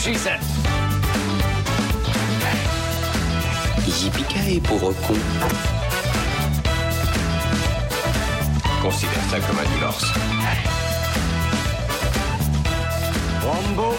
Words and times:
She 0.00 0.14
said. 0.14 0.40
Yippee 3.86 4.60
pauvre 4.60 4.94
con. 5.06 5.14
Considère 8.80 9.22
ça 9.30 9.40
comme 9.40 9.58
un 9.58 9.74
divorce. 9.74 10.06
Rambo, 13.44 13.94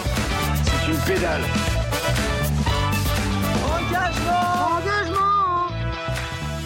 c'est 0.64 0.90
une 0.90 0.98
pédale. 0.98 1.42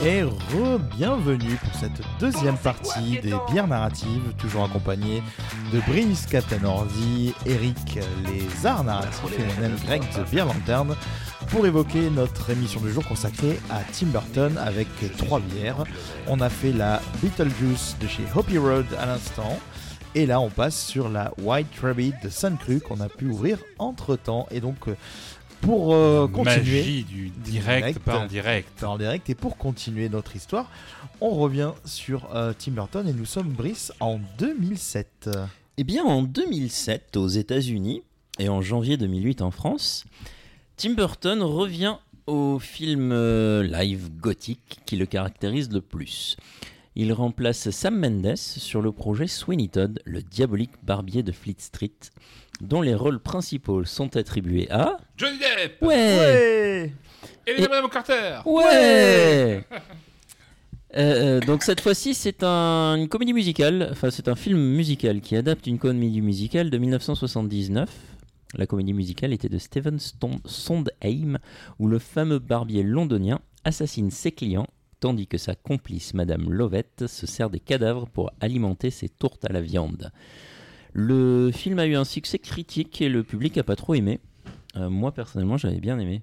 Et 0.05 0.23
re-bienvenue 0.23 1.57
pour 1.57 1.75
cette 1.81 2.01
deuxième 2.21 2.57
partie 2.57 3.19
des 3.21 3.35
bières 3.51 3.67
narratives, 3.67 4.33
toujours 4.39 4.65
accompagné 4.65 5.23
de 5.73 5.81
Brice 5.81 6.27
Captain 6.27 6.65
Ordi, 6.65 7.35
Eric 7.45 7.99
les 8.27 8.39
et 8.39 9.45
moi-même 9.45 9.77
Greg 9.85 10.03
The 10.11 10.31
Beer 10.31 10.45
Lantern 10.45 10.95
pour 11.49 11.67
évoquer 11.67 12.11
notre 12.11 12.51
émission 12.51 12.81
du 12.81 12.93
jour 12.93 13.07
consacrée 13.07 13.59
à 13.71 13.81
Tim 13.93 14.07
Burton 14.07 14.59
avec 14.59 14.89
trois 15.17 15.41
bières. 15.41 15.85
On 16.29 16.41
a 16.41 16.49
fait 16.49 16.73
la 16.73 17.01
Beetlejuice 17.23 17.97
de 18.01 18.07
chez 18.07 18.25
Hoppy 18.35 18.59
Road 18.59 18.87
à 18.99 19.07
l'instant. 19.07 19.59
Et 20.15 20.25
là, 20.25 20.41
on 20.41 20.49
passe 20.49 20.87
sur 20.87 21.09
la 21.09 21.33
White 21.39 21.79
Rabbit 21.83 22.15
de 22.23 22.31
Sun 22.31 22.57
Cru 22.57 22.81
qu'on 22.81 23.01
a 23.01 23.09
pu 23.09 23.27
ouvrir 23.27 23.59
entre 23.79 24.17
temps. 24.17 24.47
Et 24.51 24.61
donc, 24.61 24.89
euh, 24.89 24.97
pour 25.67 25.95
euh, 25.95 26.29
continuer. 26.29 26.79
Magie 26.79 27.05
du 27.05 27.29
direct, 27.31 27.87
Direct. 27.87 27.99
par 27.99 28.27
direct. 28.29 28.85
en 28.85 28.97
direct. 28.97 29.29
Et 29.29 29.35
pour 29.35 29.57
continuer 29.57 30.09
notre 30.09 30.37
histoire, 30.37 30.71
on 31.21 31.31
revient 31.31 31.73
sur 31.85 32.35
euh, 32.35 32.53
Tim 32.57 32.73
Burton 32.73 33.07
et 33.09 33.13
nous 33.13 33.25
sommes 33.25 33.49
Brice 33.49 33.93
en 33.99 34.21
2007. 34.39 35.29
Eh 35.77 35.85
bien, 35.85 36.05
en 36.05 36.23
2007, 36.23 37.17
aux 37.17 37.27
États-Unis, 37.27 38.03
et 38.39 38.49
en 38.49 38.63
janvier 38.63 38.97
2008 38.97 39.43
en 39.43 39.51
France, 39.51 40.05
Tim 40.77 40.95
Burton 40.95 41.43
revient 41.43 41.97
au 42.27 42.59
film 42.59 43.11
euh, 43.13 43.63
live 43.65 44.11
gothique 44.21 44.79
qui 44.87 44.97
le 44.97 45.07
caractérise 45.07 45.71
le 45.73 45.81
plus. 45.81 46.37
Il 46.95 47.13
remplace 47.13 47.71
Sam 47.71 47.99
Mendes 47.99 48.37
sur 48.37 48.81
le 48.81 48.93
projet 48.93 49.27
Sweeney 49.27 49.69
Todd, 49.69 50.01
le 50.05 50.23
diabolique 50.23 50.73
barbier 50.83 51.23
de 51.23 51.33
Fleet 51.33 51.57
Street, 51.59 51.93
dont 52.61 52.81
les 52.83 52.95
rôles 52.95 53.21
principaux 53.21 53.85
sont 53.85 54.17
attribués 54.17 54.71
à... 54.71 54.97
Johnny 55.17 55.39
Depp. 55.39 55.83
Ouais. 55.83 56.93
Et 57.47 57.55
les 57.55 57.69
Madame 57.69 57.89
Carter. 57.89 58.39
Ouais. 58.45 59.65
Euh, 60.97 60.97
euh, 60.97 61.41
donc 61.41 61.63
cette 61.63 61.81
fois-ci, 61.81 62.15
c'est 62.15 62.43
un- 62.43 62.95
une 62.97 63.09
comédie 63.09 63.33
musicale, 63.35 63.89
enfin 63.93 64.11
c'est 64.11 64.29
un 64.29 64.35
film 64.37 64.59
musical 64.59 65.21
qui 65.21 65.37
adapte 65.37 65.67
une 65.67 65.79
comédie 65.79 66.21
musicale 66.23 66.71
de 66.71 66.79
1979. 66.79 67.91
La 68.55 68.67
comédie 68.67 68.95
musicale 68.95 69.33
était 69.33 69.49
de 69.49 69.59
Stephen 69.59 69.99
Ston- 69.99 70.41
Sondheim, 70.47 71.39
où 71.79 71.89
le 71.89 71.99
fameux 71.99 72.39
barbier 72.39 72.83
londonien 72.83 73.41
assassine 73.65 74.11
ses 74.11 74.33
clients, 74.33 74.69
tandis 75.01 75.27
que 75.27 75.37
sa 75.39 75.55
complice, 75.55 76.15
Madame 76.15 76.51
Lovett, 76.51 77.07
se 77.07 77.27
sert 77.27 77.51
des 77.51 77.61
cadavres 77.61 78.07
pour 78.07 78.31
alimenter 78.41 78.91
ses 78.91 79.09
tourtes 79.09 79.45
à 79.45 79.53
la 79.53 79.61
viande. 79.61 80.11
Le 80.99 81.51
film 81.53 81.79
a 81.79 81.85
eu 81.87 81.95
un 81.95 82.05
succès 82.05 82.39
critique 82.39 83.03
et 83.03 83.11
le 83.11 83.23
public 83.23 83.59
a 83.59 83.63
pas 83.63 83.77
trop 83.77 83.95
aimé. 83.95 84.19
Euh, 84.77 84.89
moi 84.89 85.13
personnellement, 85.13 85.59
j'avais 85.59 85.79
bien 85.79 85.99
aimé. 85.99 86.23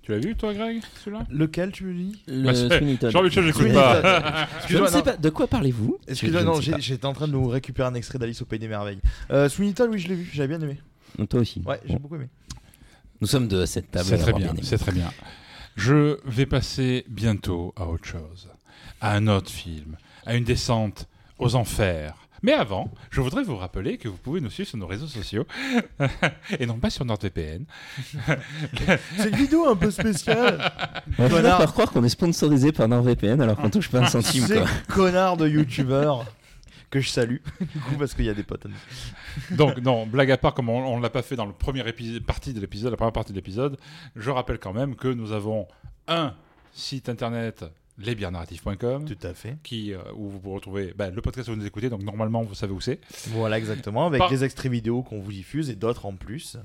Tu 0.00 0.12
l'as 0.12 0.18
vu, 0.18 0.34
toi, 0.34 0.54
Greg, 0.54 0.80
celui-là? 1.04 1.26
Lequel 1.28 1.70
tu 1.70 1.84
me 1.84 1.92
dis 1.92 2.22
Le 2.26 2.44
Bah, 2.44 2.54
j'écoute 2.54 3.52
Sweeney 3.52 3.74
pas. 3.74 4.00
Je 4.00 4.08
ne 4.08 4.56
Excuse-moi, 4.58 4.88
sais 4.88 5.02
pas. 5.02 5.16
De 5.18 5.28
quoi 5.28 5.46
parlez-vous? 5.48 5.98
Excuse-moi, 6.08 6.40
Je- 6.40 6.62
je 6.62 6.70
non, 6.70 6.78
j'étais 6.78 7.04
en 7.04 7.12
train 7.12 7.26
de 7.28 7.32
nous 7.32 7.46
récupérer 7.46 7.88
un 7.88 7.94
extrait 7.94 8.18
d'Alice 8.18 8.40
au 8.40 8.46
Pays 8.46 8.58
des 8.58 8.68
Merveilles. 8.68 9.00
Euh, 9.30 9.50
Sweeney 9.50 9.74
Todd, 9.74 9.90
oui, 9.92 9.98
je 9.98 10.08
l'ai 10.08 10.14
vu, 10.14 10.30
j'avais 10.32 10.48
bien 10.56 10.66
aimé. 10.66 10.78
Donc, 11.18 11.28
Toi 11.28 11.40
aussi. 11.40 11.60
Ouais, 11.66 11.78
j'ai 11.84 11.92
Bon. 11.92 12.00
beaucoup 12.00 12.14
aimé. 12.16 12.28
Nous 13.20 13.26
sommes 13.26 13.48
deux 13.48 13.60
à 13.60 13.66
cette 13.66 13.90
table. 13.90 14.06
C'est 14.08 14.16
très 14.16 14.32
bien, 14.32 14.54
c'est 14.62 14.78
très 14.78 14.92
bien. 14.92 15.10
Je 15.76 16.16
vais 16.24 16.46
passer 16.46 17.04
bientôt 17.08 17.74
à 17.76 17.86
autre 17.86 18.06
chose, 18.06 18.48
à 19.02 19.14
un 19.14 19.26
autre 19.26 19.50
film, 19.50 19.98
à 20.24 20.34
une 20.36 20.44
descente 20.44 21.06
aux 21.38 21.54
enfers. 21.54 22.14
Mais 22.42 22.52
avant, 22.52 22.90
je 23.10 23.20
voudrais 23.20 23.42
vous 23.42 23.56
rappeler 23.56 23.98
que 23.98 24.08
vous 24.08 24.16
pouvez 24.16 24.40
nous 24.40 24.50
suivre 24.50 24.68
sur 24.68 24.78
nos 24.78 24.86
réseaux 24.86 25.06
sociaux 25.06 25.44
et 26.58 26.66
non 26.66 26.78
pas 26.78 26.88
sur 26.90 27.04
NordVPN. 27.04 27.64
C'est 29.18 29.28
une 29.28 29.36
vidéo 29.36 29.68
un 29.68 29.76
peu 29.76 29.90
spéciale. 29.90 30.72
On 31.18 31.26
va 31.26 31.42
par 31.58 31.72
croire 31.72 31.90
qu'on 31.90 32.04
est 32.04 32.08
sponsorisé 32.08 32.72
par 32.72 32.88
NordVPN 32.88 33.40
alors 33.40 33.56
qu'on 33.56 33.70
touche 33.70 33.90
pas 33.90 34.00
un 34.00 34.06
centime. 34.06 34.46
Ces 34.46 34.62
connards 34.88 35.36
de 35.36 35.48
youtubeurs 35.48 36.24
que 36.90 37.00
je 37.00 37.08
salue, 37.08 37.36
du 37.60 37.78
coup, 37.78 37.94
parce 37.98 38.14
qu'il 38.14 38.24
y 38.24 38.28
a 38.30 38.34
des 38.34 38.42
potes. 38.42 38.66
Donc, 39.52 39.78
non, 39.78 40.06
blague 40.06 40.32
à 40.32 40.36
part, 40.36 40.54
comme 40.54 40.68
on 40.70 40.96
ne 40.96 41.02
l'a 41.02 41.10
pas 41.10 41.22
fait 41.22 41.36
dans 41.36 41.46
la 41.46 41.52
première 41.52 41.86
épi- 41.86 42.18
partie 42.20 42.52
de 42.52 42.58
l'épisode, 42.60 42.90
la 42.90 42.96
première 42.96 43.12
partie 43.12 43.30
de 43.32 43.36
l'épisode, 43.36 43.76
je 44.16 44.28
rappelle 44.30 44.58
quand 44.58 44.72
même 44.72 44.96
que 44.96 45.06
nous 45.06 45.30
avons 45.30 45.68
un 46.08 46.34
site 46.72 47.08
internet, 47.08 47.64
lesbiernarratifs.com, 48.00 49.04
Tout 49.04 49.26
à 49.26 49.34
fait. 49.34 49.58
qui, 49.62 49.92
euh, 49.92 49.98
où 50.14 50.28
vous 50.28 50.40
pourrez 50.40 50.54
retrouver 50.56 50.94
bah, 50.96 51.10
le 51.10 51.20
podcast 51.22 51.46
que 51.48 51.52
vous 51.52 51.60
nous 51.60 51.66
écoutez, 51.66 51.88
donc 51.90 52.02
normalement 52.02 52.42
vous 52.42 52.54
savez 52.54 52.72
où 52.72 52.80
c'est. 52.80 53.00
Voilà, 53.28 53.58
exactement, 53.58 54.06
avec 54.06 54.18
Par- 54.18 54.30
les 54.30 54.44
extraits 54.44 54.70
vidéo 54.70 55.02
qu'on 55.02 55.20
vous 55.20 55.32
diffuse 55.32 55.70
et 55.70 55.76
d'autres 55.76 56.06
en 56.06 56.14
plus. 56.14 56.56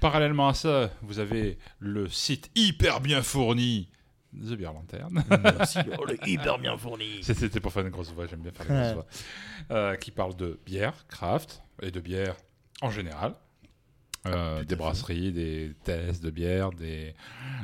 Parallèlement 0.00 0.48
à 0.48 0.54
ça, 0.54 0.90
vous 1.02 1.18
avez 1.18 1.58
le 1.78 2.08
site 2.08 2.50
hyper 2.54 3.00
bien 3.00 3.22
fourni 3.22 3.88
The 4.34 4.54
Beer 4.54 4.72
Lantern. 4.72 5.22
Merci, 5.42 5.78
oh, 5.98 6.04
le 6.06 6.16
hyper 6.26 6.58
bien 6.58 6.76
fourni. 6.78 7.18
C'était 7.22 7.60
pour 7.60 7.72
faire 7.72 7.84
une 7.84 7.90
grosse 7.90 8.12
voix, 8.12 8.26
j'aime 8.26 8.40
bien 8.40 8.52
faire 8.52 8.66
les 8.68 8.74
grosses 8.74 8.94
voix. 8.94 9.06
Euh, 9.70 9.96
qui 9.96 10.10
parle 10.10 10.34
de 10.36 10.58
bière, 10.64 11.06
craft, 11.08 11.62
et 11.82 11.90
de 11.90 12.00
bière 12.00 12.36
en 12.80 12.90
général. 12.90 13.34
Euh, 14.24 14.62
des 14.62 14.76
brasseries, 14.76 15.32
des 15.32 15.72
tests 15.82 16.22
de 16.22 16.30
bière, 16.30 16.70
des, 16.70 17.12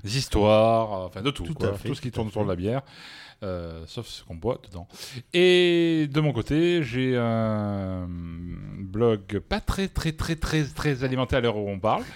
des 0.03 0.19
histoires, 0.19 0.93
euh, 0.93 1.07
enfin 1.07 1.23
de 1.23 1.31
tout, 1.31 1.45
Tout 1.45 1.55
quoi. 1.55 1.77
ce 1.79 2.01
qui 2.01 2.11
tourne 2.11 2.27
autour 2.27 2.43
de 2.43 2.49
la 2.49 2.57
bière, 2.57 2.83
euh, 3.43 3.85
sauf 3.87 4.07
ce 4.07 4.25
qu'on 4.25 4.35
boit 4.35 4.61
dedans. 4.65 4.89
Et 5.33 6.09
de 6.13 6.21
mon 6.21 6.33
côté, 6.33 6.83
j'ai 6.83 7.17
un 7.17 8.09
blog 8.09 9.39
pas 9.39 9.61
très 9.61 9.87
très 9.87 10.13
très 10.13 10.35
très 10.35 10.65
très 10.65 11.05
alimenté 11.05 11.37
à 11.37 11.41
l'heure 11.41 11.57
où 11.57 11.69
on 11.69 11.79
parle. 11.79 12.03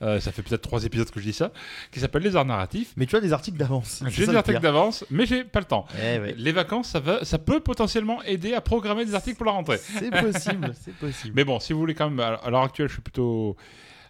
Euh, 0.00 0.18
ça 0.18 0.32
fait 0.32 0.42
peut-être 0.42 0.62
trois 0.62 0.84
épisodes 0.84 1.08
que 1.10 1.20
je 1.20 1.26
dis 1.26 1.32
ça, 1.32 1.52
qui 1.92 2.00
s'appelle 2.00 2.22
Les 2.22 2.34
Arts 2.34 2.44
Narratifs. 2.44 2.92
Mais 2.96 3.06
tu 3.06 3.14
as 3.14 3.20
des 3.20 3.32
articles 3.32 3.56
d'avance. 3.56 4.02
J'ai 4.08 4.26
des 4.26 4.34
articles 4.34 4.58
d'avance, 4.58 5.04
mais 5.10 5.26
j'ai 5.26 5.44
pas 5.44 5.60
le 5.60 5.64
temps. 5.64 5.86
Eh 5.96 6.18
ouais. 6.18 6.34
Les 6.36 6.50
vacances, 6.50 6.88
ça, 6.88 6.98
va, 6.98 7.24
ça 7.24 7.38
peut 7.38 7.60
potentiellement 7.60 8.20
aider 8.24 8.52
à 8.52 8.60
programmer 8.60 9.04
des 9.04 9.14
articles 9.14 9.36
pour 9.36 9.46
la 9.46 9.52
rentrée. 9.52 9.78
C'est 9.78 10.10
possible, 10.10 10.74
c'est 10.80 10.94
possible. 10.96 11.32
Mais 11.36 11.44
bon, 11.44 11.60
si 11.60 11.72
vous 11.72 11.78
voulez 11.78 11.94
quand 11.94 12.10
même, 12.10 12.18
à 12.18 12.34
à 12.34 12.50
l'heure 12.50 12.62
actuelle, 12.62 12.88
je 12.88 12.94
suis 12.94 13.02
plutôt 13.02 13.56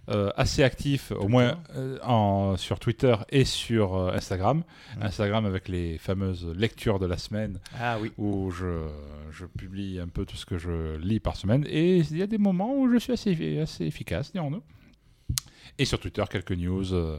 euh, 0.09 0.31
assez 0.37 0.63
actif, 0.65 1.13
au 1.13 1.29
moins 1.29 1.59
euh, 1.77 1.99
en, 2.03 2.57
sur 2.57 2.81
Twitter 2.81 3.15
et 3.31 3.45
sur 3.45 3.95
euh, 3.95 4.13
Instagram. 4.13 4.65
Mm. 4.99 5.03
Instagram 5.03 5.47
avec 5.47 5.69
les 5.69 5.97
fameuses 5.99 6.47
lectures 6.57 6.99
de 6.99 7.07
la 7.07 7.17
semaine 7.19 7.61
Ah 7.79 7.99
oui. 8.01 8.11
où 8.19 8.51
je, 8.51 8.87
je 9.31 9.47
publie 9.47 10.01
un 10.01 10.09
peu 10.09 10.25
tout 10.27 10.37
ce 10.37 10.45
que 10.45 10.59
je 10.59 10.97
lis 10.97 11.21
par 11.21 11.37
semaine. 11.37 11.65
Et 11.69 11.99
il 11.99 12.17
y 12.17 12.23
a 12.23 12.27
des 12.27 12.39
moments 12.39 12.75
où 12.77 12.93
je 12.93 12.99
suis 12.99 13.13
assez, 13.13 13.61
assez 13.61 13.85
efficace, 13.85 14.33
dirons-nous. 14.33 14.63
Et 15.79 15.85
sur 15.87 15.99
Twitter, 15.99 16.23
quelques 16.31 16.53
news, 16.53 16.93
euh, 16.93 17.19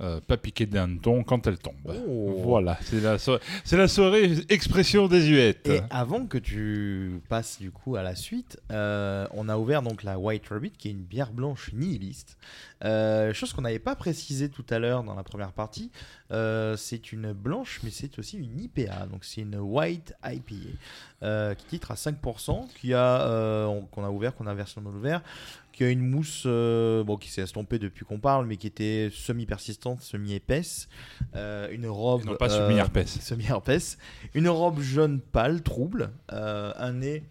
euh, 0.00 0.20
pas 0.20 0.36
piquer 0.36 0.66
d'un 0.66 0.96
ton 0.98 1.24
quand 1.24 1.46
elles 1.46 1.58
tombent. 1.58 1.74
Oh. 2.08 2.34
Voilà, 2.44 2.78
c'est 2.82 3.00
la, 3.00 3.18
so- 3.18 3.38
c'est 3.64 3.76
la 3.76 3.88
soirée 3.88 4.32
expression 4.48 5.08
désuète. 5.08 5.68
Et 5.68 5.80
avant 5.90 6.24
que 6.26 6.38
tu 6.38 7.20
passes 7.28 7.58
du 7.60 7.70
coup 7.72 7.96
à 7.96 8.02
la 8.02 8.14
suite, 8.14 8.58
euh, 8.70 9.26
on 9.32 9.48
a 9.48 9.58
ouvert 9.58 9.82
donc 9.82 10.04
la 10.04 10.18
White 10.18 10.48
Rabbit 10.48 10.70
qui 10.70 10.88
est 10.88 10.92
une 10.92 11.02
bière 11.02 11.32
blanche 11.32 11.70
nihiliste. 11.74 12.36
Euh, 12.84 13.34
chose 13.34 13.52
qu'on 13.52 13.62
n'avait 13.62 13.80
pas 13.80 13.96
précisé 13.96 14.48
tout 14.48 14.64
à 14.70 14.78
l'heure 14.78 15.02
dans 15.02 15.14
la 15.16 15.24
première 15.24 15.52
partie. 15.52 15.90
Euh, 16.30 16.76
c'est 16.76 17.10
une 17.12 17.32
blanche, 17.32 17.80
mais 17.82 17.90
c'est 17.90 18.16
aussi 18.20 18.38
une 18.38 18.60
IPA. 18.60 19.06
Donc 19.06 19.24
c'est 19.24 19.40
une 19.40 19.56
White 19.56 20.14
IPA 20.24 21.54
qui 21.56 21.64
titre 21.66 21.90
à 21.90 21.94
5%, 21.96 22.68
qui 22.80 22.94
a 22.94 23.66
on- 23.68 23.82
qu'on 23.82 24.04
a 24.04 24.10
ouvert, 24.10 24.34
qu'on 24.36 24.46
a 24.46 24.54
versé 24.54 24.80
dans 24.80 24.90
ouvert, 24.90 25.20
qui 25.78 25.84
a 25.84 25.90
une 25.90 26.00
mousse 26.04 26.42
euh, 26.46 27.04
bon 27.04 27.16
qui 27.16 27.30
s'est 27.30 27.42
estompée 27.42 27.78
depuis 27.78 28.04
qu'on 28.04 28.18
parle, 28.18 28.46
mais 28.46 28.56
qui 28.56 28.66
était 28.66 29.10
semi 29.12 29.46
persistante, 29.46 30.02
semi 30.02 30.34
épaisse, 30.34 30.88
Euh, 31.36 31.68
une 31.70 31.86
robe 31.86 32.24
Non, 32.24 32.34
pas 32.34 32.50
euh, 32.52 32.66
semi-herpès. 32.66 33.06
semi-herpès, 33.20 33.96
une 34.34 34.48
robe 34.48 34.80
jaune 34.80 35.20
pâle, 35.20 35.62
trouble, 35.62 36.10
euh, 36.32 36.72
un 36.78 36.94
nez 36.94 37.22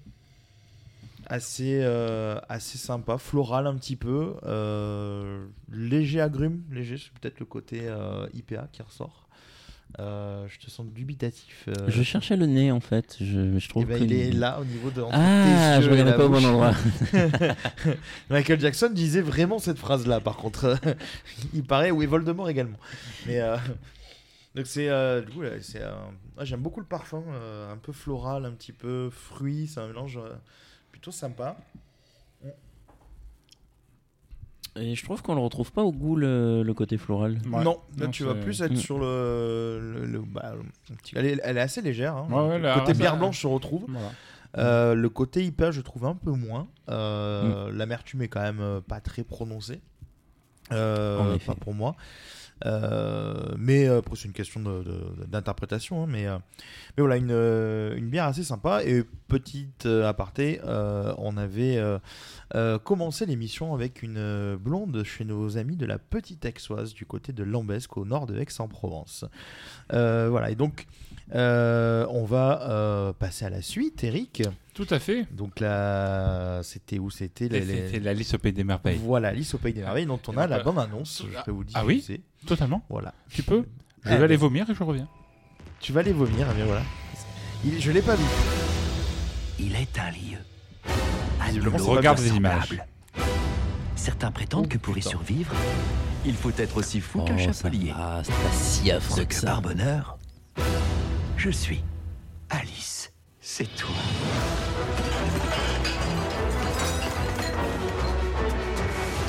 assez, 1.25 1.81
euh, 1.83 2.39
assez 2.47 2.77
sympa, 2.77 3.17
floral 3.17 3.67
un 3.67 3.75
petit 3.75 3.97
peu, 3.97 4.35
euh, 4.45 5.45
léger 5.69 6.21
agrume, 6.21 6.63
léger, 6.71 6.95
c'est 6.97 7.11
peut-être 7.19 7.41
le 7.41 7.45
côté 7.45 7.81
euh, 7.83 8.27
IPA 8.33 8.69
qui 8.71 8.81
ressort. 8.81 9.26
Euh, 10.00 10.45
je 10.48 10.60
te 10.60 10.69
sens 10.69 10.86
dubitatif. 10.86 11.66
euh, 11.68 11.74
Je 11.88 12.04
cherchais 12.04 12.36
le 12.36 12.45
nez 12.45 12.72
en 12.72 12.80
fait. 12.80 13.18
Je, 13.19 13.57
je 13.57 13.69
trouve 13.69 13.84
eh 13.84 13.94
ben, 13.94 14.00
que 14.00 14.04
il 14.04 14.13
est 14.13 14.31
là 14.31 14.60
au 14.60 14.66
niveau 14.66 14.92
de 14.92 15.01
Ah, 15.12 15.81
je 15.81 15.89
regardais 15.89 16.16
pas 16.16 16.25
au 16.25 16.30
bon 16.30 16.45
endroit. 16.45 16.74
Michael 18.30 18.60
Jackson 18.60 18.89
disait 18.94 19.22
vraiment 19.22 19.60
cette 19.60 19.78
phrase-là, 19.80 20.19
par 20.19 20.38
contre. 20.38 20.78
il 21.54 21.63
paraît, 21.63 21.92
oui, 21.92 22.06
Voldemort 22.06 22.50
également. 22.50 22.78
Mais 23.25 23.39
euh, 23.39 23.57
donc 24.56 24.68
c'est, 24.68 24.89
euh, 24.89 25.22
du 25.22 25.31
coup, 25.31 25.42
là, 25.42 25.51
c'est, 25.62 25.81
euh, 25.81 25.92
ah, 26.38 26.45
j'aime 26.45 26.62
beaucoup 26.62 26.80
le 26.80 26.86
parfum, 26.86 27.24
un 27.72 27.78
peu 27.78 27.92
floral, 27.92 28.45
un 28.45 28.51
petit 28.51 28.74
peu 28.74 29.10
fruit, 29.10 29.68
c'est 29.68 29.80
un 29.80 29.88
mélange 29.88 30.19
plutôt 30.92 31.12
sympa. 31.12 31.57
Et 34.79 34.95
je 34.95 35.03
trouve 35.03 35.21
qu'on 35.21 35.35
le 35.35 35.41
retrouve 35.41 35.71
pas 35.71 35.83
au 35.83 35.91
goût 35.91 36.15
le, 36.15 36.63
le 36.63 36.74
côté 36.74 36.97
floral. 36.97 37.39
Ouais. 37.51 37.63
Non, 37.63 37.79
là 37.97 38.06
Non, 38.06 38.12
tu 38.12 38.24
vas 38.24 38.35
plus 38.35 38.62
être 38.62 38.74
Mm. 38.74 38.77
sur 38.77 39.00
le, 39.00 39.79
le, 39.81 40.06
le- 40.06 40.19
bah, 40.21 40.53
le 40.89 40.95
petit- 40.97 41.13
elle, 41.18 41.25
est, 41.25 41.39
elle 41.44 41.57
est 41.57 41.62
assez 41.62 41.81
légère. 41.81 42.15
hein. 42.15 42.27
Ouais, 42.29 42.47
ouais, 42.47 42.59
le 42.59 42.74
côté 42.79 42.94
ça- 42.94 43.00
bière 43.00 43.18
blanche 43.18 43.41
se 43.41 43.47
retrouve. 43.47 43.85
Voilà. 43.88 44.09
Euh, 44.57 44.95
le 44.95 45.09
côté 45.09 45.44
IPA, 45.44 45.71
je 45.71 45.81
trouve 45.81 46.06
un 46.06 46.15
peu 46.15 46.31
moins. 46.31 46.68
Euh, 46.89 47.69
Mm. 47.71 47.77
L'amertume 47.77 48.21
est 48.21 48.27
quand 48.27 48.41
même 48.41 48.59
euh, 48.62 48.81
pas 48.81 49.00
très 49.01 49.24
prononcée. 49.24 49.81
Euh, 50.71 51.38
pas 51.45 51.56
pour 51.56 51.74
moi. 51.74 51.95
Euh, 52.65 53.54
mais 53.57 53.88
euh, 53.88 54.01
c'est 54.15 54.25
une 54.25 54.33
question 54.33 54.62
d'interprétation. 55.27 56.04
hein, 56.04 56.07
mais, 56.09 56.27
euh, 56.27 56.38
mais 56.98 57.04
voilà, 57.04 57.18
une, 57.18 57.98
une 57.98 58.09
bière 58.09 58.25
assez 58.25 58.44
sympa. 58.44 58.83
Et 58.83 59.04
petite 59.27 59.86
aparté, 59.86 60.59
on 60.63 61.38
avait 61.38 61.81
commencé 62.83 63.25
l'émission 63.25 63.74
avec 63.74 64.01
une 64.04 64.56
blonde 64.56 65.04
chez 65.04 65.25
nos 65.25 65.57
amis 65.57 65.75
de 65.75 65.86
la 65.86 66.00
Petite 66.00 66.45
Aixoise 66.45 66.94
du 66.94 67.06
côté 67.06 67.33
de 67.33 67.44
Lambesque 67.44 67.98
au 67.98 68.06
nord 68.06 68.25
de 68.25 68.38
Aix-en-Provence. 68.38 69.25
Voilà, 69.89 70.50
et 70.50 70.56
donc 70.56 70.88
euh, 71.35 72.06
on 72.09 72.24
va 72.25 72.62
euh, 72.69 73.13
passer 73.13 73.45
à 73.45 73.50
la 73.50 73.62
suite, 73.62 74.03
Eric. 74.03 74.44
Tout 74.74 74.88
à 74.91 75.00
fait. 75.00 75.25
Donc 75.31 75.59
là, 75.59 76.62
c'était 76.63 77.00
où 77.00 77.09
c'était 77.09 77.47
les- 77.50 77.62
les- 77.62 77.88
C'était 77.88 78.00
la 78.00 78.13
liste 78.13 78.35
au 78.35 78.38
pays 78.38 78.53
des 78.53 78.63
merveilles. 78.63 79.00
Voilà, 79.03 79.29
Alice 79.29 79.53
au 79.53 79.57
Pays 79.57 79.74
des 79.74 79.81
Merveilles, 79.81 80.06
dont 80.06 80.19
on 80.27 80.38
a 80.38 80.45
la 80.47 80.59
bande 80.63 80.77
annonce. 80.79 81.24
Je 81.31 81.44
peux 81.44 81.51
vous 81.51 81.63
dire. 81.63 81.75
Ah 81.79 81.85
oui 81.85 82.03
c'est. 82.06 82.21
Totalement. 82.45 82.83
Voilà. 82.89 83.13
Tu 83.29 83.41
peux 83.44 83.65
Je 84.06 84.12
Eh 84.13 84.18
vais 84.18 84.24
aller 84.25 84.38
vomir 84.38 84.69
et 84.69 84.75
je 84.75 84.83
reviens. 84.83 85.07
Tu 85.79 85.91
vas 85.94 86.03
les 86.03 86.13
vomir, 86.13 86.45
mais 86.56 86.63
voilà. 86.63 86.83
Il- 87.65 87.81
je 87.81 87.91
l'ai 87.91 88.01
pas 88.03 88.15
vu. 88.15 88.24
Il 89.59 89.75
est 89.75 90.00
un 90.00 90.12
lieu. 90.12 90.38
Visiblement, 91.45 91.77
Regarde 91.77 92.19
les 92.19 92.35
images. 92.35 92.79
Certains 93.95 94.31
prétendent 94.31 94.65
Oh, 94.68 94.69
que 94.74 94.77
pour 94.77 94.97
y 94.97 95.01
survivre, 95.01 95.53
il 96.25 96.35
faut 96.35 96.51
être 96.57 96.77
aussi 96.77 97.01
fou 97.01 97.19
Oh, 97.21 97.25
qu'un 97.25 97.38
ça 97.38 97.53
chapelier. 97.63 97.91
va, 97.91 98.21
c'est 98.24 98.31
pas 98.31 98.51
si 98.53 98.88
Ce 98.88 98.91
affreux 98.94 99.24
que 99.24 99.29
que 99.29 99.35
ça. 99.35 99.47
par 99.47 99.62
bonheur, 99.62 100.16
je 101.38 101.50
suis 101.51 101.84
Alice. 102.50 103.12
C'est 103.39 103.75
toi. 103.75 103.95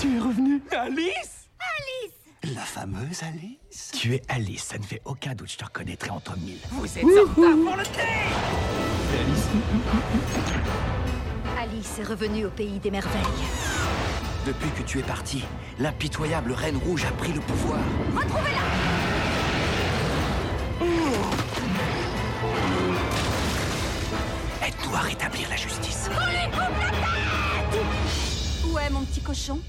Tu 0.01 0.17
es 0.17 0.19
revenue 0.19 0.63
Alice? 0.73 1.49
Alice 1.61 2.55
La 2.55 2.63
fameuse 2.63 3.23
Alice? 3.23 3.91
Tu 3.93 4.15
es 4.15 4.23
Alice, 4.29 4.65
ça 4.65 4.79
ne 4.79 4.85
fait 4.85 5.03
aucun 5.05 5.35
doute, 5.35 5.53
je 5.53 5.59
te 5.59 5.65
reconnaîtrai 5.65 6.11
entre 6.11 6.37
mille. 6.39 6.59
Vous 6.71 6.99
êtes 6.99 7.05
en 7.05 7.09
retard 7.09 7.35
pour 7.35 7.77
le 7.77 7.85
thé 7.85 8.03
Alice 11.61 11.99
est 11.99 12.05
revenue 12.05 12.47
au 12.47 12.51
pays 12.51 12.79
des 12.79 12.91
merveilles. 12.91 13.23
Depuis 14.47 14.71
que 14.71 14.83
tu 14.83 14.99
es 14.99 15.03
parti, 15.03 15.45
l'impitoyable 15.79 16.53
Reine 16.53 16.79
Rouge 16.79 17.05
a 17.05 17.11
pris 17.13 17.33
le 17.33 17.41
pouvoir. 17.41 17.81
Retrouvez-la 18.15 18.98
Rétablir 24.93 25.49
la 25.49 25.57
justice. 25.57 26.09
Où 28.67 28.79
est 28.79 28.91
mon 28.91 29.05
petit 29.05 29.21
cochon? 29.21 29.61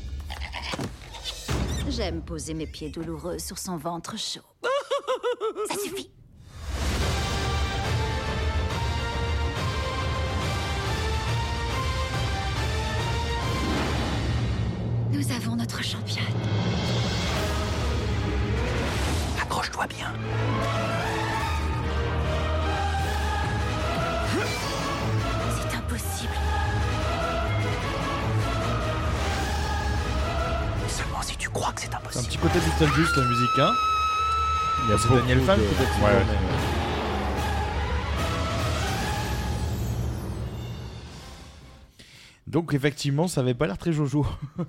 J'aime 1.88 2.22
poser 2.22 2.54
mes 2.54 2.68
pieds 2.68 2.90
douloureux 2.90 3.40
sur 3.40 3.58
son 3.58 3.78
ventre 3.78 4.18
chaud. 4.18 4.42
Ça 5.68 5.76
suffit. 5.76 6.10
Nous 15.12 15.32
avons 15.32 15.56
notre 15.56 15.84
championne. 15.84 16.24
Accroche-toi 19.42 19.88
bien. 19.88 20.14
Tu 31.54 31.54
crois 31.54 31.72
que 31.74 31.82
c'est 31.82 31.88
C'est 31.88 31.96
un 31.96 31.98
impossible. 32.00 32.28
petit 32.28 32.38
côté 32.38 32.60
Beetlejuice, 32.60 33.16
la 33.18 33.24
musique, 33.26 33.60
hein. 33.60 33.72
Il 34.86 34.90
y 34.92 34.94
a 34.94 34.98
C'est 34.98 35.10
Daniel 35.10 35.42
Fan, 35.42 35.60
de- 35.60 35.64
peut-être. 35.66 36.00
Ouais, 36.04 36.14
ouais. 36.16 36.26
Donc 42.48 42.74
effectivement, 42.74 43.28
ça 43.28 43.42
avait 43.42 43.54
pas 43.54 43.68
l'air 43.68 43.78
très 43.78 43.94
jojo. 43.94 44.26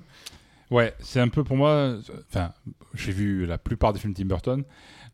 Ouais, 0.70 0.94
c'est 1.00 1.18
un 1.18 1.26
peu 1.26 1.42
pour 1.42 1.56
moi. 1.56 1.96
Enfin, 2.28 2.52
j'ai 2.94 3.10
vu 3.10 3.44
la 3.44 3.58
plupart 3.58 3.92
des 3.92 3.98
films 3.98 4.14
Tim 4.14 4.26
Burton. 4.26 4.62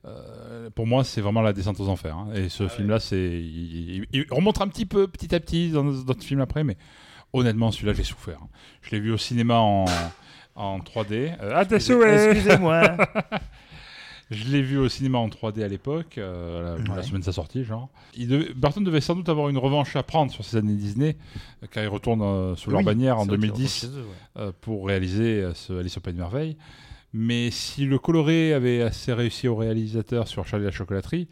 Euh, 0.04 0.69
pour 0.69 0.86
moi, 0.86 1.02
c'est 1.02 1.22
vraiment 1.22 1.40
la 1.40 1.54
descente 1.54 1.80
aux 1.80 1.88
enfers. 1.88 2.14
hein. 2.14 2.28
Et 2.34 2.50
ce 2.50 2.69
film-là, 2.69 3.00
c'est, 3.00 3.16
il, 3.40 3.94
il- 4.02 4.06
il 4.12 4.26
remonte 4.30 4.60
un 4.60 4.69
petit 4.69 4.84
peu, 4.84 5.06
petit 5.08 5.34
à 5.34 5.40
petit, 5.40 5.70
dans 5.70 5.82
d'autres 5.84 6.22
films 6.22 6.42
après, 6.42 6.62
mais 6.62 6.76
honnêtement, 7.32 7.70
celui-là, 7.72 7.94
j'ai 7.94 8.04
souffert. 8.04 8.38
hein. 8.42 8.48
Je 8.82 8.90
l'ai 8.90 9.00
vu 9.00 9.10
au 9.12 9.16
cinéma 9.16 9.54
en, 9.60 9.86
en 10.56 10.79
3D. 10.81 11.35
Euh, 11.41 11.53
ah, 11.55 11.79
souhait 11.79 12.31
Excusez-moi. 12.32 12.97
Je 14.31 14.50
l'ai 14.50 14.61
vu 14.61 14.76
au 14.79 14.88
cinéma 14.88 15.19
en 15.19 15.29
3D 15.29 15.62
à 15.62 15.69
l'époque, 15.69 16.19
euh, 16.19 16.79
la, 16.88 17.03
semaine 17.05 17.20
de 17.20 17.25
sa 17.25 17.31
sortie, 17.32 17.62
genre. 17.62 17.88
Il 18.17 18.26
devait- 18.26 18.53
Burton 18.55 18.82
devait 18.82 19.00
sans 19.00 19.14
doute 19.14 19.29
avoir 19.29 19.49
une 19.49 19.58
revanche 19.58 19.94
à 19.94 20.03
prendre 20.03 20.32
sur 20.32 20.44
ces 20.44 20.56
années 20.56 20.75
Disney, 20.75 21.17
euh, 21.62 21.67
car 21.70 21.85
il 21.85 21.87
retourne 21.88 22.23
euh, 22.23 22.56
sous 22.56 22.70
leur 22.70 22.82
bannière 22.82 23.19
en 23.19 23.23
c'est 23.23 23.29
vrai 23.29 23.38
qu'il 23.38 23.50
2010 23.53 23.85
retourne 23.85 23.94
chez 23.94 24.00
eux, 24.00 24.03
ouais. 24.03 24.43
euh, 24.43 24.53
pour 24.61 24.87
réaliser 24.88 25.43
euh, 25.43 25.55
ce 25.55 25.75
Alice 25.75 25.97
au 25.97 26.00
Pays 26.00 26.12
de 26.12 26.19
Merveille. 26.19 26.56
Mais 27.12 27.53
si 27.53 27.84
le 27.86 28.01
coloré 28.01 28.53
avait 28.53 28.82
assez 28.82 29.13
réussi 29.13 29.46
au 29.46 29.55
réalisateur 29.55 30.27
sur 30.27 30.44
Charlie 30.44 30.65
la 30.65 30.72
chocolaterie, 30.72 31.29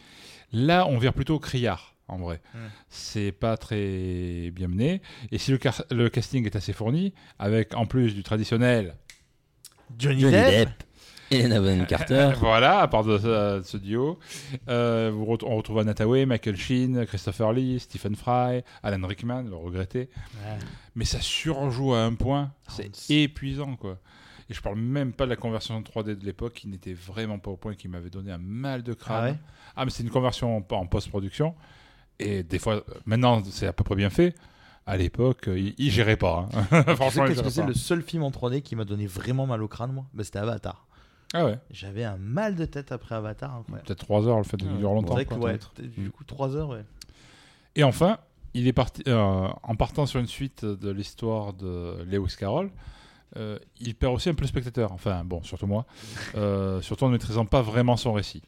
là 0.52 0.86
on 0.88 0.96
vire 0.96 1.14
plutôt 1.14 1.34
au 1.34 1.40
criard. 1.40 1.93
En 2.08 2.18
vrai, 2.18 2.40
Mm. 2.54 2.58
c'est 2.88 3.32
pas 3.32 3.56
très 3.56 4.50
bien 4.52 4.68
mené. 4.68 5.00
Et 5.32 5.38
si 5.38 5.50
le, 5.52 5.58
car- 5.58 5.84
le 5.90 6.08
casting 6.10 6.44
est 6.44 6.54
assez 6.56 6.72
fourni, 6.74 7.14
avec 7.38 7.74
en 7.74 7.86
plus 7.86 8.14
du 8.14 8.22
traditionnel, 8.22 8.94
Johnny, 9.98 10.20
Johnny 10.20 10.32
Depp. 10.34 10.68
Depp, 10.68 10.82
Helena 11.30 11.60
Bonham 11.60 11.86
Carter. 11.88 12.32
voilà, 12.38 12.80
à 12.80 12.88
part 12.88 13.04
de, 13.04 13.16
ce- 13.18 13.58
de 13.58 13.62
ce 13.64 13.76
duo, 13.78 14.18
euh, 14.68 15.12
on 15.12 15.56
retrouve 15.56 15.78
Anna 15.78 15.92
Hathaway, 15.92 16.26
Michael 16.26 16.56
Sheen, 16.56 17.06
Christopher 17.06 17.52
Lee, 17.54 17.80
Stephen 17.80 18.14
Fry, 18.16 18.62
Alan 18.82 19.06
Rickman, 19.06 19.44
le 19.44 19.56
regretté. 19.56 20.10
Mais 20.94 21.04
ça 21.06 21.20
surjoue 21.20 21.94
à 21.94 22.02
un 22.02 22.14
point, 22.14 22.52
c'est 22.68 22.88
Hans. 22.88 23.06
épuisant 23.14 23.76
quoi. 23.76 23.98
Et 24.50 24.54
je 24.54 24.60
parle 24.60 24.76
même 24.76 25.14
pas 25.14 25.24
de 25.24 25.30
la 25.30 25.36
conversion 25.36 25.74
en 25.76 25.80
3D 25.80 26.16
de 26.18 26.24
l'époque 26.26 26.52
qui 26.52 26.68
n'était 26.68 26.92
vraiment 26.92 27.38
pas 27.38 27.50
au 27.50 27.56
point, 27.56 27.74
qui 27.74 27.88
m'avait 27.88 28.10
donné 28.10 28.30
un 28.30 28.36
mal 28.38 28.82
de 28.82 28.92
crâne. 28.92 29.24
Ah 29.24 29.30
ouais? 29.30 29.38
Ah, 29.74 29.84
mais 29.86 29.90
c'est 29.90 30.02
une 30.02 30.10
conversion 30.10 30.58
en, 30.58 30.74
en 30.74 30.86
post-production. 30.86 31.54
Et 32.18 32.42
des 32.42 32.58
fois, 32.58 32.82
maintenant 33.06 33.42
c'est 33.44 33.66
à 33.66 33.72
peu 33.72 33.84
près 33.84 33.96
bien 33.96 34.10
fait. 34.10 34.34
À 34.86 34.96
l'époque, 34.98 35.48
euh, 35.48 35.58
il, 35.58 35.74
il 35.78 35.90
gérait 35.90 36.16
pas. 36.18 36.46
hein. 36.52 36.64
Tu 36.70 36.76
sais 36.90 36.94
Franchement, 36.96 37.24
que 37.26 37.34
gérait 37.34 37.50
c'est 37.50 37.66
le 37.66 37.72
seul 37.74 38.02
film 38.02 38.22
en 38.22 38.30
3D 38.30 38.60
qui 38.62 38.76
m'a 38.76 38.84
donné 38.84 39.06
vraiment 39.06 39.46
mal 39.46 39.62
au 39.62 39.68
crâne, 39.68 39.92
moi 39.92 40.04
bah, 40.12 40.24
C'était 40.24 40.38
Avatar. 40.40 40.86
Ah 41.32 41.46
ouais, 41.46 41.58
J'avais 41.70 42.04
un 42.04 42.16
mal 42.18 42.54
de 42.54 42.64
tête 42.64 42.92
après 42.92 43.14
Avatar, 43.16 43.64
peut-être 43.64 43.98
3 43.98 44.28
heures 44.28 44.36
le 44.38 44.44
fait 44.44 44.56
de 44.56 44.66
durer 44.66 44.82
longtemps. 44.94 45.16
quoi. 45.24 45.38
ouais, 45.38 45.58
du 45.96 46.10
coup, 46.10 46.22
3 46.22 46.54
heures, 46.54 46.68
ouais. 46.68 46.84
Et 47.74 47.82
enfin, 47.82 48.18
il 48.52 48.68
est 48.68 48.72
parti 48.72 49.02
euh, 49.08 49.48
en 49.62 49.74
partant 49.74 50.06
sur 50.06 50.20
une 50.20 50.28
suite 50.28 50.64
de 50.64 50.90
l'histoire 50.90 51.52
de 51.54 52.04
Lewis 52.06 52.36
Carroll. 52.38 52.70
euh, 53.36 53.58
il 53.80 53.96
perd 53.96 54.14
aussi 54.14 54.28
un 54.28 54.34
peu 54.34 54.42
le 54.42 54.46
spectateur, 54.48 54.92
enfin 54.92 55.24
bon, 55.24 55.42
surtout 55.42 55.66
moi, 55.66 55.86
euh, 56.36 56.80
surtout 56.82 57.04
en 57.04 57.08
ne 57.08 57.14
maîtrisant 57.14 57.46
pas 57.46 57.62
vraiment 57.62 57.96
son 57.96 58.12
récit. 58.12 58.42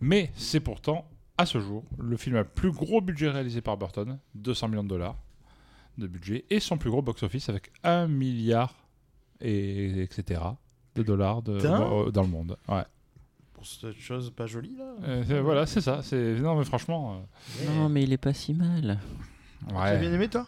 Mais 0.00 0.30
c'est 0.36 0.60
pourtant, 0.60 1.08
à 1.42 1.46
ce 1.46 1.60
jour, 1.60 1.84
le 1.98 2.16
film 2.16 2.36
a 2.36 2.40
le 2.40 2.44
plus 2.44 2.70
gros 2.72 3.00
budget 3.00 3.28
réalisé 3.30 3.60
par 3.60 3.76
Burton, 3.76 4.18
200 4.34 4.68
millions 4.68 4.84
de 4.84 4.88
dollars 4.88 5.16
de 5.98 6.06
budget, 6.06 6.44
et 6.50 6.58
son 6.58 6.78
plus 6.78 6.90
gros 6.90 7.02
box-office 7.02 7.48
avec 7.50 7.70
1 7.84 8.06
milliard, 8.08 8.74
et, 9.40 10.02
etc., 10.02 10.40
de 10.94 11.02
dollars 11.02 11.42
de- 11.42 11.52
euh, 11.62 12.10
dans 12.10 12.22
le 12.22 12.28
monde. 12.28 12.56
Ouais. 12.68 12.84
Pour 13.52 13.66
cette 13.66 13.98
chose 14.00 14.30
pas 14.34 14.46
jolie, 14.46 14.74
là. 14.76 14.94
Euh, 15.04 15.42
voilà, 15.42 15.66
c'est 15.66 15.80
ça. 15.80 16.00
C'est... 16.02 16.34
Non, 16.40 16.56
mais 16.56 16.64
franchement... 16.64 17.22
Non, 17.76 17.88
mais 17.88 18.02
il 18.02 18.12
est 18.12 18.16
pas 18.18 18.32
si 18.32 18.54
mal. 18.54 18.98
euh, 19.70 19.74
ouais. 19.74 19.98
bien 20.00 20.12
aimé, 20.12 20.28
toi? 20.28 20.46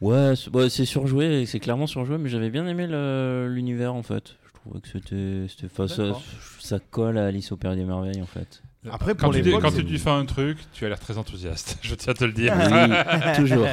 Ouais, 0.00 0.34
c'est 0.36 0.50
ouais, 0.54 0.68
surjoué, 0.68 1.46
c'est 1.46 1.60
clairement 1.60 1.86
surjoué, 1.86 2.18
mais 2.18 2.28
j'avais 2.28 2.50
bien 2.50 2.66
aimé 2.66 2.86
le- 2.88 3.48
l'univers 3.48 3.94
en 3.94 4.02
fait. 4.02 4.34
Je 4.46 4.60
trouvais 4.60 4.80
que 4.80 4.88
c'était, 4.88 5.86
ça, 5.88 6.12
ça 6.60 6.78
colle 6.80 7.18
à 7.18 7.26
Alice 7.26 7.52
au 7.52 7.56
Pays 7.56 7.76
des 7.76 7.84
Merveilles 7.84 8.20
en 8.20 8.26
fait. 8.26 8.62
Après, 8.90 9.14
Quand, 9.14 9.30
pour 9.30 9.34
tu, 9.34 9.50
quand 9.58 9.70
tu 9.70 9.98
fais 9.98 10.10
un 10.10 10.24
truc, 10.24 10.58
tu 10.72 10.84
as 10.84 10.88
l'air 10.88 10.98
très 10.98 11.16
enthousiaste. 11.16 11.78
Je 11.82 11.94
tiens 11.94 12.12
à 12.12 12.14
te 12.14 12.24
le 12.24 12.32
dire. 12.32 12.52
Oui, 12.56 13.36
toujours. 13.36 13.66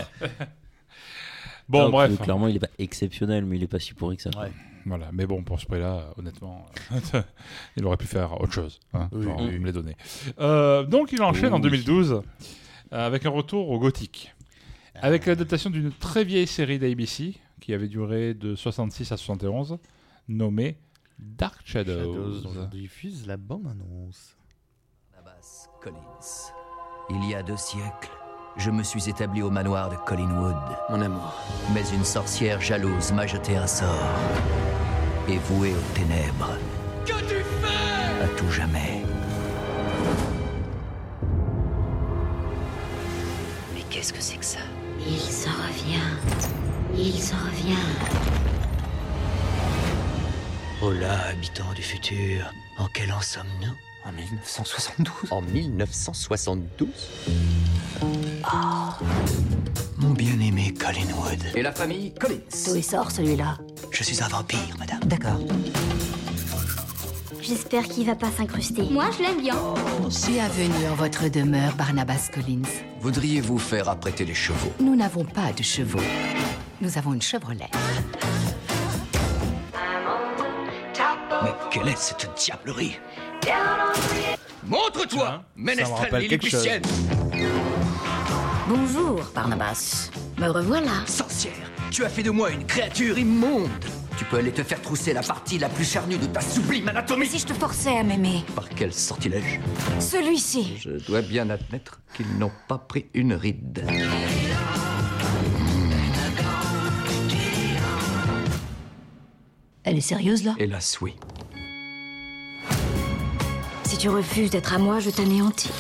Bon, 1.68 1.90
bref. 1.90 2.18
que, 2.18 2.24
clairement, 2.24 2.48
il 2.48 2.56
est 2.56 2.60
pas 2.60 2.70
exceptionnel, 2.78 3.46
mais 3.46 3.58
il 3.58 3.64
est 3.64 3.68
pas 3.68 3.80
si 3.80 3.94
pourri 3.94 4.18
que 4.18 4.24
ça. 4.24 4.30
Ouais. 4.40 4.52
Voilà, 4.86 5.10
mais 5.12 5.26
bon, 5.26 5.44
pour 5.44 5.60
ce 5.60 5.66
prix-là, 5.66 6.14
honnêtement, 6.18 6.66
il 7.78 7.86
aurait 7.86 7.98
pu 7.98 8.08
faire 8.08 8.40
autre 8.42 8.54
chose, 8.54 8.80
hein, 8.94 9.10
Oui, 9.12 9.24
genre, 9.24 9.40
oui. 9.42 9.60
me 9.60 9.66
les 9.66 9.72
donner. 9.72 9.96
Euh, 10.40 10.84
donc, 10.84 11.12
il 11.12 11.22
enchaîne 11.22 11.54
en 11.54 11.58
Oui. 11.58 11.64
2012 11.64 12.12
euh, 12.14 12.22
avec 12.92 13.26
un 13.26 13.30
retour 13.30 13.70
au 13.70 13.78
gothique, 13.78 14.34
avec 14.96 15.26
l'adaptation 15.26 15.70
d'une 15.70 15.92
très 15.92 16.24
vieille 16.24 16.48
série 16.48 16.80
d'ABC 16.80 17.36
qui 17.60 17.74
avait 17.74 17.88
duré 17.88 18.34
de 18.34 18.56
66 18.56 19.12
à 19.12 19.18
71, 19.18 19.78
nommée 20.28 20.78
Dark 21.20 21.60
Shadows. 21.66 22.42
Shadows, 22.44 22.48
on 22.48 22.66
diffuse 22.70 23.28
la 23.28 23.38
bande-annonce. 23.38 24.38
Collins. 25.82 26.52
Il 27.10 27.26
y 27.26 27.36
a 27.36 27.42
deux 27.42 27.58
siècles, 27.58 28.10
je 28.58 28.70
me 28.70 28.84
suis 28.84 29.10
établi 29.10 29.42
au 29.42 29.50
manoir 29.50 29.90
de 29.90 29.96
Collinwood. 29.96 30.56
Mon 30.90 31.02
amour. 31.02 31.34
Mais 31.74 31.88
une 31.94 32.04
sorcière 32.04 32.60
jalouse 32.60 33.14
m'a 33.14 33.26
jeté 33.26 33.56
un 33.56 33.68
sort. 33.68 33.88
Et 35.28 35.38
voué 35.38 35.74
aux 35.74 35.94
ténèbres. 35.94 36.58
Que 37.06 37.14
tu 37.14 37.44
fais? 37.62 38.24
À 38.24 38.28
tout 38.38 38.52
jamais. 38.52 39.04
Mais 43.74 43.82
qu'est-ce 43.90 44.12
que 44.12 44.22
c'est 44.22 44.38
que 44.38 44.46
ça? 44.46 44.60
Il 45.08 45.20
s'en 45.20 45.52
revient. 45.52 46.18
Il 46.94 47.22
s'en 47.22 47.38
revient. 47.38 47.76
Oh 50.82 50.92
là, 50.92 51.28
habitants 51.30 51.74
du 51.74 51.82
futur, 51.82 52.52
en 52.78 52.88
quel 52.94 53.12
an 53.14 53.22
sommes-nous 53.22 53.76
En 54.10 54.12
1972 54.12 55.32
En 55.32 55.42
1972 55.42 56.90
Mon 60.00 60.10
bien-aimé 60.12 60.74
Collinwood. 60.74 61.44
Et 61.56 61.62
la 61.62 61.72
famille 61.72 62.12
Collins. 62.16 62.40
D'où 62.66 62.76
il 62.76 62.84
sort 62.84 63.12
celui-là 63.12 63.60
Je 63.92 64.04
suis 64.04 64.24
un 64.24 64.28
vampire, 64.28 64.76
madame. 64.80 65.02
D'accord. 65.02 65.40
J'espère 67.40 67.84
qu'il 67.84 68.08
va 68.08 68.16
pas 68.16 68.32
s'incruster. 68.32 68.90
Moi, 68.90 69.06
je 69.16 69.22
l'aime 69.22 69.42
bien. 69.42 69.56
Bienvenue 70.28 70.88
en 70.92 70.96
votre 70.96 71.28
demeure, 71.28 71.76
Barnabas 71.76 72.30
Collins. 72.34 72.64
Voudriez-vous 73.02 73.60
faire 73.60 73.90
apprêter 73.90 74.26
les 74.26 74.34
chevaux? 74.34 74.74
Nous 74.80 74.96
n'avons 74.96 75.24
pas 75.24 75.54
de 75.54 75.62
chevaux. 75.62 76.00
Nous 76.82 76.98
avons 76.98 77.14
une 77.14 77.22
Chevrolet. 77.22 77.70
Mais 81.44 81.52
quelle 81.72 81.88
est 81.88 81.98
cette 81.98 82.28
diablerie? 82.38 82.98
Montre-toi, 84.66 85.44
ménestrel 85.56 86.28
quelque 86.28 86.48
chose. 86.50 86.66
lilliputienne 86.66 86.82
Bonjour, 88.68 89.22
Barnabas. 89.34 90.12
Me 90.38 90.48
revoilà. 90.48 91.06
Sorcière, 91.08 91.54
tu 91.92 92.04
as 92.04 92.10
fait 92.10 92.24
de 92.24 92.30
moi 92.32 92.52
une 92.52 92.66
créature 92.66 93.18
immonde 93.18 93.70
Tu 94.18 94.26
peux 94.26 94.38
aller 94.38 94.52
te 94.52 94.64
faire 94.64 94.82
trousser 94.82 95.14
la 95.14 95.22
partie 95.24 95.58
la 95.58 95.70
plus 95.70 95.86
charnue 95.86 96.18
de 96.18 96.26
ta 96.28 96.42
sublime 96.42 96.86
Mais 96.86 96.92
anatomie 96.92 97.26
si 97.26 97.40
je 97.40 97.48
te 97.48 97.54
forçais 97.54 97.98
à 97.98 98.04
m'aimer 98.04 98.44
Par 98.56 98.70
quel 98.70 98.94
sortilège? 98.94 99.60
Celui-ci. 100.00 100.78
Je 100.80 100.92
dois 101.08 101.22
bien 101.22 101.50
admettre 101.50 102.00
qu'ils 102.16 102.38
n'ont 102.38 102.52
pas 102.68 102.78
pris 102.78 103.08
une 103.14 103.34
ride. 103.34 103.86
Elle 109.84 109.98
est 109.98 110.02
sérieuse 110.02 110.44
là? 110.44 110.56
Hélas, 110.60 111.00
oui. 111.02 111.16
Si 113.90 113.98
tu 113.98 114.08
refuses 114.08 114.52
d'être 114.52 114.76
à 114.76 114.78
moi, 114.78 115.00
je 115.00 115.10
t'anéantis. 115.10 115.72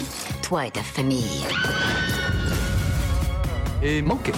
Toi 0.42 0.66
et 0.66 0.72
ta 0.72 0.82
famille. 0.82 1.46
Et 3.84 4.01
manqué. 4.01 4.32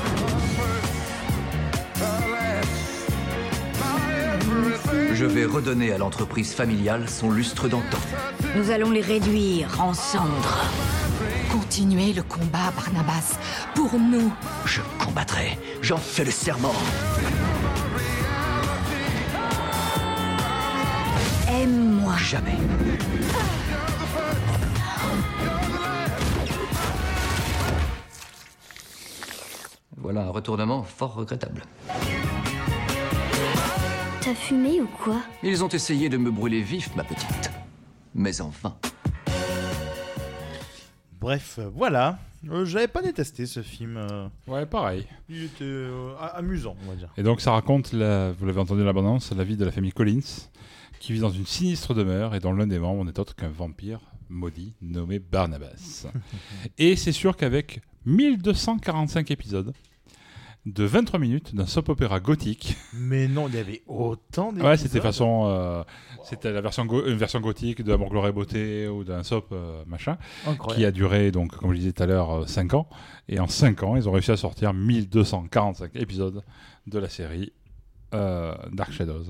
Je 5.13 5.25
vais 5.25 5.45
redonner 5.45 5.93
à 5.93 5.97
l'entreprise 5.97 6.53
familiale 6.53 7.07
son 7.07 7.31
lustre 7.31 7.69
d'antan. 7.69 7.97
Nous 8.57 8.71
allons 8.71 8.91
les 8.91 8.99
réduire 8.99 9.79
en 9.79 9.93
cendres. 9.93 10.65
Continuez 11.49 12.11
le 12.11 12.23
combat, 12.23 12.73
Barnabas. 12.75 13.39
Pour 13.73 13.93
nous. 13.93 14.33
Je 14.65 14.81
combattrai. 14.99 15.57
J'en 15.81 15.95
fais 15.95 16.25
le 16.25 16.31
serment. 16.31 16.75
Aime-moi. 21.61 22.15
Jamais. 22.17 22.57
Voilà 29.97 30.23
un 30.23 30.29
retournement 30.29 30.83
fort 30.83 31.13
regrettable. 31.15 31.63
T'as 34.21 34.33
fumé 34.35 34.81
ou 34.81 34.87
quoi? 35.03 35.21
Ils 35.43 35.63
ont 35.63 35.67
essayé 35.67 36.09
de 36.09 36.17
me 36.17 36.31
brûler 36.31 36.61
vif, 36.61 36.95
ma 36.95 37.03
petite. 37.03 37.51
Mais 38.15 38.41
en 38.41 38.49
vain. 38.49 38.75
Bref, 41.19 41.59
voilà. 41.75 42.19
Euh, 42.49 42.65
J'avais 42.65 42.87
pas 42.87 43.01
détesté 43.03 43.45
ce 43.45 43.61
film. 43.61 43.97
euh, 43.97 44.27
Ouais, 44.47 44.65
pareil. 44.65 45.05
Il 45.29 45.43
était 45.43 45.63
euh, 45.63 46.13
a- 46.19 46.37
amusant, 46.37 46.75
on 46.85 46.89
va 46.89 46.95
dire. 46.95 47.09
Et 47.17 47.23
donc 47.23 47.41
ça 47.41 47.51
raconte, 47.51 47.93
la- 47.93 48.31
vous 48.31 48.45
l'avez 48.47 48.59
entendu 48.59 48.83
l'abondance, 48.83 49.31
la 49.31 49.43
vie 49.43 49.55
de 49.55 49.65
la 49.65 49.71
famille 49.71 49.91
Collins, 49.91 50.47
qui 51.01 51.13
vit 51.13 51.19
dans 51.19 51.31
une 51.31 51.47
sinistre 51.47 51.93
demeure 51.95 52.35
et 52.35 52.39
dont 52.39 52.53
l'un 52.53 52.67
des 52.67 52.77
membres 52.79 53.03
n'est 53.03 53.19
autre 53.19 53.35
qu'un 53.35 53.49
vampire 53.49 53.99
maudit 54.29 54.75
nommé 54.81 55.17
Barnabas. 55.19 56.05
et 56.77 56.95
c'est 56.95 57.11
sûr 57.11 57.35
qu'avec 57.35 57.81
1245 58.05 59.31
épisodes 59.31 59.73
de 60.67 60.83
23 60.83 61.19
minutes 61.19 61.55
d'un 61.55 61.65
soap 61.65 61.89
opéra 61.89 62.19
gothique, 62.19 62.75
Mais 62.93 63.27
non, 63.27 63.47
il 63.47 63.55
y 63.55 63.57
avait 63.57 63.81
autant 63.87 64.49
d'épisodes. 64.51 64.67
ouais, 64.69 64.77
c'était 64.77 65.01
façon, 65.01 65.45
euh, 65.47 65.83
c'était 66.23 66.51
la 66.51 66.61
version 66.61 66.85
go- 66.85 67.03
une 67.07 67.17
version 67.17 67.39
gothique 67.41 67.81
de 67.83 67.91
Amour, 67.91 68.09
Gloire 68.09 68.27
et 68.27 68.31
Beauté 68.31 68.87
ou 68.87 69.03
d'un 69.03 69.23
soap 69.23 69.47
euh, 69.53 69.83
machin, 69.87 70.19
Incroyable. 70.45 70.75
qui 70.79 70.85
a 70.85 70.91
duré 70.91 71.31
donc, 71.31 71.55
comme 71.57 71.71
je 71.73 71.77
disais 71.79 71.93
tout 71.93 72.03
à 72.03 72.05
l'heure, 72.05 72.47
5 72.47 72.75
ans. 72.75 72.87
Et 73.27 73.39
en 73.39 73.47
5 73.47 73.81
ans, 73.81 73.95
ils 73.95 74.07
ont 74.07 74.11
réussi 74.11 74.29
à 74.29 74.37
sortir 74.37 74.71
1245 74.75 75.95
épisodes 75.95 76.43
de 76.85 76.99
la 76.99 77.09
série 77.09 77.53
euh, 78.13 78.53
Dark 78.71 78.91
Shadows. 78.91 79.25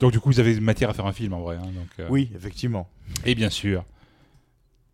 Donc 0.00 0.12
du 0.12 0.20
coup, 0.20 0.30
vous 0.30 0.40
avez 0.40 0.58
matière 0.60 0.90
à 0.90 0.94
faire 0.94 1.06
un 1.06 1.12
film 1.12 1.32
en 1.34 1.40
vrai. 1.40 1.56
hein, 1.56 1.66
donc, 1.66 1.88
euh, 2.00 2.06
Oui, 2.10 2.30
effectivement. 2.34 2.88
Et 3.24 3.34
bien 3.34 3.50
sûr, 3.50 3.84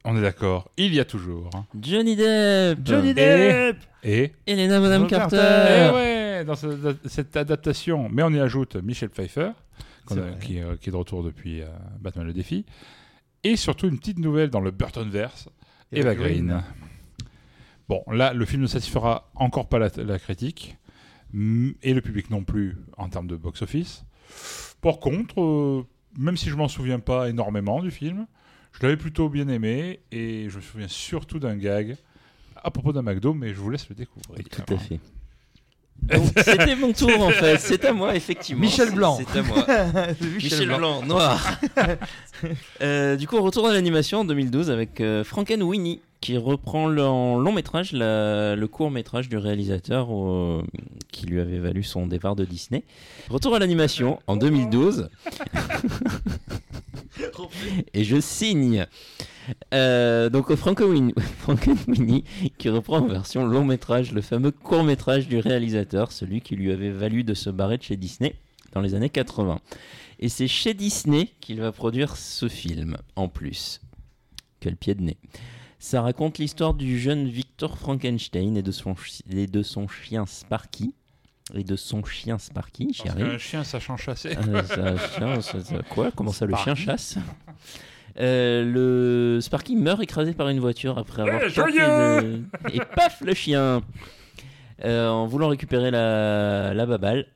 on 0.04 0.16
est 0.16 0.22
d'accord, 0.22 0.70
il 0.76 0.94
y 0.94 1.00
a 1.00 1.04
toujours. 1.04 1.50
hein, 1.54 1.64
Johnny 1.80 2.16
Depp 2.16 2.78
Johnny 2.84 3.10
Et- 3.10 3.14
Depp 3.14 3.76
Et, 4.02 4.32
Elena 4.46 4.80
Madame 4.80 5.02
Bonjour, 5.02 5.18
Carter, 5.18 5.36
Eh 5.90 5.94
ouais, 5.94 6.44
dans 6.44 6.54
cette, 6.54 7.06
cette 7.08 7.36
adaptation, 7.36 8.08
mais 8.10 8.22
on 8.22 8.30
y 8.30 8.38
ajoute 8.40 8.76
Michel 8.76 9.10
Pfeiffer, 9.10 9.50
a- 10.10 10.14
qui, 10.40 10.58
est- 10.58 10.78
qui 10.80 10.88
est 10.88 10.92
de 10.92 10.96
retour 10.96 11.22
depuis 11.22 11.62
euh, 11.62 11.66
Batman 12.00 12.26
le 12.26 12.32
défi, 12.32 12.64
et 13.44 13.56
surtout 13.56 13.88
une 13.88 13.98
petite 13.98 14.18
nouvelle 14.18 14.50
dans 14.50 14.60
le 14.60 14.70
Burtonverse, 14.70 15.48
Eva 15.92 16.14
Green. 16.14 16.62
Bon, 17.88 18.02
là, 18.10 18.32
le 18.34 18.44
film 18.44 18.62
ne 18.62 18.66
satisfera 18.66 19.30
encore 19.34 19.68
pas 19.68 19.78
la, 19.78 19.88
la 19.96 20.18
critique, 20.18 20.76
et 21.34 21.94
le 21.94 22.00
public 22.00 22.30
non 22.30 22.44
plus 22.44 22.76
en 22.96 23.08
termes 23.08 23.26
de 23.26 23.36
box-office. 23.36 24.04
Par 24.80 24.98
contre, 24.98 25.40
euh, 25.40 25.86
même 26.16 26.36
si 26.36 26.48
je 26.48 26.56
m'en 26.56 26.68
souviens 26.68 27.00
pas 27.00 27.28
énormément 27.28 27.82
du 27.82 27.90
film, 27.90 28.26
je 28.72 28.82
l'avais 28.82 28.96
plutôt 28.96 29.28
bien 29.28 29.48
aimé, 29.48 30.00
et 30.12 30.48
je 30.48 30.56
me 30.56 30.62
souviens 30.62 30.88
surtout 30.88 31.38
d'un 31.38 31.56
gag 31.56 31.96
à 32.56 32.70
propos 32.70 32.92
d'un 32.92 33.02
McDo, 33.02 33.34
mais 33.34 33.54
je 33.54 33.60
vous 33.60 33.70
laisse 33.70 33.88
le 33.88 33.94
découvrir. 33.94 34.44
Tout 34.44 34.62
à 34.72 34.78
fait. 34.78 35.00
Donc, 36.02 36.32
C'était 36.42 36.74
mon 36.76 36.92
tour 36.92 37.20
en 37.20 37.30
fait, 37.30 37.58
c'est 37.58 37.84
à 37.84 37.92
moi 37.92 38.14
effectivement. 38.16 38.62
Michel 38.62 38.92
Blanc. 38.92 39.18
C'est 39.18 39.38
à 39.38 39.42
moi. 39.42 39.66
Michel, 40.20 40.34
Michel 40.36 40.68
Blanc, 40.76 41.02
noir. 41.02 41.58
Euh, 42.82 43.16
du 43.16 43.26
coup, 43.26 43.36
on 43.36 43.42
retourne 43.42 43.68
à 43.68 43.72
l'animation 43.72 44.20
en 44.20 44.24
2012 44.24 44.70
avec 44.70 45.00
euh, 45.00 45.24
Frankenweenie 45.24 46.00
qui 46.20 46.36
reprend 46.36 46.86
le, 46.86 47.02
en 47.04 47.36
long 47.36 47.50
métrage 47.52 47.90
la- 47.92 48.54
le 48.54 48.68
court 48.68 48.92
métrage 48.92 49.28
du 49.28 49.36
réalisateur 49.36 50.06
euh, 50.12 50.62
qui 51.10 51.26
lui 51.26 51.40
avait 51.40 51.58
valu 51.58 51.82
son 51.82 52.06
départ 52.06 52.36
de 52.36 52.44
Disney. 52.44 52.84
Retour 53.28 53.56
à 53.56 53.58
l'animation 53.58 54.20
en 54.28 54.36
2012. 54.36 55.08
Et 57.94 58.04
je 58.04 58.20
signe. 58.20 58.86
Euh, 59.74 60.28
donc 60.30 60.54
Frankenweenie 60.54 61.14
Frankenweenie 61.38 62.24
qui 62.58 62.68
reprend 62.68 62.98
en 62.98 63.06
version 63.06 63.46
long 63.46 63.64
métrage 63.64 64.12
le 64.12 64.20
fameux 64.20 64.50
court 64.50 64.84
métrage 64.84 65.28
du 65.28 65.38
réalisateur, 65.38 66.12
celui 66.12 66.40
qui 66.40 66.56
lui 66.56 66.72
avait 66.72 66.90
valu 66.90 67.24
de 67.24 67.34
se 67.34 67.50
barrer 67.50 67.78
de 67.78 67.82
chez 67.82 67.96
Disney 67.96 68.34
dans 68.72 68.80
les 68.80 68.94
années 68.94 69.08
80. 69.10 69.60
Et 70.20 70.28
c'est 70.28 70.48
chez 70.48 70.74
Disney 70.74 71.30
qu'il 71.40 71.60
va 71.60 71.72
produire 71.72 72.16
ce 72.16 72.48
film 72.48 72.96
en 73.16 73.28
plus. 73.28 73.80
Quel 74.60 74.76
pied 74.76 74.94
de 74.94 75.02
nez. 75.02 75.16
Ça 75.78 76.02
raconte 76.02 76.38
l'histoire 76.38 76.74
du 76.74 76.98
jeune 76.98 77.28
Victor 77.28 77.78
Frankenstein 77.78 78.56
et 78.56 78.62
de 78.62 78.72
son, 78.72 78.96
chi- 78.96 79.22
et 79.30 79.46
de 79.46 79.62
son 79.62 79.86
chien 79.86 80.26
Sparky, 80.26 80.92
et 81.54 81.62
de 81.62 81.76
son 81.76 82.04
chien 82.04 82.36
Sparky, 82.38 82.86
Parce 82.86 82.96
Chéri. 83.16 83.30
qu'un 83.30 83.38
chien 83.38 83.62
sachant 83.64 83.96
chasser. 83.96 84.36
Euh, 84.36 84.62
ça- 84.64 84.96
chien, 85.16 85.40
ça- 85.40 85.62
ça- 85.62 85.82
quoi? 85.88 86.10
Comment 86.10 86.32
ça, 86.32 86.46
le 86.46 86.56
chien 86.56 86.74
chasse? 86.74 87.16
Euh, 88.20 88.64
le 88.64 89.40
Sparky 89.40 89.76
meurt 89.76 90.02
écrasé 90.02 90.32
par 90.32 90.48
une 90.48 90.58
voiture 90.60 90.98
après 90.98 91.22
avoir 91.22 91.36
Eh, 91.42 91.52
tenté 91.52 91.72
joyeux 91.78 92.22
de- 92.22 92.42
et 92.74 92.80
paf 92.96 93.20
le 93.20 93.32
chien 93.34 93.82
Euh, 94.84 95.08
en 95.08 95.26
voulant 95.26 95.48
récupérer 95.48 95.90
la, 95.90 96.72
la 96.74 96.86
babale 96.86 97.26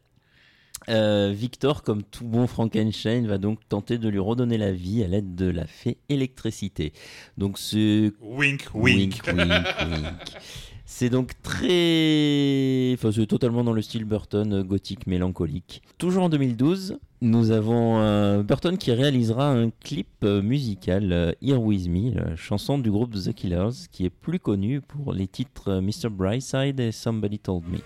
euh, 0.89 1.33
Victor 1.35 1.83
comme 1.85 2.03
tout 2.03 2.25
bon 2.25 2.47
Frankenstein 2.49 3.27
va 3.27 3.39
donc 3.39 3.59
tenter 3.69 3.99
de 3.99 4.09
lui 4.09 4.19
redonner 4.19 4.59
la 4.59 4.73
vie 4.73 5.03
à 5.05 5.09
l'aide 5.09 5.35
de 5.37 5.49
la 5.51 5.67
fée 5.67 5.99
électricité 6.09 6.93
donc 7.39 7.59
ce 7.59 8.13
Wink, 8.21 8.67
wink. 8.75 8.75
wink, 8.75 9.23
wink. 9.27 9.67
C'est 11.03 11.11
donc 11.11 11.33
très. 11.43 12.93
Enfin, 12.95 13.11
c'est 13.11 13.27
totalement 13.27 13.65
dans 13.65 13.73
le 13.73 13.83
style 13.83 14.05
Burton, 14.05 14.53
euh, 14.53 14.63
gothique, 14.63 15.09
mélancolique. 15.09 15.83
Toujours 15.99 16.23
en 16.23 16.29
2012, 16.29 16.97
nous 17.23 17.51
avons 17.51 17.99
euh, 17.99 18.45
Burton 18.45 18.79
qui 18.79 18.93
réalisera 18.93 19.51
un 19.51 19.71
clip 19.71 20.07
euh, 20.23 20.43
musical, 20.43 21.13
euh, 21.13 21.33
Here 21.43 21.61
With 21.61 21.89
Me, 21.89 22.15
la 22.15 22.37
chanson 22.37 22.79
du 22.79 22.93
groupe 22.93 23.15
The 23.15 23.33
Killers, 23.33 23.89
qui 23.91 24.05
est 24.05 24.11
plus 24.11 24.39
connu 24.39 24.81
pour 24.81 25.13
les 25.13 25.27
titres 25.27 25.81
Mr. 25.81 26.09
Brightside 26.09 26.79
et 26.79 26.93
Somebody 26.93 27.41
Told 27.41 27.65
Me. 27.65 27.79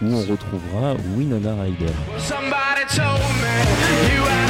Où 0.00 0.14
on 0.14 0.20
retrouvera 0.20 0.94
Winona 1.18 1.54
Ryder. 1.60 1.92
Somebody 2.16 2.86
told 2.96 3.20
me 3.42 4.16
you 4.16 4.24
had 4.24 4.40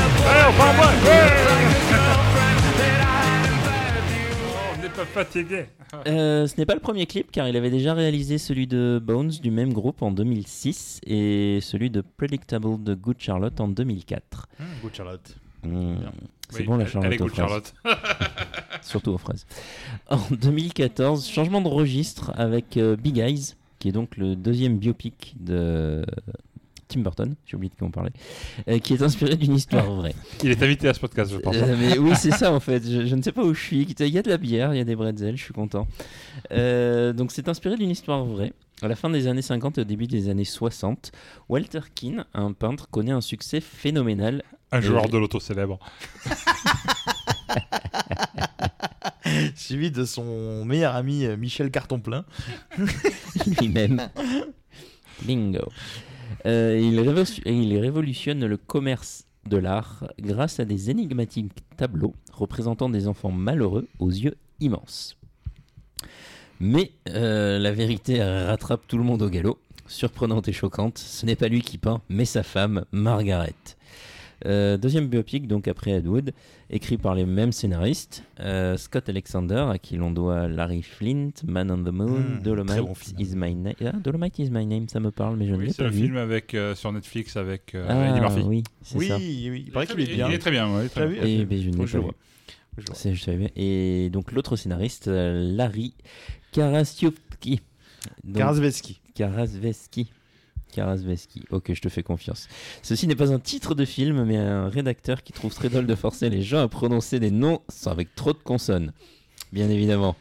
Oh, 2.23 2.30
fatigué. 5.05 5.67
Euh, 6.07 6.47
ce 6.47 6.57
n'est 6.57 6.67
pas 6.67 6.75
le 6.75 6.81
premier 6.81 7.07
clip 7.07 7.31
car 7.33 7.49
il 7.49 7.57
avait 7.57 7.71
déjà 7.71 7.95
réalisé 7.95 8.39
celui 8.39 8.67
de 8.67 9.01
Bones 9.03 9.31
du 9.43 9.51
même 9.51 9.73
groupe 9.73 10.03
en 10.03 10.11
2006 10.13 11.01
et 11.07 11.59
celui 11.63 11.91
de 11.91 12.01
Predictable 12.17 12.83
de 12.83 12.95
Good 12.95 13.17
Charlotte 13.19 13.61
en 13.61 13.69
2004. 13.69 14.49
Mmh, 14.59 14.65
Good 14.83 14.95
Charlotte. 14.95 15.37
Mmh, 15.65 15.95
C'est 16.51 16.61
Oui, 16.61 16.67
bon 16.67 16.77
la 16.77 16.87
Charlotte 16.87 17.13
elle 17.13 17.19
est 17.19 17.23
aux 17.23 17.27
good, 17.27 17.35
fraises. 17.35 17.47
Charlotte. 17.49 17.75
Surtout 18.83 19.11
aux 19.11 19.19
fraises. 19.19 19.47
En 20.09 20.21
2014, 20.31 21.29
changement 21.29 21.61
de 21.61 21.69
registre 21.69 22.33
avec 22.37 22.77
euh, 22.77 22.97
Big 22.97 23.19
Eyes, 23.19 23.55
qui 23.79 23.89
est 23.89 23.93
donc 23.93 24.17
le 24.17 24.37
deuxième 24.37 24.79
biopic 24.79 25.35
de 25.41 26.05
Tim 26.91 27.01
Burton, 27.01 27.35
j'ai 27.47 27.57
oublié 27.57 27.71
de 27.71 27.75
qui 27.77 27.83
on 27.83 27.91
parlait, 27.91 28.13
euh, 28.69 28.79
qui 28.79 28.95
est 28.95 29.03
inspiré 29.03 29.37
d'une 29.37 29.55
histoire 29.55 29.91
vraie. 29.95 30.15
Il 30.43 30.51
est 30.51 30.63
invité 30.63 30.89
à 30.89 30.95
ce 30.95 31.01
podcast, 31.01 31.33
je 31.33 31.39
pense. 31.39 31.57
Euh, 31.57 31.77
mais 31.79 31.97
oui, 31.99 32.13
c'est 32.17 32.33
ça 32.33 32.53
en 32.55 32.61
fait. 32.61 32.83
Je, 32.85 33.07
je 33.07 33.15
ne 33.15 33.23
sais 33.23 33.33
pas 33.33 33.43
où 33.45 33.55
je 33.55 33.61
suis. 33.61 33.83
Il 33.83 34.09
y 34.09 34.19
a 34.19 34.23
de 34.23 34.29
la 34.31 34.37
bière, 34.39 34.75
il 34.75 34.79
y 34.79 34.81
a 34.81 34.85
des 34.85 34.97
bretzels, 34.97 35.37
je 35.37 35.43
suis 35.45 35.55
content. 35.55 35.87
Euh, 36.53 37.13
donc 37.13 37.33
c'est 37.33 37.49
inspiré 37.49 37.77
d'une 37.77 37.91
histoire 37.91 38.25
vraie. 38.25 38.53
À 38.83 38.89
la 38.89 38.97
fin 38.97 39.11
des 39.11 39.27
années 39.27 39.43
50 39.43 39.77
et 39.79 39.81
au 39.83 39.85
début 39.85 40.07
des 40.07 40.29
années 40.31 40.45
60, 40.47 41.13
Walter 41.51 41.81
Keane, 41.95 42.25
un 42.35 42.53
peintre, 42.53 42.89
connaît 42.91 43.13
un 43.13 43.21
succès 43.21 43.61
phénoménal. 43.61 44.43
Un 44.73 44.79
Euh, 44.79 44.81
joueur 44.83 45.09
de 45.09 45.19
l'auto 45.19 45.39
célèbre. 45.39 45.79
Suivi 49.55 49.91
de 49.91 50.05
son 50.05 50.65
meilleur 50.65 50.95
ami 50.97 51.25
euh, 51.27 51.37
Michel 51.37 51.71
Cartonplein. 51.71 52.25
lui-même. 53.61 54.09
Bingo. 55.23 55.69
Euh, 56.47 56.79
il, 56.81 56.99
révo- 57.01 57.43
il 57.47 57.79
révolutionne 57.79 58.47
le 58.47 58.57
commerce 58.57 59.25
de 59.49 59.57
l'art 59.57 60.07
grâce 60.19 60.61
à 60.61 60.65
des 60.65 60.91
énigmatiques 60.91 61.53
tableaux 61.77 62.15
représentant 62.33 62.89
des 62.89 63.09
enfants 63.09 63.31
malheureux 63.31 63.89
aux 63.99 64.11
yeux 64.11 64.37
immenses. 64.61 65.17
Mais 66.61 66.93
euh, 67.09 67.59
la 67.59 67.73
vérité 67.73 68.23
rattrape 68.23 68.87
tout 68.87 68.99
le 68.99 69.05
monde 69.05 69.23
au 69.23 69.29
galop. 69.29 69.59
Surprenante 69.87 70.47
et 70.47 70.53
choquante, 70.53 70.99
ce 70.99 71.27
n'est 71.27 71.35
pas 71.35 71.49
lui 71.49 71.63
qui 71.63 71.77
peint, 71.77 72.01
mais 72.09 72.25
sa 72.25 72.45
femme, 72.45 72.85
Margaret. 72.93 73.55
Euh, 74.47 74.77
deuxième 74.79 75.09
biopic, 75.09 75.47
donc 75.47 75.69
après 75.69 75.91
Ed 75.91 76.07
Wood, 76.07 76.33
écrit 76.71 76.97
par 76.97 77.15
les 77.15 77.27
mêmes 77.27 77.53
scénaristes, 77.53 78.25
euh, 78.41 78.77
Scott 78.79 79.09
Alexander, 79.09 79.67
à 79.71 79.79
qui 79.79 79.97
l'on 79.97 80.11
doit 80.11 80.49
Larry 80.49 80.83
Flint, 80.83 81.31
Man 81.47 81.71
on 81.71 81.79
the 81.85 81.93
Moon, 81.93 82.07
Mmh, 82.21 82.33
très 82.37 82.43
Dolomite 82.43 82.79
bon 82.79 82.95
is 83.19 83.35
my 83.37 83.55
name. 83.55 83.75
Ah, 83.85 83.93
Dolomite 83.93 84.39
is 84.39 84.51
my 84.51 84.65
name, 84.65 84.89
ça 84.89 84.99
me 85.01 85.11
parle, 85.11 85.37
mais 85.37 85.47
je 85.47 85.53
ne 85.53 85.59
Oui, 85.59 85.67
l'ai 85.67 85.73
c'est 85.73 85.83
pas 85.83 85.89
le 85.89 85.95
vu. 85.95 86.03
film 86.05 86.17
avec, 86.17 86.55
euh, 86.55 86.75
sur 86.75 86.91
Netflix 86.93 87.37
avec 87.37 87.75
euh, 87.75 87.87
Ah, 87.89 88.11
Eddie 88.11 88.21
Murphy. 88.21 88.43
oui, 88.47 88.63
c'est 88.83 88.97
Oui, 88.99 89.09
ça. 89.09 89.17
oui, 89.19 89.65
il 89.67 89.73
paraît 89.73 89.87
très 89.87 89.95
qu'il 89.97 90.11
est 90.11 90.15
bien. 90.15 90.29
Il 90.29 90.35
est 90.35 90.39
très 90.39 90.51
bien, 90.51 90.75
ouais, 90.75 90.89
très 90.89 91.01
T'as 91.03 91.07
bien. 91.07 91.23
vu 91.23 91.29
Et 91.29 91.45
ben, 91.45 91.59
je 91.61 91.67
ne 91.69 91.73
l'ai 91.73 91.77
pas 91.77 91.83
le 91.83 91.87
vu. 91.87 92.09
je 92.79 92.83
le. 92.87 92.95
C'est- 92.95 93.15
savais 93.17 93.37
bien. 93.39 93.49
Et 93.57 94.09
donc 94.11 94.33
l'autre 94.33 94.57
scénariste, 94.57 95.09
euh, 95.09 95.55
Larry 95.55 95.93
Karasiowski. 96.53 97.61
Karasveski. 98.35 99.01
Karasveski. 99.15 100.11
Karasveski. 100.71 101.45
Ok, 101.51 101.73
je 101.73 101.81
te 101.81 101.89
fais 101.89 102.03
confiance. 102.03 102.49
Ceci 102.83 103.07
n'est 103.07 103.17
pas 103.17 103.33
un 103.33 103.39
titre 103.39 103.75
de 103.75 103.85
film, 103.85 104.25
mais 104.25 104.37
un 104.37 104.69
rédacteur 104.69 105.23
qui 105.23 105.33
trouve 105.33 105.55
très 105.55 105.69
drôle 105.69 105.87
de 105.87 105.95
forcer 105.95 106.31
les 106.31 106.43
gens 106.43 106.63
à 106.63 106.69
prononcer 106.69 107.21
des 107.21 107.31
noms 107.31 107.61
avec 107.87 108.15
trop 108.15 108.33
de 108.33 108.39
consonnes. 108.39 108.93
Bien 109.53 109.69
évidemment. 109.69 110.17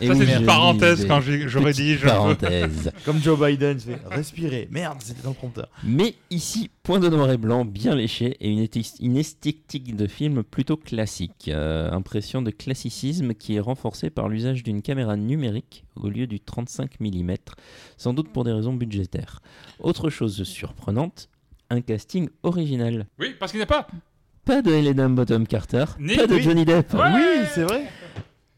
Et 0.00 0.06
Ça, 0.06 0.14
c'est 0.14 0.24
une 0.24 0.40
je 0.40 0.44
parenthèse 0.44 1.06
quand 1.06 1.20
dit, 1.20 1.40
je 1.48 1.58
veux. 1.58 2.06
Parenthèse. 2.06 2.90
Comme 3.04 3.20
Joe 3.20 3.38
Biden, 3.38 3.78
il 3.78 3.94
fait 3.94 4.14
respirer. 4.14 4.68
Merde, 4.70 4.98
c'était 5.00 5.22
dans 5.22 5.30
le 5.30 5.34
prompteur. 5.34 5.68
Mais 5.84 6.14
ici, 6.30 6.70
point 6.82 6.98
de 6.98 7.08
noir 7.08 7.30
et 7.30 7.36
blanc, 7.36 7.64
bien 7.64 7.94
léché, 7.94 8.36
et 8.40 8.50
une, 8.50 9.16
esthétique 9.16 9.96
de 9.96 10.06
film 10.06 10.42
plutôt 10.42 10.76
classique. 10.76 11.48
Euh, 11.48 11.90
impression 11.90 12.40
de 12.40 12.50
classicisme 12.50 13.34
qui 13.34 13.56
est 13.56 13.60
renforcée 13.60 14.10
par 14.10 14.28
l'usage 14.28 14.62
d'une 14.62 14.82
caméra 14.82 15.16
numérique 15.16 15.84
au 15.96 16.08
lieu 16.08 16.26
du 16.26 16.40
35 16.40 17.00
mm, 17.00 17.34
sans 17.96 18.14
doute 18.14 18.32
pour 18.32 18.44
des 18.44 18.52
raisons 18.52 18.72
budgétaires. 18.72 19.40
Autre 19.80 20.08
chose 20.08 20.42
surprenante, 20.44 21.28
un 21.68 21.80
casting 21.80 22.28
original. 22.42 23.06
Oui, 23.18 23.34
parce 23.38 23.52
qu'il 23.52 23.58
n'y 23.58 23.64
a 23.64 23.66
pas. 23.66 23.86
Pas 24.44 24.62
de 24.62 24.72
Helena 24.72 25.08
Bottom 25.08 25.46
Carter, 25.46 25.84
Ni- 25.98 26.16
pas 26.16 26.26
de 26.26 26.34
oui. 26.34 26.42
Johnny 26.42 26.64
Depp. 26.64 26.94
Ouais. 26.94 27.00
Oui, 27.14 27.46
c'est 27.54 27.62
vrai. 27.62 27.84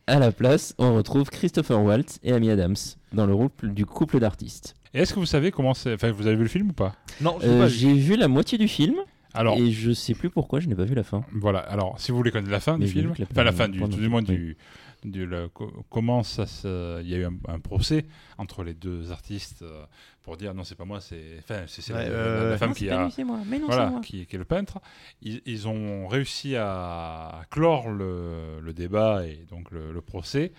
À 0.07 0.19
la 0.19 0.33
place, 0.33 0.75
on 0.79 0.95
retrouve 0.97 1.31
Christopher 1.31 1.81
Waltz 1.81 2.19
et 2.23 2.33
Amy 2.33 2.51
Adams 2.51 2.75
dans 3.13 3.27
le 3.27 3.35
rôle 3.35 3.51
du 3.63 3.87
couple 3.87 4.19
d'artistes. 4.19 4.75
Et 4.95 4.99
est-ce 5.01 5.15
que 5.15 5.21
vous 5.21 5.27
savez 5.27 5.51
comment 5.53 5.75
c'est. 5.75 5.95
Enfin, 5.95 6.11
vous 6.11 6.27
avez 6.27 6.37
vu 6.37 6.43
le 6.43 6.49
film 6.49 6.71
ou 6.71 6.73
pas? 6.73 6.95
Non, 7.21 7.39
je 7.41 7.47
Euh, 7.47 7.61
pas 7.61 7.67
vu. 7.67 7.75
J'ai 7.75 7.95
vu 7.95 8.17
la 8.17 8.29
moitié 8.29 8.59
du 8.59 8.69
film. 8.69 8.97
Alors, 9.35 9.57
Et 9.57 9.71
je 9.71 9.93
sais 9.93 10.13
plus 10.15 10.29
pourquoi 10.29 10.61
je 10.61 10.69
n'ai 10.69 10.75
pas 10.75 10.85
vu 10.85 10.95
la 10.95 11.05
fin. 11.05 11.25
Voilà, 11.33 11.61
alors 11.61 11.99
si 11.99 12.11
vous 12.11 12.19
voulez 12.19 12.31
connaître 12.31 12.51
la 12.51 12.61
fin 12.61 12.77
Mais 12.77 12.85
du 12.85 12.91
film, 12.93 13.15
la 13.19 13.25
enfin 13.31 13.45
la 13.45 13.53
fin- 13.53 13.69
du, 13.69 13.79
tout 13.81 13.87
du 13.87 14.09
moins 14.09 14.21
oui. 14.21 14.27
du, 14.37 14.57
du- 15.05 15.25
le- 15.25 15.49
co- 15.49 15.73
comment 15.89 16.23
ça 16.23 16.45
se, 16.47 17.01
il 17.01 17.09
y 17.09 17.15
a 17.15 17.19
eu 17.19 17.25
un, 17.25 17.33
un 17.49 17.59
procès 17.59 18.05
entre 18.37 18.63
les 18.63 18.75
deux 18.75 19.11
artistes 19.11 19.63
euh, 19.63 19.85
pour 20.23 20.37
dire 20.37 20.55
non 20.55 20.65
c'est 20.65 20.75
pas 20.77 20.85
moi 20.85 21.01
c'est, 21.01 21.37
enfin 21.41 21.65
c'est, 21.67 21.83
c'est 21.83 21.93
Ouais, 21.93 22.09
la, 22.09 22.15
euh, 22.15 22.57
femme 22.59 22.69
Non, 22.71 22.75
qui 22.75 22.85
c'est 22.85 22.91
pas 22.91 23.01
a, 23.01 23.05
lui, 23.05 23.11
c'est 23.13 23.25
moi. 23.25 23.39
Mais 23.47 23.59
non, 23.59 23.67
voilà, 23.67 23.87
c'est 23.87 23.91
moi. 23.91 24.01
qui, 24.01 24.27
qui 24.27 24.37
est 24.37 24.39
le 24.39 24.45
peintre. 24.45 24.81
Ils, 25.21 25.43
ils 25.47 25.67
ont 25.69 26.07
réussi 26.07 26.55
à, 26.57 27.43
clore 27.51 27.91
le, 27.91 28.61
le 28.61 28.73
débat 28.73 29.27
et 29.27 29.45
donc 29.51 29.71
le, 29.71 29.93
le 29.93 30.01
procès. 30.01 30.53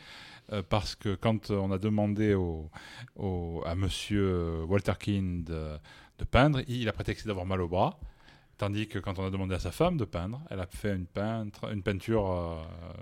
euh, 0.52 0.62
parce 0.67 0.95
que 0.95 1.15
quand 1.15 1.52
on 1.52 1.71
a 1.71 1.78
demandé 1.78 2.34
au, 2.34 2.69
au- 3.15 3.63
à 3.65 3.76
monsieur 3.76 4.63
Walter 4.65 4.93
Keane 4.99 5.43
de, 5.43 5.78
de 6.19 6.26
peindre, 6.26 6.62
il 6.67 6.88
a 6.89 6.93
prétexté 6.93 7.28
d'avoir 7.28 7.45
mal 7.45 7.62
au 7.62 7.69
bras. 7.69 7.99
Tandis 8.58 8.88
que 8.88 9.00
quand 9.00 9.18
on 9.20 9.26
a 9.26 9.30
demandé 9.32 9.56
à 9.56 9.60
sa 9.60 9.72
femme 9.72 9.98
de 9.98 10.06
peindre, 10.06 10.39
elle 10.50 10.60
a 10.60 10.68
fait 10.68 10.96
une, 10.96 11.08
peintre, 11.08 11.72
une 11.74 11.82
peinture 11.82 12.30
euh, 12.32 12.56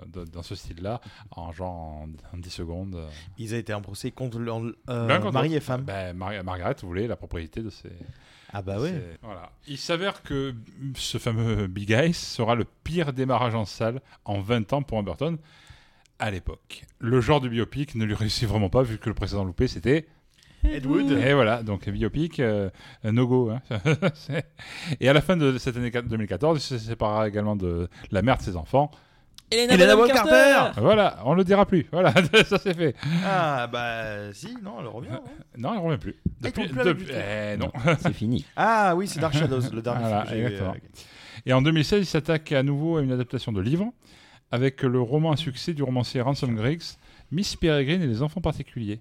de- 0.06 0.24
dans 0.24 0.42
ce 0.42 0.54
style-là, 0.54 1.00
en 1.30 1.52
genre 1.52 1.70
en, 1.70 2.08
en 2.32 2.38
10 2.38 2.50
secondes. 2.50 2.94
euh. 2.94 3.08
Ils 3.38 3.54
ont 3.54 3.58
été 3.58 3.74
en 3.74 3.82
procès 3.82 4.10
contre 4.10 4.38
leur, 4.38 4.58
euh, 4.88 5.06
Ben, 5.06 5.20
quand- 5.20 5.30
mari 5.32 5.54
et 5.54 5.60
femme. 5.60 5.82
Ben, 5.82 6.16
Mar- 6.16 6.42
Margaret 6.42 6.76
voulait 6.82 7.06
la 7.06 7.16
propriété 7.16 7.60
de 7.62 7.68
ses. 7.70 7.92
Ah 8.54 8.62
bah 8.62 8.78
ouais. 8.80 8.90
c'est- 8.90 9.18
Voilà. 9.22 9.50
Il 9.66 9.78
s'avère 9.78 10.22
que 10.22 10.54
ce 10.96 11.18
fameux 11.18 11.66
Big 11.68 11.90
Eyes 11.90 12.14
sera 12.14 12.54
le 12.54 12.64
pire 12.84 13.12
démarrage 13.12 13.54
en 13.54 13.64
salle 13.66 14.00
en 14.24 14.40
20 14.40 14.72
ans 14.72 14.82
pour 14.82 14.98
un 14.98 15.02
Burton 15.02 15.38
à 16.18 16.30
l'époque. 16.30 16.84
Le 16.98 17.20
genre 17.20 17.40
de 17.40 17.48
biopic 17.48 17.94
ne 17.94 18.04
lui 18.04 18.14
réussit 18.14 18.48
vraiment 18.48 18.68
pas 18.70 18.82
vu 18.82 18.98
que 18.98 19.08
le 19.08 19.14
précédent 19.14 19.44
loupé 19.44 19.68
c'était 19.68 20.06
Ed 20.64 20.86
Wood. 20.86 21.10
et 21.12 21.32
voilà, 21.34 21.62
donc 21.62 21.88
biopic, 21.88 22.38
euh, 22.40 22.70
no 23.04 23.26
go. 23.26 23.50
hein. 23.50 23.60
Et 25.00 25.08
à 25.08 25.12
la 25.12 25.20
fin 25.20 25.36
de 25.36 25.58
cette 25.58 25.76
année 25.76 25.90
2014, 25.90 26.58
il 26.58 26.60
se 26.62 26.78
séparera 26.78 27.28
également 27.28 27.56
de 27.56 27.88
la 28.10 28.22
mère 28.22 28.36
de 28.38 28.42
ses 28.42 28.56
enfants. 28.56 28.90
Bonham 29.50 29.76
Bonham 29.76 30.06
Carter 30.08 30.30
Carter 30.30 30.80
Voilà, 30.80 31.18
on 31.26 31.34
le 31.34 31.44
dira 31.44 31.66
plus. 31.66 31.86
Voilà, 31.92 32.14
ça 32.46 32.58
c'est 32.58 32.74
fait. 32.74 32.94
Ah 33.26 33.66
bah 33.66 34.32
si, 34.32 34.56
non, 34.62 34.76
elle 34.80 34.86
revient. 34.86 35.10
hein. 35.12 35.20
Non, 35.58 35.74
il 35.74 35.78
revient 35.78 35.98
plus. 35.98 36.16
Ah, 36.26 36.30
Depuis, 36.48 36.68
plus 36.68 36.82
depuis- 36.84 37.06
eh, 37.12 37.56
non. 37.58 37.70
C'est 38.00 38.14
fini. 38.14 38.46
Ah 38.56 38.94
oui, 38.96 39.06
c'est 39.08 39.20
Dark 39.20 39.34
Shadows, 39.34 39.60
le 39.72 39.82
dernier 39.82 40.00
Voilà, 40.00 40.24
film 40.24 40.30
que 40.30 40.30
j'ai 40.30 40.40
vu, 40.40 40.44
exactement. 40.46 40.72
euh, 40.74 41.42
Et 41.44 41.52
en 41.52 41.60
2016, 41.60 42.00
il 42.02 42.06
s'attaque 42.06 42.50
à 42.52 42.62
nouveau 42.62 42.96
à 42.96 43.02
une 43.02 43.12
adaptation 43.12 43.52
de 43.52 43.60
livre 43.60 43.92
avec 44.50 44.82
le 44.82 45.00
roman 45.00 45.32
à 45.32 45.36
succès 45.36 45.74
du 45.74 45.82
romancier 45.82 46.20
Ransom 46.22 46.54
Griggs, 46.54 46.82
Miss 47.30 47.54
Peregrine 47.56 48.00
et 48.02 48.06
les 48.06 48.22
enfants 48.22 48.40
particuliers. 48.40 49.00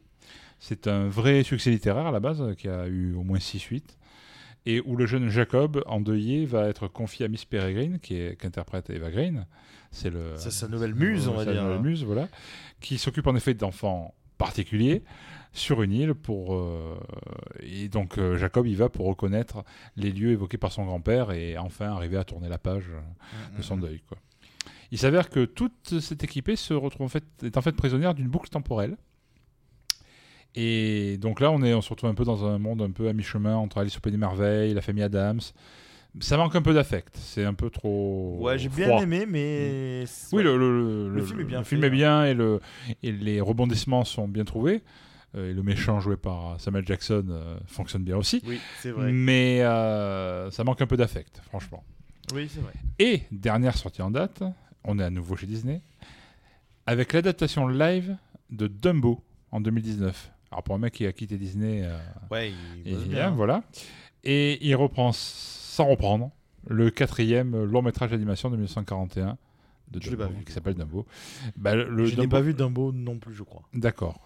C'est 0.63 0.87
un 0.87 1.07
vrai 1.09 1.41
succès 1.43 1.71
littéraire 1.71 2.05
à 2.05 2.11
la 2.11 2.19
base, 2.19 2.55
qui 2.55 2.69
a 2.69 2.87
eu 2.87 3.13
au 3.15 3.23
moins 3.23 3.39
6 3.39 3.57
suites, 3.59 3.97
et 4.67 4.79
où 4.85 4.95
le 4.95 5.07
jeune 5.07 5.27
Jacob, 5.29 5.81
endeuillé, 5.87 6.45
va 6.45 6.67
être 6.69 6.87
confié 6.87 7.25
à 7.25 7.29
Miss 7.29 7.45
Peregrine, 7.45 7.97
qui 7.99 8.13
est- 8.15 8.35
qu'interprète 8.39 8.91
Eva 8.91 9.09
Green. 9.09 9.47
C'est 9.89 10.11
sa 10.51 10.67
nouvelle 10.67 10.93
muse, 10.93 11.27
on 11.27 11.33
va 11.33 11.45
sa 11.45 11.51
dire. 11.51 11.63
nouvelle 11.63 11.81
muse, 11.81 12.03
voilà, 12.05 12.27
qui 12.79 12.97
s'occupe 12.99 13.25
en 13.27 13.35
effet 13.35 13.55
d'enfants 13.55 14.13
particulier 14.37 15.03
sur 15.53 15.81
une 15.83 15.91
île 15.91 16.13
pour 16.15 16.55
euh, 16.55 16.95
et 17.59 17.89
donc 17.89 18.17
euh, 18.17 18.37
Jacob 18.37 18.65
y 18.65 18.73
va 18.73 18.87
pour 18.89 19.05
reconnaître 19.05 19.63
les 19.97 20.11
lieux 20.11 20.31
évoqués 20.31 20.57
par 20.57 20.71
son 20.71 20.85
grand-père 20.85 21.31
et 21.31 21.57
enfin 21.59 21.91
arriver 21.91 22.17
à 22.17 22.23
tourner 22.23 22.49
la 22.49 22.57
page 22.57 22.85
euh, 22.89 23.57
de 23.57 23.61
son 23.61 23.75
Mhm. 23.75 23.81
deuil 23.83 24.01
quoi. 24.07 24.17
Il 24.91 24.97
s'avère 24.97 25.29
que 25.29 25.45
toute 25.45 25.99
cette 25.99 26.23
équipée 26.23 26.55
se 26.55 26.73
retrouve 26.73 27.05
en 27.05 27.09
fait 27.09 27.23
est 27.43 27.55
en 27.57 27.61
fait 27.61 27.73
prisonnière 27.73 28.13
d'une 28.15 28.29
boucle 28.29 28.49
temporelle. 28.49 28.97
Et 30.55 31.17
donc 31.17 31.39
là, 31.39 31.51
on, 31.51 31.61
est, 31.63 31.73
on 31.73 31.81
se 31.81 31.89
retrouve 31.89 32.09
un 32.09 32.13
peu 32.13 32.25
dans 32.25 32.45
un 32.45 32.57
monde 32.57 32.81
un 32.81 32.91
peu 32.91 33.07
à 33.07 33.13
mi-chemin 33.13 33.55
entre 33.55 33.77
Alice 33.77 33.97
au 33.97 33.99
Pays 33.99 34.11
des 34.11 34.17
Merveilles, 34.17 34.73
la 34.73 34.81
famille 34.81 35.03
Adams. 35.03 35.39
Ça 36.19 36.35
manque 36.35 36.55
un 36.55 36.61
peu 36.61 36.73
d'affect. 36.73 37.15
C'est 37.17 37.45
un 37.45 37.53
peu 37.53 37.69
trop. 37.69 38.37
Ouais, 38.41 38.57
j'ai 38.59 38.67
bien 38.67 38.99
aimé, 38.99 39.25
mais. 39.25 40.03
Oui, 40.33 40.43
le, 40.43 40.57
le, 40.57 41.09
Le 41.09 41.23
film 41.23 41.39
est 41.39 41.43
bien 41.45 41.59
le 41.59 41.63
fait, 41.63 41.69
film 41.69 41.83
est 41.85 41.87
hein. 41.87 41.89
bien 41.89 42.25
et, 42.25 42.33
le, 42.33 42.59
et 43.01 43.11
les 43.13 43.39
rebondissements 43.39 44.03
sont 44.03 44.27
bien 44.27 44.43
trouvés. 44.43 44.83
Euh, 45.35 45.51
et 45.51 45.53
le 45.53 45.63
méchant 45.63 46.01
joué 46.01 46.17
par 46.17 46.59
Samuel 46.59 46.85
Jackson 46.85 47.25
euh, 47.29 47.57
fonctionne 47.65 48.03
bien 48.03 48.17
aussi. 48.17 48.41
Oui, 48.45 48.59
c'est 48.79 48.91
vrai. 48.91 49.11
Mais 49.13 49.61
euh, 49.61 50.51
ça 50.51 50.65
manque 50.65 50.81
un 50.81 50.87
peu 50.87 50.97
d'affect, 50.97 51.41
franchement. 51.45 51.83
Oui, 52.33 52.49
c'est 52.53 52.59
vrai. 52.59 52.73
Et 52.99 53.21
dernière 53.31 53.77
sortie 53.77 54.01
en 54.01 54.11
date, 54.11 54.43
on 54.83 54.99
est 54.99 55.03
à 55.03 55.09
nouveau 55.09 55.37
chez 55.37 55.47
Disney, 55.47 55.81
avec 56.85 57.13
l'adaptation 57.13 57.67
live 57.67 58.17
de 58.49 58.67
Dumbo 58.67 59.23
en 59.51 59.61
2019. 59.61 60.31
Alors 60.51 60.63
pour 60.63 60.75
un 60.75 60.79
mec 60.79 60.93
qui 60.93 61.05
a 61.05 61.11
quitté 61.13 61.37
Disney, 61.37 61.81
euh, 61.83 61.97
Ouais, 62.29 62.51
il 62.85 62.91
et 62.93 62.95
bien, 62.97 63.29
voilà. 63.31 63.63
Et 64.23 64.65
il 64.67 64.75
reprend 64.75 65.11
sans 65.13 65.87
reprendre 65.87 66.31
le 66.67 66.89
quatrième 66.91 67.63
long 67.63 67.81
métrage 67.81 68.11
d'animation 68.11 68.49
de 68.49 68.55
1941 68.55 69.37
de 69.91 69.99
Je 70.01 70.09
Dumbo, 70.11 70.23
vu. 70.27 70.45
qui 70.45 70.53
s'appelle 70.53 70.75
Dumbo. 70.75 71.05
Bah, 71.57 71.75
le- 71.75 72.05
Je 72.05 72.15
n'ai 72.19 72.27
pas 72.27 72.39
vu 72.39 72.53
Dumbo 72.53 72.93
non 72.93 73.17
plus, 73.17 73.33
je 73.33 73.43
crois. 73.43 73.63
D'accord. 73.73 74.21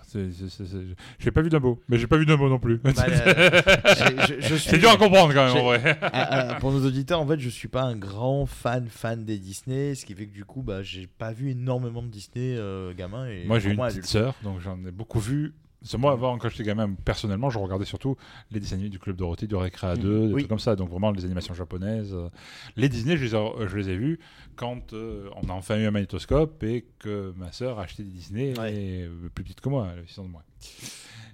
J'ai 1.18 1.32
pas 1.32 1.42
vu 1.42 1.50
Dumbo, 1.50 1.82
mais 1.90 1.98
j'ai 1.98 2.06
pas 2.06 2.18
vu 2.18 2.26
Dumbo 2.28 2.50
non 2.50 2.60
plus. 2.60 2.78
Bah, 2.78 2.92
euh, 3.08 3.62
suis- 4.42 4.60
c'est 4.60 4.78
dur 4.78 4.92
à 4.92 4.98
comprendre 4.98 5.34
quand 5.34 5.46
même 5.48 5.58
en 5.58 5.64
vrai. 5.64 5.98
Ah, 6.02 6.10
ah, 6.52 6.56
pour 6.60 6.72
nos 6.72 6.86
auditeurs, 6.86 7.20
en 7.20 7.26
fait, 7.26 7.40
je 7.40 7.50
suis 7.50 7.68
pas 7.68 7.82
un 7.84 7.96
grand 7.96 8.46
fan 8.46 8.88
fan 8.90 9.26
des 9.26 9.40
Disney, 9.40 9.96
ce 9.96 10.06
qui 10.06 10.14
fait 10.14 10.28
que 10.28 10.34
du 10.34 10.46
coup, 10.46 10.62
bah, 10.62 10.84
j'ai 10.84 11.08
pas 11.08 11.32
vu 11.34 11.50
énormément 11.52 12.04
de 12.04 12.10
Disney 12.10 12.56
euh, 12.58 12.94
gamin. 12.94 13.28
Et 13.28 13.46
Moi 13.46 13.58
j'ai 13.60 13.70
une 13.72 13.78
petite 13.78 13.90
adulte. 13.92 14.06
sœur, 14.06 14.36
donc 14.44 14.60
j'en 14.60 14.78
ai 14.86 14.92
beaucoup 14.92 15.20
vu. 15.20 15.54
Moi 15.98 16.12
avant 16.12 16.38
quand 16.38 16.50
j'étais 16.50 16.64
gamin, 16.64 16.94
personnellement, 17.06 17.50
je 17.50 17.60
regardais 17.60 17.86
surtout 17.86 18.16
les 18.52 18.60
dessins 18.60 18.76
animés 18.76 18.90
du 18.90 19.00
Club 19.00 19.16
Dorothée, 19.16 19.48
du 19.48 19.56
Récréa 19.56 19.96
2, 19.96 20.28
des 20.28 20.34
Oui. 20.34 20.42
trucs 20.42 20.48
comme 20.50 20.60
ça. 20.60 20.76
Donc 20.76 20.90
vraiment 20.90 21.12
les 21.12 21.26
animations 21.26 21.54
japonaises. 21.54 22.14
euh. 22.14 22.30
Les 22.76 22.90
Disney, 22.90 23.18
je 23.18 23.24
les 23.26 23.36
ai, 23.36 23.68
je 23.68 23.78
les 23.78 23.90
ai 23.90 23.96
vus 23.98 24.20
quand 24.56 24.94
euh, 24.94 25.30
on 25.42 25.50
a 25.50 25.54
enfin 25.54 25.78
eu 25.78 25.86
un 25.86 25.92
magnétoscope 25.92 26.64
et 26.64 26.86
que 27.00 27.34
ma 27.38 27.52
sœur 27.52 27.80
a 27.80 27.84
acheté 27.84 28.04
des 28.04 28.10
Disney, 28.12 28.50
et, 28.52 29.04
euh, 29.04 29.30
plus 29.34 29.44
petite 29.44 29.62
que 29.62 29.70
moi, 29.70 29.88
elle 29.92 30.00
avait 30.00 30.08
6 30.08 30.20
ans 30.20 30.26
de 30.26 30.30
moins. 30.30 30.44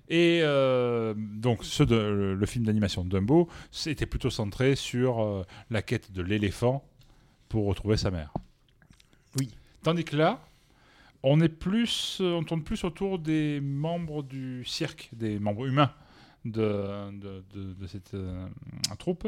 Et 0.10 0.42
euh, 0.44 1.14
donc, 1.18 1.64
ce 1.64 1.84
de- 1.84 1.96
le, 1.96 2.36
le 2.36 2.46
film 2.46 2.66
d'animation 2.66 3.06
Dumbo, 3.06 3.48
c'était 3.72 4.06
plutôt 4.06 4.30
centré 4.30 4.76
sur 4.76 5.22
euh, 5.24 5.44
la 5.70 5.82
quête 5.82 6.12
de 6.12 6.22
l'éléphant 6.22 6.84
pour 7.48 7.66
retrouver 7.68 7.96
sa 7.96 8.12
mère. 8.12 8.34
Oui. 9.40 9.50
Tandis 9.84 10.04
que 10.04 10.18
là, 10.18 10.42
on 11.24 11.40
est 11.42 11.50
plus, 11.50 12.18
euh, 12.22 12.34
on 12.34 12.44
tourne 12.44 12.64
plus 12.64 12.84
autour 12.84 13.20
des 13.20 13.60
membres 13.62 14.24
du 14.24 14.64
cirque, 14.66 15.10
des 15.14 15.40
membres 15.40 15.66
humains 15.68 15.94
de, 16.46 17.12
de, 17.12 17.44
de- 17.54 17.74
de 17.74 17.88
cette 17.88 18.14
euh, 18.14 18.48
troupe. 18.98 19.28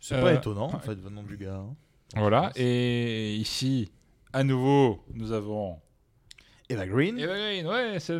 C'est 0.00 0.20
pas 0.20 0.32
Euh, 0.32 0.36
étonnant, 0.36 0.66
en 0.72 0.78
fait, 0.80 0.98
venant 0.98 1.22
du 1.22 1.36
gars. 1.36 1.56
hein. 1.56 1.74
Voilà. 2.16 2.52
Et 2.56 3.34
ici, 3.36 3.90
à 4.32 4.42
nouveau, 4.42 5.04
nous 5.14 5.32
avons 5.32 5.78
Eva 6.70 6.86
Green. 6.86 7.18
Eva 7.18 7.34
Green, 7.38 7.66
ouais, 7.66 7.98
c'est 8.00 8.18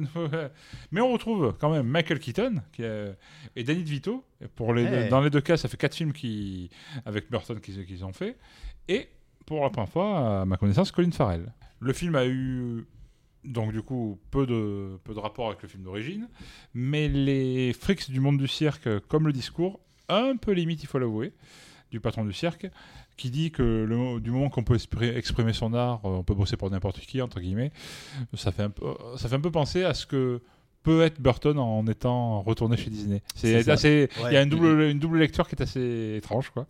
Mais 0.92 1.00
on 1.00 1.12
retrouve 1.12 1.54
quand 1.58 1.70
même 1.70 1.86
Michael 1.86 2.18
Keaton 2.18 2.56
qui 2.72 2.82
est- 2.82 3.16
et 3.56 3.64
Danny 3.64 3.82
DeVito. 3.82 4.24
Pour 4.54 4.72
les, 4.74 4.84
Hey. 4.84 5.08
Dans 5.08 5.20
les 5.20 5.30
deux 5.30 5.40
cas, 5.40 5.56
ça 5.56 5.68
fait 5.68 5.76
quatre 5.76 5.94
films 5.96 6.12
qui, 6.12 6.70
avec 7.04 7.30
Burton 7.30 7.60
qu'ils 7.60 7.84
qu'ils 7.86 8.04
ont 8.04 8.12
fait. 8.12 8.36
Et 8.88 9.08
pour 9.46 9.62
la 9.64 9.70
première 9.70 9.88
fois, 9.90 10.42
à 10.42 10.44
ma 10.44 10.56
connaissance, 10.56 10.92
Colin 10.92 11.10
Farrell. 11.10 11.52
Le 11.80 11.92
film 11.92 12.14
a 12.14 12.26
eu 12.26 12.86
donc 13.48 13.72
du 13.72 13.82
coup 13.82 14.18
peu 14.30 14.46
de, 14.46 14.98
peu 15.04 15.14
de 15.14 15.18
rapport 15.18 15.48
avec 15.48 15.62
le 15.62 15.68
film 15.68 15.82
d'origine, 15.82 16.28
mais 16.74 17.08
les 17.08 17.72
frics 17.72 18.10
du 18.10 18.20
monde 18.20 18.38
du 18.38 18.48
cirque, 18.48 18.88
comme 19.08 19.26
le 19.26 19.32
discours, 19.32 19.80
un 20.08 20.36
peu 20.36 20.52
limite, 20.52 20.82
il 20.82 20.86
faut 20.86 20.98
l'avouer, 20.98 21.32
du 21.90 22.00
patron 22.00 22.24
du 22.24 22.32
cirque, 22.32 22.66
qui 23.16 23.30
dit 23.30 23.50
que 23.50 23.62
le, 23.62 24.20
du 24.20 24.30
moment 24.30 24.48
qu'on 24.48 24.62
peut 24.62 24.76
expri- 24.76 25.14
exprimer 25.16 25.52
son 25.52 25.74
art, 25.74 26.00
euh, 26.04 26.08
on 26.18 26.22
peut 26.22 26.34
bosser 26.34 26.56
pour 26.56 26.70
n'importe 26.70 27.00
qui, 27.00 27.20
entre 27.20 27.40
guillemets, 27.40 27.72
ça 28.34 28.52
fait 28.52 28.62
un 28.62 28.70
peu, 28.70 28.86
ça 29.16 29.28
fait 29.28 29.34
un 29.34 29.40
peu 29.40 29.50
penser 29.50 29.82
à 29.82 29.92
ce 29.94 30.06
que 30.06 30.40
peut 30.84 31.02
être 31.02 31.20
Burton 31.20 31.58
en 31.58 31.86
étant 31.88 32.40
retourné 32.42 32.76
chez 32.76 32.88
Disney. 32.90 33.22
C'est 33.34 33.68
assez, 33.68 34.08
il 34.28 34.32
y 34.32 34.36
a 34.36 34.42
une 34.42 34.48
double, 34.48 34.82
une 34.82 34.98
double 35.00 35.18
lecture 35.18 35.48
qui 35.48 35.56
est 35.56 35.62
assez 35.62 36.14
étrange, 36.16 36.50
quoi. 36.50 36.66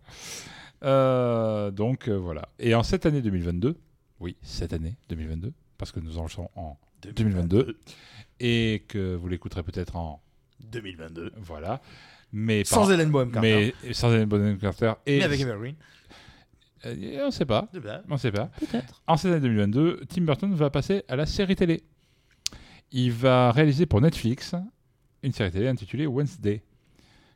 Euh, 0.83 1.71
donc 1.71 2.07
euh, 2.07 2.17
voilà. 2.17 2.49
Et 2.59 2.73
en 2.73 2.83
cette 2.83 3.05
année 3.05 3.21
2022, 3.21 3.77
oui, 4.19 4.35
cette 4.41 4.73
année 4.73 4.95
2022, 5.09 5.53
parce 5.79 5.91
que 5.91 5.99
nous 5.99 6.19
en 6.19 6.27
sommes 6.27 6.47
en 6.55 6.77
2022, 7.01 7.79
et 8.39 8.83
que 8.87 9.15
vous 9.15 9.27
l'écouterez 9.27 9.63
peut-être 9.63 9.95
en 9.95 10.21
2022. 10.71 11.31
Voilà. 11.37 11.81
Mais 12.31 12.63
Sans 12.63 12.81
par- 12.81 12.91
Hélène 12.91 13.09
Bonham 13.09 13.31
Carter. 13.31 13.73
Mais 13.83 13.93
sans 13.93 14.11
Hélène 14.13 14.29
Bonham 14.29 14.57
Carter. 14.59 14.93
Et 15.07 15.17
Mais 15.17 15.23
avec 15.23 15.39
Eva 15.39 15.55
Green. 15.55 15.75
Euh, 16.85 17.25
on 17.27 17.31
sait 17.31 17.45
pas. 17.45 17.67
On 18.09 18.17
sait 18.17 18.31
pas. 18.31 18.45
Peut-être. 18.59 19.01
En 19.07 19.17
cette 19.17 19.31
année 19.31 19.41
2022, 19.41 20.01
Tim 20.07 20.21
Burton 20.21 20.53
va 20.53 20.69
passer 20.69 21.03
à 21.07 21.15
la 21.15 21.25
série 21.25 21.55
télé. 21.55 21.83
Il 22.91 23.11
va 23.11 23.51
réaliser 23.51 23.85
pour 23.85 23.99
Netflix 24.01 24.53
une 25.23 25.33
série 25.33 25.51
télé 25.51 25.67
intitulée 25.67 26.05
Wednesday, 26.07 26.63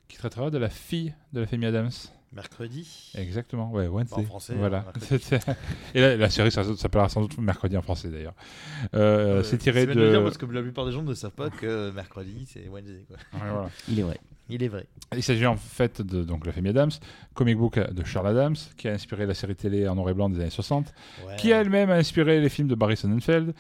qui 0.08 0.18
traitera 0.18 0.50
de 0.50 0.58
la 0.58 0.70
fille 0.70 1.14
de 1.34 1.42
la 1.42 1.48
famille 1.48 1.68
Adams. 1.68 1.90
Mercredi. 2.36 3.12
Exactement, 3.16 3.72
ouais, 3.72 3.88
Wednesday. 3.88 4.22
En 4.22 4.24
français, 4.24 4.56
Voilà. 4.58 4.86
hein, 4.88 5.54
Et 5.96 6.02
la, 6.02 6.18
la 6.18 6.30
série 6.30 6.52
ça 6.52 6.64
s'appellera 6.76 7.08
sans 7.10 7.22
doute 7.22 7.38
mercredi 7.38 7.78
en 7.78 7.82
français 7.82 8.10
d'ailleurs. 8.10 8.34
Euh, 8.96 9.40
Euh, 9.40 9.44
c'est 9.44 9.58
tiré 9.58 9.86
de. 9.86 9.94
le 9.94 10.10
dire 10.10 10.24
parce 10.24 10.38
que 10.38 10.46
la 10.48 10.62
plupart 10.62 10.86
des 10.86 10.92
gens 10.92 11.04
ne 11.04 11.14
savent 11.14 11.32
pas 11.32 11.50
que 11.50 11.92
mercredi 11.92 12.46
c'est 12.48 12.68
Wednesday. 12.68 13.06
Quoi. 13.08 13.18
Ouais, 13.34 13.50
voilà. 13.52 13.70
Il 13.90 14.00
est 14.00 14.04
vrai. 14.04 14.20
Il 14.50 14.62
est 14.62 14.68
vrai. 14.68 14.88
Il 15.16 15.24
s'agit 15.24 15.46
en 15.46 15.56
fait 15.56 16.02
de 16.02 16.24
donc, 16.24 16.46
la 16.46 16.52
famille 16.52 16.72
Adams, 16.72 16.92
comic 17.34 17.58
book 17.58 17.80
de 17.80 18.04
Charles 18.04 18.28
Adams, 18.28 18.56
qui 18.78 18.90
a 18.90 18.92
inspiré 18.94 19.26
la 19.26 19.34
série 19.34 19.56
télé 19.56 19.88
en 19.88 19.96
noir 19.96 20.10
et 20.10 20.14
blanc 20.14 20.30
des 20.30 20.40
années 20.42 20.50
60, 20.50 20.94
Ouais. 21.26 21.36
qui 21.38 21.54
a 21.54 21.62
elle-même 21.62 21.90
inspiré 21.92 22.42
les 22.42 22.50
films 22.50 22.68
de 22.68 22.76
Barry 22.76 22.98
Sonnenfeld, 22.98 23.54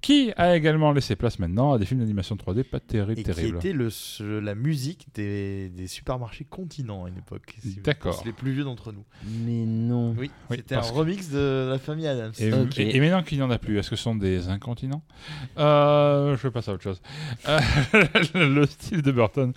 qui 0.00 0.32
a 0.36 0.56
également 0.56 0.92
laissé 0.92 1.16
place 1.16 1.38
maintenant 1.38 1.72
à 1.72 1.78
des 1.78 1.84
films 1.86 2.00
d'animation 2.00 2.36
3D 2.36 2.64
pas 2.64 2.80
terribles, 2.80 3.12
Et 3.12 3.22
qui 3.22 3.30
terribles. 3.32 3.58
était 3.58 3.72
le, 3.72 3.90
ce- 3.90 4.38
la 4.40 4.54
musique 4.54 5.06
des, 5.14 5.68
des 5.70 5.86
supermarchés 5.86 6.44
continents 6.44 7.04
à 7.04 7.08
une 7.08 7.18
époque. 7.18 7.54
si 7.60 7.80
D'accord. 7.80 8.22
Les 8.24 8.32
plus 8.32 8.52
vieux 8.52 8.64
d'entre 8.64 8.92
nous. 8.92 9.04
Mais 9.44 9.64
non. 9.66 10.14
Oui, 10.18 10.30
Oui, 10.50 10.56
c'était 10.58 10.74
un 10.76 10.80
que- 10.80 10.86
remix 10.92 11.30
de 11.30 11.68
la 11.70 11.78
famille 11.78 12.06
Adams. 12.06 12.32
Et, 12.38 12.48
et- 12.80 12.96
et 12.96 13.00
maintenant 13.00 13.22
qu'il 13.22 13.38
n'y 13.38 13.44
en 13.44 13.50
a 13.50 13.58
plus, 13.58 13.78
est-ce 13.78 13.90
que 13.90 13.96
ce 13.96 14.02
sont 14.04 14.14
des 14.16 14.48
incontinents? 14.48 15.02
Euh, 15.58 16.36
Je 16.36 16.42
vais 16.42 16.50
passer 16.50 16.70
à 16.70 16.74
autre 16.74 16.82
chose. 16.82 17.00
Euh, 17.48 17.58
le 18.34 18.66
style 18.66 19.02
de 19.02 19.12
Burton 19.12 19.52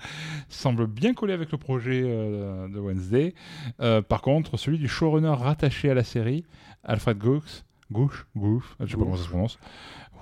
semble 0.49 0.87
bien 0.87 1.13
coller 1.13 1.33
avec 1.33 1.51
le 1.51 1.57
projet 1.57 2.01
euh, 2.05 2.67
de 2.67 2.79
Wednesday. 2.79 3.33
Euh, 3.81 4.01
par 4.01 4.21
contre, 4.21 4.57
celui 4.57 4.77
du 4.77 4.87
showrunner 4.87 5.29
rattaché 5.29 5.89
à 5.89 5.93
la 5.93 6.03
série, 6.03 6.43
Alfred 6.83 7.17
Gooch, 7.17 7.63
Gooch, 7.91 8.25
Gooch, 8.35 8.63
je 8.79 8.85
sais 8.87 8.93
pas 8.93 9.03
comment 9.03 9.15
ça 9.17 9.23
se 9.23 9.29
prononce, 9.29 9.59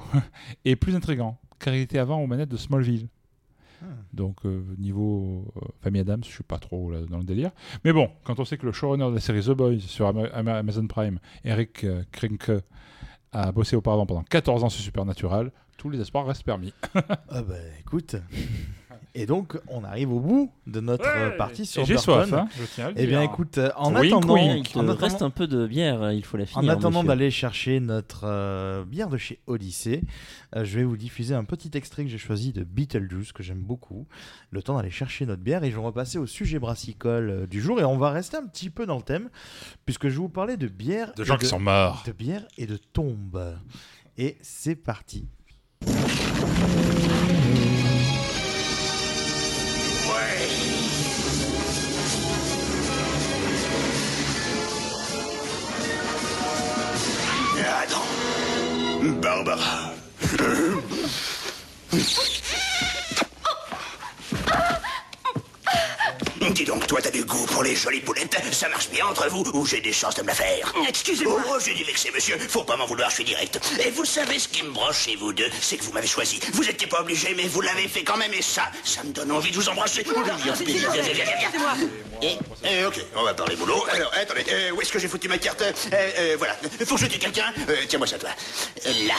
est 0.66 0.76
plus 0.76 0.96
intrigant, 0.96 1.38
car 1.60 1.74
il 1.76 1.82
était 1.82 2.00
avant 2.00 2.20
aux 2.20 2.28
manettes 2.28 2.50
de 2.50 2.58
Smallville. 2.58 3.08
Donc 4.14 4.46
euh, 4.46 4.64
niveau 4.78 5.52
euh, 5.58 5.62
famille 5.82 6.02
Adams, 6.02 6.24
je 6.24 6.30
suis 6.30 6.44
pas 6.44 6.60
trop 6.60 6.92
là, 6.92 7.00
dans 7.10 7.18
le 7.18 7.24
délire. 7.24 7.50
Mais 7.84 7.92
bon, 7.94 8.12
quand 8.24 8.40
on 8.40 8.46
sait 8.46 8.58
que 8.58 8.66
le 8.68 8.72
showrunner 8.72 9.10
de 9.10 9.16
la 9.16 9.20
série 9.20 9.42
The 9.42 9.52
Boys 9.52 9.80
sur 9.80 10.06
Ama- 10.08 10.30
Ama- 10.34 10.58
Amazon 10.60 10.86
Prime, 10.86 11.18
Eric 11.44 11.84
euh, 11.84 12.04
Krinke, 12.12 12.52
a 13.32 13.52
bossé 13.52 13.76
auparavant 13.76 14.06
pendant 14.06 14.24
14 14.24 14.64
ans 14.64 14.70
sur 14.70 14.84
Supernatural, 14.84 15.52
tous 15.78 15.90
les 15.90 16.00
espoirs 16.00 16.28
restent 16.28 16.44
permis. 16.44 16.74
Ah 17.30 17.42
bah 17.42 17.56
écoute. 17.80 18.16
Et 19.14 19.26
donc 19.26 19.60
on 19.68 19.84
arrive 19.84 20.12
au 20.14 20.20
bout 20.22 20.52
de 20.68 20.80
notre 20.80 21.04
Ouais. 21.04 21.34
euh, 21.34 21.38
partie 21.38 21.66
sur 21.66 21.82
Et 21.82 21.86
j'ai 21.86 21.96
Burton. 21.96 22.26
soif, 22.30 22.34
hein, 22.34 22.48
je 22.58 22.64
tiens 22.66 22.86
à 22.86 22.90
le 22.92 22.96
Eh 22.98 23.08
bien 23.08 23.22
écoute, 23.22 23.58
euh, 23.58 23.70
en 23.76 23.94
Wink, 23.94 24.06
attendant, 24.06 24.34
wink. 24.36 24.72
En 24.76 24.80
reste 24.86 25.04
attendant- 25.16 25.26
un 25.26 25.30
peu 25.32 25.48
de 25.48 25.68
bière, 25.68 26.12
il 26.14 26.24
faut 26.24 26.38
la 26.38 26.44
En 26.44 26.48
finir. 26.48 26.72
attendant 26.72 26.90
monsieur. 27.04 27.08
d'aller 27.10 27.30
chercher 27.32 27.80
notre 27.82 28.22
euh, 28.24 28.86
bière 28.86 29.10
de 29.10 29.18
chez 29.18 29.42
Odyssée, 29.48 30.04
euh, 30.56 30.64
je 30.64 30.78
vais 30.80 30.86
vous 30.86 30.96
diffuser 30.96 31.36
un 31.36 31.44
petit 31.44 31.72
extrait 31.74 32.04
que 32.06 32.10
j'ai 32.10 32.18
choisi 32.18 32.54
de 32.54 32.64
Beetlejuice 32.64 33.34
que 33.34 33.44
j'aime 33.44 33.62
beaucoup. 33.64 34.08
Le 34.50 34.64
temps 34.64 34.78
d'aller 34.78 34.92
chercher 34.92 35.26
notre 35.26 35.42
bière 35.44 35.64
et 35.66 35.72
je 35.72 35.76
vais 35.76 35.82
repasser 35.84 36.18
au 36.18 36.26
sujet 36.26 36.60
brassicole 36.60 37.30
euh, 37.30 37.48
du 37.48 37.60
jour 37.62 37.82
et 37.82 37.84
on 37.84 37.98
va 37.98 38.12
rester 38.12 38.38
un 38.38 38.48
petit 38.48 38.70
peu 38.70 38.86
dans 38.86 38.96
le 38.98 39.04
thème 39.04 39.30
puisque 39.86 40.04
je 40.08 40.14
vais 40.14 40.20
vous 40.20 40.30
parler 40.30 40.56
de 40.56 40.68
bière, 40.70 41.12
De 41.18 41.24
et 41.24 41.26
gens 41.26 41.38
qui 41.38 41.48
sont 41.48 41.60
morts. 41.60 42.04
de 42.08 42.14
bière 42.14 42.46
et 42.58 42.66
de 42.66 42.78
tombes. 42.78 43.58
Et 44.18 44.38
c'est 44.42 44.76
parti. 44.76 45.28
Barbara. 59.22 59.92
les 67.64 67.76
jolies 67.76 68.00
poulettes, 68.02 68.36
ça 68.52 68.70
marche 68.70 68.90
bien 68.90 69.06
entre 69.06 69.28
vous 69.30 69.44
ou 69.54 69.66
j'ai 69.66 69.82
des 69.82 69.94
chances 69.94 70.16
de 70.16 70.22
me 70.22 70.28
la 70.28 70.34
faire 70.36 70.74
Excusez-moi. 70.88 71.42
Oh, 71.50 71.58
j'ai 71.64 71.74
dû 71.74 71.84
vexer, 71.84 72.12
monsieur. 72.12 72.38
Faut 72.50 72.64
pas 72.64 72.76
m'en 72.78 72.86
vouloir, 72.86 73.10
je 73.10 73.16
suis 73.16 73.24
direct. 73.24 73.60
Et 73.86 73.90
vous 73.92 74.06
savez 74.06 74.40
ce 74.40 74.48
qui 74.48 74.64
me 74.64 74.70
branche 74.72 75.06
chez 75.06 75.16
vous 75.16 75.34
deux 75.34 75.50
C'est 75.62 75.78
que 75.78 75.84
vous 75.84 75.92
m'avez 75.92 76.08
choisi. 76.08 76.40
Vous 76.54 76.68
étiez 76.68 76.88
pas 76.88 77.02
obligé, 77.02 77.34
mais 77.36 77.48
vous 77.48 77.62
l'avez 77.62 77.88
fait 77.88 78.04
quand 78.04 78.18
même. 78.18 78.34
Et 78.34 78.42
ça, 78.42 78.64
ça 78.84 79.04
me 79.04 79.12
donne 79.12 79.32
envie 79.32 79.52
de 79.52 79.56
vous 79.56 79.70
embrasser. 79.70 80.04
Viens, 80.04 80.24
viens, 80.24 80.54
viens, 80.54 80.66
viens, 80.92 81.02
viens, 81.02 81.14
viens, 81.14 81.50
viens. 81.52 81.90
Et, 82.22 82.38
euh, 82.66 82.88
ok, 82.88 83.00
on 83.16 83.24
va 83.24 83.34
parler 83.34 83.56
boulot. 83.56 83.84
Alors, 83.92 84.12
attendez, 84.14 84.46
euh, 84.52 84.72
où 84.72 84.82
est-ce 84.82 84.92
que 84.92 85.00
j'ai 85.00 85.08
foutu 85.08 85.28
ma 85.28 85.38
carte? 85.38 85.62
Euh, 85.62 85.72
euh, 85.94 86.36
Voilà. 86.38 86.56
Faut 86.86 86.96
que 86.96 87.02
je 87.02 87.08
tue 87.08 87.20
quelqu'un 87.20 87.54
Euh, 87.70 87.76
Tiens-moi 87.88 88.08
ça, 88.08 88.18
toi. 88.18 88.30
Là. 88.86 89.16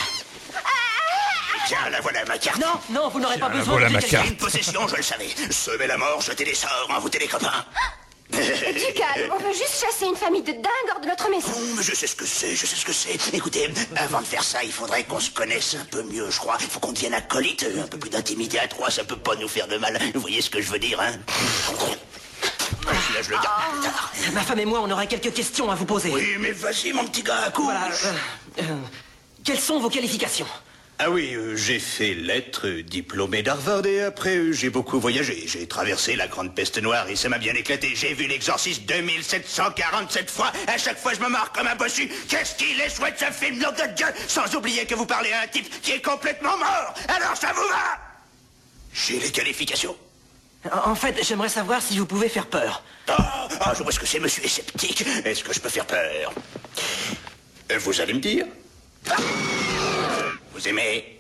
Tiens, 1.67 1.79
la 1.91 2.01
voilà 2.01 2.25
ma 2.25 2.39
carte. 2.39 2.59
Non, 2.61 2.81
non, 2.91 3.09
vous 3.09 3.21
n'aurez 3.21 3.39
pas 3.39 3.49
Tiens, 3.51 3.59
besoin 3.59 3.73
voilà 3.75 3.89
de 3.89 3.93
ma 3.95 4.03
carte. 4.03 4.29
Une 4.29 4.37
possession, 4.37 4.87
je 4.89 4.97
le 4.97 5.03
savais. 5.03 5.29
Semer 5.51 5.87
la 5.87 5.97
mort, 5.99 6.21
jeter 6.21 6.45
des 6.45 6.55
sorts, 6.55 6.89
envoûter 6.91 7.19
les 7.19 7.29
copains. 7.29 7.65
Du 8.33 8.39
calme, 8.95 9.31
on 9.31 9.39
veut 9.43 9.53
juste 9.53 9.85
chasser 9.85 10.07
une 10.07 10.17
famille 10.17 10.41
de 10.43 10.53
dingues 10.53 10.91
hors 10.95 11.01
de 11.01 11.07
notre 11.07 11.29
maison. 11.29 11.51
Oh, 11.55 11.61
mais 11.77 11.83
je 11.83 11.95
sais 11.95 12.07
ce 12.07 12.17
que 12.17 12.25
c'est, 12.25 12.57
je 12.57 12.65
sais 12.65 12.77
ce 12.77 12.87
que 12.87 12.93
c'est. 12.93 13.35
Écoutez, 13.35 13.69
avant 13.95 14.23
de 14.23 14.27
faire 14.27 14.43
ça, 14.43 14.65
il 14.65 14.73
faudrait 14.73 15.05
qu'on 15.05 15.21
se 15.21 15.31
connaisse 15.31 15.75
un 15.79 15.85
peu 15.85 16.03
mieux, 16.05 16.31
je 16.31 16.39
crois. 16.39 16.57
Il 16.61 16.67
faut 16.67 16.81
qu'on 16.81 16.93
devienne 16.93 17.13
acolyte. 17.13 17.67
Un 17.79 17.87
peu 17.87 17.99
plus 17.99 18.09
d'intimité 18.09 18.59
à 18.59 18.69
trois, 18.69 18.91
ça 18.91 19.05
peut 19.05 19.19
pas 19.19 19.35
nous 19.37 19.49
faire 19.49 19.69
de 19.69 19.77
mal. 19.77 19.99
Vous 20.15 20.21
voyez 20.23 20.41
ce 20.41 20.49
que 20.49 20.63
je 20.63 20.71
veux 20.71 20.79
dire, 20.79 20.99
hein? 20.99 21.13
Là, 22.87 23.21
je 23.23 23.29
le 23.31 23.37
garde. 23.37 24.33
Ma 24.33 24.41
femme 24.41 24.61
et 24.61 24.65
moi, 24.65 24.81
on 24.83 24.91
aurait 24.91 25.07
quelques 25.09 25.35
questions 25.35 25.71
à 25.71 25.75
vous 25.75 25.85
poser. 25.85 26.09
Oui, 26.11 26.37
mais 26.41 26.53
vas-y, 26.53 26.93
mon 26.95 27.05
petit 27.05 27.23
gars. 27.23 27.53
Voilà. 27.55 27.87
euh, 27.87 28.13
euh, 28.63 28.77
quelles 29.45 29.61
sont 29.61 29.79
vos 29.79 29.91
qualifications? 29.91 30.47
Ah 31.05 31.11
oui, 31.11 31.35
euh, 31.35 31.57
j'ai 31.57 31.81
fait 31.81 32.15
lettres, 32.15 32.69
euh, 32.69 32.83
diplômé 32.85 33.43
d'Harvard, 33.43 33.85
et 33.87 34.05
après, 34.05 34.37
euh, 34.37 34.53
j'ai 34.53 34.71
beaucoup 34.71 35.01
voyagé. 35.01 35.49
J'ai 35.49 35.67
traversé 35.67 36.15
la 36.15 36.29
grande 36.29 36.55
peste 36.55 36.81
noire 36.81 37.09
et 37.09 37.17
ça 37.17 37.29
m'a 37.29 37.39
bien 37.39 37.55
éclaté. 37.55 37.91
J'ai 37.97 38.15
vu 38.15 38.29
l'exorciste 38.29 38.87
2747 38.87 40.31
fois. 40.31 40.53
À 40.69 40.79
chaque 40.79 41.01
fois, 41.01 41.13
je 41.13 41.19
me 41.19 41.29
marre 41.29 41.51
comme 41.51 41.67
un 41.67 41.75
bossu. 41.75 42.09
Qu'est-ce 42.29 42.55
qu'il 42.55 42.81
est 42.81 42.89
chouette, 42.89 43.17
ce 43.19 43.33
film, 43.33 43.59
nom 43.59 43.73
de 43.73 43.97
Dieu 43.97 44.07
Sans 44.29 44.55
oublier 44.55 44.87
que 44.87 44.95
vous 44.95 45.05
parlez 45.05 45.33
à 45.33 45.41
un 45.41 45.47
type 45.49 45.69
qui 45.83 45.91
est 45.91 46.01
complètement 46.01 46.57
mort. 46.57 46.95
Alors, 47.09 47.37
ça 47.37 47.49
vous 47.53 47.67
va? 47.69 47.99
J'ai 48.95 49.19
les 49.19 49.33
qualifications. 49.33 49.97
En 50.71 50.93
en 50.93 50.95
fait, 50.95 51.17
j'aimerais 51.25 51.49
savoir 51.49 51.83
si 51.83 51.99
vous 51.99 52.07
pouvez 52.07 52.29
faire 52.29 52.47
peur. 52.47 52.85
Ah, 53.09 53.49
ah, 53.61 53.75
je 53.77 53.83
vois 53.83 53.91
ce 53.91 53.99
que 53.99 54.07
c'est, 54.07 54.21
monsieur 54.21 54.45
est 54.45 54.49
sceptique. 54.49 55.05
Est-ce 55.25 55.43
que 55.43 55.53
je 55.53 55.59
peux 55.59 55.69
faire 55.69 55.85
peur? 55.87 56.33
Euh, 57.73 57.79
Vous 57.81 58.01
allez 58.01 58.15
me 58.15 58.21
dire 58.21 58.47
Ah. 59.11 59.17
Vous 60.63 60.69
aimez 60.69 61.19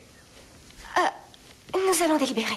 Nous 1.75 2.03
allons 2.05 2.17
délibérer. 2.17 2.57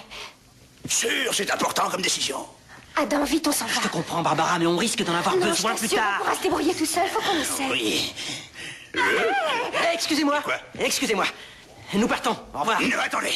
Sûr, 0.88 1.34
c'est 1.34 1.50
important 1.50 1.90
comme 1.90 2.00
décision. 2.00 2.46
Adam, 2.94 3.24
vite, 3.24 3.48
on 3.48 3.52
s'en 3.52 3.66
va. 3.66 3.80
Je 3.82 3.88
comprends, 3.88 4.22
Barbara, 4.22 4.56
mais 4.60 4.66
on 4.66 4.76
risque 4.76 5.02
d'en 5.02 5.14
avoir 5.16 5.36
non, 5.36 5.46
besoin 5.46 5.74
je 5.74 5.80
plus 5.80 5.88
tard. 5.88 6.18
on 6.20 6.24
pourra 6.24 6.36
se 6.36 6.42
débrouiller 6.42 6.74
tout 6.74 6.86
seul, 6.86 7.08
faut 7.08 7.20
qu'on 7.20 7.40
essaie. 7.40 7.68
Oui. 7.72 8.14
Eh, 8.94 9.94
Excusez-moi. 9.94 10.40
Quoi 10.42 10.58
Excusez-moi. 10.78 11.26
Nous 11.94 12.08
partons. 12.08 12.36
Au 12.52 12.58
revoir. 12.60 12.80
Non, 12.82 12.98
attendez, 13.02 13.30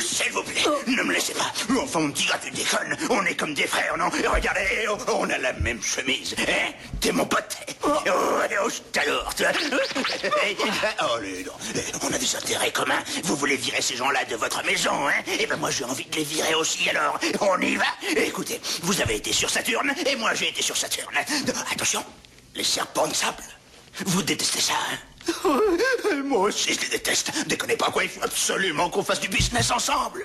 s'il 0.00 0.32
vous 0.32 0.42
plaît, 0.42 0.62
ne 0.86 1.02
me 1.02 1.12
laissez 1.12 1.34
pas. 1.34 1.52
Enfin, 1.82 2.00
mon 2.00 2.10
petit 2.10 2.26
gars, 2.26 2.38
tu 2.42 2.50
déconnes. 2.50 2.96
On 3.10 3.24
est 3.24 3.34
comme 3.34 3.54
des 3.54 3.66
frères, 3.66 3.96
non? 3.98 4.08
Et 4.22 4.26
Regardez, 4.26 4.86
oh, 4.88 4.96
on 5.08 5.28
a 5.28 5.38
la 5.38 5.52
même 5.54 5.82
chemise. 5.82 6.34
Hein? 6.38 6.72
T'es 7.00 7.10
mon 7.12 7.26
pote. 7.26 7.56
Oh, 7.84 7.88
oh, 8.06 8.68
je 8.70 8.80
t'adore, 8.92 9.34
tu 9.34 9.42
vois. 9.42 9.52
Oh, 11.02 11.18
les 11.20 11.44
non. 11.44 11.52
On 12.02 12.12
a 12.12 12.18
des 12.18 12.36
intérêts 12.36 12.70
communs. 12.72 13.02
Vous 13.24 13.36
voulez 13.36 13.56
virer 13.56 13.82
ces 13.82 13.96
gens-là 13.96 14.24
de 14.24 14.36
votre 14.36 14.64
maison, 14.64 15.08
hein? 15.08 15.22
Eh 15.38 15.46
ben, 15.46 15.56
moi, 15.56 15.70
j'ai 15.70 15.84
envie 15.84 16.04
de 16.04 16.16
les 16.16 16.24
virer 16.24 16.54
aussi, 16.54 16.88
alors. 16.90 17.18
On 17.40 17.58
y 17.60 17.76
va? 17.76 17.84
Écoutez, 18.16 18.60
vous 18.82 19.00
avez 19.00 19.16
été 19.16 19.32
sur 19.32 19.50
Saturne, 19.50 19.92
et 20.06 20.16
moi, 20.16 20.34
j'ai 20.34 20.48
été 20.48 20.62
sur 20.62 20.76
Saturne. 20.76 21.14
Attention, 21.72 22.04
les 22.54 22.64
serpents 22.64 23.06
de 23.06 23.14
sable. 23.14 23.42
Vous 24.06 24.22
détestez 24.22 24.60
ça, 24.60 24.74
hein? 24.92 24.96
moi 26.24 26.40
aussi, 26.40 26.74
je 26.74 26.80
les 26.80 26.88
déteste. 26.88 27.32
Déconnez 27.46 27.76
pas 27.76 27.90
quoi, 27.90 28.04
il 28.04 28.10
faut 28.10 28.22
absolument 28.22 28.90
qu'on 28.90 29.02
fasse 29.02 29.20
du 29.20 29.28
business 29.28 29.70
ensemble. 29.70 30.24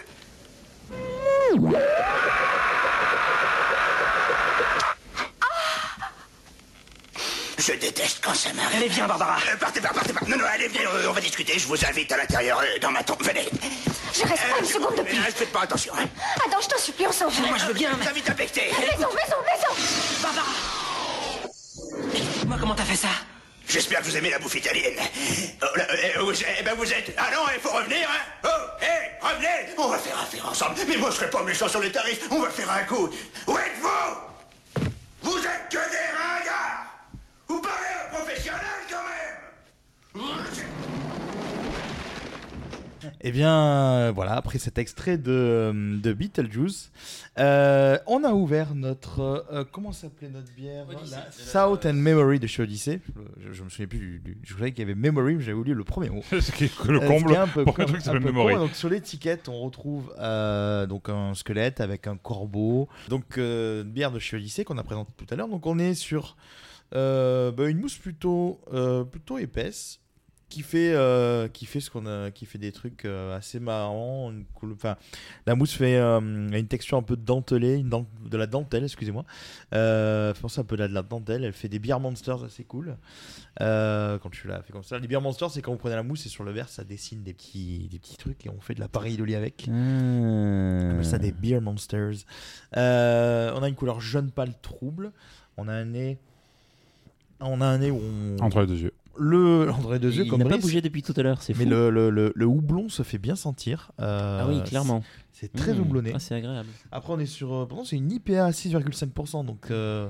Je 7.66 7.72
déteste 7.74 8.20
quand 8.22 8.34
ça 8.34 8.52
m'arrive. 8.54 8.76
Allez, 8.76 8.90
viens, 8.90 9.08
Barbara. 9.08 9.38
Euh, 9.50 9.56
partez 9.58 9.80
pas, 9.80 9.90
partez 9.90 10.12
pas. 10.12 10.26
Non, 10.28 10.38
non, 10.38 10.44
allez, 10.54 10.68
viens, 10.68 10.90
euh, 10.90 11.08
on 11.10 11.14
va 11.14 11.22
discuter. 11.22 11.58
Je 11.58 11.66
vous 11.68 11.86
invite 11.86 12.12
à 12.12 12.18
l'intérieur, 12.18 12.60
euh, 12.60 12.80
dans 12.82 12.92
ma 12.92 13.04
tombe. 13.04 13.24
Venez. 13.24 13.48
Je 14.14 14.22
reste 14.22 14.44
pas 14.44 14.60
une 14.60 14.66
seconde 14.66 14.96
de 14.98 15.02
plus. 15.04 15.18
Euh, 15.18 15.32
faites 15.34 15.52
pas 15.52 15.62
attention, 15.62 15.94
hein. 15.98 16.06
Adam, 16.46 16.58
je 16.62 16.68
t'en 16.68 16.78
supplie, 16.78 17.08
on 17.08 17.12
s'en 17.12 17.30
va. 17.30 17.48
Moi, 17.48 17.58
je 17.58 17.66
veux 17.66 17.74
bien, 17.74 17.92
mais... 17.98 18.06
T'as 18.06 18.12
vite 18.12 18.30
affecté. 18.30 18.62
Maison, 18.80 19.08
maison, 19.14 19.38
maison 19.46 20.22
Barbara 20.22 20.48
Moi, 22.46 22.58
comment 22.60 22.76
t'as 22.76 22.84
fait 22.84 22.98
ça 22.98 23.10
J'espère 23.74 24.02
que 24.02 24.06
vous 24.06 24.16
aimez 24.16 24.30
la 24.30 24.38
bouffe 24.38 24.54
italienne. 24.54 24.94
Oh, 25.64 25.66
euh, 25.76 26.20
vous, 26.20 26.32
eh 26.32 26.62
ben 26.62 26.76
vous 26.76 26.94
êtes... 26.94 27.12
Ah 27.18 27.32
non, 27.34 27.40
il 27.56 27.60
faut 27.60 27.72
revenir, 27.76 28.08
hein 28.08 28.22
Oh, 28.44 28.84
hé, 28.84 29.10
revenez 29.20 29.74
On 29.80 29.88
va 29.88 29.98
faire 29.98 30.20
affaire 30.20 30.48
ensemble. 30.48 30.76
Mais 30.88 30.96
moi, 30.98 31.10
je 31.10 31.16
serai 31.16 31.30
pas 31.32 31.42
méchant 31.42 31.68
sur 31.68 31.80
les 31.80 31.92
tarifs. 31.92 32.20
On 32.30 32.40
va 32.40 32.52
faire 32.52 32.70
un 32.70 32.84
coup. 32.84 33.10
Où 33.48 33.58
êtes-vous 33.58 34.92
Vous 35.24 35.40
êtes 35.40 35.70
que 35.72 35.78
des 35.90 36.08
ringards 36.16 36.86
Vous 37.48 37.60
parlez 37.62 37.88
à 37.88 38.06
un 38.06 38.16
professionnel, 38.16 38.62
quand 38.88 38.98
même 38.98 39.34
Eh 43.22 43.32
bien, 43.32 44.12
voilà, 44.12 44.34
après 44.34 44.60
cet 44.60 44.78
extrait 44.78 45.18
de, 45.18 45.72
de 46.02 46.14
Beetlejuice, 46.14 46.92
euh, 47.40 47.98
on 48.08 48.24
a 48.24 48.32
ouvert 48.34 48.76
notre. 48.76 49.46
euh, 49.52 49.64
comment 49.72 49.92
s'appelait 49.92 50.30
notre 50.30 50.52
bière? 50.54 50.86
La 51.12 51.32
South 51.32 51.86
and 51.86 51.94
Memory 51.94 52.40
de 52.40 52.48
chez 52.48 52.64
Odyssey. 52.64 53.00
Je, 53.40 53.52
je 53.54 53.64
me 53.64 53.70
souviens 53.70 53.88
plus 53.88 54.00
du. 54.00 54.20
du- 54.20 54.38
je 54.44 54.54
savais 54.56 54.72
qu'il 54.72 54.80
y 54.80 54.84
avait 54.84 54.96
Memory, 54.96 55.36
mais 55.36 55.42
j'avais 55.44 55.58
oublié 55.58 55.76
le 55.76 55.84
premier 55.84 56.10
mot. 56.10 56.22
Ce 56.32 56.52
qui 56.52 56.66
est 56.66 56.86
le 56.88 57.02
Euh, 57.02 57.08
comble 57.08 57.32
est 57.34 57.38
un 57.38 57.48
peu 57.48 57.66
pour 57.66 57.80
un 57.80 57.86
truc 57.86 57.98
qui 58.00 58.04
s'appelle 58.06 58.22
Memory. 58.24 58.54
con. 58.56 58.60
Donc 58.62 58.76
sur 58.76 58.90
l'étiquette, 58.90 59.50
on 59.50 59.60
retrouve 59.62 60.14
euh, 60.20 60.86
donc 60.86 61.10
un 61.10 61.34
squelette 61.34 61.82
avec 61.82 62.08
un 62.08 62.18
corbeau. 62.18 62.88
Donc 63.10 63.38
une 63.38 63.84
bière 63.84 64.12
de 64.12 64.20
chez 64.20 64.38
Odyssey 64.38 64.64
qu'on 64.64 64.78
a 64.78 64.84
présentée 64.84 65.14
tout 65.18 65.26
à 65.30 65.36
l'heure. 65.36 65.48
Donc 65.48 65.66
on 65.66 65.80
est 65.80 65.94
sur 65.94 66.36
bah, 66.92 67.52
une 67.68 67.80
mousse 67.80 67.98
plutôt 67.98 68.60
plutôt 69.12 69.38
épaisse 69.40 70.00
qui 70.54 70.62
fait 70.62 70.94
euh, 70.94 71.48
qui 71.48 71.66
fait 71.66 71.80
ce 71.80 71.90
qu'on 71.90 72.06
a 72.06 72.30
qui 72.30 72.46
fait 72.46 72.60
des 72.60 72.72
trucs 72.72 73.06
euh, 73.06 73.36
assez 73.36 73.60
marrants 73.60 74.30
une 74.32 74.46
cool- 74.54 74.74
enfin 74.74 74.98
la 75.48 75.56
mousse 75.56 75.74
fait 75.74 75.96
euh, 75.98 76.20
une 76.20 76.68
texture 76.68 76.96
un 76.98 77.02
peu 77.02 77.16
dentelée 77.16 77.78
une 77.78 77.90
dent- 77.90 78.06
de 78.24 78.38
la 78.38 78.46
dentelle 78.46 78.84
excusez-moi. 78.84 79.26
Euh, 79.74 80.32
fait 80.36 80.42
penser 80.42 80.62
un 80.62 80.64
peu 80.64 80.76
à 80.80 80.88
de 80.88 80.94
la 80.94 81.02
dentelle 81.02 81.44
elle 81.44 81.54
fait 81.54 81.70
des 81.70 81.80
beer 81.80 82.00
monsters 82.00 82.44
assez 82.44 82.64
cool. 82.64 82.98
Euh, 83.62 84.20
quand 84.20 84.30
tu 84.30 84.48
la 84.48 84.62
fais 84.62 84.72
comme 84.74 84.84
ça. 84.84 85.00
Les 85.00 85.08
beer 85.08 85.22
monsters 85.22 85.50
c'est 85.50 85.64
quand 85.64 85.72
vous 85.72 85.80
prenez 85.80 85.96
la 85.96 86.04
mousse 86.04 86.28
et 86.28 86.30
sur 86.30 86.44
le 86.44 86.52
verre 86.52 86.70
ça 86.70 86.84
dessine 86.84 87.24
des 87.24 87.34
petits 87.34 87.88
des 87.92 87.98
petits 87.98 88.18
trucs 88.18 88.46
et 88.46 88.50
on 88.50 88.62
fait 88.62 88.76
de 88.76 88.80
la 88.80 88.88
pareidolie 88.88 89.34
avec. 89.34 89.66
On 89.70 90.92
appelle 90.92 91.06
ça 91.06 91.18
des 91.18 91.32
beer 91.32 91.62
monsters. 91.62 92.26
Euh, 92.78 93.52
on 93.56 93.64
a 93.64 93.68
une 93.70 93.76
couleur 93.76 94.02
jaune 94.02 94.30
pâle 94.30 94.54
trouble. 94.62 95.12
On 95.58 95.68
a 95.68 95.74
un 95.74 95.86
nez 95.86 96.20
on 97.40 97.60
a 97.60 97.66
un 97.66 97.80
nez 97.80 97.90
où 97.92 98.00
on 98.00 98.38
Entre 98.40 98.62
les 98.62 98.68
deux 98.68 98.78
yeux. 98.80 98.94
Le 99.18 99.70
Il 100.12 100.28
comme 100.28 100.40
n'a 100.44 100.50
pas 100.50 100.58
bougé 100.58 100.82
depuis 100.82 101.04
tout 101.04 101.14
à 101.16 101.22
l'heure, 101.24 101.42
c'est 101.42 101.58
mais 101.58 101.66
fou. 101.66 101.70
le, 101.70 101.90
le, 101.90 102.10
le, 102.10 102.32
le 102.36 102.46
houblon 102.46 102.90
se 102.90 103.04
fait 103.04 103.18
bien 103.18 103.36
sentir 103.36 103.92
Euh, 104.00 104.40
Ah 104.42 104.48
oui, 104.48 104.64
clairement. 104.64 105.04
c'est 105.32 105.52
très 105.54 105.74
Mmh. 105.74 105.80
houblonné 105.80 106.12
Ah, 106.16 106.20
c'est 106.20 106.36
agréable. 106.36 106.70
après 106.92 107.14
on 107.14 107.20
est 107.20 107.26
sur 107.26 107.54
euh, 107.54 107.66
pourtant 107.68 107.86
c'est 107.86 107.98
une 107.98 108.12
IPA 108.12 108.46
à 108.46 108.52
6,5% 108.52 109.46
donc 109.46 109.70
euh, 109.72 110.10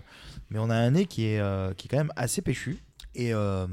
mais 0.49 0.59
on 0.59 0.69
a 0.69 0.75
un 0.75 0.91
nez 0.91 1.05
qui 1.05 1.25
est 1.25 1.39
euh, 1.39 1.73
qui 1.73 1.87
est 1.87 1.89
quand 1.89 1.97
même 1.97 2.13
assez 2.15 2.41
péchu 2.41 2.77
et, 3.15 3.33
euh, 3.33 3.67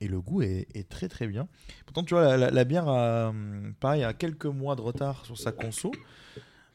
et 0.00 0.08
le 0.08 0.20
goût 0.20 0.42
est, 0.42 0.66
est 0.74 0.88
très 0.88 1.08
très 1.08 1.26
bien 1.26 1.46
pourtant 1.86 2.02
tu 2.02 2.14
vois 2.14 2.24
la, 2.24 2.36
la- 2.36 2.50
la 2.50 2.64
bière 2.64 2.88
a 2.88 3.28
hum, 3.28 3.74
pareil 3.78 4.02
a 4.04 4.12
quelques 4.12 4.46
mois 4.46 4.74
de 4.76 4.80
retard 4.80 5.24
sur 5.26 5.36
sa 5.38 5.52
conso 5.52 5.92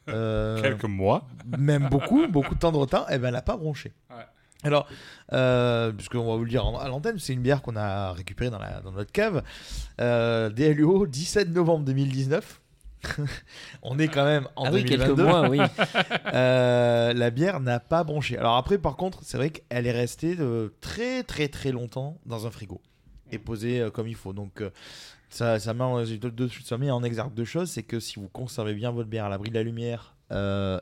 Euh, 0.10 0.62
Quelques 0.62 0.86
mois. 0.86 1.27
même 1.57 1.89
beaucoup 1.89 2.27
beaucoup 2.29 2.55
de 2.55 2.60
temps 2.60 2.71
de 2.71 2.77
retard 2.77 3.12
et 3.12 3.19
ben 3.19 3.27
elle 3.27 3.33
n'a 3.33 3.41
pas 3.41 3.57
bronché 3.57 3.91
Ouais. 4.10 4.23
Alors, 4.63 4.88
euh, 5.34 5.91
puisqu'on 5.91 6.26
va 6.28 6.36
vous 6.36 6.43
le 6.43 6.50
dire 6.50 6.65
à 6.65 6.88
l'antenne, 6.88 7.20
c'est 7.20 7.34
une 7.34 7.41
bière 7.41 7.62
qu'on 7.62 7.76
a 7.76 8.12
récupérée 8.13 8.50
dans, 8.50 8.60
la, 8.60 8.82
dans 8.82 8.91
notre 8.91 9.12
cave. 9.12 9.43
Euh, 10.02 10.50
DLUO, 10.50 11.06
17 11.06 11.50
novembre 11.50 11.86
2019. 11.86 12.62
On 13.84 14.00
est 14.00 14.08
quand 14.08 14.26
même 14.26 14.48
en 14.56 14.65
Ah 14.65 14.70
oui, 14.74 14.84
2022. 14.84 15.15
quelques 15.15 15.30
mois, 15.30 15.50
oui. 15.50 15.60
Euh, 16.34 17.13
la 17.13 17.30
bière 17.30 17.60
n'a 17.60 17.80
pas 17.80 18.04
bronché. 18.04 18.38
Alors 18.38 18.58
après, 18.58 18.78
par 18.78 18.98
contre, 18.98 19.20
c'est 19.24 19.38
vrai 19.38 19.52
qu'elle 19.52 19.88
est 19.88 19.91
restée 19.91 20.36
euh, 20.39 20.70
très 20.82 21.24
très 21.24 21.48
très 21.48 21.72
longtemps 21.72 22.17
dans 22.26 22.46
un 22.48 22.52
frigo 22.52 22.82
et 23.32 23.38
posée 23.38 23.88
comme 23.93 24.08
il 24.08 24.15
faut. 24.15 24.34
Donc 24.34 24.62
ça, 25.30 25.60
ça, 25.60 25.74
met 25.74 25.84
en, 25.84 26.04
ça 26.65 26.78
met 26.78 26.91
en 26.91 27.04
exergue 27.04 27.34
deux 27.34 27.46
choses. 27.46 27.70
C'est 27.70 27.84
que 27.84 28.00
si 28.00 28.20
vous 28.20 28.28
conservez 28.28 28.74
bien 28.74 28.91
votre 28.91 29.10
bière 29.10 29.26
à 29.26 29.30
l'abri 29.30 29.50
de 29.50 29.56
la 29.56 29.63
lumière 29.63 30.15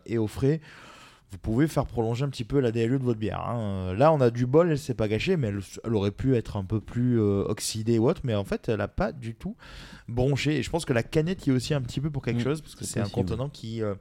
et 0.05 0.17
au 0.17 0.27
frais, 0.27 0.61
vous 1.35 1.39
pouvez 1.41 1.67
faire 1.67 1.85
prolonger 1.85 2.23
un 2.23 2.29
petit 2.29 2.45
peu 2.45 2.59
la 2.61 2.71
DLE 2.71 2.97
de 2.97 3.03
votre 3.03 3.19
bière. 3.19 3.41
hein. 3.41 3.93
Là, 3.93 4.13
on 4.13 4.21
a 4.21 4.29
du 4.29 4.45
bol, 4.45 4.71
elle 4.71 4.79
s'est 4.79 4.93
pas 4.93 5.07
gâchée, 5.09 5.35
mais 5.37 5.47
elle, 5.49 5.59
elle 5.83 5.93
aurait 5.93 6.11
pu 6.11 6.35
être 6.35 6.55
un 6.55 6.63
peu 6.63 6.79
plus 6.79 7.19
euh, 7.19 7.43
oxydée 7.47 7.99
ou 7.99 8.07
autre, 8.07 8.21
mais 8.23 8.35
en 8.35 8.45
fait, 8.45 8.69
elle 8.69 8.79
a 8.81 8.87
pas 8.87 9.11
du 9.11 9.35
tout 9.35 9.55
bronché. 10.07 10.57
Et 10.57 10.63
je 10.63 10.69
pense 10.69 10.85
que 10.85 10.93
la 10.93 11.03
canette 11.03 11.45
y 11.45 11.49
est 11.49 11.53
aussi 11.53 11.73
un 11.73 11.81
petit 11.81 11.99
peu 11.99 12.09
pour 12.09 12.21
quelque 12.23 12.39
Mm, 12.39 12.43
chose, 12.43 12.61
parce 12.61 12.75
que 12.75 12.85
c'est 12.85 12.99
un 13.01 13.03
contenant 13.09 13.49
qui, 13.49 13.81
euh, 13.83 13.95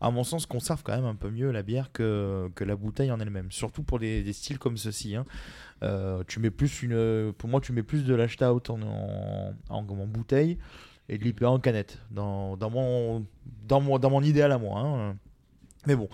à 0.00 0.10
mon 0.10 0.24
sens, 0.24 0.44
conserve 0.46 0.82
quand 0.82 0.94
même 0.94 1.04
un 1.04 1.14
peu 1.14 1.30
mieux 1.30 1.50
la 1.52 1.62
bière 1.62 1.92
que, 1.92 2.50
que 2.54 2.64
la 2.64 2.74
bouteille 2.76 3.10
en 3.12 3.20
elle-même. 3.20 3.50
Surtout 3.52 3.82
pour 3.82 3.98
des, 3.98 4.22
des 4.22 4.32
styles 4.32 4.58
comme 4.58 4.76
ceci. 4.76 5.14
hein. 5.16 5.24
Euh, 5.82 6.22
tu 6.26 6.40
mets 6.40 6.50
plus 6.50 6.82
une, 6.82 7.32
pour 7.38 7.48
moi, 7.48 7.60
tu 7.60 7.72
mets 7.72 7.82
plus 7.82 8.04
de 8.04 8.14
la 8.14 8.28
stout 8.28 8.70
en, 8.70 8.80
en, 8.82 9.54
en- 9.68 9.76
en 9.88 10.06
bouteille 10.06 10.58
et 11.08 11.18
de 11.18 11.22
l'IPA 11.24 11.48
en 11.48 11.60
canette. 11.60 11.98
Dans, 12.10 12.56
dans, 12.56 12.70
mon, 12.70 13.24
dans, 13.68 13.80
mon, 13.80 13.98
dans 13.98 14.10
mon 14.10 14.22
idéal 14.22 14.52
à 14.52 14.58
moi. 14.58 14.80
hein. 14.80 15.16
Mais 15.86 15.94
bon. 15.96 16.08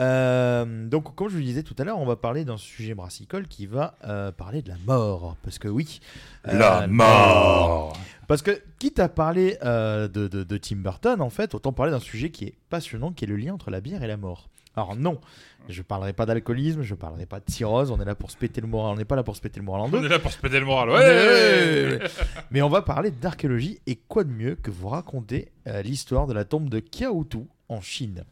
Euh, 0.00 0.86
donc, 0.88 1.14
comme 1.14 1.28
je 1.28 1.32
vous 1.34 1.38
le 1.38 1.44
disais 1.44 1.62
tout 1.62 1.74
à 1.78 1.84
l'heure, 1.84 1.98
on 1.98 2.06
va 2.06 2.16
parler 2.16 2.44
d'un 2.44 2.56
sujet 2.56 2.94
brassicole 2.94 3.46
qui 3.46 3.66
va 3.66 3.94
euh, 4.04 4.32
parler 4.32 4.62
de 4.62 4.68
la 4.68 4.76
mort. 4.86 5.36
Parce 5.42 5.58
que 5.58 5.68
oui. 5.68 6.00
euh, 6.48 6.58
La 6.58 6.86
mort. 6.86 7.96
Parce 8.26 8.42
que, 8.42 8.60
quitte 8.78 8.98
à 9.00 9.08
parler 9.08 9.58
de, 9.62 10.06
de- 10.08 10.28
de 10.44 10.56
Tim 10.56 10.76
Burton, 10.76 11.20
en 11.20 11.30
fait, 11.30 11.54
autant 11.54 11.72
parler 11.72 11.92
d'un 11.92 12.00
sujet 12.00 12.30
qui 12.30 12.44
est 12.46 12.54
passionnant, 12.70 13.12
qui 13.12 13.24
est 13.24 13.28
le 13.28 13.36
lien 13.36 13.54
entre 13.54 13.70
la 13.70 13.80
bière 13.80 14.02
et 14.02 14.06
la 14.08 14.16
mort. 14.16 14.48
Alors, 14.76 14.96
non, 14.96 15.20
je 15.68 15.82
parlerai 15.82 16.12
pas 16.14 16.26
d'alcoolisme, 16.26 16.82
je 16.82 16.94
parlerai 16.96 17.26
pas 17.26 17.38
de 17.38 17.48
cirrhose, 17.48 17.92
on 17.92 18.00
est 18.00 18.04
là 18.04 18.16
pour 18.16 18.32
se 18.32 18.36
péter 18.36 18.60
le 18.60 18.66
moral, 18.66 18.94
on 18.94 18.96
n'est 18.96 19.04
pas 19.04 19.14
là 19.14 19.22
pour 19.22 19.36
se 19.36 19.40
péter 19.40 19.60
le 19.60 19.64
moral 19.66 19.82
en 19.82 19.88
deux. 19.88 19.98
On 19.98 20.04
est 20.04 20.08
là 20.08 20.18
pour 20.18 20.32
se 20.32 20.38
péter 20.38 20.58
le 20.58 20.66
moral. 20.66 20.88
Ouais, 20.88 20.96
Ouais, 20.96 21.04
ouais, 21.04 21.98
ouais. 22.02 22.08
Mais 22.50 22.60
on 22.60 22.68
va 22.68 22.82
parler 22.82 23.12
d'archéologie 23.12 23.78
et 23.86 23.94
quoi 23.94 24.24
de 24.24 24.30
mieux 24.32 24.56
que 24.56 24.72
vous 24.72 24.88
raconter 24.88 25.52
l'histoire 25.84 26.26
de 26.26 26.32
la 26.32 26.44
tombe 26.44 26.68
de 26.68 26.80
Kiaotu 26.80 27.46
en 27.68 27.80
Chine. 27.80 28.24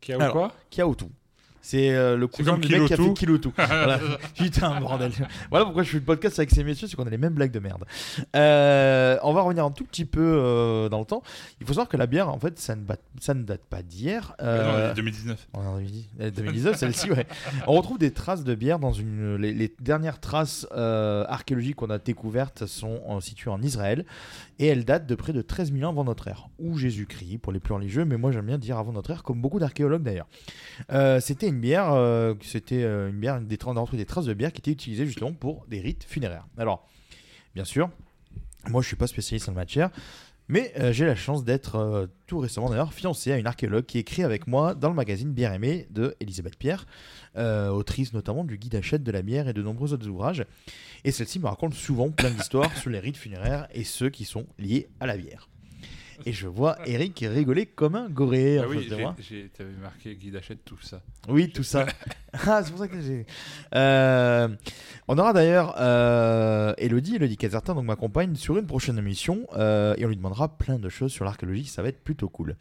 Kiao 0.00 0.20
Alors, 0.20 0.32
quoi 0.32 0.52
Kiaotu. 0.70 1.06
C'est 1.62 1.90
euh, 1.96 2.16
le 2.16 2.28
cousin 2.28 2.52
comme 2.52 2.60
du 2.60 2.68
mec 2.68 2.86
qui 2.86 2.92
a 2.94 2.96
fait 2.96 3.02
Kilotu. 3.14 3.50
Kilotu. 3.50 3.50
voilà. 3.56 3.98
Putain, 4.36 4.80
bordel. 4.80 5.10
Voilà 5.50 5.64
pourquoi 5.64 5.82
je 5.82 5.88
fais 5.90 5.96
le 5.98 6.04
podcast 6.04 6.38
avec 6.38 6.52
ces 6.52 6.62
messieurs, 6.62 6.86
c'est 6.86 6.94
qu'on 6.94 7.08
a 7.08 7.10
les 7.10 7.18
mêmes 7.18 7.32
blagues 7.34 7.50
de 7.50 7.58
merde. 7.58 7.82
Euh, 8.36 9.18
on 9.24 9.32
va 9.32 9.40
revenir 9.42 9.64
un 9.64 9.72
tout 9.72 9.82
petit 9.82 10.04
peu 10.04 10.20
euh, 10.22 10.88
dans 10.88 11.00
le 11.00 11.04
temps. 11.06 11.24
Il 11.60 11.66
faut 11.66 11.72
savoir 11.72 11.88
que 11.88 11.96
la 11.96 12.06
bière, 12.06 12.28
en 12.28 12.38
fait, 12.38 12.56
ça 12.60 12.76
ne, 12.76 12.82
bat- 12.82 12.98
ça 13.20 13.34
ne 13.34 13.42
date 13.42 13.62
pas 13.68 13.82
d'hier. 13.82 14.36
Ah 14.38 14.44
non, 14.44 14.50
Euh, 14.52 14.92
est 14.92 14.94
2019. 14.94 15.48
on 15.54 15.62
est 15.62 15.66
en 15.66 15.74
2010. 15.78 16.08
Euh, 16.20 16.30
2019, 16.30 16.76
celle-ci, 16.76 17.10
ouais. 17.10 17.26
On 17.66 17.72
retrouve 17.72 17.98
des 17.98 18.12
traces 18.12 18.44
de 18.44 18.54
bière 18.54 18.78
dans 18.78 18.92
une. 18.92 19.34
Les, 19.34 19.52
les 19.52 19.74
dernières 19.80 20.20
traces 20.20 20.68
archéologiques 20.72 21.74
qu'on 21.76 21.90
a 21.90 21.98
découvertes 21.98 22.66
sont 22.66 23.20
situées 23.20 23.50
en 23.50 23.60
Israël 23.60 24.04
et 24.58 24.66
elles 24.66 24.84
datent 24.84 25.06
de 25.06 25.14
près 25.14 25.32
de 25.32 25.42
13 25.42 25.72
000 25.72 25.84
ans 25.84 25.90
avant 25.90 26.04
notre 26.04 26.28
ère, 26.28 26.48
ou 26.58 26.78
Jésus-Christ 26.78 27.38
pour 27.38 27.52
les 27.52 27.60
plus 27.60 27.74
religieux, 27.74 28.04
mais 28.04 28.16
moi 28.16 28.32
j'aime 28.32 28.46
bien 28.46 28.58
dire 28.58 28.78
avant 28.78 28.92
notre 28.92 29.10
ère, 29.10 29.22
comme 29.22 29.40
beaucoup 29.40 29.58
d'archéologues 29.58 30.02
d'ailleurs. 30.02 30.28
Euh, 30.92 31.20
c'était 31.20 31.48
une 31.48 31.60
bière, 31.60 31.92
euh, 31.92 32.34
c'était 32.42 32.82
euh, 32.82 33.10
une 33.10 33.18
bière, 33.18 33.40
des, 33.40 33.46
des 33.46 34.06
traces 34.06 34.24
de 34.24 34.34
bière 34.34 34.52
qui 34.52 34.60
étaient 34.60 34.72
utilisées 34.72 35.06
justement 35.06 35.32
pour 35.32 35.66
des 35.68 35.80
rites 35.80 36.04
funéraires. 36.04 36.46
Alors, 36.56 36.86
bien 37.54 37.64
sûr, 37.64 37.90
moi 38.68 38.82
je 38.82 38.86
suis 38.86 38.96
pas 38.96 39.06
spécialiste 39.06 39.48
en 39.48 39.52
matière. 39.52 39.90
Mais 40.48 40.72
euh, 40.78 40.92
j'ai 40.92 41.06
la 41.06 41.16
chance 41.16 41.44
d'être 41.44 41.76
euh, 41.76 42.06
tout 42.26 42.38
récemment 42.38 42.70
d'ailleurs 42.70 42.92
fiancé 42.92 43.32
à 43.32 43.38
une 43.38 43.46
archéologue 43.46 43.84
qui 43.84 43.98
écrit 43.98 44.22
avec 44.22 44.46
moi 44.46 44.74
dans 44.74 44.88
le 44.88 44.94
magazine 44.94 45.32
Bière 45.32 45.52
aimée 45.52 45.88
de 45.90 46.14
Elisabeth 46.20 46.56
Pierre, 46.56 46.86
euh, 47.36 47.68
autrice 47.68 48.12
notamment 48.12 48.44
du 48.44 48.56
guide 48.56 48.76
Hachette 48.76 49.02
de 49.02 49.10
la 49.10 49.22
bière 49.22 49.48
et 49.48 49.52
de 49.52 49.62
nombreux 49.62 49.92
autres 49.92 50.06
ouvrages. 50.08 50.44
Et 51.04 51.10
celle-ci 51.10 51.40
me 51.40 51.46
raconte 51.46 51.74
souvent 51.74 52.10
plein 52.10 52.30
d'histoires 52.30 52.76
sur 52.76 52.90
les 52.90 53.00
rites 53.00 53.16
funéraires 53.16 53.66
et 53.72 53.84
ceux 53.84 54.10
qui 54.10 54.24
sont 54.24 54.46
liés 54.58 54.88
à 55.00 55.06
la 55.06 55.16
bière. 55.16 55.48
Et 56.24 56.32
je 56.32 56.48
vois 56.48 56.76
Eric 56.86 57.24
rigoler 57.28 57.66
comme 57.66 57.94
un 57.94 58.08
goré 58.08 58.58
Ah 58.58 58.66
oui, 58.68 58.88
t'avais 58.88 59.72
marqué 59.82 60.14
Guy 60.16 60.30
d'achète 60.30 60.64
tout 60.64 60.80
ça. 60.80 61.02
Oui, 61.28 61.50
tout 61.50 61.62
ça. 61.62 61.86
ah, 62.32 62.62
c'est 62.64 62.70
pour 62.70 62.80
ça 62.80 62.88
que 62.88 63.00
j'ai. 63.00 63.26
Euh, 63.74 64.48
on 65.08 65.18
aura 65.18 65.32
d'ailleurs 65.32 65.74
euh, 65.78 66.74
Elodie, 66.78 67.16
Elodie 67.16 67.36
Casertin, 67.36 67.74
donc 67.74 67.84
ma 67.84 67.96
compagne, 67.96 68.34
sur 68.36 68.56
une 68.56 68.66
prochaine 68.66 68.98
émission 68.98 69.46
euh, 69.56 69.94
et 69.98 70.04
on 70.04 70.08
lui 70.08 70.16
demandera 70.16 70.56
plein 70.56 70.78
de 70.78 70.88
choses 70.88 71.12
sur 71.12 71.24
l'archéologie. 71.24 71.66
Ça 71.66 71.82
va 71.82 71.88
être 71.88 72.02
plutôt 72.02 72.28
cool. 72.28 72.56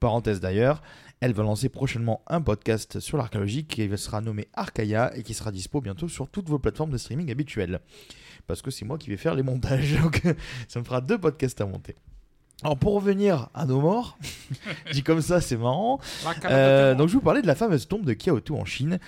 Parenthèse 0.00 0.40
d'ailleurs, 0.40 0.82
elle 1.20 1.32
va 1.32 1.42
lancer 1.42 1.68
prochainement 1.68 2.22
un 2.28 2.40
podcast 2.40 3.00
sur 3.00 3.18
l'archéologie 3.18 3.64
qui 3.64 3.88
sera 3.98 4.20
nommé 4.20 4.48
Arcaia 4.54 5.16
et 5.16 5.22
qui 5.24 5.34
sera 5.34 5.50
dispo 5.50 5.80
bientôt 5.80 6.08
sur 6.08 6.28
toutes 6.28 6.48
vos 6.48 6.58
plateformes 6.58 6.90
de 6.90 6.98
streaming 6.98 7.30
habituelles. 7.30 7.80
Parce 8.46 8.62
que 8.62 8.70
c'est 8.70 8.84
moi 8.84 8.96
qui 8.96 9.10
vais 9.10 9.16
faire 9.16 9.34
les 9.34 9.42
montages, 9.42 9.96
donc 10.02 10.22
ça 10.68 10.78
me 10.78 10.84
fera 10.84 11.00
deux 11.00 11.18
podcasts 11.18 11.60
à 11.60 11.66
monter. 11.66 11.96
Alors 12.64 12.76
pour 12.76 12.94
revenir 12.94 13.48
à 13.54 13.66
nos 13.66 13.80
morts, 13.80 14.18
dit 14.92 15.02
comme 15.04 15.20
ça 15.22 15.40
c'est 15.40 15.56
marrant. 15.56 16.00
Euh, 16.50 16.94
donc 16.96 17.08
je 17.08 17.12
vous 17.14 17.20
parlais 17.20 17.40
de 17.42 17.46
la 17.46 17.54
fameuse 17.54 17.86
tombe 17.86 18.04
de 18.04 18.12
Kiaotu 18.14 18.52
en 18.52 18.64
Chine, 18.64 18.98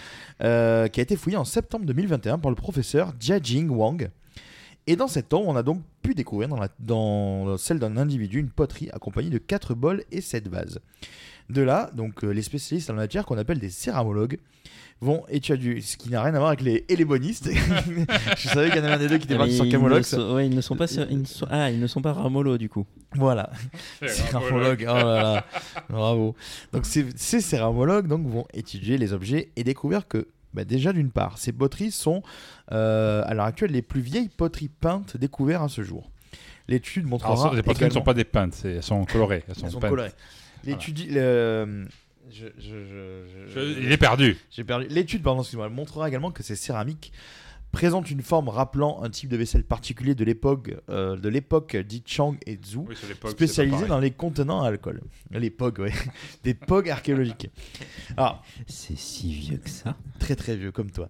euh, 0.42 0.86
qui 0.86 1.00
a 1.00 1.02
été 1.02 1.16
fouillée 1.16 1.36
en 1.36 1.44
septembre 1.44 1.84
2021 1.84 2.38
par 2.38 2.50
le 2.50 2.54
professeur 2.56 3.12
Jiajing 3.18 3.68
Wang. 3.70 4.10
Et 4.86 4.94
dans 4.96 5.08
cette 5.08 5.28
tombe, 5.28 5.44
on 5.48 5.56
a 5.56 5.62
donc 5.64 5.82
pu 6.02 6.14
découvrir 6.14 6.48
dans, 6.48 6.58
la- 6.58 6.68
dans 6.78 7.56
celle 7.58 7.78
d'un 7.80 7.96
individu 7.96 8.38
une 8.38 8.50
poterie 8.50 8.88
accompagnée 8.92 9.30
de 9.30 9.38
4 9.38 9.74
bols 9.74 10.04
et 10.12 10.20
7 10.20 10.48
vases. 10.48 10.78
De 11.50 11.62
là, 11.62 11.90
donc 11.94 12.22
euh, 12.24 12.30
les 12.30 12.42
spécialistes 12.42 12.90
en 12.90 12.94
la 12.94 13.02
matière 13.02 13.26
qu'on 13.26 13.36
appelle 13.36 13.58
des 13.58 13.70
céramologues 13.70 14.38
vont 15.00 15.24
étudier, 15.30 15.80
ce 15.80 15.96
qui 15.96 16.10
n'a 16.10 16.22
rien 16.22 16.34
à 16.34 16.38
voir 16.38 16.48
avec 16.48 16.60
les 16.60 16.84
élébonistes. 16.88 17.48
je 18.36 18.48
savais 18.48 18.68
qu'il 18.70 18.78
y 18.78 18.80
en 18.80 18.84
avait 18.84 18.94
un 18.94 18.98
des 18.98 19.08
deux 19.08 19.18
qui 19.18 19.24
était 19.24 19.36
parti 19.36 19.56
sur 19.56 19.64
ils 19.64 19.72
Camologue. 19.72 19.98
ne 19.98 20.02
sont- 20.04 20.34
ouais, 20.34 20.46
ils 20.46 20.54
ne 20.54 20.60
sont 20.60 20.76
pas 20.76 20.86
sur- 20.86 21.10
ils 21.10 21.20
ne 21.20 21.24
sont- 21.24 21.46
ah, 21.50 21.70
ils 21.70 21.80
ne 21.80 21.86
sont 21.86 22.02
pas 22.02 22.12
Ramolo 22.12 22.58
du 22.58 22.68
coup. 22.68 22.86
Voilà. 23.16 23.50
Céramologue. 24.06 24.80
Céramologue. 24.80 24.86
Oh 24.88 24.94
là 24.94 25.22
là. 25.22 25.44
Bravo. 25.88 26.36
Donc 26.72 26.84
ces, 26.86 27.06
ces 27.16 27.40
céramologues 27.40 28.06
donc, 28.06 28.26
vont 28.28 28.46
étudier 28.54 28.98
les 28.98 29.12
objets 29.12 29.50
et 29.56 29.64
découvrir 29.64 30.06
que 30.06 30.28
bah, 30.52 30.64
déjà 30.64 30.92
d'une 30.92 31.10
part, 31.10 31.38
ces 31.38 31.52
poteries 31.52 31.92
sont 31.92 32.22
euh, 32.72 33.22
à 33.24 33.34
l'heure 33.34 33.46
actuelle 33.46 33.70
les 33.72 33.82
plus 33.82 34.02
vieilles 34.02 34.28
poteries 34.28 34.68
peintes 34.68 35.16
découvertes 35.16 35.64
à 35.64 35.68
ce 35.68 35.82
jour. 35.82 36.10
L'étude 36.68 37.06
montrera 37.06 37.32
Alors, 37.32 37.50
ça, 37.50 37.56
les 37.56 37.62
poteries 37.62 37.86
ne 37.86 37.90
sont 37.90 38.02
pas 38.02 38.14
des 38.14 38.24
peintes, 38.24 38.60
elles 38.64 38.82
sont 38.82 39.04
colorées. 39.04 39.44
Elles 39.48 39.54
sont, 39.56 39.66
elles 39.66 39.72
sont 39.72 39.80
colorées. 39.80 40.12
L'étude, 40.64 41.11
le- 41.11 41.87
je- 42.31 42.46
je- 42.59 42.85
je- 42.85 43.46
je- 43.49 43.53
Je- 43.55 43.81
il 43.81 43.90
est 43.92 43.96
perdu. 43.96 44.37
J'ai 44.51 44.64
perdu. 44.64 44.87
L'étude, 44.88 45.23
pardon, 45.23 45.40
excuse-moi, 45.40 45.68
montrera 45.68 46.09
également 46.09 46.31
que 46.31 46.42
ces 46.42 46.57
céramiques 46.57 47.12
présentent 47.73 48.11
une 48.11 48.23
forme 48.23 48.49
rappelant 48.49 49.01
un 49.05 49.11
type 49.11 49.29
de 49.29 49.37
vaisselle 49.37 49.62
particulier 49.62 50.16
de 50.16 50.25
l'époque 50.25 50.73
euh, 50.88 51.16
de 51.16 51.29
l'époque 51.29 51.77
dite 51.77 52.09
Chang 52.11 52.35
et 52.44 52.59
Zhou, 52.66 52.85
Oui, 52.88 52.96
spécialisée 53.31 53.87
dans 53.87 54.01
les 54.01 54.11
contenants 54.11 54.62
à 54.62 54.66
alcool. 54.68 55.01
L'époque, 55.31 55.79
ouais. 55.79 55.92
Des 56.42 56.55
POG 56.55 56.90
archéologiques. 56.90 57.49
Alors, 58.16 58.42
c'est 58.66 58.99
si 58.99 59.33
vieux 59.33 59.59
que 59.59 59.70
ça. 59.70 59.96
Très 60.18 60.35
très 60.35 60.57
vieux 60.57 60.73
comme 60.73 60.90
toi. 60.90 61.09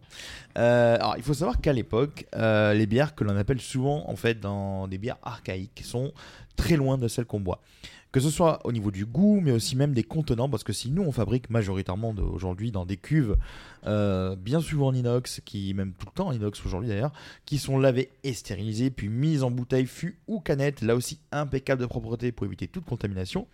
Euh, 0.59 0.97
alors, 0.97 1.15
il 1.17 1.23
faut 1.23 1.33
savoir 1.33 1.63
qu'à 1.63 1.73
l'époque, 1.73 2.27
euh, 2.37 2.75
les 2.75 2.85
bières 2.85 3.15
que 3.15 3.25
l'on 3.25 3.37
appelle 3.39 3.61
souvent 3.63 4.05
en 4.11 4.17
fait 4.17 4.39
dans 4.39 4.87
des 4.87 4.99
bières 4.99 5.19
archaïques 5.23 5.81
sont 5.83 6.13
très 6.57 6.77
loin 6.77 6.99
de 6.99 7.09
celles 7.09 7.25
qu'on 7.25 7.41
boit. 7.41 7.63
Que 8.12 8.18
ce 8.18 8.31
soit 8.31 8.61
au 8.66 8.73
niveau 8.73 8.90
du 8.90 9.07
goût, 9.07 9.40
mais 9.40 9.53
aussi 9.53 9.77
même 9.77 9.92
des 9.92 10.03
contenants, 10.03 10.49
parce 10.49 10.64
que 10.64 10.73
si 10.73 10.90
nous 10.90 11.03
on 11.03 11.12
fabrique 11.12 11.49
majoritairement 11.49 12.11
aujourd'hui 12.11 12.73
dans 12.73 12.85
des 12.85 12.96
cuves, 12.96 13.37
euh, 13.87 14.35
bien 14.35 14.61
souvent 14.61 14.88
en 14.88 14.94
inox, 14.94 15.40
qui 15.44 15.73
même 15.75 15.92
tout 15.92 16.07
le 16.07 16.12
temps 16.12 16.27
en 16.27 16.33
inox 16.33 16.64
aujourd'hui 16.66 16.88
d'ailleurs, 16.88 17.12
qui 17.44 17.59
sont 17.59 17.79
lavées 17.79 18.11
et 18.25 18.33
stérilisées, 18.33 18.90
puis 18.90 19.09
mises 19.09 19.44
en 19.44 19.53
bouteille, 19.53 19.87
fût 19.87 20.18
ou 20.27 20.40
canette, 20.40 20.83
là 20.83 20.96
aussi 20.96 21.20
impeccable 21.31 21.83
de 21.83 21.87
propreté 21.87 22.33
pour 22.33 22.46
éviter 22.46 22.66
toute 22.66 22.85
contamination. 22.85 23.46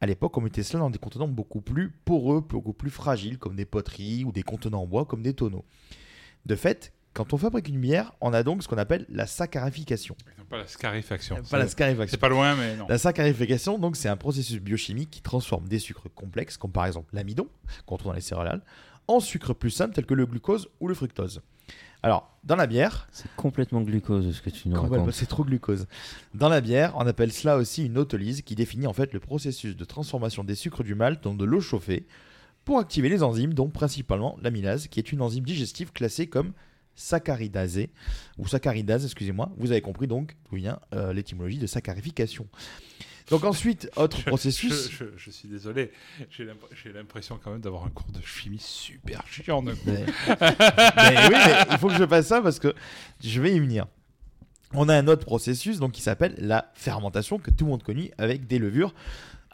À 0.00 0.06
l'époque, 0.06 0.38
on 0.38 0.40
mettait 0.40 0.62
cela 0.62 0.80
dans 0.80 0.90
des 0.90 0.98
contenants 0.98 1.28
beaucoup 1.28 1.60
plus 1.60 1.90
poreux, 2.04 2.40
beaucoup 2.40 2.72
plus 2.72 2.90
fragiles, 2.90 3.38
comme 3.38 3.56
des 3.56 3.66
poteries 3.66 4.24
ou 4.24 4.30
des 4.30 4.44
contenants 4.44 4.82
en 4.82 4.86
bois, 4.86 5.04
comme 5.04 5.22
des 5.22 5.34
tonneaux. 5.34 5.64
De 6.46 6.54
fait, 6.54 6.92
quand 7.12 7.32
on 7.32 7.38
fabrique 7.38 7.68
une 7.68 7.80
bière, 7.80 8.12
on 8.20 8.32
a 8.32 8.42
donc 8.42 8.62
ce 8.62 8.68
qu'on 8.68 8.78
appelle 8.78 9.04
la 9.08 9.26
saccharification. 9.26 10.16
Non, 10.38 10.44
Pas 10.44 10.58
la 10.58 10.66
scarifaction. 10.66 11.36
Pas 11.50 11.58
la 11.58 11.68
scarifaction. 11.68 12.10
C'est 12.12 12.20
pas 12.20 12.28
loin, 12.28 12.54
mais 12.54 12.76
non. 12.76 12.86
La 12.88 12.98
saccharification, 12.98 13.78
donc, 13.78 13.96
c'est 13.96 14.08
un 14.08 14.16
processus 14.16 14.60
biochimique 14.60 15.10
qui 15.10 15.20
transforme 15.20 15.66
des 15.68 15.78
sucres 15.78 16.08
complexes, 16.14 16.56
comme 16.56 16.72
par 16.72 16.86
exemple 16.86 17.08
l'amidon, 17.14 17.48
qu'on 17.86 17.96
trouve 17.96 18.12
dans 18.12 18.16
les 18.16 18.20
céréales, 18.20 18.62
en 19.08 19.18
sucres 19.20 19.54
plus 19.54 19.70
simples 19.70 19.94
tels 19.94 20.06
que 20.06 20.14
le 20.14 20.26
glucose 20.26 20.68
ou 20.78 20.86
le 20.88 20.94
fructose. 20.94 21.42
Alors, 22.02 22.30
dans 22.44 22.56
la 22.56 22.66
bière, 22.66 23.08
C'est 23.12 23.30
complètement 23.36 23.82
glucose 23.82 24.34
ce 24.34 24.40
que 24.40 24.48
tu 24.50 24.68
nous 24.68 24.80
racontes. 24.80 25.04
bah, 25.04 25.12
c'est 25.12 25.26
trop 25.28 25.44
glucose. 25.44 25.86
Dans 26.34 26.48
la 26.48 26.60
bière, 26.60 26.94
on 26.96 27.06
appelle 27.06 27.32
cela 27.32 27.56
aussi 27.56 27.84
une 27.84 27.98
autolyse 27.98 28.42
qui 28.42 28.54
définit 28.54 28.86
en 28.86 28.92
fait 28.94 29.12
le 29.12 29.20
processus 29.20 29.76
de 29.76 29.84
transformation 29.84 30.42
des 30.42 30.54
sucres 30.54 30.82
du 30.82 30.94
malt 30.94 31.22
dans 31.22 31.34
de 31.34 31.44
l'eau 31.44 31.60
chauffée 31.60 32.06
pour 32.64 32.78
activer 32.78 33.08
les 33.08 33.22
enzymes, 33.22 33.52
dont 33.52 33.68
principalement 33.68 34.38
l'amylase, 34.42 34.86
qui 34.88 34.98
est 35.00 35.12
une 35.12 35.20
enzyme 35.20 35.44
digestive 35.44 35.92
classée 35.92 36.26
comme 36.26 36.52
saccharidasée, 37.00 37.90
ou 38.38 38.46
saccharidase, 38.46 39.04
excusez-moi. 39.04 39.50
Vous 39.56 39.70
avez 39.72 39.80
compris 39.80 40.06
donc 40.06 40.36
d'où 40.50 40.56
vient 40.56 40.78
euh, 40.94 41.12
l'étymologie 41.12 41.58
de 41.58 41.66
saccarification. 41.66 42.46
Donc 43.30 43.44
ensuite, 43.44 43.88
autre 43.96 44.18
Je- 44.18 44.24
processus. 44.24 44.90
Je, 44.90 44.96
je- 45.04 45.10
je 45.16 45.30
suis 45.30 45.48
désolé, 45.48 45.92
j'ai 46.30 46.44
l'imp- 46.44 46.58
j'ai 46.82 46.92
l'impression 46.92 47.38
quand 47.42 47.52
même 47.52 47.60
d'avoir 47.60 47.84
un 47.84 47.90
cours 47.90 48.10
de 48.12 48.20
chimie 48.24 48.58
super 48.60 49.24
chiant. 49.28 49.62
Mais- 49.62 49.72
mais 49.86 50.04
oui, 50.28 51.34
mais 51.46 51.54
il 51.70 51.78
faut 51.78 51.88
que 51.88 51.96
je 51.96 52.06
fasse 52.06 52.26
ça 52.26 52.42
parce 52.42 52.58
que 52.58 52.74
je 53.22 53.40
vais 53.40 53.54
y 53.54 53.60
venir. 53.60 53.86
On 54.72 54.88
a 54.88 54.94
un 54.96 55.08
autre 55.08 55.24
processus 55.24 55.78
donc 55.78 55.92
qui 55.92 56.02
s'appelle 56.02 56.34
la 56.38 56.70
fermentation 56.74 57.38
que 57.38 57.50
tout 57.50 57.64
le 57.64 57.70
monde 57.70 57.82
connaît 57.82 58.12
avec 58.18 58.46
des 58.46 58.58
levures 58.58 58.94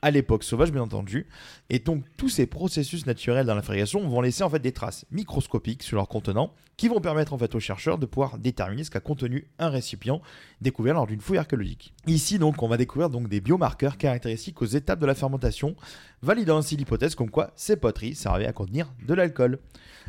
à 0.06 0.12
l'époque 0.12 0.44
sauvage 0.44 0.70
bien 0.70 0.82
entendu. 0.82 1.26
Et 1.68 1.80
donc 1.80 2.04
tous 2.16 2.28
ces 2.28 2.46
processus 2.46 3.06
naturels 3.06 3.44
dans 3.44 3.56
la 3.56 3.62
fabrication 3.62 4.08
vont 4.08 4.20
laisser 4.20 4.44
en 4.44 4.48
fait 4.48 4.60
des 4.60 4.70
traces 4.70 5.04
microscopiques 5.10 5.82
sur 5.82 5.96
leur 5.96 6.06
contenant 6.06 6.54
qui 6.76 6.86
vont 6.86 7.00
permettre 7.00 7.32
en 7.32 7.38
fait 7.38 7.52
aux 7.56 7.60
chercheurs 7.60 7.98
de 7.98 8.06
pouvoir 8.06 8.38
déterminer 8.38 8.84
ce 8.84 8.90
qu'a 8.92 9.00
contenu 9.00 9.48
un 9.58 9.68
récipient 9.68 10.22
découvert 10.60 10.94
lors 10.94 11.08
d'une 11.08 11.20
fouille 11.20 11.38
archéologique. 11.38 11.92
Ici 12.06 12.38
donc 12.38 12.62
on 12.62 12.68
va 12.68 12.76
découvrir 12.76 13.10
donc 13.10 13.28
des 13.28 13.40
biomarqueurs 13.40 13.96
caractéristiques 13.96 14.62
aux 14.62 14.66
étapes 14.66 15.00
de 15.00 15.06
la 15.06 15.16
fermentation 15.16 15.74
validant 16.22 16.58
ainsi 16.58 16.76
l'hypothèse 16.76 17.14
comme 17.14 17.30
quoi 17.30 17.52
ces 17.56 17.76
poteries 17.76 18.14
servaient 18.14 18.46
à 18.46 18.52
contenir 18.52 18.92
de 19.06 19.14
l'alcool. 19.14 19.58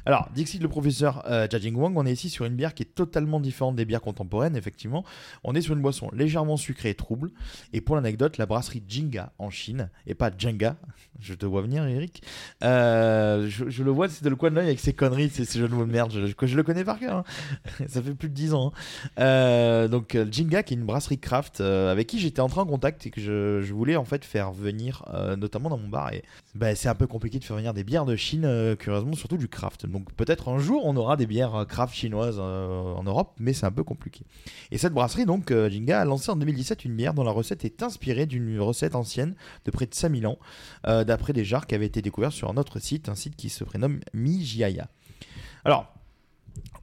Alors, 0.07 0.29
Dixit 0.33 0.61
le 0.61 0.69
professeur 0.69 1.23
euh, 1.27 1.47
Jia 1.49 1.69
Wang, 1.71 1.97
on 1.97 2.05
est 2.05 2.13
ici 2.13 2.29
sur 2.29 2.45
une 2.45 2.55
bière 2.55 2.73
qui 2.73 2.83
est 2.83 2.95
totalement 2.95 3.41
différente 3.41 3.75
des 3.75 3.83
bières 3.83 3.99
contemporaines, 3.99 4.55
effectivement. 4.55 5.03
On 5.43 5.53
est 5.53 5.59
sur 5.59 5.73
une 5.73 5.81
boisson 5.81 6.09
légèrement 6.13 6.55
sucrée 6.55 6.91
et 6.91 6.95
trouble. 6.95 7.31
Et 7.73 7.81
pour 7.81 7.97
l'anecdote, 7.97 8.37
la 8.37 8.45
brasserie 8.45 8.81
Jinga 8.87 9.33
en 9.37 9.49
Chine, 9.49 9.89
et 10.05 10.13
pas 10.13 10.31
Jenga, 10.37 10.77
je 11.19 11.33
te 11.33 11.45
vois 11.45 11.61
venir 11.61 11.85
Eric, 11.85 12.23
euh, 12.63 13.49
je, 13.49 13.83
le 13.83 13.91
vois, 13.91 14.07
c'est 14.07 14.23
de 14.23 14.29
le 14.29 14.37
coin 14.37 14.49
de 14.49 14.55
l'œil 14.55 14.67
avec 14.67 14.79
ses 14.79 14.93
conneries, 14.93 15.29
ces, 15.29 15.43
ces 15.43 15.59
mots 15.59 15.85
de 15.85 15.91
merde, 15.91 16.11
je, 16.13 16.47
je, 16.47 16.55
le 16.55 16.63
connais 16.63 16.85
par 16.85 16.99
cœur, 16.99 17.17
hein. 17.17 17.23
ça 17.87 18.01
fait 18.01 18.13
plus 18.13 18.29
de 18.29 18.33
10 18.33 18.53
ans. 18.53 18.71
Hein. 18.73 19.19
Euh, 19.19 19.87
donc 19.89 20.15
euh, 20.15 20.25
Jinga 20.31 20.63
qui 20.63 20.73
est 20.73 20.77
une 20.77 20.85
brasserie 20.85 21.19
craft 21.19 21.59
avec 21.59 22.07
qui 22.07 22.19
j'étais 22.19 22.39
entré 22.39 22.61
en 22.61 22.65
contact 22.65 23.05
et 23.05 23.09
que 23.09 23.19
je, 23.19 23.73
voulais 23.73 23.97
en 23.97 24.05
fait 24.05 24.23
faire 24.23 24.53
venir, 24.53 25.03
notamment 25.37 25.69
dans 25.69 25.77
mon 25.77 25.89
bar. 25.89 25.96
Et 26.11 26.23
bah, 26.55 26.75
c'est 26.75 26.89
un 26.89 26.95
peu 26.95 27.07
compliqué 27.07 27.39
de 27.39 27.43
faire 27.43 27.55
venir 27.55 27.73
des 27.73 27.83
bières 27.83 28.05
de 28.05 28.15
Chine, 28.15 28.75
curieusement 28.79 29.13
surtout 29.13 29.37
du 29.37 29.47
craft. 29.47 29.85
Donc 29.85 30.13
peut-être 30.13 30.49
un 30.49 30.59
jour 30.59 30.85
on 30.85 30.95
aura 30.95 31.17
des 31.17 31.27
bières 31.27 31.65
craft 31.67 31.93
chinoises 31.93 32.39
en 32.39 33.03
Europe, 33.03 33.33
mais 33.39 33.53
c'est 33.53 33.65
un 33.65 33.71
peu 33.71 33.83
compliqué. 33.83 34.25
Et 34.71 34.77
cette 34.77 34.93
brasserie 34.93 35.25
donc 35.25 35.51
Jinga 35.51 36.01
a 36.01 36.05
lancé 36.05 36.29
en 36.31 36.35
2017 36.35 36.85
une 36.85 36.95
bière 36.95 37.13
dont 37.13 37.23
la 37.23 37.31
recette 37.31 37.65
est 37.65 37.83
inspirée 37.83 38.25
d'une 38.25 38.59
recette 38.59 38.95
ancienne 38.95 39.35
de 39.65 39.71
près 39.71 39.85
de 39.85 39.93
5000 39.93 40.27
ans, 40.27 40.37
d'après 40.83 41.33
des 41.33 41.43
jarres 41.45 41.67
qui 41.67 41.75
avaient 41.75 41.85
été 41.85 42.01
découvertes 42.01 42.33
sur 42.33 42.49
un 42.49 42.57
autre 42.57 42.79
site, 42.79 43.09
un 43.09 43.15
site 43.15 43.35
qui 43.35 43.49
se 43.49 43.63
prénomme 43.63 43.99
Mijiaya. 44.13 44.87
Alors, 45.65 45.93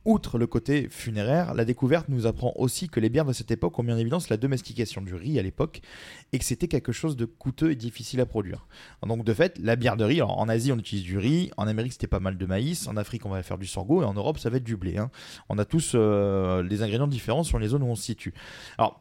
Outre 0.05 0.37
le 0.37 0.47
côté 0.47 0.89
funéraire, 0.91 1.55
la 1.55 1.65
découverte 1.65 2.11
nous 2.11 2.27
apprend 2.27 2.53
aussi 2.57 2.89
que 2.89 3.01
les 3.01 3.09
bières 3.09 3.25
de 3.25 3.33
cette 3.33 3.51
époque 3.51 3.79
ont 3.79 3.83
mis 3.83 3.93
en 3.93 3.97
évidence 3.97 4.29
la 4.29 4.37
domestication 4.37 5.01
du 5.01 5.15
riz 5.15 5.39
à 5.39 5.43
l'époque 5.43 5.81
et 6.33 6.39
que 6.39 6.45
c'était 6.45 6.69
quelque 6.69 6.93
chose 6.93 7.17
de 7.17 7.25
coûteux 7.25 7.71
et 7.71 7.77
difficile 7.77 8.21
à 8.21 8.27
produire. 8.27 8.67
Donc 9.07 9.25
de 9.25 9.33
fait, 9.33 9.59
la 9.59 9.77
bière 9.77 9.97
de 9.97 10.05
riz, 10.05 10.21
en 10.21 10.47
Asie 10.49 10.73
on 10.73 10.79
utilise 10.79 11.05
du 11.05 11.17
riz, 11.17 11.51
en 11.57 11.67
Amérique 11.67 11.93
c'était 11.93 12.07
pas 12.07 12.21
mal 12.21 12.37
de 12.37 12.47
maïs, 12.47 12.87
en 12.87 12.99
Afrique 12.99 13.25
on 13.25 13.31
va 13.31 13.43
faire 13.43 13.57
du 13.57 13.67
sorgho 13.67 14.03
et 14.03 14.05
en 14.05 14.13
Europe 14.13 14.39
ça 14.39 14.51
va 14.51 14.59
être 14.59 14.65
du 14.65 14.77
blé. 14.77 14.99
Hein. 14.99 15.11
On 15.49 15.59
a 15.59 15.65
tous 15.65 15.93
euh, 15.95 16.63
des 16.63 16.83
ingrédients 16.83 17.07
différents 17.07 17.43
sur 17.43 17.59
les 17.59 17.69
zones 17.69 17.83
où 17.83 17.87
on 17.87 17.97
se 17.97 18.03
situe. 18.03 18.35
Alors, 18.77 19.01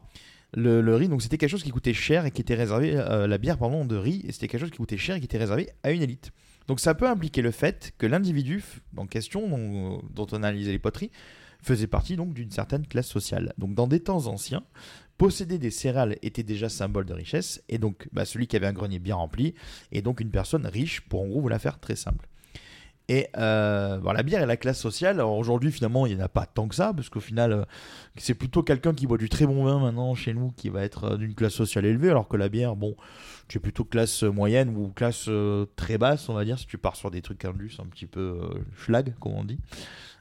le, 0.56 0.94
riz, 0.94 1.08
donc 1.08 1.20
c'était 1.20 1.36
quelque 1.36 1.50
chose 1.50 1.64
qui 1.64 1.70
coûtait 1.70 1.92
cher 1.92 2.26
et 2.26 2.30
qui 2.30 2.40
était 2.40 2.54
réservé, 2.54 2.96
euh, 2.96 3.26
la 3.26 3.38
bière 3.38 3.58
pardon, 3.58 3.84
de 3.84 3.96
riz, 3.96 4.24
c'était 4.30 4.48
quelque 4.48 4.60
chose 4.60 4.70
qui 4.70 4.78
coûtait 4.78 4.96
cher 4.96 5.16
et 5.16 5.18
qui 5.18 5.26
était 5.26 5.38
réservé 5.38 5.68
à 5.82 5.90
une 5.90 6.00
élite. 6.00 6.30
Donc 6.66 6.80
ça 6.80 6.94
peut 6.94 7.08
impliquer 7.08 7.42
le 7.42 7.50
fait 7.50 7.92
que 7.98 8.06
l'individu 8.06 8.64
en 8.96 9.06
question, 9.06 9.48
dont, 9.48 10.26
on 10.32 10.42
a 10.42 10.48
analysé 10.48 10.72
les 10.72 10.78
poteries, 10.78 11.10
faisait 11.62 11.86
partie 11.86 12.16
donc 12.16 12.34
d'une 12.34 12.50
certaine 12.50 12.86
classe 12.86 13.08
sociale. 13.08 13.52
Donc 13.58 13.74
dans 13.74 13.86
des 13.86 14.00
temps 14.00 14.26
anciens, 14.26 14.64
posséder 15.18 15.58
des 15.58 15.70
céréales 15.70 16.16
était 16.22 16.42
déjà 16.42 16.68
symbole 16.68 17.06
de 17.06 17.14
richesse, 17.14 17.62
et 17.68 17.78
donc 17.78 18.08
bah, 18.12 18.24
celui 18.24 18.46
qui 18.46 18.56
avait 18.56 18.66
un 18.66 18.72
grenier 18.72 18.98
bien 18.98 19.16
rempli 19.16 19.54
est 19.92 20.02
donc 20.02 20.20
une 20.20 20.30
personne 20.30 20.66
riche, 20.66 21.02
pour 21.02 21.22
en 21.22 21.26
gros 21.26 21.40
vous 21.40 21.48
la 21.48 21.58
faire 21.58 21.78
très 21.78 21.96
simple. 21.96 22.28
Et 23.08 23.28
euh, 23.36 24.00
la 24.12 24.22
bière 24.22 24.42
et 24.42 24.46
la 24.46 24.56
classe 24.56 24.80
sociale, 24.80 25.20
aujourd'hui 25.20 25.70
finalement 25.70 26.06
il 26.06 26.16
n'y 26.16 26.22
en 26.22 26.24
a 26.24 26.28
pas 26.28 26.46
tant 26.46 26.68
que 26.68 26.74
ça, 26.74 26.94
parce 26.94 27.10
qu'au 27.10 27.20
final 27.20 27.52
euh, 27.52 27.64
c'est 28.16 28.32
plutôt 28.34 28.62
quelqu'un 28.62 28.94
qui 28.94 29.06
boit 29.06 29.18
du 29.18 29.28
très 29.28 29.46
bon 29.46 29.64
vin 29.64 29.78
maintenant 29.78 30.14
chez 30.14 30.32
nous 30.32 30.52
qui 30.56 30.70
va 30.70 30.82
être 30.82 31.04
euh, 31.04 31.16
d'une 31.18 31.34
classe 31.34 31.52
sociale 31.52 31.84
élevée, 31.84 32.08
alors 32.08 32.28
que 32.28 32.38
la 32.38 32.48
bière, 32.48 32.76
bon, 32.76 32.96
tu 33.46 33.58
es 33.58 33.60
plutôt 33.60 33.84
classe 33.84 34.22
moyenne 34.22 34.74
ou 34.74 34.88
classe 34.88 35.28
très 35.76 35.98
basse, 35.98 36.30
on 36.30 36.34
va 36.34 36.46
dire, 36.46 36.58
si 36.58 36.66
tu 36.66 36.78
pars 36.78 36.96
sur 36.96 37.10
des 37.10 37.20
trucs 37.20 37.44
indus 37.44 37.76
un 37.78 37.86
petit 37.86 38.06
peu 38.06 38.40
schlag, 38.78 39.14
comme 39.20 39.34
on 39.34 39.44
dit. 39.44 39.58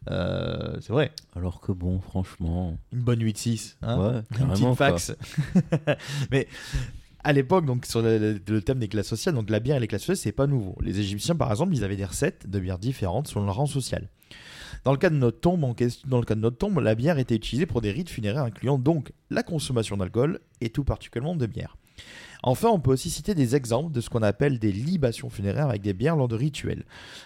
c'est 0.08 0.90
vrai. 0.90 1.14
Alors 1.38 1.62
que 1.62 1.72
bon, 1.72 2.02
franchement. 2.02 2.78
Une 2.92 3.02
bonne 3.02 3.24
8-6, 3.24 3.78
hein 3.82 3.98
ouais, 3.98 4.22
une 4.42 4.50
petite 4.50 4.74
fax. 4.76 5.16
Mais 6.32 6.50
à 7.24 7.34
l'époque, 7.34 7.66
donc 7.66 7.86
sur 7.86 8.02
le, 8.02 8.38
thème 8.62 8.80
des 8.80 8.88
classes 8.88 9.08
sociales, 9.08 9.36
donc 9.36 9.50
la 9.50 9.60
bière 9.60 9.78
et 9.78 9.80
les 9.80 9.88
classes 9.88 10.02
sociales, 10.02 10.18
c'est 10.18 10.32
pas 10.32 10.48
nouveau. 10.48 10.76
Les 10.82 11.00
Égyptiens, 11.00 11.36
par 11.36 11.52
exemple, 11.52 11.74
ils 11.74 11.84
avaient 11.84 11.96
des 11.96 12.06
recettes 12.06 12.50
de 12.50 12.60
bières 12.60 12.80
différentes 12.80 13.28
selon 13.28 13.46
leur 13.46 13.56
rang 13.56 13.66
social. 13.66 14.10
Dans 14.84 14.92
le 14.92 14.98
cas 14.98 15.10
de 15.10 15.16
notre 15.16 15.40
tombe, 15.40 15.62
dans 16.06 16.18
le 16.20 16.26
cas 16.26 16.36
de 16.36 16.42
notre 16.42 16.58
tombe, 16.58 16.80
la 16.80 16.96
bière 16.96 17.18
était 17.18 17.36
utilisée 17.36 17.66
pour 17.66 17.80
des 17.80 17.92
rites 17.92 18.10
funéraires 18.10 18.44
incluant 18.44 18.78
donc 18.78 19.14
la 19.30 19.44
consommation 19.44 19.96
d'alcool 19.96 20.40
et 20.60 20.70
tout 20.70 20.84
particulièrement 20.84 21.36
de 21.36 21.46
bière. 21.46 21.78
Enfin, 22.46 22.68
on 22.68 22.80
peut 22.80 22.92
aussi 22.92 23.10
citer 23.10 23.36
des 23.36 23.56
exemples 23.56 23.94
de 23.94 24.02
ce 24.02 24.10
qu'on 24.10 24.22
appelle 24.22 24.60
des 24.60 24.74
libations 24.74 25.30
funéraires 25.30 25.70
avec 25.70 25.82
des 25.82 25.94
bières 25.94 26.18
lors 26.18 26.28
de 26.28 26.36
rituels. 26.36 26.84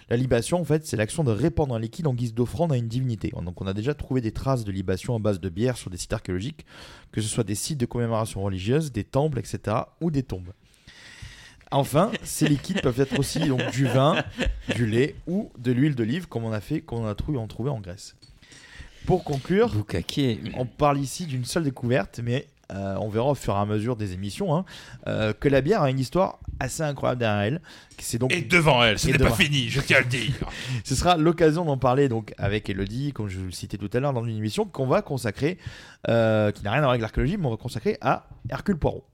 La 0.10 0.16
libation, 0.16 0.62
en 0.62 0.64
fait, 0.64 0.86
c'est 0.86 0.96
l'action 0.96 1.24
de 1.24 1.32
répandre 1.32 1.74
un 1.74 1.80
liquide 1.80 2.06
en 2.06 2.14
guise 2.14 2.36
d'offrande 2.36 2.72
à 2.72 2.78
une 2.78 2.88
divinité. 2.88 3.34
Donc, 3.44 3.60
on 3.60 3.66
a 3.66 3.74
déjà 3.74 3.96
trouvé 3.96 4.22
des 4.22 4.32
traces 4.32 4.64
de 4.64 4.72
libation 4.72 5.16
à 5.16 5.20
base 5.20 5.40
de 5.40 5.50
bière 5.50 5.76
sur 5.76 5.90
des 5.90 5.98
sites 5.98 6.14
archéologiques, 6.14 6.68
que 7.12 7.20
ce 7.20 7.28
soit 7.28 7.44
des 7.44 7.56
sites 7.56 7.80
de 7.80 7.88
commémoration 7.88 8.44
religieuse, 8.44 8.92
des 8.92 9.04
temples, 9.04 9.40
etc., 9.40 9.78
ou 10.02 10.12
des 10.12 10.22
tombes. 10.22 10.54
Enfin, 11.72 12.12
ces 12.24 12.48
liquides 12.48 12.82
peuvent 12.82 13.00
être 13.02 13.18
aussi 13.20 13.40
donc, 13.40 13.72
du 13.72 13.86
vin, 13.86 14.24
du 14.76 14.86
lait 14.86 15.16
ou 15.26 15.52
de 15.58 15.72
l'huile 15.72 15.96
d'olive, 15.96 16.28
comme 16.28 16.46
on 16.46 16.52
a 16.52 16.62
fait, 16.62 16.82
qu'on 16.82 17.08
a 17.08 17.16
trouvé 17.16 17.40
en, 17.40 17.48
trouvé 17.48 17.72
en 17.72 17.80
Grèce. 17.80 18.16
Pour 19.06 19.24
conclure, 19.24 19.74
on 20.56 20.66
parle 20.66 21.00
ici 21.00 21.26
d'une 21.26 21.46
seule 21.46 21.64
découverte, 21.64 22.20
mais 22.24 22.48
euh, 22.74 22.96
on 23.00 23.10
verra 23.10 23.32
au 23.32 23.36
fur 23.36 23.54
et 23.54 23.58
à 23.58 23.66
mesure 23.66 23.96
des 23.96 24.14
émissions, 24.14 24.56
hein, 24.56 24.66
euh, 25.08 25.34
que 25.34 25.48
la 25.48 25.62
bière 25.62 25.82
a 25.82 25.90
une 25.90 26.00
histoire 26.00 26.40
assez 26.60 26.84
incroyable 26.84 27.20
derrière 27.20 27.42
elle. 27.42 27.62
C'est 28.00 28.18
donc... 28.18 28.34
Et 28.34 28.42
devant 28.42 28.84
elle, 28.84 29.00
ce 29.00 29.08
n'est 29.08 29.18
pas 29.18 29.32
fini, 29.32 29.70
je 29.70 29.80
tiens 29.80 29.98
à 29.98 30.02
le 30.02 30.08
dire. 30.08 30.34
ce 30.84 30.96
sera 30.96 31.18
l'occasion 31.18 31.66
d'en 31.66 31.78
parler 31.78 32.10
donc 32.10 32.34
avec 32.38 32.70
Elodie, 32.70 33.14
comme 33.14 33.30
je 33.30 33.40
le 33.40 33.52
citais 33.52 33.78
tout 33.78 33.90
à 33.94 34.00
l'heure 34.00 34.14
dans 34.14 34.26
une 34.26 34.38
émission 34.38 34.66
qu'on 34.66 34.88
va 34.88 35.02
consacrer, 35.02 35.58
euh, 36.10 36.52
qui 36.52 36.64
n'a 36.64 36.72
rien 36.72 36.80
à 36.80 36.82
voir 36.82 36.92
avec 36.92 37.02
l'archéologie, 37.02 37.38
mais 37.38 37.46
on 37.46 37.52
va 37.52 37.58
consacrer 37.58 37.98
à 38.02 38.28
Hercule 38.50 38.78
Poirot 38.78 39.06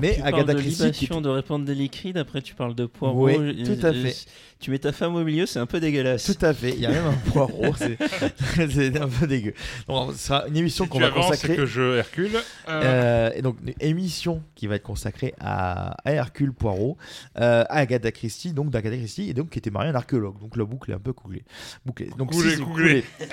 mais 0.00 0.16
tu 0.16 0.22
Agatha 0.22 0.54
Christie. 0.54 1.08
de 1.08 1.28
répandre 1.28 1.64
des 1.64 1.74
liquides, 1.74 2.18
après 2.18 2.42
tu 2.42 2.54
parles 2.54 2.74
de 2.74 2.86
poireaux. 2.86 3.28
Oui, 3.28 3.64
tout 3.64 3.86
à 3.86 3.92
fait. 3.92 4.14
Tu 4.60 4.70
mets 4.70 4.78
ta 4.78 4.92
femme 4.92 5.14
au 5.14 5.24
milieu, 5.24 5.44
c'est 5.44 5.58
un 5.58 5.66
peu 5.66 5.78
dégueulasse. 5.78 6.24
Tout 6.24 6.46
à 6.46 6.54
fait. 6.54 6.70
Il 6.70 6.80
y 6.80 6.86
a 6.86 6.90
même 6.90 7.04
un 7.04 7.30
poireau, 7.30 7.74
c'est 7.76 8.96
un 8.96 9.08
peu 9.08 9.26
dégueu. 9.26 9.52
Donc, 9.88 10.12
ce 10.12 10.18
sera 10.18 10.46
une 10.48 10.56
émission 10.56 10.86
qu'on 10.86 11.00
va 11.00 11.10
consacrer. 11.10 11.56
que 11.56 11.66
je 11.66 11.98
Hercule. 11.98 12.36
Euh... 12.68 12.82
Euh, 12.82 13.30
et 13.34 13.42
donc, 13.42 13.58
une 13.62 13.74
émission 13.80 14.42
qui 14.54 14.66
va 14.66 14.76
être 14.76 14.82
consacrée 14.82 15.34
à, 15.38 15.96
Hercule 16.06 16.54
Poirot, 16.54 16.96
euh, 17.38 17.64
à 17.68 17.78
Agatha 17.78 18.10
Christie, 18.10 18.54
donc 18.54 18.70
d'Agatha 18.70 18.96
Christie, 18.96 19.28
et 19.28 19.34
donc 19.34 19.50
qui 19.50 19.58
était 19.58 19.70
mariée 19.70 19.90
à 19.90 19.92
un 19.92 19.96
archéologue. 19.96 20.40
Donc 20.40 20.56
la 20.56 20.64
boucle 20.64 20.90
est 20.90 20.94
un 20.94 20.98
peu 20.98 21.12
couglée. 21.12 21.44
Bouclée. 21.84 22.08
Donc, 22.16 22.32
coulé, 22.32 22.56
si, 22.56 23.28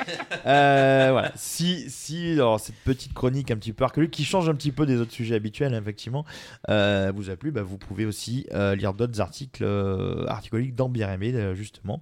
euh, 0.45 1.09
voilà. 1.11 1.31
Si, 1.35 1.89
si 1.89 2.33
alors, 2.33 2.59
cette 2.59 2.75
petite 2.83 3.13
chronique 3.13 3.51
un 3.51 3.57
petit 3.57 3.71
peu 3.71 3.85
archéologique 3.85 4.13
qui 4.13 4.25
change 4.25 4.49
un 4.49 4.55
petit 4.55 4.71
peu 4.71 4.85
des 4.85 4.97
autres 4.97 5.13
sujets 5.13 5.35
habituels, 5.35 5.73
effectivement, 5.73 6.25
euh, 6.69 7.11
vous 7.15 7.29
a 7.29 7.35
plu, 7.35 7.51
bah, 7.51 7.63
vous 7.63 7.77
pouvez 7.77 8.05
aussi 8.05 8.47
euh, 8.53 8.75
lire 8.75 8.93
d'autres 8.93 9.19
articles 9.21 9.63
euh, 9.63 10.25
articoliques 10.27 10.75
dans 10.75 10.91
Aimé, 10.91 11.33
justement. 11.55 12.01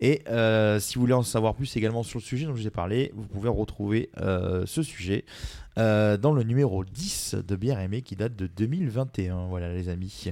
Et 0.00 0.22
si 0.80 0.94
vous 0.94 1.00
voulez 1.02 1.12
en 1.12 1.22
savoir 1.22 1.54
plus 1.54 1.76
également 1.76 2.02
sur 2.02 2.18
le 2.18 2.24
sujet 2.24 2.46
dont 2.46 2.54
je 2.54 2.62
vous 2.62 2.66
ai 2.66 2.70
parlé, 2.70 3.12
vous 3.14 3.26
pouvez 3.26 3.48
retrouver 3.48 4.10
ce 4.16 4.82
sujet 4.82 5.24
dans 5.76 6.32
le 6.34 6.42
numéro 6.42 6.84
10 6.84 7.36
de 7.46 7.56
Bien 7.56 7.78
Aimé 7.78 8.02
qui 8.02 8.16
date 8.16 8.34
de 8.34 8.46
2021. 8.46 9.46
Voilà, 9.46 9.72
les 9.72 9.88
amis. 9.88 10.30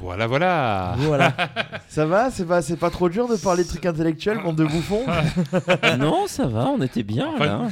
Voilà, 0.00 0.26
voilà. 0.26 0.94
Voilà. 0.98 1.34
ça 1.88 2.06
va 2.06 2.30
C'est 2.30 2.46
pas, 2.46 2.62
c'est 2.62 2.76
pas 2.76 2.90
trop 2.90 3.08
dur 3.08 3.28
de 3.28 3.36
parler 3.36 3.64
de 3.64 3.68
trucs 3.68 3.86
intellectuels, 3.86 4.42
bande 4.42 4.56
de 4.56 4.64
bouffons 4.64 5.04
Non, 5.98 6.26
ça 6.26 6.46
va, 6.46 6.66
on 6.66 6.80
était 6.82 7.02
bien 7.02 7.38
là. 7.38 7.68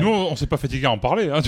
Nous, 0.00 0.08
on 0.08 0.36
s'est 0.36 0.46
pas 0.46 0.56
fatigué 0.56 0.86
à 0.86 0.90
en 0.90 0.98
parler. 0.98 1.30
Hein, 1.30 1.40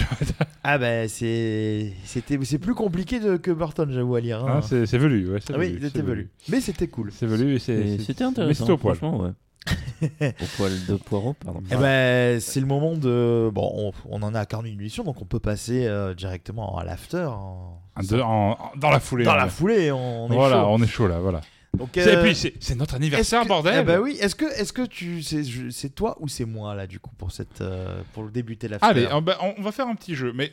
ah 0.65 0.79
ben, 0.79 1.09
c'est, 1.09 1.93
c'était, 2.05 2.39
c'est 2.45 2.59
plus 2.59 2.75
compliqué 2.75 3.21
que 3.43 3.51
Burton, 3.51 3.91
j'avoue 3.91 4.17
à 4.17 4.21
lire. 4.21 4.45
Hein. 4.45 4.61
Ah, 4.63 4.63
c'est, 4.63 4.99
velu, 4.99 5.31
ouais. 5.31 5.41
Ah 5.53 5.59
oui, 5.59 5.79
c'était 5.81 6.03
velu. 6.03 6.31
Mais 6.49 6.61
c'était 6.61 6.89
cool. 6.89 7.11
C'est 7.13 7.27
velu 7.27 7.55
et 7.55 7.59
c'est, 7.59 7.99
c'était 7.99 8.25
intéressant. 8.25 8.69
au 8.69 8.77
franchement, 8.77 9.19
ouais. 9.19 9.31
au 10.21 10.47
poil 10.57 10.73
de 10.89 10.95
poireau, 10.97 11.33
pardon. 11.33 11.63
Eh 11.71 11.77
ben, 11.77 12.41
c'est 12.41 12.61
le 12.61 12.67
moment 12.67 12.97
de. 12.97 13.51
Bon, 13.53 13.93
on, 14.09 14.23
en 14.23 14.35
a 14.35 14.41
à 14.41 14.47
41 14.47 14.73
émission, 14.73 15.05
donc 15.05 15.21
on 15.21 15.25
peut 15.25 15.41
passer 15.41 15.87
euh, 15.87 16.15
directement 16.15 16.79
à 16.79 16.85
l'after. 16.85 17.29
En... 17.29 17.81
dans 18.03 18.91
la 18.91 19.01
foulée. 19.01 19.25
Dans 19.25 19.35
la 19.35 19.49
foulée, 19.49 19.91
on 19.93 20.31
est 20.31 20.35
voilà, 20.35 20.63
chaud. 20.63 20.67
on 20.69 20.83
est 20.83 20.87
chaud 20.87 21.09
là, 21.09 21.19
voilà. 21.19 21.41
Donc, 21.77 21.97
Et 21.97 22.17
puis 22.23 22.35
c'est 22.35 22.75
notre 22.75 22.95
anniversaire, 22.95 23.45
bordel. 23.45 23.81
Eh 23.81 23.85
ben 23.85 24.01
oui. 24.01 24.17
Est-ce 24.21 24.35
que, 24.35 24.47
est-ce 24.47 24.73
que 24.73 24.87
tu, 24.87 25.23
c'est 25.23 25.95
toi 25.95 26.17
ou 26.21 26.29
c'est 26.29 26.47
moi 26.47 26.75
là 26.75 26.87
du 26.87 26.99
coup 26.99 27.15
pour 27.19 27.33
cette, 27.33 27.61
euh, 27.61 28.03
pour 28.15 28.31
débuter 28.31 28.69
l'after 28.69 28.87
Allez, 28.87 29.09
on, 29.13 29.23
on 29.59 29.63
va 29.63 29.73
faire 29.73 29.87
un 29.87 29.95
petit 29.95 30.15
jeu, 30.15 30.33
mais 30.35 30.53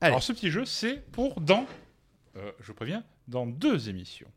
alors 0.00 0.22
ce 0.22 0.32
petit 0.32 0.50
jeu 0.50 0.64
c'est 0.64 0.96
pour 1.12 1.40
dans, 1.40 1.66
euh, 2.36 2.50
je 2.60 2.72
préviens, 2.72 3.04
dans 3.28 3.46
deux 3.46 3.88
émissions. 3.88 4.28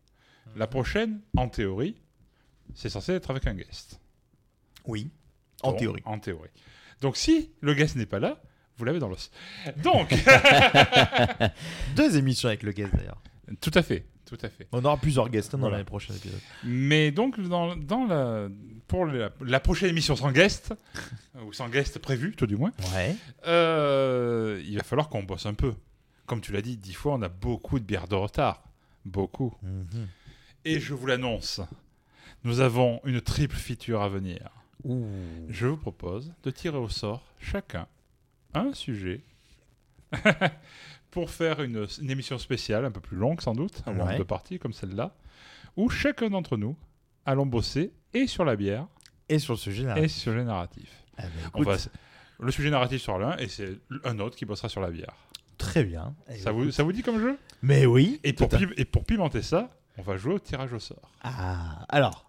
La 0.55 0.67
prochaine, 0.67 1.19
en 1.35 1.49
théorie, 1.49 1.95
c'est 2.73 2.89
censé 2.89 3.13
être 3.13 3.31
avec 3.31 3.47
un 3.47 3.53
guest. 3.53 3.99
Oui, 4.85 5.09
en 5.63 5.73
théorie. 5.73 6.01
En 6.05 6.19
théorie. 6.19 6.49
Donc 7.01 7.17
si 7.17 7.51
le 7.61 7.73
guest 7.73 7.95
n'est 7.95 8.05
pas 8.05 8.19
là, 8.19 8.41
vous 8.77 8.85
l'avez 8.85 8.99
dans 8.99 9.09
l'os. 9.09 9.31
Donc 9.83 10.13
deux 11.95 12.17
émissions 12.17 12.47
avec 12.49 12.63
le 12.63 12.71
guest 12.71 12.95
d'ailleurs. 12.95 13.21
Tout 13.61 13.71
à 13.73 13.81
fait, 13.81 14.05
tout 14.25 14.37
à 14.41 14.49
fait. 14.49 14.67
On 14.71 14.83
aura 14.83 14.97
plusieurs 14.97 15.29
guests 15.29 15.55
hein, 15.55 15.57
dans 15.57 15.69
l'année 15.69 15.83
prochaine 15.83 16.15
épisode. 16.15 16.39
Mais 16.63 17.11
donc 17.11 17.39
dans, 17.39 17.75
dans 17.75 18.05
la 18.05 18.49
pour 18.87 19.05
la, 19.05 19.59
prochaine 19.59 19.89
émission 19.89 20.15
sans 20.15 20.31
guest 20.31 20.73
ou 21.45 21.53
sans 21.53 21.69
guest 21.69 21.99
prévu, 21.99 22.33
tout 22.35 22.47
du 22.47 22.55
moins. 22.55 22.71
Ouais. 22.93 23.15
Euh, 23.45 24.61
il 24.65 24.77
va 24.77 24.83
falloir 24.83 25.09
qu'on 25.09 25.23
bosse 25.23 25.45
un 25.45 25.53
peu. 25.53 25.73
Comme 26.25 26.41
tu 26.41 26.51
l'as 26.51 26.61
dit, 26.61 26.77
dix 26.77 26.93
fois, 26.93 27.13
on 27.13 27.21
a 27.21 27.29
beaucoup 27.29 27.79
de 27.79 27.85
bières 27.85 28.07
de 28.07 28.15
retard, 28.15 28.63
beaucoup. 29.05 29.53
Mhm. 29.61 30.07
Et 30.65 30.79
je 30.79 30.93
vous 30.93 31.05
l'annonce, 31.05 31.61
nous 32.43 32.59
avons 32.59 33.01
une 33.03 33.21
triple 33.21 33.55
feature 33.55 34.01
à 34.01 34.09
venir. 34.09 34.49
Je 35.49 35.67
vous 35.67 35.77
propose 35.77 36.31
de 36.43 36.51
tirer 36.51 36.77
au 36.77 36.87
sort 36.87 37.23
chacun 37.39 37.87
un 38.61 38.73
sujet 38.73 39.21
pour 41.11 41.29
faire 41.29 41.61
une, 41.61 41.85
une 42.01 42.09
émission 42.11 42.37
spéciale, 42.37 42.85
un 42.85 42.91
peu 42.91 42.99
plus 43.01 43.17
longue 43.17 43.41
sans 43.41 43.53
doute, 43.53 43.81
en 43.85 43.95
Ouais. 43.97 44.17
deux 44.17 44.25
parties 44.25 44.59
comme 44.59 44.73
celle-là, 44.73 45.15
où 45.75 45.89
chacun 45.89 46.29
d'entre 46.29 46.57
nous 46.57 46.75
allons 47.25 47.45
bosser 47.45 47.91
et 48.13 48.27
sur 48.27 48.45
la 48.45 48.55
bière 48.55 48.87
Et 49.29 49.39
sur 49.39 49.53
le 49.53 49.57
sujet 49.59 49.83
et 49.83 49.85
narratif. 49.85 50.11
sur 50.11 50.33
le 50.33 50.43
narratif. 50.43 51.03
Ah 51.17 51.23
bah, 51.23 51.29
On 51.53 51.61
écoute, 51.61 51.67
va- 51.67 51.91
le 52.39 52.51
sujet 52.51 52.69
narratif 52.69 53.01
sur 53.01 53.17
l'un 53.17 53.35
et 53.37 53.47
c'est 53.47 53.79
un 54.03 54.19
autre 54.19 54.35
qui 54.35 54.45
bossera 54.45 54.69
sur 54.69 54.81
la 54.81 54.89
bière. 54.91 55.15
Très 55.57 55.83
bien. 55.83 56.13
Eh 56.29 56.37
Ça 56.37 56.51
vous, 56.51 56.69
ça 56.71 56.83
vous 56.83 56.91
dit 56.91 57.01
comme 57.01 57.19
jeu? 57.19 57.37
Mais 57.63 57.85
oui. 57.87 58.19
et 58.23 58.33
pour, 58.33 58.53
à- 58.53 58.57
et 58.77 58.85
pour 58.85 59.03
pimenter 59.05 59.41
ça, 59.41 59.71
on 59.97 60.03
va 60.03 60.15
jouer 60.17 60.35
au 60.35 60.39
tirage 60.39 60.71
au 60.73 60.79
sort. 60.79 61.11
Ah, 61.23 61.83
alors, 61.89 62.26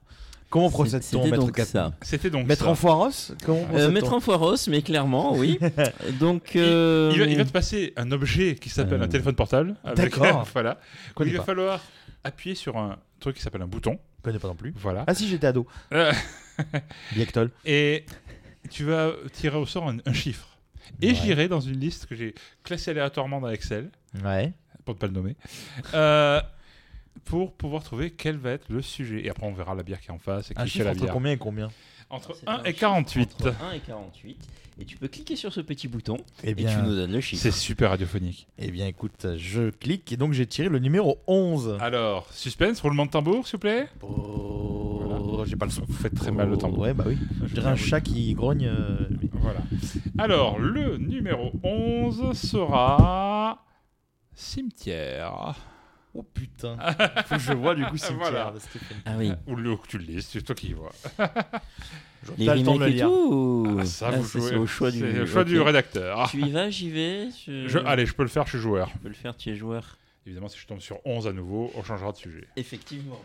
comment 0.51 0.71
procède-t-on, 0.71 1.19
c'était 1.25 1.31
Maître 1.31 1.47
donc 1.47 1.59
ça. 1.59 1.93
C'était 2.03 2.31
donc 2.31 2.47
Maître 2.47 2.65
ça. 2.65 2.71
en 2.71 2.75
foiros 2.75 3.11
Comment 3.45 3.61
Euh, 3.61 3.65
procède-t-on 3.67 3.93
mettre 3.93 4.13
en 4.13 4.21
foiros, 4.21 4.57
mais 4.69 4.83
clairement, 4.83 5.35
oui. 5.35 5.59
Donc, 6.21 6.53
Il- 6.55 6.61
euh, 6.63 7.11
Il, 7.15 7.21
va, 7.21 7.27
il 7.27 7.37
va 7.37 7.45
te 7.45 7.51
passer 7.53 7.93
un 7.97 8.11
objet 8.13 8.55
qui 8.57 8.69
s'appelle 8.71 9.01
Euh, 9.01 9.05
un 9.05 9.09
téléphone 9.09 9.35
portable. 9.35 9.75
D'accord. 9.97 10.47
voilà. 10.53 10.81
Il 11.21 11.33
va 11.33 11.39
pas. 11.39 11.45
falloir 11.45 11.81
appuyer 12.25 12.55
sur 12.55 12.77
un 12.77 12.97
truc 13.21 13.37
qui 13.37 13.43
s'appelle 13.43 13.63
un 13.63 13.67
bouton. 13.67 13.99
Je 14.19 14.23
connais 14.25 14.39
pas 14.39 14.49
non 14.49 14.55
plus. 14.57 14.73
Voilà. 14.77 15.05
Ah 15.07 15.15
si, 15.15 15.29
j'étais 15.29 15.47
ado. 15.47 15.67
Euh, 15.93 16.13
Biectol. 17.15 17.51
et 17.65 18.05
tu 18.71 18.85
vas 18.85 19.13
tirer 19.33 19.57
au 19.57 19.67
sort 19.67 19.89
un, 19.89 19.99
un 20.05 20.13
chiffre. 20.13 20.49
Et 21.01 21.09
Ouais. 21.09 21.15
j'irai 21.15 21.49
dans 21.49 21.61
une 21.61 21.79
liste 21.79 22.07
que 22.07 22.15
j'ai 22.17 22.35
classée 22.65 22.91
aléatoirement 22.91 23.41
dans 23.41 23.49
Excel, 23.51 23.91
Ouais. 24.25 24.53
pour 24.85 24.95
ne 24.95 24.99
pas 24.99 25.07
le 25.07 25.13
nommer, 25.13 25.37
euh, 25.95 26.41
pour 27.29 27.53
pouvoir 27.53 27.83
trouver 27.83 28.11
quel 28.11 28.37
va 28.39 28.51
être 28.53 28.69
le 28.71 28.81
sujet. 28.83 29.25
Et 29.25 29.31
après, 29.31 29.47
on 29.47 29.53
verra 29.53 29.75
la 29.75 29.83
bière 29.83 30.01
qui 30.01 30.09
est 30.09 30.13
en 30.13 30.19
face 30.19 30.51
et 30.51 30.55
qui 30.55 30.61
Un 30.61 30.67
chiffre 30.67 30.85
la 30.85 30.91
entre 30.93 31.01
bière. 31.03 31.13
combien 31.13 31.33
et 31.33 31.37
combien 31.37 31.69
Entre 32.11 32.35
c'est 32.35 32.49
1 32.49 32.53
un 32.53 32.63
et 32.63 32.67
chiffre 32.69 32.81
48. 32.81 33.35
entre 33.41 33.55
1 33.65 33.73
et 33.73 33.81
48. 33.81 34.49
Et 34.81 34.85
tu 34.85 34.97
peux 34.97 35.09
cliquer 35.09 35.35
sur 35.37 35.53
ce 35.53 35.61
petit 35.61 35.89
bouton 35.89 36.17
Eh 36.45 36.51
et 36.51 36.55
tu 36.55 36.63
bien, 36.65 36.83
nous 36.83 36.95
donnes 36.95 37.13
le 37.13 37.21
chiffre. 37.21 37.43
C'est 37.43 37.51
super 37.51 37.91
radiophonique. 37.91 38.47
eh 38.59 38.71
bien, 38.71 38.87
écoute, 38.87 39.27
je 39.37 39.71
clique 39.71 40.11
et 40.13 40.17
donc 40.17 40.33
j'ai 40.33 40.47
tiré 40.47 40.69
le 40.69 40.79
numéro 40.79 41.19
11. 41.27 41.77
Alors, 41.81 42.33
suspense, 42.33 42.81
roulement 42.81 43.05
de 43.05 43.11
tambour, 43.11 43.47
s'il 43.47 43.57
vous 43.57 43.61
plaît. 43.61 43.89
Oh, 44.03 45.43
j'ai 45.47 45.57
pas 45.57 45.67
le 45.67 45.71
son. 45.73 45.83
Vous 45.87 45.93
faites 45.93 46.15
très 46.15 46.31
mal 46.31 46.49
le 46.49 46.57
tambour. 46.57 46.79
Ouais, 46.85 46.95
bah 46.95 47.05
oui. 47.07 47.19
Je 47.45 47.55
dirais 47.55 47.69
un 47.71 47.77
chat 47.77 48.01
qui 48.01 48.33
grogne. 48.35 48.67
euh, 48.67 49.09
Voilà. 49.33 49.61
Alors, 50.17 50.59
le 50.61 50.97
numéro 50.97 51.53
11 51.63 52.33
sera 52.39 53.65
cimetière. 54.35 55.57
Oh 56.15 56.23
putain. 56.23 56.77
Faut 57.27 57.35
que 57.37 57.41
je 57.41 57.53
vois 57.53 57.75
du 57.75 57.85
coup 57.85 57.97
cimetière 57.97 58.19
Voilà. 58.31 58.51
de 58.53 58.59
Stephen 58.59 58.97
Ah 59.05 59.13
oui. 59.19 59.33
Ou 59.47 59.57
le 59.57 59.77
que 59.77 59.87
tu 59.87 59.99
le 59.99 60.05
lises, 60.05 60.27
c'est 60.31 60.43
toi 60.43 60.55
qui 60.55 60.69
y 60.69 60.73
vois. 60.73 60.91
Les 62.37 62.47
T'as 62.47 62.55
le 62.57 62.63
temps 62.65 62.75
de 62.75 62.79
le 62.81 62.85
remakes 62.85 62.89
et 62.89 62.93
lire. 62.95 63.07
tout 63.07 63.77
Ah, 63.81 63.85
ça, 63.85 64.09
Ah, 64.13 64.17
vous 64.17 64.25
ça, 64.25 64.39
jouez. 64.41 64.49
c'est 64.49 64.57
au 64.57 64.67
choix 64.67 64.91
du, 64.91 65.01
le 65.07 65.27
choix 65.27 65.45
du 65.45 65.61
rédacteur. 65.61 66.29
Tu 66.31 66.41
y 66.43 66.51
vas, 66.51 66.69
j'y 66.71 66.91
vais 66.91 67.29
je... 67.47 67.69
Je- 67.69 67.79
allez, 67.79 68.07
je 68.07 68.15
peux 68.15 68.23
le 68.25 68.29
faire, 68.29 68.45
je 68.47 68.51
suis 68.51 68.59
joueur. 68.59 68.91
Tu 68.91 68.99
peux 68.99 69.09
le 69.09 69.15
faire, 69.15 69.37
tu 69.37 69.51
es 69.51 69.55
joueur. 69.55 69.97
Évidemment, 70.27 70.49
si 70.49 70.59
je 70.59 70.67
tombe 70.67 70.81
sur 70.81 70.99
11 71.07 71.29
à 71.29 71.33
nouveau, 71.33 71.71
on 71.77 71.83
changera 71.85 72.11
de 72.13 72.17
sujet. 72.17 72.47
Effectivement. 72.57 73.21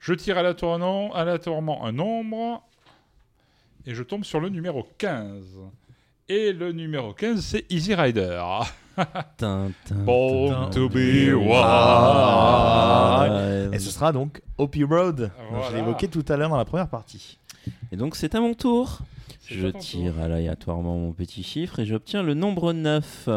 Je 0.00 0.14
tire 0.14 0.38
aléatoirement, 0.38 1.12
aléatoirement 1.14 1.84
un 1.84 1.92
nombre 1.92 2.62
et 3.86 3.94
je 3.94 4.02
tombe 4.02 4.24
sur 4.24 4.38
le 4.40 4.50
numéro 4.50 4.86
15. 4.98 5.42
Et 6.28 6.52
le 6.52 6.72
numéro 6.72 7.12
15, 7.12 7.44
c'est 7.44 7.66
Easy 7.70 7.94
Rider. 7.94 8.42
Tin, 9.36 9.72
tin, 9.84 9.94
Born 10.04 10.70
tin. 10.70 10.70
to 10.70 10.88
be 10.88 11.32
wild. 12.54 13.74
Et 13.74 13.78
ce 13.78 13.90
sera 13.90 14.12
donc 14.12 14.40
Opie 14.58 14.84
Road. 14.84 15.30
Voilà. 15.50 15.68
Je 15.68 15.74
l'ai 15.74 15.80
évoqué 15.80 16.08
tout 16.08 16.24
à 16.28 16.36
l'heure 16.36 16.50
dans 16.50 16.56
la 16.56 16.64
première 16.64 16.88
partie. 16.88 17.38
Et 17.92 17.96
donc 17.96 18.16
c'est 18.16 18.34
à 18.34 18.40
mon 18.40 18.54
tour. 18.54 19.00
Je 19.46 19.68
tire 19.68 20.14
tour. 20.14 20.22
aléatoirement 20.22 20.96
mon 20.96 21.12
petit 21.12 21.42
chiffre 21.42 21.78
et 21.80 21.86
j'obtiens 21.86 22.22
le 22.22 22.34
nombre 22.34 22.72
9. 22.72 23.28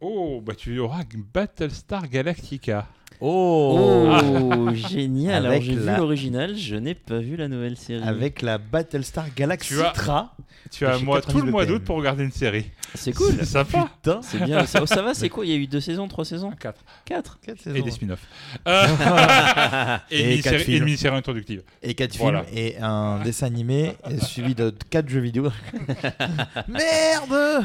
Oh, 0.00 0.42
bah 0.44 0.54
tu 0.54 0.78
auras 0.78 1.04
Battlestar 1.32 2.08
Galactica. 2.08 2.86
Oh, 3.20 4.10
Oh, 4.12 4.68
génial. 4.74 5.46
Alors 5.46 5.60
j'ai 5.62 5.74
la- 5.74 5.92
vu 5.94 5.98
l'original, 6.00 6.56
je 6.56 6.76
n'ai 6.76 6.94
pas 6.94 7.18
vu 7.18 7.36
la 7.36 7.48
nouvelle 7.48 7.76
série. 7.76 8.02
Avec 8.02 8.42
la 8.42 8.58
Battlestar 8.58 9.26
Galaxy 9.34 9.74
Tu 9.74 9.80
as- 9.82 9.90
Tra. 9.90 10.34
Tu 10.70 10.84
as 10.84 10.98
moi 10.98 11.20
tout 11.20 11.28
90 11.28 11.46
le 11.46 11.50
mois 11.52 11.64
d'août 11.64 11.82
pour 11.84 11.96
regarder 11.96 12.24
une 12.24 12.32
série. 12.32 12.66
C'est 12.94 13.12
cool. 13.12 13.32
C'est 13.38 13.44
sympa. 13.44 13.88
Putain. 14.02 14.20
C'est 14.22 14.42
bien. 14.42 14.66
Ça, 14.66 14.84
ça 14.86 15.00
va, 15.02 15.14
c'est 15.14 15.28
quoi? 15.30 15.44
Il 15.46 15.50
y 15.52 15.54
a 15.54 15.56
eu 15.58 15.66
deux 15.68 15.80
saisons, 15.80 16.08
trois 16.08 16.24
saisons? 16.24 16.50
4. 16.50 16.80
4 17.04 17.38
Quatre 17.40 17.60
Et 17.60 17.62
saisons. 17.72 17.84
des 17.84 17.90
spin-offs. 17.90 18.26
Euh, 18.66 19.96
et, 20.10 20.16
Et 20.16 20.22
une 20.22 20.28
mini-série- 20.30 20.42
quatre 20.42 20.54
et 20.54 20.58
films. 20.64 20.76
une 20.78 20.84
mini-série 20.84 21.16
introductive. 21.16 21.62
Et 21.82 21.94
4 21.94 22.16
Voilà. 22.18 22.44
films 22.44 22.58
et 22.58 22.76
un 22.80 23.20
dessin 23.22 23.46
animé 23.46 23.92
et 24.10 24.18
suivi 24.20 24.54
de 24.54 24.74
4 24.90 25.08
jeux 25.08 25.20
vidéo. 25.20 25.50
Merde 26.68 27.64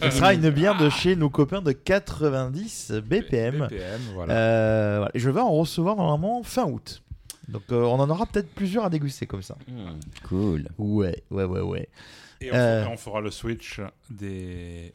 Ce 0.00 0.10
sera 0.10 0.34
une 0.34 0.50
bière 0.50 0.76
de 0.76 0.88
chez 0.90 1.16
nos 1.16 1.30
copains 1.30 1.62
de 1.62 1.72
90 1.72 2.92
BPM. 3.04 3.66
BPM, 3.68 4.00
voilà. 4.14 4.32
Euh, 4.34 4.77
voilà. 4.98 5.10
Et 5.14 5.18
je 5.18 5.30
vais 5.30 5.40
en 5.40 5.52
recevoir 5.52 5.96
normalement 5.96 6.42
fin 6.42 6.64
août. 6.66 7.02
Donc 7.48 7.62
euh, 7.72 7.82
on 7.84 7.98
en 7.98 8.10
aura 8.10 8.26
peut-être 8.26 8.50
plusieurs 8.54 8.84
à 8.84 8.90
déguster 8.90 9.26
comme 9.26 9.42
ça. 9.42 9.56
Hmm, 9.68 9.98
cool. 10.28 10.68
Ouais, 10.78 11.22
ouais, 11.30 11.44
ouais, 11.44 11.60
ouais. 11.60 11.88
Et 12.40 12.52
on, 12.52 12.54
Euh. 12.54 12.82
fera, 12.82 12.92
on 12.92 12.96
fera 12.96 13.20
le 13.20 13.30
switch 13.30 13.80
des 14.10 14.92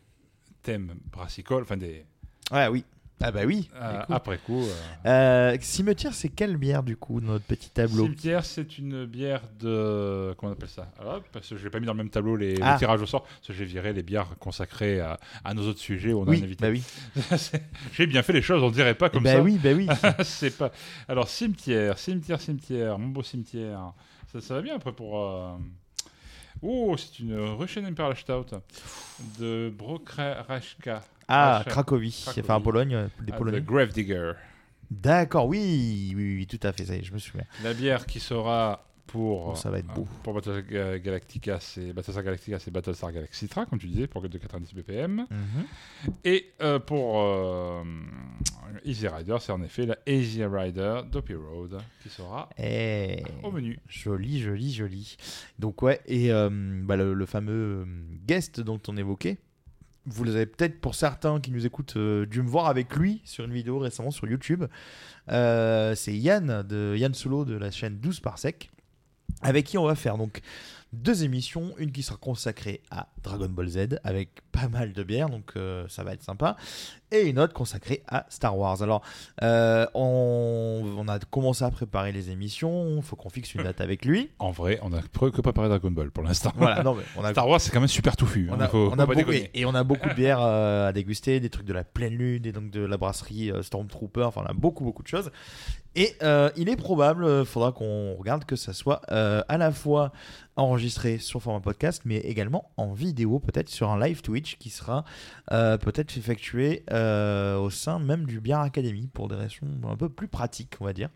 thèmes 0.61 0.93
brassicoles, 1.11 1.63
enfin 1.63 1.77
des. 1.77 2.05
Ouais, 2.51 2.67
oui. 2.67 2.85
Ah 3.23 3.31
bah 3.31 3.41
oui. 3.45 3.69
euh, 3.75 3.95
Écoute. 4.01 4.05
après 4.15 4.37
coup. 4.37 4.61
euh, 5.05 5.53
Euh, 5.53 5.57
Cimetière, 5.61 6.13
c'est 6.13 6.29
quelle 6.29 6.57
bière 6.57 6.83
du 6.83 6.97
coup, 6.97 7.21
notre 7.21 7.45
petit 7.45 7.69
tableau 7.69 8.03
Cimetière, 8.05 8.43
c'est 8.45 8.77
une 8.77 9.05
bière 9.05 9.41
de. 9.59 10.33
Comment 10.37 10.51
on 10.51 10.53
appelle 10.55 10.69
ça? 10.69 10.91
Alors, 10.99 11.21
Parce 11.31 11.47
que 11.49 11.57
je 11.57 11.63
n'ai 11.63 11.69
pas 11.69 11.79
mis 11.79 11.85
dans 11.85 11.93
le 11.93 11.97
même 11.97 12.09
tableau 12.09 12.35
les, 12.35 12.55
Ah. 12.61 12.73
le 12.73 12.79
tirage 12.79 13.01
au 13.01 13.05
sort, 13.05 13.23
parce 13.23 13.47
que 13.47 13.53
j'ai 13.53 13.65
viré 13.65 13.93
les 13.93 14.03
bières 14.03 14.27
consacrées 14.39 14.99
à, 14.99 15.17
à 15.43 15.53
nos 15.53 15.63
autres 15.67 15.79
sujets 15.79 16.11
où 16.13 16.19
on 16.21 16.25
a 16.25 16.29
Oui, 16.29 16.41
un 16.41 16.43
invité. 16.43 16.61
bah 16.61 16.69
oui. 16.71 16.83
J'ai 17.93 18.07
bien 18.07 18.23
fait 18.23 18.33
les 18.33 18.41
choses, 18.41 18.61
on 18.61 18.67
ne 18.69 18.73
dirait 18.73 18.95
pas 18.95 19.09
comme 19.09 19.23
bah 19.23 19.33
ça. 19.33 19.41
oui, 19.41 19.59
bah 19.63 19.71
oui. 19.73 19.87
c'est 20.23 20.57
pas. 20.57 20.71
Alors, 21.07 21.27
cimetière, 21.29 21.97
cimetière, 21.97 22.41
cimetière, 22.41 22.99
mon 22.99 23.07
beau 23.07 23.23
cimetière. 23.23 23.93
Ça, 24.31 24.41
ça 24.41 24.55
va 24.55 24.61
bien 24.61 24.75
après 24.75 24.91
pour. 24.91 25.57
Oh, 26.63 26.95
c'est 26.97 27.19
une 27.19 27.37
Russian 27.37 27.83
Imperial 27.83 28.15
Stout 28.15 28.45
de 29.39 29.71
Brokrajka. 29.77 31.03
Ah, 31.27 31.59
Racha- 31.63 31.69
Cracovie, 31.69 32.11
Cracovie. 32.23 32.41
enfin 32.45 32.55
en 32.55 32.61
Pologne, 32.61 32.95
euh, 32.95 33.07
les 33.25 33.33
Ah, 33.33 33.37
Polonais. 33.37 33.61
The 33.61 33.65
Gravedigger. 33.65 34.31
D'accord, 34.89 35.47
oui, 35.47 36.13
oui, 36.15 36.35
oui, 36.37 36.47
tout 36.47 36.59
à 36.65 36.71
fait, 36.71 36.85
ça 36.85 36.95
y 36.95 36.99
est, 36.99 37.03
je 37.03 37.13
me 37.13 37.17
souviens. 37.19 37.45
La 37.63 37.73
bière 37.73 38.05
qui 38.05 38.19
sera 38.19 38.85
pour. 39.07 39.49
Oh, 39.49 39.55
ça 39.55 39.69
va 39.69 39.79
être 39.79 39.93
beau. 39.93 40.01
euh, 40.03 40.19
Pour 40.23 40.33
Battlestar 40.33 40.63
Ga- 40.63 40.99
Galactica, 40.99 41.59
c'est 41.59 41.93
Battlestar 41.93 42.23
Galactica, 42.23 42.59
c'est 42.59 42.71
Battlestar 42.71 43.11
comme 43.69 43.79
tu 43.79 43.87
disais, 43.87 44.07
pour 44.07 44.21
de 44.27 44.37
90 44.37 44.73
BPM. 44.73 45.25
Et 46.23 46.51
euh, 46.61 46.79
pour 46.79 47.21
euh, 47.21 47.83
Easy 48.85 49.07
Rider, 49.07 49.37
c'est 49.39 49.51
en 49.51 49.61
effet 49.61 49.85
la 49.85 49.97
Easy 50.07 50.43
Rider 50.43 51.01
Dopey 51.11 51.35
Road 51.35 51.77
qui 52.01 52.09
sera 52.09 52.49
Eh, 52.57 53.23
au 53.43 53.51
menu. 53.51 53.77
Joli, 53.87 54.41
joli, 54.41 54.71
joli. 54.73 55.17
Donc 55.59 55.81
ouais, 55.81 55.99
et 56.07 56.31
euh, 56.31 56.49
bah, 56.51 56.95
le, 56.95 57.13
le 57.13 57.25
fameux 57.25 57.85
guest 58.25 58.61
dont 58.61 58.79
on 58.87 58.97
évoquait, 58.97 59.37
vous 60.05 60.27
avez 60.29 60.45
peut-être 60.45 60.81
pour 60.81 60.95
certains 60.95 61.39
qui 61.39 61.51
nous 61.51 61.65
écoutent 61.65 61.97
dû 61.97 62.41
me 62.41 62.49
voir 62.49 62.65
avec 62.67 62.93
lui 62.95 63.21
sur 63.23 63.45
une 63.45 63.53
vidéo 63.53 63.79
récemment 63.79 64.11
sur 64.11 64.27
YouTube. 64.27 64.65
C'est 65.29 66.13
Yann 66.17 66.63
de 66.63 66.95
Yann 66.97 67.13
Solo 67.13 67.45
de 67.45 67.55
la 67.55 67.71
chaîne 67.71 67.97
12 67.99 68.19
par 68.19 68.37
sec, 68.37 68.69
avec 69.43 69.65
qui 69.65 69.77
on 69.77 69.85
va 69.85 69.95
faire. 69.95 70.17
Donc 70.17 70.41
deux 70.93 71.23
émissions, 71.23 71.73
une 71.77 71.91
qui 71.91 72.03
sera 72.03 72.17
consacrée 72.17 72.81
à 72.91 73.07
Dragon 73.23 73.49
Ball 73.49 73.67
Z 73.67 73.99
avec 74.03 74.29
pas 74.51 74.67
mal 74.69 74.93
de 74.93 75.03
bières, 75.03 75.29
donc 75.29 75.51
euh, 75.55 75.85
ça 75.89 76.03
va 76.03 76.13
être 76.13 76.23
sympa, 76.23 76.55
et 77.11 77.21
une 77.27 77.39
autre 77.39 77.53
consacrée 77.53 78.03
à 78.07 78.25
Star 78.29 78.57
Wars. 78.57 78.81
Alors, 78.83 79.01
euh, 79.41 79.85
on, 79.95 80.93
on 80.97 81.07
a 81.07 81.19
commencé 81.19 81.63
à 81.63 81.71
préparer 81.71 82.11
les 82.11 82.29
émissions, 82.29 82.97
il 82.97 83.01
faut 83.03 83.15
qu'on 83.15 83.29
fixe 83.29 83.53
une 83.55 83.63
date 83.63 83.81
avec 83.81 84.05
lui. 84.05 84.29
En 84.39 84.51
vrai, 84.51 84.79
on 84.83 84.93
a 84.93 84.99
pre- 84.99 85.31
que 85.31 85.41
préparé 85.41 85.67
Dragon 85.69 85.91
Ball 85.91 86.11
pour 86.11 86.23
l'instant. 86.23 86.51
Voilà, 86.55 86.83
non, 86.83 86.93
mais 86.95 87.03
on 87.17 87.23
a- 87.23 87.31
Star 87.31 87.47
Wars, 87.47 87.59
c'est 87.59 87.71
quand 87.71 87.79
même 87.79 87.87
super 87.89 88.15
touffu. 88.15 88.49
On 88.51 88.59
hein, 88.59 88.67
faut- 88.67 88.89
on 88.91 88.99
a 88.99 89.05
beaucoup, 89.05 89.31
et, 89.31 89.49
et 89.53 89.65
on 89.65 89.73
a 89.73 89.83
beaucoup 89.83 90.09
de 90.09 90.13
bières 90.15 90.41
euh, 90.41 90.89
à 90.89 90.93
déguster, 90.93 91.39
des 91.39 91.49
trucs 91.49 91.65
de 91.65 91.73
la 91.73 91.83
pleine 91.83 92.13
lune, 92.13 92.45
et 92.45 92.51
donc 92.51 92.69
de 92.69 92.81
la 92.85 92.97
brasserie 92.97 93.51
euh, 93.51 93.63
Stormtrooper, 93.63 94.23
enfin 94.23 94.41
on 94.45 94.49
a 94.49 94.53
beaucoup 94.53 94.83
beaucoup 94.83 95.01
de 95.03 95.07
choses. 95.07 95.31
Et 95.95 96.15
euh, 96.23 96.49
il 96.57 96.69
est 96.69 96.75
probable, 96.75 97.25
il 97.41 97.45
faudra 97.45 97.71
qu'on 97.71 98.15
regarde 98.15 98.45
que 98.45 98.55
ça 98.55 98.73
soit 98.73 99.01
euh, 99.11 99.43
à 99.47 99.57
la 99.59 99.71
fois 99.71 100.11
enregistré 100.55 101.17
sur 101.17 101.41
format 101.41 101.59
podcast, 101.59 102.03
mais 102.05 102.17
également 102.17 102.71
en 102.77 102.93
vidéo, 102.93 103.39
peut-être 103.39 103.69
sur 103.69 103.89
un 103.89 103.99
live 103.99 104.21
Twitch 104.21 104.57
qui 104.57 104.69
sera 104.69 105.03
euh, 105.51 105.77
peut-être 105.77 106.17
effectué 106.17 106.83
euh, 106.91 107.57
au 107.57 107.69
sein 107.69 107.99
même 107.99 108.25
du 108.25 108.39
Bien 108.39 108.61
Academy 108.61 109.09
pour 109.13 109.27
des 109.27 109.35
raisons 109.35 109.67
un 109.87 109.95
peu 109.95 110.09
plus 110.09 110.27
pratiques, 110.27 110.75
on 110.79 110.85
va 110.85 110.93
dire. 110.93 111.09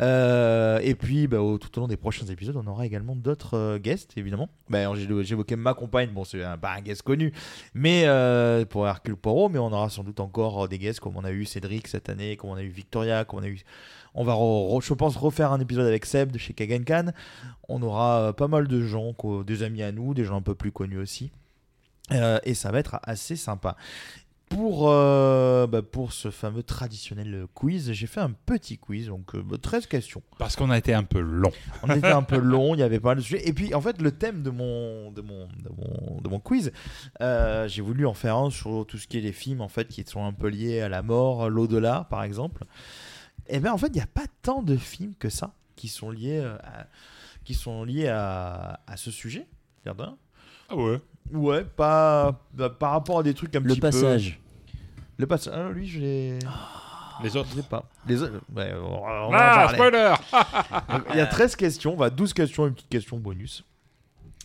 Euh, 0.00 0.80
et 0.82 0.94
puis, 0.94 1.28
bah, 1.28 1.38
tout 1.60 1.78
au 1.78 1.80
long 1.80 1.88
des 1.88 1.96
prochains 1.96 2.26
épisodes, 2.26 2.56
on 2.56 2.66
aura 2.66 2.84
également 2.84 3.14
d'autres 3.14 3.78
guests, 3.78 4.16
évidemment. 4.16 4.48
Bah, 4.68 4.92
J'évoquais 5.22 5.56
ma 5.56 5.74
compagne, 5.74 6.10
bon, 6.10 6.24
c'est 6.24 6.42
pas 6.60 6.74
un 6.74 6.80
guest 6.80 7.02
connu, 7.02 7.32
mais 7.74 8.06
pour 8.70 8.88
Hercule 8.88 9.16
Poirot, 9.16 9.48
mais 9.48 9.58
on 9.58 9.72
aura 9.72 9.88
sans 9.88 10.02
doute 10.02 10.20
encore 10.20 10.68
des 10.68 10.78
guests 10.78 11.00
comme 11.00 11.16
on 11.16 11.24
a 11.24 11.30
eu 11.30 11.44
Cédric 11.44 11.86
cette 11.86 12.08
année, 12.08 12.36
comme 12.36 12.50
on 12.50 12.56
a 12.56 12.62
eu 12.62 12.68
Victoria, 12.68 13.24
comme 13.24 13.40
on 13.40 13.42
a 13.42 13.48
eu. 13.48 13.60
On 14.14 14.24
va, 14.24 14.34
re- 14.34 14.76
re- 14.78 14.84
je 14.84 14.94
pense, 14.94 15.16
refaire 15.16 15.52
un 15.52 15.60
épisode 15.60 15.86
avec 15.86 16.06
Seb 16.06 16.30
de 16.32 16.38
chez 16.38 16.52
Kagenkan. 16.54 17.12
On 17.68 17.82
aura 17.82 18.20
euh, 18.20 18.32
pas 18.32 18.48
mal 18.48 18.68
de 18.68 18.80
gens, 18.80 19.12
quoi, 19.12 19.42
des 19.44 19.62
amis 19.62 19.82
à 19.82 19.92
nous, 19.92 20.14
des 20.14 20.24
gens 20.24 20.36
un 20.36 20.42
peu 20.42 20.54
plus 20.54 20.72
connus 20.72 20.98
aussi. 20.98 21.30
Euh, 22.12 22.38
et 22.44 22.54
ça 22.54 22.70
va 22.70 22.78
être 22.78 23.00
assez 23.02 23.34
sympa. 23.36 23.76
Pour, 24.50 24.90
euh, 24.90 25.66
bah, 25.66 25.80
pour 25.82 26.12
ce 26.12 26.30
fameux 26.30 26.62
traditionnel 26.62 27.46
quiz, 27.54 27.90
j'ai 27.92 28.06
fait 28.06 28.20
un 28.20 28.30
petit 28.30 28.76
quiz, 28.78 29.08
donc 29.08 29.34
euh, 29.34 29.42
bah, 29.42 29.56
13 29.60 29.86
questions. 29.86 30.22
Parce 30.38 30.54
qu'on 30.54 30.70
a 30.70 30.78
été 30.78 30.92
un 30.94 31.02
peu 31.02 31.18
long. 31.18 31.50
On 31.82 31.88
était 31.92 32.06
un 32.12 32.22
peu 32.22 32.36
long, 32.38 32.74
il 32.74 32.78
y 32.80 32.82
avait 32.84 33.00
pas 33.00 33.08
mal 33.08 33.16
de 33.16 33.22
sujets. 33.22 33.48
Et 33.48 33.52
puis, 33.52 33.74
en 33.74 33.80
fait, 33.80 34.00
le 34.00 34.12
thème 34.12 34.42
de 34.42 34.50
mon, 34.50 35.10
de 35.10 35.22
mon, 35.22 35.46
de 35.46 35.70
mon, 35.76 36.20
de 36.20 36.28
mon 36.28 36.38
quiz, 36.38 36.70
j'ai 37.20 37.82
voulu 37.82 38.06
en 38.06 38.14
faire 38.14 38.36
un 38.36 38.50
sur 38.50 38.84
tout 38.86 38.98
ce 38.98 39.08
qui 39.08 39.16
est 39.18 39.22
les 39.22 39.32
films, 39.32 39.62
en 39.62 39.68
fait, 39.68 39.88
qui 39.88 40.04
sont 40.06 40.24
un 40.24 40.32
peu 40.32 40.48
liés 40.48 40.82
à 40.82 40.88
la 40.90 41.02
mort, 41.02 41.48
l'au-delà, 41.48 42.06
par 42.10 42.22
exemple. 42.22 42.64
Et 43.48 43.60
bien, 43.60 43.72
en 43.72 43.78
fait, 43.78 43.88
il 43.88 43.94
n'y 43.94 44.00
a 44.00 44.06
pas 44.06 44.26
tant 44.42 44.62
de 44.62 44.76
films 44.76 45.14
que 45.18 45.28
ça 45.28 45.52
qui 45.76 45.88
sont 45.88 46.10
liés 46.10 46.40
euh, 46.40 46.56
à, 46.58 46.86
qui 47.44 47.54
sont 47.54 47.84
liés 47.84 48.08
à, 48.08 48.80
à 48.86 48.96
ce 48.96 49.10
sujet. 49.10 49.46
Ah 49.86 50.76
ouais 50.76 51.00
Ouais, 51.32 51.64
pas 51.64 52.40
bah, 52.52 52.70
par 52.70 52.92
rapport 52.92 53.18
à 53.18 53.22
des 53.22 53.34
trucs 53.34 53.54
un 53.56 53.60
Le 53.60 53.66
petit 53.68 53.80
peu. 53.80 53.88
passage. 53.88 54.40
Le 55.18 55.26
passage. 55.26 55.54
Ah, 55.56 55.70
lui, 55.70 55.86
je 55.86 56.00
l'ai. 56.00 56.38
Les 57.22 57.36
autres 57.36 57.48
Je 57.52 57.56
l'ai 57.56 57.62
pas. 57.62 57.84
Les 58.06 58.22
autres. 58.22 58.40
ouais, 58.54 58.72
on 58.74 59.00
va- 59.00 59.26
on 59.26 59.30
va 59.30 59.66
Ah, 59.66 59.68
spoiler 59.72 60.14
Il 61.10 61.16
y 61.16 61.20
a 61.20 61.26
13 61.26 61.54
questions, 61.56 61.94
va 61.96 62.10
12 62.10 62.32
questions 62.32 62.64
et 62.64 62.68
une 62.68 62.74
petite 62.74 62.88
question 62.88 63.18
bonus. 63.18 63.64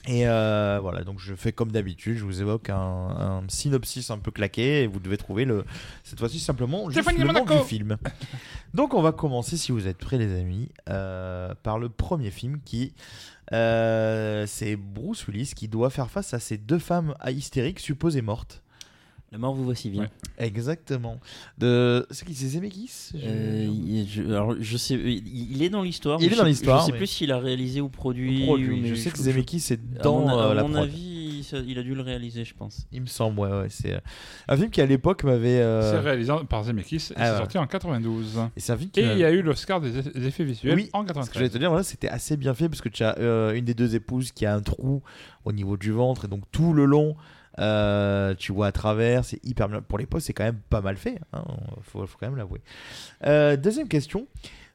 Et 0.07 0.27
euh, 0.27 0.79
voilà, 0.81 1.03
donc 1.03 1.19
je 1.19 1.35
fais 1.35 1.51
comme 1.51 1.71
d'habitude, 1.71 2.17
je 2.17 2.23
vous 2.23 2.41
évoque 2.41 2.69
un, 2.69 2.77
un 2.77 3.43
synopsis 3.49 4.09
un 4.09 4.17
peu 4.17 4.31
claqué 4.31 4.83
et 4.83 4.87
vous 4.87 4.99
devez 4.99 5.17
trouver 5.17 5.43
le, 5.43 5.65
cette 6.03 6.19
fois-ci 6.19 6.39
simplement 6.39 6.89
juste 6.89 7.11
le 7.17 7.25
nom 7.25 7.43
du 7.43 7.57
film. 7.65 7.97
Donc 8.73 8.93
on 8.93 9.01
va 9.01 9.11
commencer, 9.11 9.57
si 9.57 9.71
vous 9.71 9.87
êtes 9.87 9.97
prêts 9.97 10.17
les 10.17 10.39
amis, 10.39 10.69
euh, 10.87 11.53
par 11.63 11.79
le 11.79 11.89
premier 11.89 12.31
film 12.31 12.59
qui, 12.63 12.93
euh, 13.51 14.45
c'est 14.47 14.77
Bruce 14.77 15.27
Willis 15.27 15.51
qui 15.55 15.67
doit 15.67 15.89
faire 15.89 16.09
face 16.09 16.33
à 16.33 16.39
ces 16.39 16.57
deux 16.57 16.79
femmes 16.79 17.13
hystériques 17.27 17.79
supposées 17.79 18.21
mortes. 18.21 18.63
La 19.31 19.37
mort 19.37 19.53
vous 19.53 19.63
voici 19.63 19.89
bien. 19.91 20.09
Exactement. 20.39 21.19
De... 21.59 22.05
C'est 22.09 22.25
qui 22.25 22.33
C'est 22.33 22.47
Zemeckis 22.47 23.11
Je- 23.13 23.17
Euh, 23.23 23.67
il- 23.69 24.07
je, 24.09 24.23
alors, 24.23 24.55
je 24.59 24.77
sais, 24.77 24.95
il 24.95 25.61
est 25.61 25.69
dans 25.69 25.83
l'histoire. 25.83 26.19
Il 26.19 26.33
est 26.33 26.35
dans 26.35 26.43
je 26.43 26.47
l'histoire, 26.49 26.81
Je 26.81 26.85
sais 26.87 26.91
mais- 26.93 26.97
plus 26.97 27.07
s'il 27.07 27.31
a 27.31 27.37
réalisé 27.37 27.79
ou 27.79 27.89
produit. 27.89 28.43
Produit. 28.45 28.81
ou- 28.81 28.87
Je 28.87 28.95
sais 28.95 29.11
que 29.11 29.19
Zemeckis 29.19 29.57
est 29.71 29.73
à 29.99 30.01
dans, 30.01 30.21
mon, 30.21 30.29
euh, 30.39 30.49
à 30.49 30.53
la 30.55 30.63
mon 30.63 30.69
prod. 30.69 30.83
avis, 30.83 31.43
ça- 31.43 31.59
il 31.59 31.77
a 31.77 31.83
dû 31.83 31.93
le 31.93 32.01
réaliser, 32.01 32.43
je 32.43 32.55
pense. 32.55 32.87
Il 32.91 33.01
me 33.01 33.05
semble, 33.05 33.39
ouais, 33.41 33.49
ouais. 33.51 33.67
C'est 33.69 33.93
euh, 33.93 33.99
un 34.47 34.57
film 34.57 34.71
qui 34.71 34.81
à 34.81 34.87
l'époque 34.87 35.23
m'avait. 35.23 35.59
euh, 35.61 35.91
C'est 35.91 35.99
réalisé 35.99 36.33
par 36.49 36.63
Zemeckis 36.63 36.95
et 36.95 37.13
Ah, 37.15 37.31
c'est 37.33 37.37
sorti 37.37 37.57
en 37.59 37.67
92. 37.67 38.35
Et 38.57 38.59
c'est 38.59 38.71
un 38.71 38.77
film 38.77 38.89
qui 38.89 39.01
Et 39.01 39.05
m'a- 39.05 39.13
il 39.13 39.19
y 39.19 39.23
a 39.25 39.31
eu 39.31 39.43
l'Oscar 39.43 39.79
des 39.79 39.91
eff- 39.91 40.11
des 40.11 40.25
effets 40.25 40.43
visuels 40.43 40.73
Oui, 40.75 40.89
en 40.93 41.01
ce 41.01 41.03
que 41.03 41.07
93. 41.09 41.33
j'allais 41.35 41.49
te 41.49 41.57
dire, 41.59 41.69
voilà, 41.69 41.83
c'était 41.83 42.09
assez 42.09 42.35
bien 42.35 42.55
fait 42.55 42.67
parce 42.67 42.81
que 42.81 42.89
tu 42.89 43.03
as 43.03 43.15
une 43.53 43.65
des 43.65 43.75
deux 43.75 43.93
épouses 43.93 44.31
qui 44.31 44.47
a 44.47 44.55
un 44.55 44.61
trou 44.61 45.03
au 45.45 45.51
niveau 45.51 45.77
du 45.77 45.91
ventre 45.91 46.25
et 46.25 46.27
donc 46.27 46.43
tout 46.51 46.73
le 46.73 46.85
long, 46.85 47.15
euh, 47.57 48.35
tu 48.35 48.51
vois 48.51 48.67
à 48.67 48.71
travers, 48.71 49.25
c'est 49.25 49.43
hyper 49.45 49.67
bien. 49.69 49.81
Pour 49.81 49.97
l'époque, 49.97 50.21
c'est 50.21 50.33
quand 50.33 50.43
même 50.43 50.59
pas 50.69 50.81
mal 50.81 50.97
fait, 50.97 51.19
hein, 51.33 51.43
faut, 51.81 52.05
faut 52.05 52.17
quand 52.19 52.27
même 52.27 52.37
l'avouer. 52.37 52.61
Euh, 53.25 53.57
deuxième 53.57 53.87
question, 53.87 54.27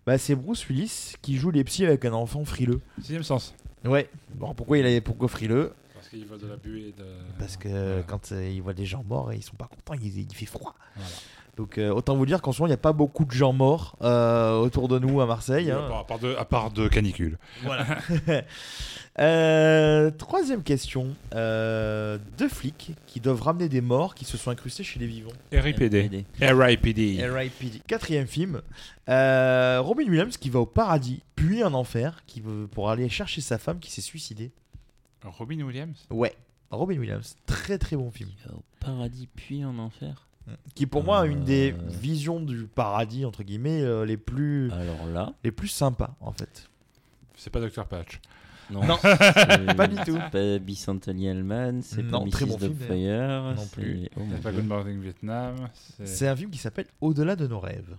bah, 0.06 0.18
c'est 0.18 0.34
Bruce 0.34 0.68
Willis 0.68 1.14
qui 1.22 1.36
joue 1.36 1.50
les 1.50 1.64
psys 1.64 1.86
avec 1.86 2.04
un 2.04 2.12
enfant 2.12 2.44
frileux. 2.44 2.80
Sixième 2.98 3.22
sens. 3.22 3.54
Ouais, 3.84 4.08
bon, 4.34 4.54
pourquoi 4.54 4.78
il 4.78 4.86
est 4.86 5.00
pourquoi 5.00 5.28
frileux? 5.28 5.72
Parce 5.94 6.08
qu'il 6.08 6.26
voit 6.26 6.38
de 6.38 6.46
la 6.46 6.56
buée 6.56 6.94
de. 6.96 7.04
Parce 7.38 7.56
que 7.56 8.02
quand 8.02 8.32
euh, 8.32 8.50
il 8.50 8.60
voit 8.60 8.74
des 8.74 8.86
gens 8.86 9.04
morts, 9.04 9.32
ils 9.32 9.42
sont 9.42 9.56
pas 9.56 9.68
contents, 9.68 9.94
il, 9.94 10.18
il 10.18 10.34
fait 10.34 10.46
froid. 10.46 10.74
Voilà. 10.96 11.10
Donc 11.56 11.78
euh, 11.78 11.90
autant 11.90 12.16
vous 12.16 12.26
dire 12.26 12.42
qu'en 12.42 12.50
ce 12.52 12.60
moment, 12.60 12.66
il 12.66 12.70
n'y 12.70 12.74
a 12.74 12.78
pas 12.78 12.92
beaucoup 12.92 13.24
de 13.24 13.30
gens 13.30 13.52
morts 13.52 13.96
euh, 14.02 14.56
autour 14.58 14.88
de 14.88 14.98
nous 14.98 15.20
à 15.20 15.26
Marseille. 15.26 15.70
hein. 15.70 15.84
À 15.84 15.88
part, 15.88 15.98
à 16.00 16.04
part 16.04 16.18
de, 16.18 16.34
à 16.34 16.44
part 16.44 16.70
de 16.70 16.88
canicule. 16.88 17.38
Voilà. 17.62 17.86
Euh, 19.20 20.10
troisième 20.10 20.64
question. 20.64 21.14
Euh, 21.34 22.18
deux 22.36 22.48
flics 22.48 22.92
qui 23.06 23.20
doivent 23.20 23.42
ramener 23.42 23.68
des 23.68 23.80
morts 23.80 24.14
qui 24.16 24.24
se 24.24 24.36
sont 24.36 24.50
incrustés 24.50 24.82
chez 24.82 24.98
les 24.98 25.06
vivants. 25.06 25.30
RIPD. 25.52 26.24
RIPD. 26.40 27.22
RIPD. 27.24 27.80
Quatrième 27.86 28.26
film. 28.26 28.60
Euh, 29.08 29.80
Robin 29.80 30.04
Williams 30.08 30.36
qui 30.36 30.50
va 30.50 30.58
au 30.60 30.66
paradis, 30.66 31.22
puis 31.36 31.62
en 31.62 31.74
enfer, 31.74 32.24
qui 32.26 32.40
veut, 32.40 32.66
pour 32.66 32.90
aller 32.90 33.08
chercher 33.08 33.40
sa 33.40 33.56
femme 33.58 33.78
qui 33.78 33.92
s'est 33.92 34.00
suicidée. 34.00 34.50
Robin 35.24 35.60
Williams? 35.62 36.06
Ouais, 36.10 36.34
Robin 36.72 36.98
Williams. 36.98 37.36
Très 37.46 37.78
très 37.78 37.94
bon 37.96 38.10
film. 38.10 38.30
Au 38.52 38.62
paradis 38.80 39.28
puis 39.36 39.64
en 39.64 39.78
enfer? 39.78 40.26
Qui 40.74 40.86
pour 40.86 41.04
moi 41.04 41.20
a 41.20 41.26
une 41.26 41.44
des 41.44 41.72
Euh. 41.72 41.76
visions 41.88 42.38
du 42.40 42.64
paradis 42.64 43.24
entre 43.24 43.42
guillemets 43.42 43.80
euh, 43.82 44.04
les 44.04 44.16
plus 44.18 44.70
Alors 44.72 45.06
là, 45.06 45.32
les 45.42 45.50
plus 45.52 45.68
sympas 45.68 46.14
en 46.20 46.32
fait. 46.32 46.68
C'est 47.36 47.50
pas 47.50 47.60
Dr. 47.60 47.86
Patch. 47.86 48.20
non, 48.70 48.84
Non, 48.84 48.96
c'est- 49.00 49.76
pas 49.76 49.86
du 49.86 49.96
tout. 49.96 50.18
C'est 50.30 50.30
pas 50.30 50.58
Bicentennial 50.58 51.42
Man, 51.42 51.80
c'est 51.82 52.02
pas 52.02 52.18
Non, 52.18 52.28
très 52.28 52.44
Mrs. 52.44 52.50
bon 52.52 52.58
film, 52.58 52.72
Doubtfire, 52.74 53.42
Non 53.42 53.56
c'est- 53.56 53.70
plus. 53.72 54.08
oh 54.16 54.20
mon 54.20 54.36
C'est 54.36 54.42
pas 54.42 54.50
Dieu. 54.52 54.60
Good 54.60 54.68
Morning 54.68 55.00
Vietnam. 55.00 55.54
C'est 56.04 56.28
un 56.28 56.36
film 56.36 56.50
qui 56.50 56.58
s'appelle 56.58 56.86
Au-delà 57.00 57.36
de 57.36 57.46
nos 57.46 57.60
rêves. 57.60 57.96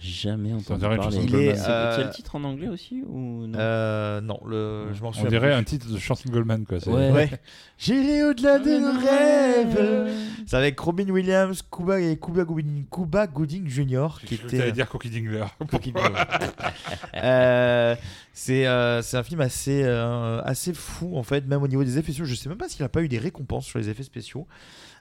Jamais 0.00 0.52
entendu 0.52 0.80
parler. 0.80 1.18
Il 1.24 1.34
est, 1.34 1.58
euh, 1.58 1.96
c'est 1.96 2.04
le 2.04 2.10
titre 2.10 2.36
en 2.36 2.44
anglais 2.44 2.68
aussi 2.68 3.02
ou 3.06 3.46
non? 3.46 3.58
Euh, 3.58 4.20
non, 4.20 4.38
le, 4.46 4.92
je 4.94 5.02
m'en 5.02 5.08
On 5.08 5.12
souviens. 5.12 5.28
dirait 5.30 5.48
plus. 5.48 5.54
un 5.56 5.62
titre 5.64 5.92
de 5.92 5.98
chanson 5.98 6.28
Goldman, 6.30 6.64
quoi. 6.64 6.78
c'est- 6.80 6.90
Ouais. 6.90 7.10
Ouais. 7.10 7.30
J'irai 7.78 8.22
au-delà 8.24 8.58
de 8.58 8.78
nos 8.78 8.98
rêves. 9.00 10.10
C'est 10.46 10.56
avec 10.56 10.78
Robin 10.78 11.08
Williams, 11.10 11.62
Cuba 11.70 12.00
et 12.00 12.16
Cuba 12.18 12.44
Gooding, 12.44 12.84
Cuba 12.90 13.26
Gooding 13.26 13.68
Jr. 13.68 14.08
qui 14.24 14.36
Je 14.36 14.44
était. 14.46 14.72
dire 14.72 14.88
Cookie 14.88 15.10
Dingler. 15.10 15.44
Cookie 15.70 15.92
Dingler. 15.92 16.14
Euh, 17.14 17.94
c'est 18.38 18.68
euh, 18.68 19.02
un 19.14 19.22
film 19.24 19.40
assez 19.40 19.82
euh, 19.82 20.40
assez 20.44 20.72
fou 20.72 21.16
en 21.16 21.24
fait, 21.24 21.44
même 21.48 21.60
au 21.60 21.66
niveau 21.66 21.82
des 21.82 21.98
effets 21.98 22.12
spéciaux. 22.12 22.24
Je 22.24 22.36
sais 22.36 22.48
même 22.48 22.56
pas 22.56 22.68
s'il 22.68 22.84
a 22.84 22.88
pas 22.88 23.02
eu 23.02 23.08
des 23.08 23.18
récompenses 23.18 23.66
sur 23.66 23.80
les 23.80 23.88
effets 23.88 24.04
spéciaux. 24.04 24.46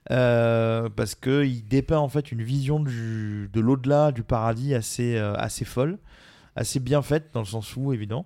Euh, 0.09 0.89
parce 0.89 1.13
que 1.13 1.45
il 1.45 1.63
dépeint 1.63 1.99
en 1.99 2.09
fait 2.09 2.31
une 2.31 2.41
vision 2.41 2.79
du, 2.79 3.47
de 3.53 3.59
l'au-delà, 3.61 4.11
du 4.11 4.23
paradis 4.23 4.73
assez 4.73 5.17
euh, 5.17 5.35
assez 5.35 5.65
folle, 5.65 5.99
assez 6.55 6.79
bien 6.79 7.03
faite 7.03 7.25
dans 7.33 7.41
le 7.41 7.45
sens 7.45 7.75
où 7.75 7.93
évident, 7.93 8.25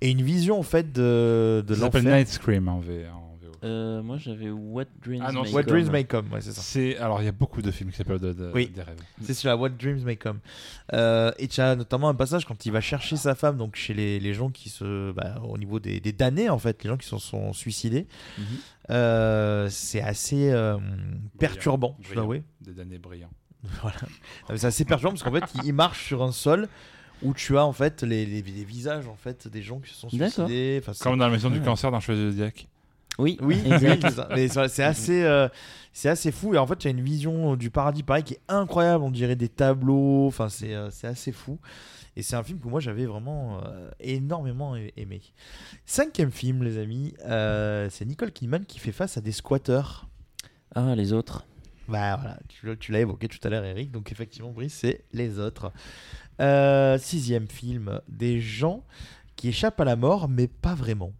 et 0.00 0.10
une 0.10 0.22
vision 0.22 0.58
en 0.58 0.62
fait 0.62 0.90
de, 0.90 1.62
de 1.66 1.74
Ça 1.74 1.82
s'appelle 1.82 2.04
l'enfer. 2.04 2.16
Night 2.16 2.28
Scream 2.28 2.68
en, 2.68 2.80
v, 2.80 3.04
en 3.12 3.18
VO. 3.18 3.25
Euh, 3.66 4.02
Moi 4.02 4.16
j'avais 4.18 4.50
What 4.50 4.84
Dreams 5.02 5.22
Ah 5.26 5.32
non, 5.32 5.42
May 5.42 5.50
What 5.52 5.62
Come. 5.64 5.72
Dreams 5.72 5.90
May 5.90 6.04
Come, 6.04 6.32
ouais, 6.32 6.40
c'est 6.40 6.52
ça. 6.52 6.60
C'est 6.62 6.96
alors 6.98 7.20
il 7.20 7.24
y 7.24 7.28
a 7.28 7.32
beaucoup 7.32 7.62
de 7.62 7.70
films 7.70 7.90
qui 7.90 7.96
s'appellent 7.96 8.18
de, 8.20 8.32
de- 8.32 8.50
Oui. 8.54 8.68
des 8.68 8.82
rêves. 8.82 8.96
C'est 9.22 9.34
celui-là, 9.34 9.56
What 9.56 9.70
Dreams 9.70 10.02
May 10.04 10.16
Come. 10.16 10.38
Euh, 10.92 11.32
et 11.38 11.48
tu 11.48 11.60
as 11.60 11.74
notamment 11.76 12.08
un 12.08 12.14
passage 12.14 12.44
quand 12.44 12.64
il 12.66 12.72
va 12.72 12.80
chercher 12.80 13.16
sa 13.16 13.34
femme, 13.34 13.56
donc 13.56 13.76
chez 13.76 13.94
les, 13.94 14.20
les 14.20 14.34
gens 14.34 14.50
qui 14.50 14.68
se. 14.68 15.12
bah, 15.12 15.36
au 15.42 15.58
niveau 15.58 15.80
des, 15.80 16.00
des 16.00 16.12
damnés, 16.12 16.48
en 16.48 16.58
fait, 16.58 16.84
les 16.84 16.88
gens 16.90 16.96
qui 16.96 17.08
se 17.08 17.18
sont 17.18 17.52
suicidés. 17.52 18.06
Mhm. 18.38 18.44
Euh, 18.90 19.68
c'est 19.70 20.00
assez 20.02 20.50
euh, 20.52 20.78
perturbant, 21.38 21.96
je 22.02 22.14
dois 22.14 22.22
avouer. 22.22 22.42
Des 22.60 22.72
damnés 22.72 22.98
brillants. 22.98 23.30
Voilà. 23.82 23.96
Non, 24.02 24.08
mais 24.50 24.58
C'est 24.58 24.68
assez 24.68 24.84
perturbant 24.84 25.12
parce 25.16 25.24
qu'en 25.24 25.32
fait, 25.32 25.58
il, 25.62 25.68
il 25.70 25.72
marche 25.72 26.04
sur 26.06 26.22
un 26.22 26.30
sol 26.30 26.68
où 27.22 27.32
tu 27.34 27.56
as 27.58 27.64
en 27.64 27.72
fait 27.72 28.02
les, 28.02 28.26
les, 28.26 28.42
les 28.42 28.64
visages 28.64 29.08
en 29.08 29.16
fait 29.16 29.48
des 29.48 29.62
gens 29.62 29.80
qui 29.80 29.88
se 29.92 29.96
sont 30.00 30.08
D'accord. 30.12 30.46
suicidés. 30.46 30.80
Enfin, 30.86 30.92
Comme 31.00 31.18
dans 31.18 31.24
la 31.26 31.32
maison 31.32 31.50
du 31.50 31.60
cancer 31.62 31.90
d'un 31.90 31.98
chevalier 31.98 32.30
zodiac. 32.30 32.68
Oui, 33.18 33.38
Oui, 33.40 33.62
oui, 33.64 34.00
c'est 34.68 34.82
assez, 34.84 35.22
euh, 35.24 35.48
c'est 35.92 36.08
assez 36.08 36.30
fou. 36.32 36.54
Et 36.54 36.58
en 36.58 36.66
fait, 36.66 36.76
tu 36.76 36.88
as 36.88 36.90
une 36.90 37.00
vision 37.02 37.56
du 37.56 37.70
paradis 37.70 38.02
pareil 38.02 38.24
qui 38.24 38.34
est 38.34 38.40
incroyable. 38.48 39.02
On 39.04 39.10
dirait 39.10 39.36
des 39.36 39.48
tableaux. 39.48 40.26
Enfin, 40.26 40.48
c'est 40.48 40.74
euh, 40.74 40.90
assez 41.02 41.32
fou. 41.32 41.58
Et 42.16 42.22
c'est 42.22 42.36
un 42.36 42.42
film 42.42 42.58
que 42.60 42.68
moi 42.68 42.80
j'avais 42.80 43.04
vraiment 43.06 43.60
euh, 43.64 43.90
énormément 44.00 44.74
a- 44.74 44.78
aimé. 44.96 45.20
Cinquième 45.84 46.30
film, 46.30 46.62
les 46.62 46.78
amis, 46.78 47.14
c'est 47.90 48.04
Nicole 48.06 48.32
Kidman 48.32 48.64
qui 48.64 48.78
fait 48.78 48.92
face 48.92 49.16
à 49.16 49.20
des 49.20 49.32
squatteurs. 49.32 50.08
Ah, 50.74 50.94
les 50.94 51.12
autres. 51.12 51.44
Bah 51.88 52.16
voilà, 52.16 52.38
tu, 52.48 52.76
tu 52.78 52.90
l'as 52.92 53.00
évoqué 53.00 53.28
tout 53.28 53.38
à 53.44 53.48
l'heure, 53.50 53.64
Eric. 53.64 53.92
Donc 53.92 54.10
effectivement, 54.12 54.50
Brice, 54.50 54.74
c'est 54.74 55.04
les 55.12 55.38
autres. 55.38 55.72
Sixième 56.98 57.48
film, 57.48 58.00
des 58.08 58.40
gens 58.40 58.82
qui 59.36 59.48
échappent 59.48 59.80
à 59.80 59.84
la 59.84 59.96
mort, 59.96 60.28
mais 60.28 60.48
pas 60.48 60.74
vraiment. 60.74 61.12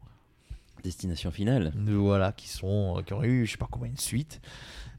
Destination 0.87 1.31
finale. 1.31 1.73
Voilà, 1.77 2.33
qui 2.33 2.49
sont, 2.49 3.03
qui 3.07 3.13
ont 3.13 3.23
eu, 3.25 3.45
je 3.47 3.53
sais 3.53 3.57
pas 3.59 3.69
combien, 3.71 3.91
une 3.91 3.97
suite. 3.99 4.41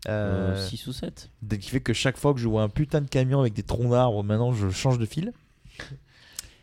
6 0.03 0.09
Euh, 0.09 0.67
ou 0.87 0.91
7. 0.93 1.29
donc, 1.41 1.59
qui 1.59 1.69
fait 1.69 1.81
que 1.81 1.91
chaque 1.93 2.17
fois 2.17 2.33
que 2.33 2.39
je 2.39 2.47
vois 2.47 2.61
un 2.61 2.69
putain 2.69 3.01
de 3.01 3.07
camion 3.09 3.39
avec 3.41 3.53
des 3.53 3.63
troncs 3.63 3.89
d'arbres, 3.89 4.23
maintenant 4.23 4.53
je 4.53 4.69
change 4.69 4.99
de 4.99 5.05
fil. 5.05 5.33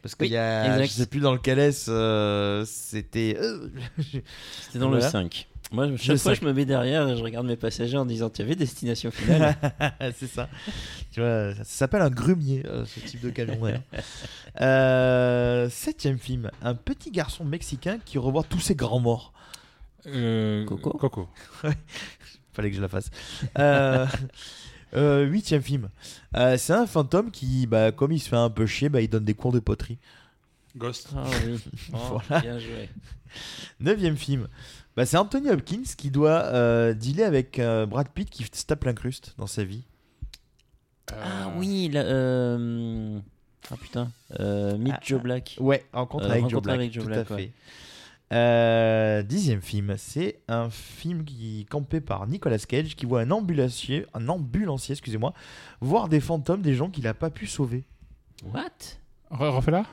Parce 0.02 0.14
qu'il 0.14 0.26
Oui, 0.26 0.32
y 0.32 0.36
a, 0.36 0.66
exact. 0.74 0.86
je 0.86 0.92
sais 0.92 1.06
plus 1.06 1.20
dans 1.20 1.32
lequel 1.32 1.58
est 1.58 1.88
euh, 1.88 2.64
c'était. 2.66 3.36
euh, 3.40 3.68
C'était 3.98 4.78
dans 4.78 4.90
le 4.90 4.98
Voilà. 4.98 5.10
5. 5.10 5.48
Moi, 5.72 5.88
chaque 5.96 6.18
fois, 6.18 6.34
cinq. 6.34 6.40
je 6.40 6.46
me 6.46 6.52
mets 6.52 6.64
derrière 6.66 7.08
et 7.08 7.16
je 7.16 7.22
regarde 7.22 7.46
mes 7.46 7.56
passagers 7.56 7.96
en 7.96 8.04
disant 8.06 8.30
Tu 8.30 8.42
avais 8.42 8.54
destination 8.54 9.10
finale 9.10 9.56
c'est 10.16 10.26
ça. 10.28 10.48
Tu 11.10 11.20
vois, 11.20 11.54
ça 11.56 11.64
s'appelle 11.64 12.02
un 12.02 12.10
grumier, 12.10 12.62
euh, 12.66 12.84
ce 12.86 13.00
type 13.00 13.20
de 13.20 13.30
camion. 13.30 13.58
Euh, 14.60 15.68
septième 15.70 16.18
film, 16.18 16.50
un 16.62 16.74
petit 16.74 17.10
garçon 17.10 17.44
mexicain 17.44 17.98
qui 18.04 18.18
revoit 18.18 18.44
tous 18.44 18.60
ses 18.60 18.74
grands 18.74 19.00
morts. 19.00 19.32
Euh, 20.06 20.64
Coco 20.66 20.90
Coco. 20.98 21.28
Fallait 22.52 22.70
que 22.70 22.76
je 22.76 22.82
la 22.82 22.88
fasse. 22.88 23.10
Euh, 23.58 24.06
euh, 24.94 25.24
huitième 25.24 25.62
film, 25.62 25.88
Euh, 26.36 26.56
c'est 26.56 26.72
un 26.72 26.86
fantôme 26.86 27.30
qui, 27.32 27.66
bah, 27.66 27.90
comme 27.90 28.12
il 28.12 28.20
se 28.20 28.28
fait 28.28 28.36
un 28.36 28.50
peu 28.50 28.66
chier, 28.66 28.88
bah, 28.88 29.00
il 29.00 29.08
donne 29.08 29.24
des 29.24 29.34
cours 29.34 29.50
de 29.50 29.58
poterie. 29.60 29.98
Ghost. 30.76 31.08
Ah 31.16 31.24
oui. 31.46 31.58
Oh, 31.92 32.20
Voilà. 32.28 32.42
Bien 32.42 32.58
joué. 32.60 32.88
Neuvième 33.80 34.16
film, 34.16 34.46
bah, 34.96 35.06
c'est 35.06 35.16
Anthony 35.16 35.50
Hopkins 35.50 35.82
qui 35.96 36.10
doit 36.10 36.44
euh, 36.44 36.94
dealer 36.94 37.24
avec 37.24 37.58
euh, 37.58 37.86
Brad 37.86 38.08
Pitt 38.08 38.28
qui 38.30 38.44
se 38.44 38.64
tape 38.66 38.84
l'incruste 38.84 39.34
dans 39.38 39.46
sa 39.46 39.64
vie. 39.64 39.84
Ah 41.12 41.52
oui, 41.56 41.88
la, 41.92 42.00
euh... 42.02 43.18
Ah 43.70 43.76
putain. 43.80 44.10
Euh, 44.40 44.76
Meet 44.78 44.94
Ah, 44.96 45.00
Joe 45.02 45.20
Black. 45.22 45.56
Ouais, 45.60 45.84
rencontre 45.92 46.24
Euh, 46.26 46.30
avec 46.30 46.42
Joe 46.42 46.52
Rencontre 46.52 46.62
Black. 46.64 46.76
avec 46.76 46.92
Joe 46.92 47.02
tout 47.04 47.08
Black, 47.08 47.20
à 47.20 47.24
fait. 47.24 47.34
ouais. 47.34 47.52
Euh, 48.32 49.22
dixième 49.22 49.60
film, 49.62 49.94
c'est 49.98 50.40
un 50.48 50.70
film 50.70 51.24
qui 51.24 51.60
est 51.60 51.64
campé 51.64 52.00
par 52.00 52.26
Nicolas 52.26 52.58
Cage 52.58 52.96
qui 52.96 53.06
voit 53.06 53.20
un 53.20 53.30
ambulancier, 53.30 54.06
un 54.14 54.28
ambulancier, 54.28 54.94
excusez-moi, 54.94 55.34
voir 55.80 56.08
des 56.08 56.20
fantômes 56.20 56.62
des 56.62 56.74
gens 56.74 56.88
qu'il 56.90 57.04
n'a 57.04 57.14
pas 57.14 57.30
pu 57.30 57.46
sauver. 57.46 57.84
What? 58.44 58.70
Re- 59.30 59.50
Refais-la 59.50 59.84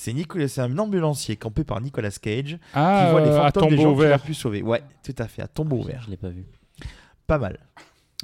C'est 0.00 0.12
Nicolas, 0.12 0.46
c'est 0.46 0.60
un 0.60 0.78
ambulancier 0.78 1.34
campé 1.34 1.64
par 1.64 1.80
Nicolas 1.80 2.10
Cage 2.22 2.56
Ah, 2.72 3.02
qui 3.06 3.10
voit 3.10 3.20
les 3.20 3.30
euh, 3.30 3.40
à 3.42 3.50
fantômes 3.50 3.70
des 3.70 3.76
gens 3.78 3.96
qu'il 3.96 4.04
a 4.06 4.18
pu 4.20 4.32
sauver. 4.32 4.62
Ouais, 4.62 4.80
tout 5.02 5.14
à 5.18 5.26
fait, 5.26 5.42
à 5.42 5.48
tombeau 5.48 5.78
ouvert. 5.78 6.02
Je 6.04 6.10
l'ai 6.10 6.16
pas 6.16 6.28
vu. 6.28 6.44
Pas 7.26 7.38
mal, 7.38 7.58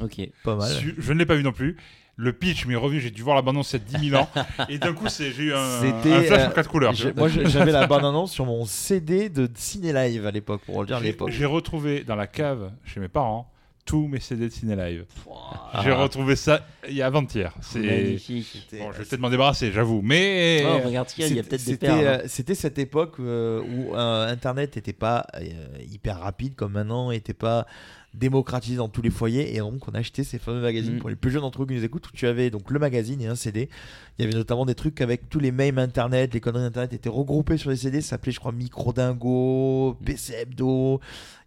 Ok. 0.01 0.21
pas 0.45 0.55
mal. 0.55 0.71
Su- 0.71 0.95
Je 0.97 1.13
ne 1.13 1.19
l'ai 1.19 1.27
pas 1.27 1.35
vu 1.35 1.43
non 1.43 1.51
plus. 1.51 1.77
Le 2.15 2.33
pitch 2.33 2.67
m'est 2.67 2.77
revenu, 2.77 3.01
j'ai 3.01 3.11
dû 3.11 3.23
voir 3.23 3.35
la 3.35 3.43
bande-annonce 3.43 3.73
il 3.73 3.81
y 3.93 3.97
a 3.97 3.99
10 3.99 4.09
000 4.11 4.23
ans. 4.23 4.29
et 4.69 4.79
d'un 4.79 4.93
coup, 4.93 5.09
c'est- 5.09 5.33
j'ai 5.33 5.43
eu 5.47 5.53
un, 5.53 5.81
C'était 5.81 6.13
un 6.13 6.23
flash 6.23 6.41
euh, 6.43 6.47
en 6.47 6.51
quatre 6.53 6.71
couleurs. 6.71 6.93
j'ai- 6.93 7.11
vois. 7.11 7.29
Moi, 7.29 7.43
j'avais 7.47 7.73
la 7.73 7.89
bande-annonce 7.89 8.31
sur 8.31 8.47
mon 8.47 8.65
CD 8.67 9.29
de 9.29 9.51
Ciné 9.57 9.93
Live 9.93 10.25
à 10.25 10.31
l'époque, 10.31 10.63
pour 10.65 10.81
le 10.83 10.87
dire 10.87 10.99
à 10.99 11.01
J'ai- 11.01 11.07
l'époque. 11.07 11.31
J'ai 11.33 11.45
retrouvé 11.45 12.05
dans 12.05 12.15
la 12.15 12.29
cave 12.29 12.71
chez 12.85 13.01
mes 13.01 13.09
parents 13.09 13.51
tous 13.85 14.07
mes 14.09 14.21
CD 14.21 14.49
de 14.49 14.53
Ciné 14.53 14.77
Live. 14.77 15.05
Ah. 15.31 15.83
J'ai 15.85 15.93
retrouvé 15.93 16.37
ça 16.37 16.67
il 16.89 16.95
y 16.95 17.03
a 17.03 17.07
avant-hier. 17.07 17.53
C'est 17.61 17.81
Magnifique. 17.81 18.67
bon, 18.73 18.93
je 18.93 18.99
vais 18.99 19.05
peut-être 19.05 19.21
m'en 19.21 19.31
débarrasser, 19.31 19.73
j'avoue, 19.73 20.01
mais 20.03 20.65
Oh, 20.67 20.87
regarde 20.87 21.09
il 21.19 21.23
y 21.23 21.25
a 21.25 21.29
C'était- 21.29 21.43
peut-être 21.43 21.65
des 21.65 21.73
c'était, 21.73 21.87
perles. 21.87 22.07
euh, 22.07 22.23
C'était 22.27 22.55
cette 22.55 22.79
époque 22.79 23.17
euh, 23.21 23.63
où 23.63 23.95
euh, 23.95 24.27
Internet 24.29 24.77
n'était 24.77 24.93
pas 24.93 25.27
euh, 25.37 25.43
hyper 25.91 26.19
rapide 26.21 26.55
comme 26.55 26.73
maintenant, 26.73 27.11
n'était 27.11 27.35
pas 27.35 27.67
démocratisé 28.15 28.77
dans 28.77 28.89
tous 28.89 29.03
les 29.03 29.11
foyers, 29.11 29.55
et 29.55 29.59
donc 29.59 29.87
on 29.89 29.93
achetait 29.93 30.25
ces 30.25 30.39
fameux 30.39 30.61
magazines 30.63 30.97
Mm. 30.97 30.99
pour 31.01 31.09
les 31.11 31.17
plus 31.17 31.31
jeunes 31.31 31.43
d'entre 31.43 31.59
vous 31.59 31.67
qui 31.67 31.75
nous 31.75 31.85
écoutent, 31.85 32.09
où 32.09 32.13
tu 32.13 32.27
avais 32.27 32.51
donc 32.51 32.71
le 32.71 32.79
magazine 32.79 33.21
et 33.21 33.27
un 33.27 33.35
CD. 33.35 33.69
Il 34.19 34.25
y 34.25 34.29
avait 34.29 34.37
notamment 34.37 34.65
des 34.65 34.75
trucs 34.77 35.01
avec 35.01 35.29
tous 35.29 35.41
les 35.41 35.51
mèmes 35.51 35.79
Internet, 35.79 36.33
les 36.33 36.41
conneries 36.41 36.65
Internet 36.65 36.93
étaient 36.93 37.09
regroupés 37.09 37.57
sur 37.57 37.71
les 37.71 37.77
CD, 37.77 38.01
ça 38.01 38.11
s'appelait 38.11 38.33
je 38.33 38.39
crois 38.39 38.53
Micro 38.53 38.93
Dingo, 38.93 39.97
PC 40.05 40.35
Hebdo. 40.35 41.01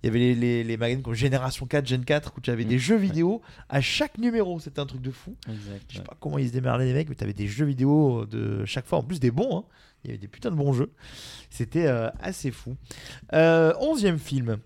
Il 0.03 0.07
y 0.07 0.09
avait 0.09 0.20
les, 0.20 0.36
les, 0.36 0.63
les 0.63 0.78
magazines 0.78 1.01
comme 1.03 1.13
Génération 1.15 1.65
4, 1.65 1.88
Gen 1.88 2.03
4, 2.05 2.34
où 2.38 2.41
tu 2.41 2.51
avais 2.51 2.65
des 2.65 2.78
jeux 2.80 2.97
vidéo 2.97 3.41
à 3.70 3.82
chaque 3.82 4.18
numéro, 4.18 4.59
c'était 4.59 4.80
un 4.80 4.86
truc 4.86 5.01
de 5.01 5.11
fou. 5.11 5.36
Exact. 5.49 5.86
Je 5.89 5.97
sais 5.97 6.03
pas 6.03 6.15
comment 6.20 6.38
ils 6.38 6.47
se 6.49 6.53
démerdaient 6.53 6.86
les 6.86 6.93
mecs, 6.93 7.09
mais 7.09 7.15
t'avais 7.15 7.34
des 7.34 7.47
jeux 7.47 7.65
vidéo 7.65 8.26
de 8.26 8.63
chaque 8.65 8.86
fois, 8.86 8.99
en 8.99 9.03
plus 9.03 9.20
des 9.20 9.32
bons. 9.32 9.59
hein. 9.59 9.63
Il 10.03 10.07
y 10.09 10.11
avait 10.11 10.19
des 10.19 10.27
putains 10.27 10.51
de 10.51 10.55
bons 10.55 10.73
jeux. 10.73 10.91
C'était 11.49 11.87
euh, 11.87 12.09
assez 12.19 12.51
fou. 12.51 12.75
Euh, 13.33 13.73
onzième 13.79 14.19
film. 14.19 14.57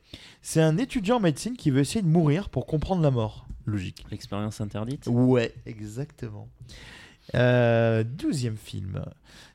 C'est 0.42 0.62
un 0.62 0.78
étudiant 0.78 1.18
en 1.18 1.20
médecine 1.22 1.56
qui 1.58 1.72
veut 1.72 1.80
essayer 1.82 2.02
de 2.02 2.08
mourir 2.08 2.50
pour 2.50 2.66
comprendre 2.66 3.02
la 3.02 3.12
mort. 3.12 3.48
Logique. 3.66 4.06
L'expérience 4.12 4.60
interdite 4.62 5.08
Ouais, 5.08 5.54
exactement. 5.66 6.48
Euh, 7.36 8.04
douzième 8.04 8.58
film. 8.58 9.04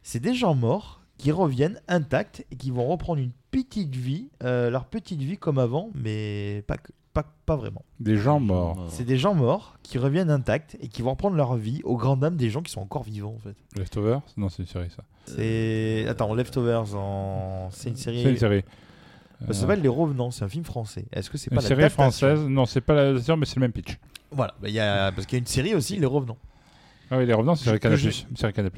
C'est 0.03 0.21
des 0.21 0.35
gens 0.35 0.55
morts 0.55 1.03
qui 1.19 1.33
reviennent 1.33 1.81
intacts 1.89 2.45
et 2.51 2.57
qui 2.57 2.71
vont 2.71 2.87
reprendre 2.87 3.21
une 3.21 3.33
petite 3.51 3.95
vie, 3.97 4.29
leur 4.43 4.85
petite 4.87 5.21
vie 5.21 5.39
comme 5.39 5.59
avant, 5.59 5.91
mais 5.95 6.63
pas, 6.67 6.77
que- 6.77 6.93
pas, 7.23 7.33
pas 7.47 7.57
vraiment. 7.57 7.83
Des 7.99 8.19
gens 8.19 8.41
morts. 8.41 8.87
C'est 8.91 9.05
des 9.05 9.17
gens 9.17 9.35
morts 9.35 9.79
qui 9.83 9.97
reviennent 9.97 10.31
intacts 10.31 10.77
et 10.81 10.89
qui 10.89 11.01
vont 11.01 11.11
reprendre 11.11 11.37
leur 11.37 11.57
vie 11.57 11.81
aux 11.85 11.97
grandes 11.97 12.21
dames 12.21 12.37
des 12.37 12.51
gens 12.51 12.61
qui 12.63 12.71
sont 12.71 12.83
encore 12.83 13.05
vivants 13.05 13.35
en 13.35 13.41
fait. 13.41 13.57
Leftovers? 13.79 14.21
Non, 14.37 14.51
c'est 14.51 14.63
une 14.63 14.69
série 14.69 14.91
ça. 14.91 15.03
C'est 15.25 16.07
attends 16.09 16.35
Leftovers 16.35 16.95
en 16.95 17.69
c'est 17.73 17.89
une 17.89 17.97
série. 17.97 18.23
C'est 18.23 18.31
une 18.31 18.37
série. 18.37 18.65
Ça 19.47 19.55
s'appelle 19.55 19.81
Les 19.81 19.89
Revenants. 19.89 20.31
C'est 20.31 20.45
un 20.45 20.49
film 20.49 20.65
français. 20.65 21.07
Est-ce 21.13 21.31
que 21.31 21.39
c'est 21.39 21.51
Une 21.51 21.57
pas 21.57 21.63
série 21.63 21.81
l'adaptation 21.81 22.03
française? 22.03 22.49
Non, 22.49 22.67
c'est 22.67 22.81
pas 22.81 22.95
la 22.95 23.21
série, 23.21 23.39
mais 23.39 23.47
c'est 23.47 23.57
le 23.57 23.61
même 23.63 23.73
pitch. 23.73 23.99
Voilà, 24.31 24.55
bah, 24.61 24.69
il 24.69 24.75
y 24.75 24.81
a 24.81 25.13
parce 25.13 25.27
qu'il 25.27 25.37
y 25.37 25.39
a 25.39 25.41
une 25.41 25.47
série 25.47 25.75
aussi 25.75 25.97
Les 25.97 26.07
Revenants 26.07 26.39
Ah 27.11 27.19
oui, 27.19 27.27
Les 27.27 27.33
Revenants, 27.35 27.55
c'est 27.55 27.79
Canal+. 27.79 27.99
série 27.99 28.53
Canal+. 28.53 28.71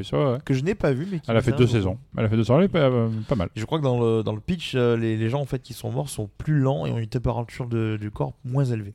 Que 0.44 0.52
je 0.54 0.62
n'ai 0.62 0.74
pas 0.74 0.92
vu 0.92 1.06
mais 1.10 1.18
qui 1.20 1.30
Elle 1.30 1.36
a 1.36 1.40
fait 1.42 1.52
deux 1.52 1.64
un 1.64 1.68
saisons. 1.68 1.98
Elle 2.16 2.24
a 2.26 2.28
fait 2.28 2.36
deux 2.36 2.42
saisons, 2.44 2.58
elle 2.58 2.64
est 2.64 2.68
pas, 2.68 2.80
euh, 2.90 3.08
pas 3.26 3.34
mal. 3.36 3.48
Je 3.56 3.64
crois 3.64 3.78
que 3.78 3.84
dans 3.84 3.98
le, 4.00 4.22
dans 4.22 4.34
le 4.34 4.40
pitch, 4.40 4.72
euh, 4.74 4.96
les, 4.96 5.16
les 5.16 5.28
gens 5.30 5.40
en 5.40 5.46
fait 5.46 5.60
qui 5.60 5.72
sont 5.72 5.90
morts 5.90 6.08
sont 6.10 6.28
plus 6.38 6.58
lents 6.58 6.84
et 6.86 6.90
ont 6.90 6.98
une 6.98 7.06
température 7.06 7.66
de- 7.66 7.96
du 8.00 8.10
corps 8.10 8.34
moins 8.44 8.64
élevée. 8.64 8.94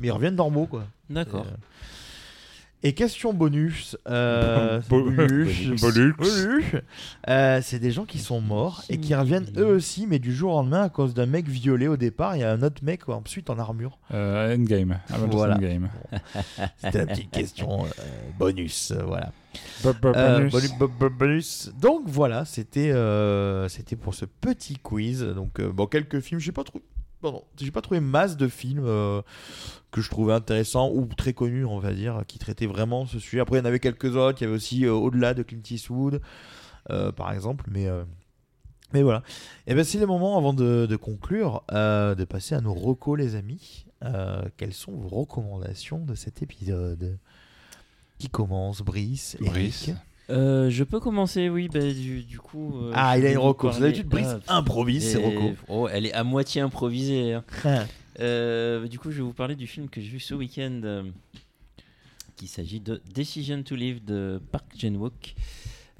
Mais 0.00 0.08
ils 0.08 0.10
reviennent 0.12 0.36
normaux 0.36 0.66
quoi. 0.66 0.84
D'accord. 1.10 1.44
Et, 2.82 2.94
question 2.94 3.32
bonus. 3.32 3.96
euh, 4.08 4.80
Bo- 4.88 5.10
bonus. 5.10 5.68
bonus. 5.80 6.14
bonus. 6.16 6.64
Euh, 7.28 7.60
c'est 7.62 7.78
des 7.78 7.90
gens 7.92 8.04
qui 8.04 8.18
sont 8.18 8.40
morts 8.40 8.82
et 8.88 8.98
qui 8.98 9.14
reviennent 9.14 9.46
eux 9.56 9.66
aussi, 9.66 10.06
mais 10.06 10.18
du 10.18 10.34
jour 10.34 10.52
au 10.52 10.56
lendemain 10.56 10.82
à 10.82 10.88
cause 10.88 11.14
d'un 11.14 11.26
mec 11.26 11.48
violé 11.48 11.86
au 11.88 11.96
départ. 11.96 12.36
Il 12.36 12.40
y 12.40 12.44
a 12.44 12.50
un 12.52 12.62
autre 12.62 12.82
mec 12.82 13.08
ensuite 13.08 13.50
en 13.50 13.58
armure. 13.58 13.98
Euh, 14.12 14.56
Endgame. 14.56 14.98
Voilà. 15.30 15.56
Endgame. 15.56 15.88
C'était 16.78 16.98
la 16.98 17.06
petite 17.06 17.30
question 17.30 17.84
euh, 17.84 17.88
bonus. 18.38 18.90
euh, 18.90 19.02
voilà. 19.04 19.32
Euh, 19.84 19.92
bonus. 20.48 20.52
bonu- 20.52 20.78
bo- 20.78 20.88
bo- 20.88 21.10
bonus. 21.10 21.70
Donc 21.80 22.02
voilà, 22.06 22.44
c'était 22.44 22.92
c'était 23.68 23.96
pour 23.96 24.14
ce 24.14 24.24
petit 24.24 24.76
quiz. 24.76 25.22
Donc 25.22 25.60
bon, 25.60 25.86
quelques 25.86 26.20
films, 26.20 26.40
j'ai 26.40 26.52
pas 26.52 26.64
trouvé, 26.64 26.82
pardon, 27.20 27.44
j'ai 27.60 27.70
pas 27.70 27.80
trouvé 27.82 28.00
masse 28.00 28.36
de 28.36 28.48
films 28.48 28.84
que 29.92 30.00
je 30.00 30.10
trouvais 30.10 30.32
intéressants 30.32 30.90
ou 30.92 31.06
très 31.06 31.32
connus, 31.34 31.64
on 31.64 31.78
va 31.78 31.92
dire, 31.92 32.22
qui 32.26 32.38
traitaient 32.38 32.66
vraiment 32.66 33.06
ce 33.06 33.18
sujet. 33.20 33.40
Après, 33.40 33.56
il 33.56 33.60
y 33.60 33.62
en 33.62 33.66
avait 33.66 33.78
quelques 33.78 34.16
autres. 34.16 34.38
Il 34.40 34.44
y 34.44 34.46
avait 34.48 34.56
aussi 34.56 34.84
euh, 34.86 34.92
au-delà 34.92 35.34
de 35.34 35.42
Clint 35.44 35.60
Eastwood, 35.70 36.20
euh, 36.90 37.12
par 37.12 37.30
exemple, 37.32 37.66
mais 37.70 37.86
euh, 37.86 38.02
mais 38.94 39.02
voilà. 39.02 39.22
Et 39.66 39.74
ben 39.74 39.84
c'est 39.84 39.98
le 39.98 40.06
moment 40.06 40.36
avant 40.36 40.52
de, 40.54 40.86
de 40.86 40.96
conclure, 40.96 41.62
euh, 41.72 42.14
de 42.14 42.24
passer 42.24 42.54
à 42.54 42.60
nos 42.60 42.74
recos, 42.74 43.18
les 43.18 43.36
amis. 43.36 43.86
Euh, 44.04 44.42
quelles 44.56 44.72
sont 44.74 44.92
vos 44.92 45.08
recommandations 45.08 46.04
de 46.04 46.14
cet 46.14 46.42
épisode? 46.42 47.18
Qui 48.18 48.28
commence 48.28 48.82
Brice 48.82 49.36
Eric 49.40 49.50
Brice. 49.52 49.90
Euh, 50.30 50.70
je 50.70 50.84
peux 50.84 51.00
commencer, 51.00 51.48
oui, 51.48 51.68
bah, 51.68 51.80
du, 51.80 52.22
du 52.22 52.38
coup. 52.38 52.78
euh, 52.80 52.92
Ah, 52.94 53.18
il 53.18 53.26
a 53.26 53.30
une 53.30 53.36
vous 53.36 53.42
reco. 53.42 53.70
D'habitude, 53.70 54.06
Brice 54.08 54.36
Ah, 54.46 54.58
improvise 54.58 55.06
ses 55.12 55.18
recos. 55.18 55.56
Oh, 55.68 55.88
elle 55.90 56.06
est 56.06 56.12
à 56.12 56.22
moitié 56.24 56.60
improvisée. 56.62 57.34
hein. 57.34 57.44
Ah. 58.18 58.22
Euh, 58.22 58.88
du 58.88 58.98
coup, 58.98 59.10
je 59.10 59.16
vais 59.16 59.22
vous 59.22 59.32
parler 59.32 59.56
du 59.56 59.66
film 59.66 59.88
que 59.88 60.00
j'ai 60.00 60.08
vu 60.08 60.20
ce 60.20 60.34
week-end. 60.34 60.80
euh, 60.84 61.02
qu'il 62.36 62.48
s'agit 62.48 62.80
de 62.80 63.00
Decision 63.14 63.62
to 63.62 63.74
Live 63.76 64.04
de 64.04 64.40
Park 64.50 64.66
Chan-wook. 64.76 65.34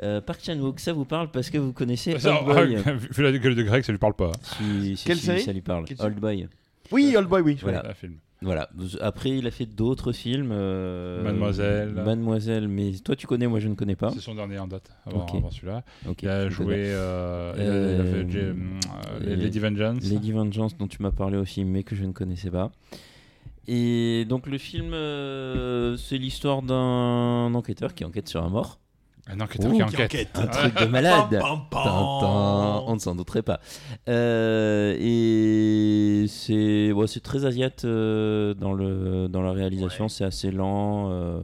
Euh, 0.02 0.20
Park 0.20 0.40
Chan-wook, 0.42 0.80
ça 0.80 0.92
vous 0.92 1.04
parle 1.04 1.30
parce 1.30 1.50
que 1.50 1.58
vous 1.58 1.72
connaissez 1.72 2.18
Ça, 2.18 2.42
Old 2.42 2.46
Boy. 2.46 2.96
Vu 3.10 3.22
la 3.22 3.32
gueule 3.38 3.54
de 3.54 3.62
Greg, 3.62 3.84
ça 3.84 3.92
lui 3.92 3.98
parle 3.98 4.14
pas. 4.14 4.32
Si, 4.42 4.96
si, 4.96 5.04
Quelle 5.04 5.18
si, 5.18 5.26
série 5.26 5.42
Ça 5.42 5.52
lui 5.52 5.60
parle. 5.60 5.84
Quelle 5.84 6.00
Old 6.00 6.18
Boy. 6.18 6.48
Oui, 6.90 7.14
Old 7.16 7.28
Boy, 7.28 7.42
oui. 7.42 7.58
Voilà. 7.60 7.88
Un 7.88 7.94
film. 7.94 8.16
Voilà. 8.42 8.68
Après, 9.00 9.30
il 9.30 9.46
a 9.46 9.50
fait 9.50 9.66
d'autres 9.66 10.12
films. 10.12 10.50
euh, 10.52 11.22
Mademoiselle. 11.22 11.90
Mademoiselle, 11.92 12.68
mais 12.68 12.92
toi 13.04 13.14
tu 13.16 13.26
connais, 13.26 13.46
moi 13.46 13.60
je 13.60 13.68
ne 13.68 13.74
connais 13.74 13.96
pas. 13.96 14.10
C'est 14.10 14.20
son 14.20 14.34
dernier 14.34 14.58
en 14.58 14.66
date, 14.66 14.90
avant, 15.06 15.22
Ok. 15.22 15.34
avant 15.36 15.50
celui-là. 15.50 15.84
Ok, 16.08 16.22
il 16.24 16.28
a 16.28 16.48
joué 16.48 16.74
euh, 16.88 17.52
il 17.56 17.62
a- 17.62 18.04
fait 18.04 18.38
Euh, 19.26 19.36
Lady 19.36 19.58
Vengeance. 19.58 20.02
Lady 20.10 20.32
Vengeance 20.32 20.76
dont 20.76 20.88
tu 20.88 21.00
m'as 21.02 21.12
parlé 21.12 21.36
aussi, 21.38 21.64
mais 21.64 21.82
que 21.84 21.94
je 21.94 22.04
ne 22.04 22.12
connaissais 22.12 22.50
pas. 22.50 22.72
Et 23.68 24.24
donc 24.28 24.46
le 24.48 24.58
film, 24.58 24.90
c'est 25.96 26.18
l'histoire 26.18 26.62
d'un 26.62 27.54
enquêteur 27.54 27.94
qui 27.94 28.04
enquête 28.04 28.28
sur 28.28 28.42
un 28.42 28.48
mort. 28.48 28.80
Un 29.28 29.40
enquêteur 29.40 29.70
Ouh, 29.70 29.76
qui 29.76 29.82
enquête. 29.82 30.28
Un 30.34 30.46
truc 30.48 30.74
de 30.76 30.84
malade. 30.86 31.38
Pam, 31.40 31.40
pam, 31.40 31.66
pam. 31.70 31.82
Tintin, 31.84 32.82
on 32.86 32.94
ne 32.94 32.98
s'en 32.98 33.14
douterait 33.14 33.42
pas. 33.42 33.60
Euh, 34.08 34.96
et 34.98 36.26
c'est 36.28 36.90
c'est 37.06 37.22
très 37.22 37.44
asiate 37.44 37.84
euh, 37.84 38.52
dans, 38.54 38.72
le, 38.72 39.28
dans 39.28 39.42
la 39.42 39.52
réalisation, 39.52 40.08
c'est 40.08 40.24
assez 40.24 40.50
lent. 40.50 41.10
euh, 41.12 41.40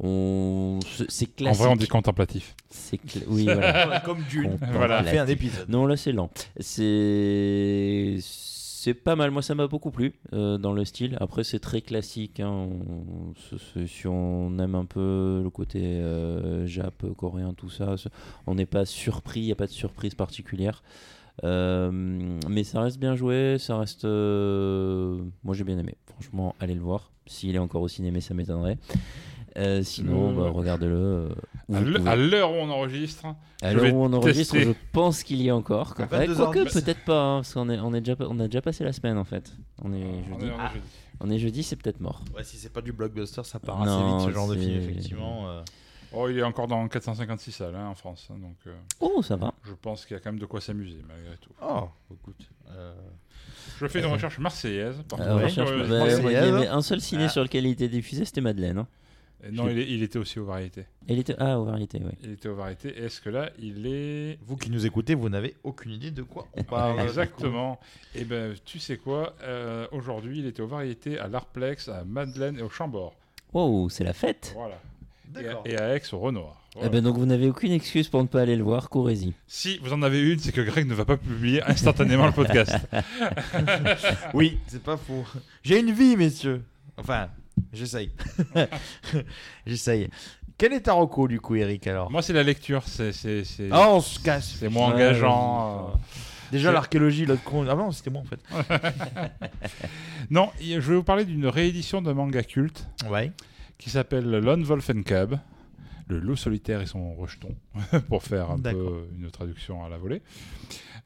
on, 0.00 0.78
c'est- 0.96 1.04
c'est 1.08 1.28
En 1.28 1.34
classique. 1.36 1.62
vrai, 1.62 1.70
on 1.72 1.76
dit 1.76 1.88
contemplatif. 1.88 2.54
C'est 2.70 2.96
cla- 2.96 3.24
oui, 3.28 3.44
voilà. 3.44 4.00
Comme 4.04 4.22
Dune. 4.28 4.58
Voilà. 4.72 4.98
On 4.98 5.00
a 5.00 5.04
fait 5.04 5.18
un 5.18 5.26
épisode. 5.26 5.68
Non, 5.68 5.86
là 5.86 5.96
c'est 5.96 6.12
lent. 6.12 6.30
C'est 6.60 8.18
c'est 8.84 8.92
pas 8.92 9.16
mal. 9.16 9.30
Moi, 9.30 9.40
ça 9.40 9.54
m'a 9.54 9.66
beaucoup 9.66 9.90
plu 9.90 10.12
euh, 10.34 10.58
dans 10.58 10.74
le 10.74 10.84
style. 10.84 11.16
Après, 11.18 11.42
c'est 11.42 11.58
très 11.58 11.80
classique. 11.80 12.38
hein. 12.40 12.68
Si 13.86 14.06
on 14.06 14.58
aime 14.58 14.74
un 14.74 14.84
peu 14.84 15.40
le 15.42 15.48
côté 15.48 15.80
euh, 15.82 16.66
Jap, 16.66 17.02
coréen, 17.16 17.54
tout 17.54 17.70
ça, 17.70 17.94
on 18.46 18.54
n'est 18.54 18.66
pas 18.66 18.84
surpris. 18.84 19.40
Il 19.40 19.46
n'y 19.46 19.52
a 19.52 19.56
pas 19.56 19.66
de 19.66 19.72
surprise 19.72 20.14
particulière. 20.14 20.82
Euh, 21.44 21.90
mais 22.50 22.62
ça 22.62 22.82
reste 22.82 22.98
bien 22.98 23.16
joué. 23.16 23.56
Ça 23.58 23.78
reste. 23.78 24.04
Moi, 24.04 25.54
j'ai 25.54 25.64
bien 25.64 25.78
aimé. 25.78 25.94
Franchement, 26.04 26.54
allez 26.60 26.74
le 26.74 26.82
voir. 26.82 27.10
S'il 27.26 27.54
est 27.54 27.58
encore 27.58 27.80
au 27.80 27.88
cinéma, 27.88 28.20
ça 28.20 28.34
m'étonnerait. 28.34 28.76
Euh, 29.56 29.82
sinon, 29.84 30.32
bah, 30.34 30.50
regardez-le. 30.50 30.94
euh, 30.96 31.28
À 31.72 31.80
l'heure- 32.16 32.46
à 32.48 32.50
où 32.50 32.54
on 32.54 32.70
enregistre, 32.70 33.26
À 33.62 33.72
je 33.72 33.78
l'heure 33.78 33.94
où 33.94 34.04
on 34.04 34.12
enregistre, 34.12 34.54
tester. 34.54 34.72
je 34.72 34.76
pense 34.92 35.22
qu'il 35.22 35.40
y 35.40 35.48
est 35.48 35.52
encore. 35.52 35.94
À 35.98 36.02
Ouais, 36.02 36.26
22h10. 36.26 36.52
Quoique, 36.52 36.72
peut-être 36.72 37.04
pas, 37.04 37.22
hein, 37.22 37.36
parce 37.38 37.54
qu'on 37.54 37.68
est, 37.70 37.78
on 37.78 37.94
est 37.94 38.00
déjà, 38.00 38.16
on 38.20 38.40
a 38.40 38.46
déjà 38.48 38.60
passé 38.62 38.82
la 38.82 38.92
semaine 38.92 39.16
en 39.16 39.24
fait. 39.24 39.52
On 39.82 39.92
est 39.92 40.02
on 40.04 40.38
jeudi. 40.40 40.46
est- 40.46 40.50
on 40.50 40.56
est 40.58 40.68
jeudi. 40.72 40.86
On 41.20 41.30
est 41.30 41.38
jeudi, 41.38 41.62
c'est 41.62 41.76
peut-être 41.76 42.00
mort. 42.00 42.24
Ouais, 42.36 42.42
si 42.42 42.56
c'est 42.56 42.72
pas 42.72 42.80
du 42.80 42.92
blockbuster, 42.92 43.42
ça 43.44 43.60
part 43.60 43.84
Non, 43.84 44.16
assez 44.18 44.18
vite 44.24 44.28
ce 44.28 44.34
genre 44.34 44.48
de 44.48 44.56
film, 44.56 44.76
effectivement. 44.82 45.48
euh. 45.48 45.62
Oh, 46.16 46.28
il 46.28 46.38
est 46.38 46.42
encore 46.42 46.66
dans 46.68 46.86
456 46.88 47.50
salles 47.52 47.74
hein, 47.76 47.88
en 47.88 47.94
France. 47.94 48.28
hein, 48.32 48.36
donc, 48.40 48.56
euh, 48.66 48.72
Oh, 49.00 49.22
ça 49.22 49.36
va. 49.36 49.52
Je 49.64 49.72
pense 49.72 50.04
qu'il 50.06 50.14
y 50.14 50.16
a 50.16 50.20
quand 50.20 50.30
même 50.30 50.40
de 50.40 50.46
quoi 50.46 50.60
s'amuser, 50.60 50.98
malgré 51.08 51.36
tout. 51.38 51.50
Oh, 51.62 51.88
écoute. 52.12 52.48
euh, 52.70 52.92
Je 53.80 53.86
fais 53.86 54.00
une 54.00 54.06
recherche 54.06 54.38
marseillaise. 54.38 54.96
par 55.08 55.20
Euh, 55.20 55.36
recherche- 55.44 55.70
bah, 55.70 55.86
Marseillaise. 55.98 56.22
il 56.24 56.32
y 56.32 56.36
avait 56.36 56.66
un 56.68 56.82
seul 56.82 57.00
ciné 57.00 57.24
Ah. 57.24 57.28
sur 57.28 57.42
lequel 57.42 57.66
il 57.66 57.70
était 57.72 57.88
diffusé, 57.88 58.24
c'était 58.24 58.40
Madeleine. 58.40 58.84
Et 59.46 59.52
Non, 59.52 59.68
il, 59.68 59.78
est- 59.78 59.90
il 59.90 60.02
était 60.02 60.18
aussi 60.18 60.38
aux 60.38 60.44
variétés. 60.44 60.86
Il 61.08 61.18
était 61.18 61.34
ah 61.38 61.58
aux 61.58 61.64
variétés, 61.64 62.00
oui. 62.04 62.12
Il 62.22 62.30
était 62.32 62.48
aux 62.48 62.54
variétés. 62.54 62.96
Est-ce 62.96 63.20
que 63.20 63.30
là, 63.30 63.50
il 63.58 63.86
est. 63.86 64.38
Vous 64.46 64.56
qui 64.56 64.70
nous 64.70 64.86
écoutez, 64.86 65.14
vous 65.14 65.28
n'avez 65.28 65.54
aucune 65.64 65.92
idée 65.92 66.10
de 66.10 66.22
quoi 66.22 66.48
on 66.56 66.62
parle. 66.62 67.00
Exactement. 67.00 67.78
Et 68.14 68.24
ben, 68.24 68.54
tu 68.64 68.78
sais 68.78 68.96
quoi 68.96 69.34
euh, 69.42 69.86
Aujourd'hui, 69.92 70.38
il 70.38 70.46
était 70.46 70.62
aux 70.62 70.66
variétés, 70.66 71.18
à 71.18 71.28
l'Arplex, 71.28 71.88
à 71.88 72.04
Madeleine 72.04 72.58
et 72.58 72.62
au 72.62 72.70
Chambord. 72.70 73.14
Wow, 73.52 73.88
c'est 73.88 74.04
la 74.04 74.14
fête. 74.14 74.52
Voilà. 74.54 74.80
Et 75.66 75.72
et 75.72 75.78
à 75.78 75.94
Aix, 75.96 76.02
au 76.12 76.18
Renoir. 76.18 76.64
Eh 76.82 76.88
ben 76.88 77.02
donc 77.02 77.16
vous 77.16 77.26
n'avez 77.26 77.48
aucune 77.48 77.70
excuse 77.70 78.08
pour 78.08 78.20
ne 78.20 78.26
pas 78.26 78.40
aller 78.40 78.56
le 78.56 78.64
voir, 78.64 78.88
courez-y. 78.88 79.32
Si 79.46 79.78
vous 79.78 79.92
en 79.92 80.02
avez 80.02 80.20
une, 80.20 80.40
c'est 80.40 80.50
que 80.50 80.60
Greg 80.60 80.88
ne 80.88 80.94
va 80.94 81.04
pas 81.04 81.16
publier 81.16 81.62
instantanément 81.62 82.26
le 82.26 82.32
podcast. 82.32 82.76
oui, 84.34 84.58
c'est 84.66 84.82
pas 84.82 84.96
faux. 84.96 85.24
J'ai 85.62 85.78
une 85.78 85.92
vie, 85.92 86.16
messieurs. 86.16 86.64
Enfin, 86.96 87.28
j'essaye. 87.72 88.10
j'essaye. 89.66 90.08
Quel 90.56 90.72
est 90.72 90.82
ta 90.82 90.92
reco, 90.92 91.26
du 91.28 91.40
coup, 91.40 91.56
Eric, 91.56 91.86
alors 91.86 92.10
Moi, 92.10 92.22
c'est 92.22 92.32
la 92.32 92.42
lecture. 92.44 92.82
C'est, 92.86 93.12
c'est, 93.12 93.42
c'est- 93.44 93.68
Ah, 93.72 93.90
on 93.90 94.00
se 94.00 94.20
casse. 94.20 94.56
C'est 94.58 94.68
moins 94.68 94.92
engageant. 94.94 95.88
euh. 95.94 95.96
Déjà, 96.52 96.70
l'archéologie, 96.70 97.26
l'autre 97.26 97.42
con. 97.42 97.66
Ah 97.68 97.74
non, 97.74 97.90
c'était 97.90 98.10
moi, 98.10 98.22
en 98.22 98.24
fait. 98.24 98.40
non, 100.30 100.50
je 100.60 100.78
vais 100.78 100.94
vous 100.96 101.02
parler 101.02 101.24
d'une 101.24 101.46
réédition 101.46 102.02
d'un 102.02 102.14
manga 102.14 102.42
culte 102.44 102.86
Ouais. 103.10 103.32
qui 103.78 103.90
s'appelle 103.90 104.30
Lone 104.30 104.62
Wolf 104.62 104.90
and 104.90 105.02
Cub, 105.02 105.34
le 106.06 106.20
loup 106.20 106.36
solitaire 106.36 106.80
et 106.80 106.86
son 106.86 107.14
rejeton, 107.16 107.56
pour 108.08 108.22
faire 108.22 108.52
un 108.52 108.58
D'accord. 108.58 108.90
peu 108.90 109.08
une 109.18 109.30
traduction 109.32 109.84
à 109.84 109.88
la 109.88 109.98
volée. 109.98 110.22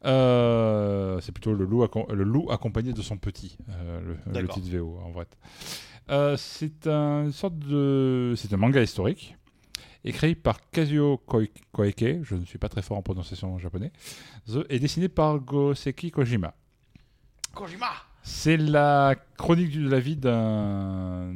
Euh, 0.05 1.19
c'est 1.23 1.33
plutôt 1.33 1.55
le 1.55 1.65
loup, 1.65 1.83
accom- 1.85 2.13
le 2.13 2.25
loup 2.25 2.51
accompagné 2.51 2.93
de 2.93 3.03
son 3.03 3.17
petit, 3.17 3.57
euh, 3.71 4.17
le, 4.33 4.41
le 4.43 4.49
titre 4.49 4.69
VO 4.71 5.01
en 5.05 5.11
vrai. 5.11 5.27
Euh, 6.11 6.37
c'est 6.37 6.87
un 6.87 7.31
sorte 7.33 7.59
de, 7.59 8.33
c'est 8.37 8.53
un 8.53 8.57
manga 8.57 8.83
historique 8.83 9.37
écrit 10.05 10.35
par 10.35 10.71
Kazuo 10.71 11.19
Koi- 11.19 11.49
Koike, 11.73 12.23
je 12.23 12.35
ne 12.35 12.45
suis 12.45 12.57
pas 12.59 12.69
très 12.69 12.83
fort 12.83 12.97
en 12.97 13.03
prononciation 13.03 13.53
en 13.55 13.59
japonais, 13.59 13.93
et 14.71 14.79
dessiné 14.79 15.09
par 15.09 15.39
Goseki 15.41 16.11
Kojima. 16.11 16.55
Kojima! 17.55 17.91
C'est 18.23 18.57
la 18.57 19.17
chronique 19.37 19.73
de 19.79 19.89
la 19.89 20.01
vie 20.01 20.17
d'un 20.17 21.33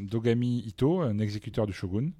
d'Ogami 0.00 0.60
Ito, 0.66 1.00
un 1.00 1.18
exécuteur 1.18 1.66
du 1.66 1.72
shogun, 1.72 2.10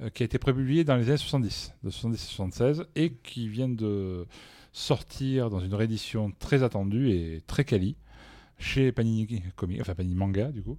euh, 0.00 0.10
qui 0.10 0.22
a 0.22 0.26
été 0.26 0.38
prépublié 0.38 0.84
dans 0.84 0.96
les 0.96 1.08
années 1.08 1.16
70, 1.18 1.72
de 1.84 1.90
70 1.90 2.22
à 2.22 2.26
76, 2.26 2.86
et 2.96 3.12
qui 3.22 3.48
vient 3.48 3.68
de 3.68 4.26
sortir 4.72 5.50
dans 5.50 5.60
une 5.60 5.74
réédition 5.74 6.32
très 6.38 6.62
attendue 6.62 7.10
et 7.10 7.42
très 7.46 7.64
quali 7.64 7.96
chez 8.62 8.92
Panini 8.92 9.42
Comics, 9.56 9.80
enfin 9.80 9.94
Panini 9.94 10.14
Manga 10.14 10.50
du 10.50 10.62
coup. 10.62 10.78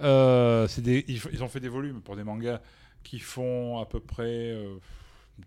Euh, 0.00 0.66
des, 0.78 1.04
ils, 1.08 1.42
ont 1.42 1.48
fait 1.48 1.60
des 1.60 1.68
volumes 1.68 2.00
pour 2.00 2.16
des 2.16 2.24
mangas 2.24 2.60
qui 3.02 3.18
font 3.18 3.78
à 3.78 3.86
peu 3.86 4.00
près 4.00 4.52
euh, 4.52 4.76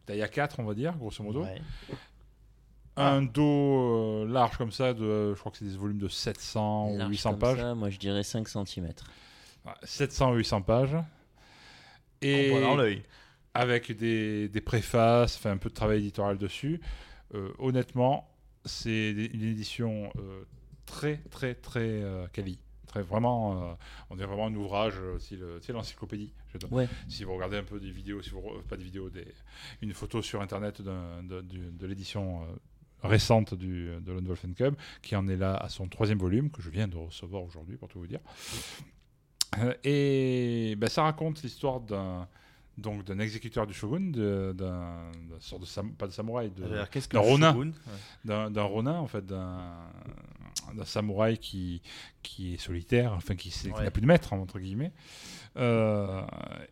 taille 0.06 0.22
à 0.22 0.28
4 0.28 0.60
on 0.60 0.64
va 0.64 0.74
dire, 0.74 0.96
grosso 0.98 1.24
modo. 1.24 1.44
Ouais. 1.44 1.62
Un 2.96 3.22
dos 3.22 4.24
euh, 4.24 4.28
large 4.28 4.58
comme 4.58 4.72
ça, 4.72 4.94
de, 4.94 5.34
je 5.34 5.40
crois 5.40 5.52
que 5.52 5.60
c'est 5.60 5.66
des 5.66 5.78
volumes 5.78 6.00
de 6.00 6.08
700 6.08 6.92
ou 6.92 6.98
Large 6.98 7.12
800 7.12 7.30
comme 7.30 7.40
pages. 7.40 7.60
ça, 7.60 7.76
moi 7.76 7.90
je 7.90 8.00
dirais 8.00 8.24
5 8.24 8.48
cm. 8.48 8.90
700 9.84 10.32
ou 10.32 10.36
800 10.36 10.62
pages. 10.64 10.98
Et 12.22 12.50
l'œil. 12.76 13.04
avec 13.54 13.96
des, 13.96 14.50
des 14.50 14.62
préfaces, 14.62 15.36
enfin 15.38 15.52
un 15.52 15.58
peu 15.58 15.70
de 15.70 15.76
travail 15.76 16.00
éditorial 16.00 16.38
dessus. 16.38 16.82
Euh, 17.36 17.52
honnêtement, 17.60 18.30
c'est 18.66 19.12
une 19.12 19.44
édition 19.44 20.12
euh, 20.18 20.44
très, 20.88 21.18
très, 21.30 21.54
très 21.54 22.02
euh, 22.02 22.26
quali. 22.34 22.58
Très, 22.88 23.02
vraiment, 23.04 23.72
euh, 23.72 23.74
on 24.10 24.16
dirait 24.16 24.28
vraiment 24.28 24.48
un 24.48 24.56
ouvrage, 24.56 24.94
euh, 24.98 25.20
si 25.20 25.72
l'encyclopédie. 25.72 26.32
Ouais. 26.72 26.88
Si 27.10 27.24
vous 27.26 27.34
regardez 27.36 27.58
un 27.58 27.64
peu 27.64 27.80
des 27.80 27.92
vidéos, 27.92 28.22
si 28.24 28.30
vous, 28.32 28.40
re- 28.40 28.64
pas 28.64 28.78
des 28.78 28.84
vidéos, 28.86 29.10
des, 29.10 29.28
une 29.82 29.94
photo 29.94 30.22
sur 30.24 30.42
internet 30.42 30.82
de, 30.82 31.86
l'édition 31.86 32.48
récente 33.04 33.54
du, 33.54 33.90
de 34.02 34.12
Lone 34.14 34.26
Wolf 34.26 34.46
and 34.46 34.54
Cub, 34.54 34.76
qui 35.04 35.16
en 35.16 35.28
est 35.28 35.36
là 35.36 35.56
à 35.56 35.70
son 35.70 35.88
troisième 35.88 36.18
volume, 36.18 36.50
que 36.50 36.62
je 36.64 36.70
viens 36.72 36.88
de 36.88 36.96
recevoir 36.98 37.44
aujourd'hui, 37.44 37.76
pour 37.76 37.90
tout 37.90 38.00
vous 38.00 38.08
dire. 38.08 38.22
Et 39.84 40.76
ben, 40.78 40.90
ça 40.90 41.04
raconte 41.04 41.44
l'histoire 41.44 41.80
d'un 41.82 42.28
donc 42.78 43.04
d'un 43.06 43.18
exécuteur 43.18 43.66
du 43.66 43.74
shogun, 43.74 44.12
d'un 44.12 45.12
sorte 45.40 45.62
de 45.62 45.66
sam- 45.66 45.94
pas 45.94 46.06
de 46.06 46.12
samouraï, 46.12 46.52
d'un 46.52 46.86
ronin, 47.20 47.56
Ouais. 47.58 47.72
d'un 48.24 48.62
ronin 48.64 49.00
en 49.00 49.08
fait, 49.08 49.26
d'un 49.26 49.64
d'un 50.76 50.86
samouraï 50.86 51.38
qui 51.38 51.82
qui 52.24 52.54
est 52.56 52.58
solitaire, 52.58 53.14
enfin 53.14 53.36
qui, 53.36 53.54
n'a 53.68 53.92
plus 53.92 54.02
de 54.02 54.08
maître 54.08 54.34
entre 54.34 54.60
guillemets, 54.60 54.92
euh, 55.56 56.22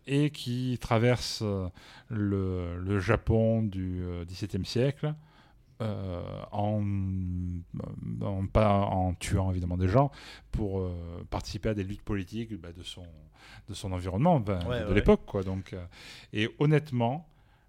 et 0.06 0.30
qui 0.30 0.78
traverse 0.80 1.40
euh, 1.42 1.68
le, 2.08 2.78
le 2.78 2.98
Japon 3.00 3.62
du 3.62 4.02
euh, 4.02 4.24
XVIIe 4.24 4.64
siècle. 4.66 5.14
euh, 5.82 6.22
en, 6.52 6.82
en, 8.22 8.46
pas 8.46 8.80
en 8.80 9.14
tuant 9.14 9.50
évidemment 9.50 9.76
des 9.76 9.88
gens 9.88 10.10
pour 10.50 10.80
euh, 10.80 10.90
participer 11.30 11.68
à 11.70 11.74
des 11.74 11.84
luttes 11.84 12.02
politiques 12.02 12.54
bah, 12.60 12.72
de 12.72 12.82
son 12.82 13.04
de 13.68 13.74
son 13.74 13.92
environnement 13.92 14.36
Ouais, 14.38 14.80
de 14.80 14.86
ouais. 14.88 14.94
l'époque 14.94 15.20
quoi 15.26 15.42
donc 15.42 15.74
et 16.32 16.48
honnêtement 16.58 17.28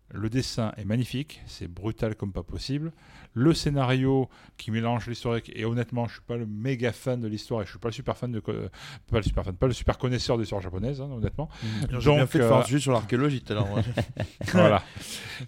le 0.10 0.30
dessin 0.30 0.74
est 0.78 0.86
magnifique 0.86 1.41
c'est 1.45 1.68
brutal 1.68 2.16
comme 2.16 2.32
pas 2.32 2.43
possible 2.43 2.91
le 3.34 3.53
scénario 3.53 4.30
qui 4.58 4.72
mélange 4.72 5.08
l'historique 5.08 5.51
et 5.53 5.66
honnêtement 5.66 6.08
je 6.08 6.14
suis 6.14 6.22
pas 6.22 6.38
le 6.38 6.45
méga 6.45 6.91
fan 6.91 7.20
de 7.20 7.28
l'histoire 7.28 7.62
et 7.62 7.66
je 7.66 7.72
suis 7.72 7.80
pas 7.80 7.89
le 7.89 7.93
super 7.93 8.18
fan 8.18 8.32
de 8.32 8.41
euh, 8.47 8.70
pas 9.12 9.18
le 9.18 9.24
super 9.24 9.43
fan 9.43 9.55
pas 9.55 9.68
le 9.68 9.74
super 9.74 9.97
connaisseur 9.97 10.38
de 10.38 10.43
l'histoire 10.43 10.62
japonaise 10.62 11.01
hein, 11.01 11.10
honnêtement 11.12 11.49
Mmh. 11.64 11.99
J'ai 11.99 12.12
bien 12.12 12.28
fait 12.28 12.39
de 12.39 12.43
faire 12.43 12.58
un 12.58 12.64
sujet 12.64 12.80
sur 12.80 12.91
l'archéologie 12.91 13.41
tout 13.41 13.53
à 13.53 13.55
l'heure. 13.55 13.68
voilà. 14.53 14.84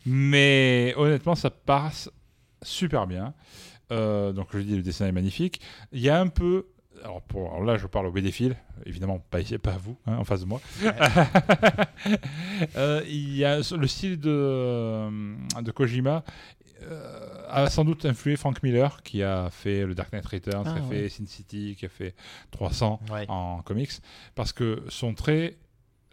Mais 0.05 0.93
honnêtement, 0.97 1.36
ça 1.36 1.49
passe 1.49 2.10
super 2.62 3.07
bien. 3.07 3.34
Euh, 3.91 4.32
donc, 4.32 4.49
je 4.53 4.60
dis, 4.60 4.76
le 4.76 4.82
dessin 4.82 5.07
est 5.07 5.12
magnifique. 5.12 5.62
Il 5.91 6.01
y 6.01 6.10
a 6.10 6.20
un 6.20 6.28
peu. 6.28 6.68
Alors, 7.03 7.21
pour, 7.21 7.47
alors 7.51 7.63
là, 7.63 7.77
je 7.77 7.87
parle 7.87 8.07
au 8.07 8.11
bédéphile, 8.11 8.55
évidemment, 8.85 9.19
pas 9.31 9.39
ici, 9.41 9.57
pas 9.59 9.73
à 9.73 9.77
vous, 9.77 9.95
hein, 10.05 10.17
en 10.17 10.23
face 10.23 10.41
de 10.41 10.45
moi. 10.45 10.61
Euh, 12.75 13.01
il 13.07 13.35
y 13.37 13.45
a 13.45 13.57
le 13.57 13.87
style 13.87 14.19
de, 14.19 14.29
euh, 14.29 15.09
de 15.61 15.71
Kojima 15.71 16.23
euh, 16.83 17.43
a 17.49 17.69
sans 17.69 17.83
doute 17.85 18.05
influé 18.05 18.35
Frank 18.35 18.61
Miller, 18.63 19.01
qui 19.03 19.21
a 19.23 19.49
fait 19.49 19.85
le 19.85 19.95
Dark 19.95 20.11
Knight 20.13 20.25
Returns, 20.25 20.63
Ah, 20.65 20.73
qui 20.73 20.79
a 20.79 20.81
ouais. 20.83 20.95
fait 21.03 21.09
Sin 21.09 21.25
City, 21.25 21.75
qui 21.77 21.85
a 21.85 21.89
fait 21.89 22.15
300 22.51 22.99
Ouais. 23.11 23.25
en 23.27 23.61
comics, 23.61 23.91
parce 24.35 24.53
que 24.53 24.83
son 24.87 25.13
trait 25.13 25.57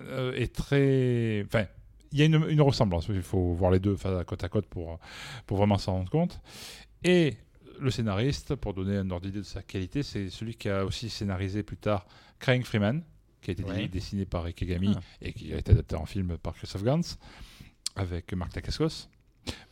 euh, 0.01 0.33
est 0.35 0.55
très. 0.55 1.45
Enfin, 1.47 1.67
il 2.13 2.19
y 2.19 2.23
a 2.23 2.25
une, 2.25 2.45
une 2.49 2.61
ressemblance. 2.63 3.07
Il 3.09 3.23
faut 3.23 3.53
voir 3.53 3.71
les 3.71 3.79
deux 3.81 3.97
face 3.97 4.19
à 4.19 4.25
côte 4.25 4.43
à 4.45 4.49
côte 4.49 4.67
pour, 4.67 4.99
pour 5.47 5.57
vraiment 5.57 5.79
s'en 5.79 5.93
rendre 5.95 6.11
compte. 6.11 6.41
Et 7.05 7.37
le 7.81 7.91
scénariste, 7.91 8.55
pour 8.55 8.75
donner 8.75 8.97
un 8.97 9.11
ordre 9.11 9.27
d'idée 9.27 9.39
de 9.41 9.45
sa 9.45 9.63
qualité, 9.63 10.03
c'est 10.03 10.31
celui 10.31 10.55
qui 10.55 10.69
a 10.69 10.85
aussi 10.85 11.09
scénarisé 11.11 11.63
plus 11.63 11.77
tard 11.77 12.07
Crying 12.39 12.65
Freeman, 12.65 13.03
qui 13.41 13.51
a 13.51 13.53
été 13.53 13.65
Ouais. 13.65 13.89
dessiné 13.89 14.25
par 14.27 14.45
Ikegami 14.45 14.95
Ah. 14.97 15.01
et 15.23 15.33
qui 15.33 15.53
a 15.53 15.59
été 15.59 15.73
adapté 15.73 15.95
en 15.97 16.07
film 16.07 16.37
par 16.39 16.55
Christophe 16.55 16.83
Gans 16.85 17.01
avec 17.95 18.33
Marc 18.35 18.53
Dacascos. 18.55 19.09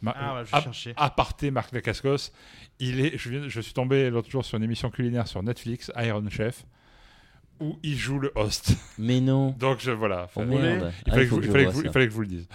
Ma- 0.01 0.15
Ah, 0.17 0.35
ouais, 0.37 0.45
je 0.47 0.55
vais 0.57 0.63
chercher. 0.63 0.95
aparté 0.97 1.51
Marc 1.51 1.73
Dacascos, 1.73 2.31
il 2.79 3.01
est, 3.01 3.19
je, 3.19 3.29
viens, 3.29 3.49
je 3.49 3.61
suis 3.61 3.73
tombé 3.75 4.09
l'autre 4.11 4.31
jour 4.31 4.45
sur 4.45 4.57
une 4.57 4.63
émission 4.65 4.89
culinaire 4.91 5.27
sur 5.27 5.43
Netflix, 5.43 5.91
Iron 5.97 6.29
Chef, 6.31 6.65
où 7.61 7.79
il 7.83 7.97
joue 7.97 8.19
le 8.21 8.31
host. 8.37 8.77
Mais 8.99 9.21
non. 9.21 9.51
Donc 9.59 9.81
je, 9.81 9.91
voilà. 9.91 10.29
Oh, 10.37 10.45
merde. 10.45 10.93
Il 11.07 11.13
fallait, 11.13 11.27
que, 11.29 11.35
que 11.35 11.43
je- 11.43 11.51
fallait 11.51 11.65
que 11.67 11.71
vous- 11.71 11.81
ça. 11.83 11.87
il 11.89 11.93
fallait 11.93 12.05
que 12.07 12.11
je 12.13 12.15
vous 12.17 12.23
le 12.23 12.27
dise. 12.29 12.49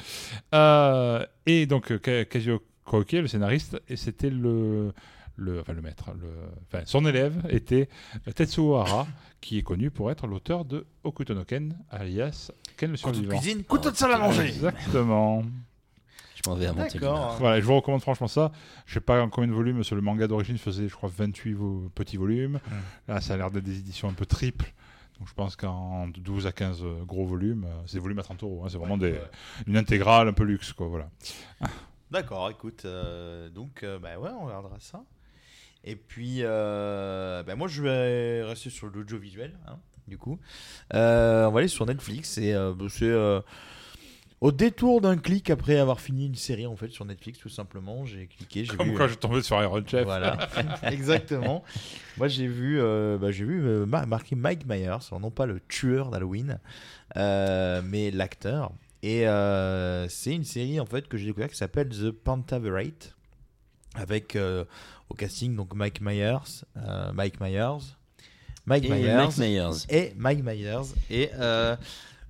Euh, 0.54 1.26
et 1.46 1.66
donc 1.66 1.92
Kazuo 2.30 2.64
Koike, 2.86 3.12
le 3.14 3.28
scénariste, 3.28 3.82
et 3.90 3.96
c'était 3.98 4.30
le, 4.30 4.94
le, 5.40 5.62
enfin 5.62 5.74
le 5.74 5.82
maître, 5.82 6.12
le, 6.20 6.28
enfin, 6.68 6.84
son 6.86 7.06
élève 7.06 7.42
était 7.50 7.90
Tetsuo 8.36 8.76
Hara, 8.76 9.08
qui 9.42 9.58
est 9.58 9.64
connu 9.64 9.90
pour 9.92 10.12
être 10.12 10.28
l'auteur 10.28 10.66
de 10.66 10.86
Hokuto 11.04 11.34
no 11.34 11.44
Ken, 11.46 11.78
alias 11.90 12.52
Ken 12.78 12.92
le 12.92 12.98
survivant. 12.98 13.38
cuisine, 13.38 13.64
couteau 13.64 13.92
de 13.92 13.96
salle 13.96 14.14
à 14.14 14.20
manger. 14.20 14.48
Exactement. 14.48 15.44
Je 16.36 16.50
m'en 16.50 16.56
vais 16.56 16.68
à 16.68 16.74
mon 16.74 16.84
D'accord. 16.84 17.36
Voilà, 17.40 17.60
je 17.60 17.66
vous 17.66 17.76
recommande 17.76 18.02
franchement 18.02 18.28
ça. 18.30 18.52
Je 18.86 18.94
sais 18.94 19.00
pas 19.02 19.22
en 19.22 19.30
combien 19.30 19.50
de 19.50 19.54
volumes, 19.54 19.76
parce 19.78 19.90
que 19.90 19.96
le 19.96 20.02
manga 20.02 20.26
d'origine 20.28 20.58
faisait, 20.58 20.88
je 20.88 20.96
crois, 20.96 21.12
28 21.14 21.52
vo- 21.54 21.90
petits 21.94 22.16
volumes. 22.16 22.60
Là, 23.10 23.20
ça 23.20 23.34
a 23.34 23.38
l'air 23.38 23.52
d'être 23.52 23.66
des 23.66 23.80
éditions 23.80 24.08
un 24.08 24.14
peu 24.14 24.26
triples. 24.26 24.72
Donc 25.20 25.28
je 25.28 25.34
pense 25.34 25.58
qu'en 25.58 26.08
12 26.08 26.48
à 26.48 26.54
15 26.54 26.82
gros 27.06 27.26
volumes, 27.26 27.66
euh, 27.68 27.82
c'est 27.86 27.96
des 27.96 28.00
volumes 28.00 28.20
à 28.20 28.24
30 28.24 28.42
euros. 28.44 28.62
hein. 28.64 28.70
C'est 28.72 28.78
vraiment 28.78 28.98
des, 28.98 29.20
une 29.68 29.76
intégrale 29.76 30.30
un 30.30 30.34
peu 30.34 30.44
luxe, 30.46 30.72
quoi. 30.72 30.88
Voilà. 30.88 31.10
D'accord, 32.10 32.50
écoute, 32.50 32.84
euh, 32.86 33.50
donc 33.50 33.84
euh, 33.84 34.00
bah 34.00 34.18
ouais, 34.18 34.30
on 34.42 34.46
regardera 34.46 34.78
ça. 34.80 35.04
Et 35.84 35.96
puis, 35.96 36.40
euh, 36.42 37.42
bah 37.44 37.56
moi 37.56 37.68
je 37.68 37.82
vais 37.82 38.44
rester 38.44 38.70
sur 38.70 38.88
l'audiovisuel, 38.88 39.58
hein, 39.68 39.78
du 40.08 40.18
coup. 40.18 40.40
Euh, 40.94 41.46
on 41.48 41.52
va 41.52 41.60
aller 41.60 41.68
sur 41.70 41.86
Netflix 41.86 42.38
et 42.38 42.54
euh, 42.54 42.74
bah, 42.78 42.86
c'est 42.90 43.06
euh, 43.10 43.40
au 44.42 44.52
détour 44.52 45.00
d'un 45.02 45.18
clic 45.18 45.50
après 45.50 45.78
avoir 45.78 46.02
fini 46.02 46.26
une 46.28 46.36
série 46.36 46.68
en 46.68 46.76
fait 46.76 46.90
sur 46.90 47.06
Netflix, 47.06 47.40
tout 47.40 47.50
simplement. 47.50 48.06
J'ai 48.06 48.28
cliqué, 48.28 48.66
j'ai 48.66 48.76
Comme 48.76 48.90
vu. 48.90 48.96
quand 48.96 49.08
je 49.08 49.16
tombais 49.16 49.42
sur 49.42 49.62
Iron 49.62 49.82
Chef. 49.88 50.04
Voilà, 50.04 50.38
exactement. 50.92 51.64
Moi 52.18 52.28
j'ai 52.28 52.48
vu, 52.48 52.80
bah, 53.20 53.32
j'ai 53.32 53.46
vu 53.46 53.62
ma- 53.86 54.06
marqué 54.06 54.36
Mike 54.36 54.66
Myers, 54.68 54.98
non 55.20 55.32
pas 55.32 55.46
le 55.46 55.60
tueur 55.70 56.10
d'Halloween, 56.10 56.60
mais 57.16 58.12
l'acteur. 58.12 58.72
Et 59.02 59.24
c'est 60.10 60.34
une 60.36 60.44
série 60.44 60.80
en 60.82 60.86
fait 60.86 61.08
que 61.08 61.18
j'ai 61.18 61.28
découvert 61.28 61.48
qui 61.50 61.56
s'appelle 61.56 61.88
The 61.90 62.12
Pentaverate 62.12 63.16
avec 63.96 64.36
euh, 64.36 64.66
au 65.10 65.14
casting 65.16 65.56
donc 65.56 65.74
Mike 65.74 66.02
Myers, 66.02 66.64
euh, 66.78 67.12
Mike 67.14 67.40
Myers, 67.42 67.96
Mike 68.66 68.86
Et 68.86 68.90
Myers, 68.90 69.16
Mike 69.16 69.38
Myers. 69.38 69.86
et 69.90 70.14
Mike 70.18 70.44
Myers 70.44 70.94
et 71.10 71.32
euh, 71.40 71.76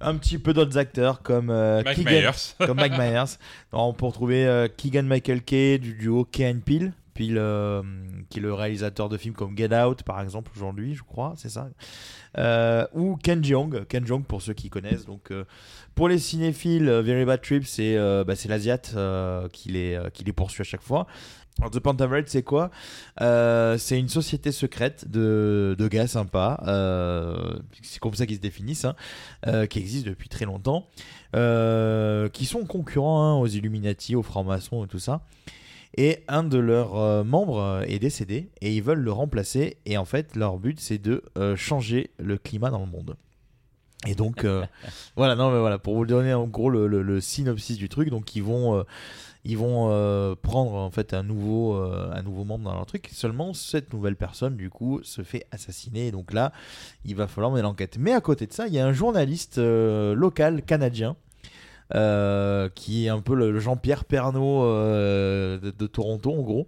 un 0.01 0.15
petit 0.15 0.37
peu 0.37 0.53
d'autres 0.53 0.77
acteurs 0.77 1.21
comme 1.21 1.49
euh, 1.49 1.83
Mike 1.83 1.97
Keegan- 1.99 2.21
Myers. 2.21 2.65
comme 2.65 2.77
Mike 2.77 2.97
Myers. 2.97 3.37
On 3.73 3.93
peut 3.93 4.05
retrouver 4.05 4.45
euh, 4.47 4.67
Keegan 4.75 5.03
Michael 5.03 5.41
Kay 5.41 5.77
du 5.77 5.93
duo 5.95 6.23
Kay 6.23 6.49
and 6.51 6.59
Peele, 6.65 6.93
Euh, 7.19 7.81
qui 8.29 8.39
est 8.39 8.41
le 8.41 8.53
réalisateur 8.53 9.09
de 9.09 9.17
films 9.17 9.33
comme 9.33 9.57
Get 9.57 9.75
Out 9.75 10.03
par 10.03 10.21
exemple 10.21 10.51
aujourd'hui, 10.55 10.95
je 10.95 11.03
crois, 11.03 11.33
c'est 11.35 11.49
ça. 11.49 11.69
Euh, 12.37 12.85
ou 12.93 13.17
Ken 13.17 13.43
Jeong, 13.43 13.85
Ken 13.87 14.05
Jeong 14.05 14.23
pour 14.23 14.41
ceux 14.41 14.53
qui 14.53 14.69
connaissent. 14.69 15.05
Donc 15.05 15.31
euh, 15.31 15.45
pour 15.95 16.07
les 16.07 16.19
cinéphiles, 16.19 16.89
Very 16.89 17.25
Bad 17.25 17.41
Trip, 17.41 17.65
c'est 17.65 17.97
bah, 18.23 18.35
c'est 18.35 18.47
l'Asiat 18.47 18.81
euh, 18.95 19.47
qui, 19.49 19.69
les, 19.69 19.99
qui 20.13 20.23
les 20.23 20.33
poursuit 20.33 20.61
à 20.61 20.63
chaque 20.63 20.83
fois. 20.83 21.07
Alors, 21.57 21.71
The 21.71 21.79
Pentaverate, 21.79 22.29
c'est 22.29 22.43
quoi? 22.43 22.69
C'est 23.19 23.99
une 23.99 24.07
société 24.07 24.53
secrète 24.53 25.09
de, 25.11 25.75
de 25.77 25.87
gars 25.89 26.07
sympas, 26.07 26.57
c'est 27.81 27.99
comme 27.99 28.13
ça 28.13 28.25
qu'ils 28.25 28.37
se 28.37 28.41
définissent, 28.41 28.85
hein, 28.85 29.67
qui 29.67 29.79
existe 29.79 30.05
depuis 30.05 30.29
très 30.29 30.45
longtemps, 30.45 30.87
qui 31.33 32.45
sont 32.45 32.65
concurrents 32.65 33.23
hein, 33.23 33.33
aux 33.35 33.47
Illuminati, 33.47 34.15
aux 34.15 34.23
francs-maçons 34.23 34.85
et 34.85 34.87
tout 34.87 34.99
ça. 34.99 35.21
Et 35.97 36.23
un 36.27 36.43
de 36.43 36.57
leurs 36.57 36.95
euh, 36.97 37.23
membres 37.23 37.59
euh, 37.59 37.81
est 37.81 37.99
décédé 37.99 38.49
et 38.61 38.73
ils 38.75 38.83
veulent 38.83 38.99
le 39.01 39.11
remplacer. 39.11 39.77
Et 39.85 39.97
en 39.97 40.05
fait, 40.05 40.35
leur 40.35 40.57
but, 40.57 40.79
c'est 40.79 40.97
de 40.99 41.23
euh, 41.37 41.55
changer 41.55 42.11
le 42.19 42.37
climat 42.37 42.69
dans 42.69 42.79
le 42.79 42.85
monde. 42.85 43.15
Et 44.07 44.15
donc, 44.15 44.45
voilà, 45.17 45.35
non, 45.35 45.51
mais 45.51 45.59
voilà, 45.59 45.77
pour 45.77 45.95
vous 45.95 46.05
donner 46.05 46.33
en 46.33 46.47
gros 46.47 46.69
le, 46.69 46.87
le- 46.87 47.01
le 47.01 47.19
synopsis 47.19 47.77
du 47.77 47.89
truc, 47.89 48.09
donc 48.09 48.33
ils 48.35 48.43
vont, 48.43 48.85
ils 49.43 49.57
vont 49.57 49.89
euh, 49.91 50.35
prendre 50.41 50.73
en 50.75 50.89
fait 50.91 51.13
un 51.13 51.23
nouveau, 51.23 51.75
euh, 51.75 52.09
un 52.13 52.21
nouveau 52.21 52.45
membre 52.45 52.63
dans 52.65 52.75
leur 52.75 52.85
truc. 52.85 53.09
Seulement, 53.11 53.53
cette 53.53 53.91
nouvelle 53.91 54.15
personne, 54.15 54.55
du 54.55 54.69
coup, 54.69 55.01
se 55.03 55.21
fait 55.23 55.47
assassiner. 55.51 56.07
Et 56.07 56.11
donc 56.11 56.31
là, 56.33 56.53
il 57.03 57.15
va 57.15 57.27
falloir 57.27 57.51
mener 57.51 57.63
l'enquête. 57.63 57.97
Mais 57.99 58.13
à 58.13 58.21
côté 58.21 58.47
de 58.47 58.53
ça, 58.53 58.67
il 58.67 58.73
y 58.73 58.79
a 58.79 58.85
un 58.87 58.93
journaliste 58.93 59.57
euh, 59.57 60.13
local 60.15 60.61
canadien. 60.61 61.17
Euh, 61.95 62.69
qui 62.75 63.05
est 63.05 63.09
un 63.09 63.19
peu 63.19 63.35
le 63.35 63.51
le 63.51 63.59
Jean-Pierre 63.59 64.05
Pernaud 64.05 64.63
euh, 64.63 65.57
de, 65.59 65.71
de 65.71 65.87
Toronto 65.87 66.31
en 66.31 66.41
gros 66.41 66.67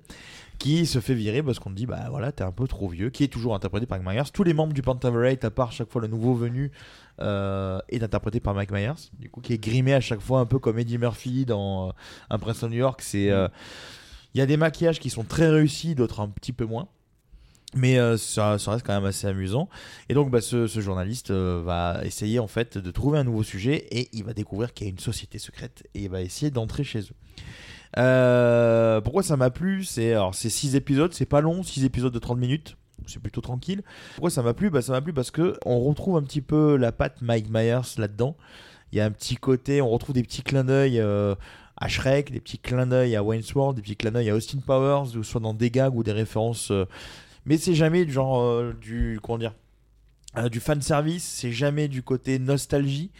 qui 0.62 0.86
se 0.86 1.00
fait 1.00 1.16
virer 1.16 1.42
parce 1.42 1.58
qu'on 1.58 1.72
dit 1.72 1.88
bah 1.88 2.06
voilà 2.12 2.32
t'es 2.32 2.44
un 2.44 2.52
peu 2.52 2.68
trop 2.68 2.88
vieux 2.88 3.10
qui 3.10 3.24
est 3.24 3.28
toujours 3.28 3.56
interprété 3.56 3.88
par 3.88 4.00
Mike 4.00 4.16
Myers. 4.16 4.32
Tous 4.32 4.44
les 4.44 4.54
membres 4.54 4.74
du 4.74 4.84
Pentaverate 4.84 5.44
à 5.44 5.50
part 5.50 5.72
chaque 5.72 5.90
fois 5.90 6.02
le 6.04 6.08
nouveau 6.08 6.36
venu 6.36 6.72
euh, 7.20 7.80
est 7.90 8.04
interprété 8.04 8.40
par 8.40 8.54
Mike 8.54 8.72
Myers 8.72 9.10
du 9.18 9.28
coup 9.28 9.42
qui 9.42 9.54
est 9.54 9.58
grimé 9.58 9.96
à 9.96 10.02
chaque 10.02 10.22
fois 10.22 10.40
un 10.40 10.46
peu 10.46 10.60
comme 10.60 10.78
Eddie 10.78 11.00
Murphy 11.00 11.46
dans 11.46 11.94
Un 12.30 12.38
Prince 12.38 12.62
de 12.62 12.68
New 12.68 12.78
York. 12.78 13.02
C'est 13.02 13.32
euh, 13.32 13.48
il 14.36 14.38
y 14.38 14.42
a 14.42 14.46
des 14.46 14.56
maquillages 14.56 15.00
qui 15.00 15.10
sont 15.10 15.24
très 15.24 15.50
réussis 15.50 15.96
d'autres 15.96 16.20
un 16.20 16.30
petit 16.30 16.54
peu 16.54 16.66
moins 16.66 16.88
mais 17.76 17.98
euh, 17.98 18.18
ça, 18.18 18.52
reste 18.52 18.86
quand 18.86 18.94
même 18.94 19.06
assez 19.06 19.28
amusant. 19.28 19.70
Et 20.10 20.14
donc, 20.14 20.30
bah, 20.30 20.42
ce, 20.42 20.68
journaliste 20.68 21.32
euh, 21.32 21.62
va 21.64 22.02
essayer 22.04 22.40
en 22.40 22.48
fait 22.48 22.78
de 22.78 22.92
trouver 22.92 23.20
un 23.20 23.24
nouveau 23.24 23.44
sujet 23.44 23.88
et 23.92 24.10
il 24.14 24.24
va 24.24 24.34
découvrir 24.34 24.74
qu'il 24.74 24.88
y 24.88 24.90
a 24.90 24.92
une 24.92 25.00
société 25.00 25.40
secrète 25.40 25.84
et 25.94 26.04
il 26.04 26.10
va 26.10 26.22
essayer 26.22 26.52
d'entrer 26.52 26.84
chez 26.84 27.00
eux. 27.00 27.16
Euh, 27.98 29.02
pourquoi 29.02 29.24
ça 29.24 29.38
m'a 29.38 29.50
plu? 29.50 29.84
C'est 29.84 30.12
alors 30.12 30.34
c'est 30.34 30.50
six 30.50 30.76
épisodes, 30.76 31.14
c'est 31.14 31.26
pas 31.26 31.42
long, 31.42 31.62
six 31.64 31.84
épisodes 31.84 32.14
de 32.14 32.20
30 32.20 32.38
minutes. 32.38 32.78
C'est 33.08 33.20
plutôt 33.20 33.42
tranquille. 33.42 33.82
Pourquoi 34.16 34.30
ça 34.30 34.44
m'a 34.44 34.54
plu? 34.54 34.70
Bah, 34.70 34.82
Ça 34.82 34.92
m'a 34.92 35.02
plu 35.02 35.12
parce 35.12 35.32
que 35.32 35.58
on 35.66 35.80
retrouve 35.80 36.18
un 36.18 36.22
petit 36.22 36.42
peu 36.42 36.76
la 36.76 36.92
patte 36.92 37.22
Mike 37.22 37.50
Myers 37.50 37.98
là-dedans. 37.98 38.38
Il 38.92 38.98
y 38.98 39.02
a 39.02 39.06
un 39.06 39.12
petit 39.12 39.38
côté, 39.38 39.82
on 39.82 39.90
retrouve 39.90 40.14
des 40.14 40.22
petits 40.22 40.44
clins 40.44 40.64
d'œil 40.64 41.00
à 41.00 41.88
Shrek, 41.88 42.32
des 42.32 42.40
petits 42.40 42.60
clins 42.60 42.86
d'œil 42.86 43.16
à 43.16 43.24
Wayne's 43.24 43.54
World, 43.56 43.78
des 43.78 43.82
petits 43.82 43.96
clins 43.96 44.12
d'œil 44.12 44.30
à 44.30 44.36
Austin 44.36 44.60
Powers, 44.60 45.18
ou 45.18 45.24
soit 45.24 45.42
dans 45.42 45.54
des 45.54 45.72
gags 45.72 45.96
ou 45.96 46.04
des 46.04 46.12
références. 46.12 46.72
Mais 47.46 47.58
c'est 47.58 47.76
jamais 47.76 48.06
du 48.06 48.12
genre 48.14 48.42
euh, 48.42 48.74
du 48.80 49.20
comment 49.24 49.38
dire 49.38 49.54
euh, 50.38 50.50
du 50.50 50.60
fan 50.60 50.82
service. 50.82 51.24
C'est 51.24 51.52
jamais 51.52 51.88
du 51.88 52.04
côté 52.04 52.40
nostalgie. 52.40 53.12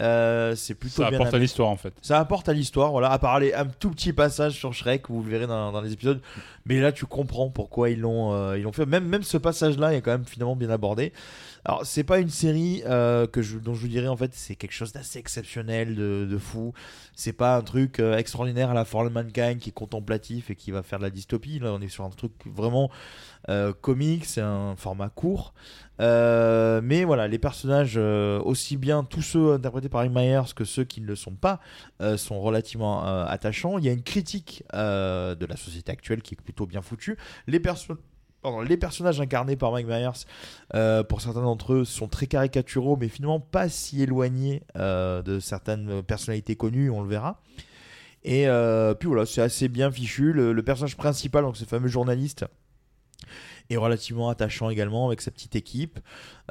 Euh, 0.00 0.54
c'est 0.54 0.74
plutôt 0.74 1.02
Ça 1.02 1.08
bien 1.10 1.18
apporte 1.18 1.34
à 1.34 1.38
l'histoire, 1.38 1.68
en 1.68 1.76
fait. 1.76 1.92
Ça 2.00 2.20
apporte 2.20 2.48
à 2.48 2.52
l'histoire, 2.52 2.92
voilà. 2.92 3.10
À 3.10 3.18
part 3.18 3.40
les- 3.40 3.52
un 3.54 3.66
tout 3.66 3.90
petit 3.90 4.12
passage 4.12 4.52
sur 4.52 4.72
Shrek, 4.72 5.08
vous 5.10 5.20
le 5.24 5.28
verrez 5.30 5.48
dans, 5.48 5.72
dans 5.72 5.80
les 5.80 5.92
épisodes. 5.92 6.20
Mais 6.64 6.80
là, 6.80 6.92
tu 6.92 7.06
comprends 7.06 7.50
pourquoi 7.50 7.90
ils 7.90 7.98
l'ont, 7.98 8.32
euh, 8.32 8.56
ils 8.56 8.62
l'ont 8.62 8.70
fait. 8.72 8.86
Même, 8.86 9.04
même 9.06 9.24
ce 9.24 9.36
passage-là 9.36 9.92
est 9.94 10.00
quand 10.00 10.12
même 10.12 10.24
finalement 10.26 10.54
bien 10.54 10.70
abordé. 10.70 11.12
Alors, 11.64 11.84
c'est 11.84 12.04
pas 12.04 12.18
une 12.20 12.30
série 12.30 12.82
euh, 12.86 13.26
que 13.26 13.40
dont 13.58 13.74
je 13.74 13.80
vous 13.80 13.88
dirais 13.88 14.08
en 14.08 14.16
fait, 14.16 14.32
c'est 14.34 14.56
quelque 14.56 14.72
chose 14.72 14.92
d'assez 14.92 15.18
exceptionnel, 15.18 15.94
de, 15.94 16.26
de 16.30 16.38
fou. 16.38 16.72
C'est 17.14 17.34
pas 17.34 17.56
un 17.56 17.62
truc 17.62 18.00
euh, 18.00 18.16
extraordinaire 18.16 18.70
à 18.70 18.74
la 18.74 18.86
For 18.86 19.02
All 19.02 19.10
Mankind 19.10 19.58
qui 19.58 19.68
est 19.68 19.72
contemplatif 19.72 20.50
et 20.50 20.56
qui 20.56 20.70
va 20.70 20.82
faire 20.82 20.98
de 20.98 21.04
la 21.04 21.10
dystopie. 21.10 21.58
Là, 21.58 21.72
on 21.72 21.80
est 21.80 21.88
sur 21.88 22.04
un 22.04 22.10
truc 22.10 22.32
vraiment 22.46 22.90
euh, 23.50 23.74
comique, 23.78 24.24
c'est 24.24 24.40
un 24.40 24.74
format 24.76 25.10
court. 25.10 25.52
Mais 25.98 27.04
voilà, 27.04 27.28
les 27.28 27.38
personnages, 27.38 27.98
aussi 27.98 28.78
bien 28.78 29.04
tous 29.04 29.20
ceux 29.20 29.52
interprétés 29.52 29.90
par 29.90 30.02
Mike 30.08 30.14
Myers 30.14 30.54
que 30.56 30.64
ceux 30.64 30.84
qui 30.84 31.02
ne 31.02 31.06
le 31.06 31.14
sont 31.14 31.34
pas, 31.34 31.60
sont 32.16 32.40
relativement 32.40 33.04
attachants. 33.26 33.76
Il 33.76 33.84
y 33.84 33.90
a 33.90 33.92
une 33.92 34.02
critique 34.02 34.64
de 34.72 35.46
la 35.46 35.56
société 35.56 35.92
actuelle 35.92 36.22
qui 36.22 36.34
est 36.34 36.40
plutôt 36.42 36.64
bien 36.64 36.80
foutue. 36.80 37.18
Les 37.46 37.60
personnes. 37.60 37.98
Les 38.66 38.76
personnages 38.78 39.20
incarnés 39.20 39.56
par 39.56 39.70
Mike 39.70 39.86
Myers, 39.86 40.24
euh, 40.74 41.02
pour 41.02 41.20
certains 41.20 41.42
d'entre 41.42 41.74
eux, 41.74 41.84
sont 41.84 42.08
très 42.08 42.26
caricaturaux, 42.26 42.96
mais 42.96 43.08
finalement 43.08 43.40
pas 43.40 43.68
si 43.68 44.02
éloignés 44.02 44.62
euh, 44.76 45.20
de 45.22 45.40
certaines 45.40 46.02
personnalités 46.02 46.56
connues, 46.56 46.90
on 46.90 47.02
le 47.02 47.08
verra. 47.08 47.42
Et 48.24 48.48
euh, 48.48 48.94
puis 48.94 49.08
voilà, 49.08 49.26
c'est 49.26 49.42
assez 49.42 49.68
bien 49.68 49.90
fichu. 49.90 50.32
Le 50.32 50.62
personnage 50.62 50.96
principal, 50.96 51.44
donc 51.44 51.56
ce 51.56 51.64
fameux 51.64 51.88
journaliste, 51.88 52.46
est 53.70 53.76
relativement 53.76 54.28
attachant 54.28 54.68
également 54.70 55.06
avec 55.06 55.20
sa 55.20 55.30
petite 55.30 55.56
équipe. 55.56 55.98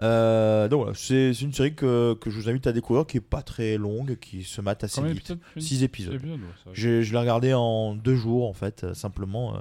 Euh, 0.01 0.67
donc 0.69 0.79
voilà, 0.81 0.93
c'est 0.95 1.31
une 1.41 1.53
série 1.53 1.75
que, 1.75 2.13
que 2.13 2.29
je 2.29 2.39
vous 2.39 2.49
invite 2.49 2.67
à 2.67 2.71
découvrir, 2.71 3.05
qui 3.05 3.17
est 3.17 3.21
pas 3.21 3.41
très 3.41 3.77
longue, 3.77 4.17
qui 4.19 4.43
se 4.43 4.61
mate 4.61 4.83
assez 4.83 5.01
Combien 5.01 5.13
vite. 5.13 5.27
d'épisodes, 5.27 5.39
tu 5.53 5.59
dis 5.59 5.65
6 5.65 5.83
épisodes. 5.83 6.21
Ouais, 6.23 6.73
je 6.73 7.11
l'ai 7.11 7.19
regardé 7.19 7.53
en 7.53 7.95
deux 7.95 8.15
jours 8.15 8.47
en 8.47 8.53
fait, 8.53 8.83
euh, 8.83 8.93
simplement 8.93 9.55
euh, 9.55 9.59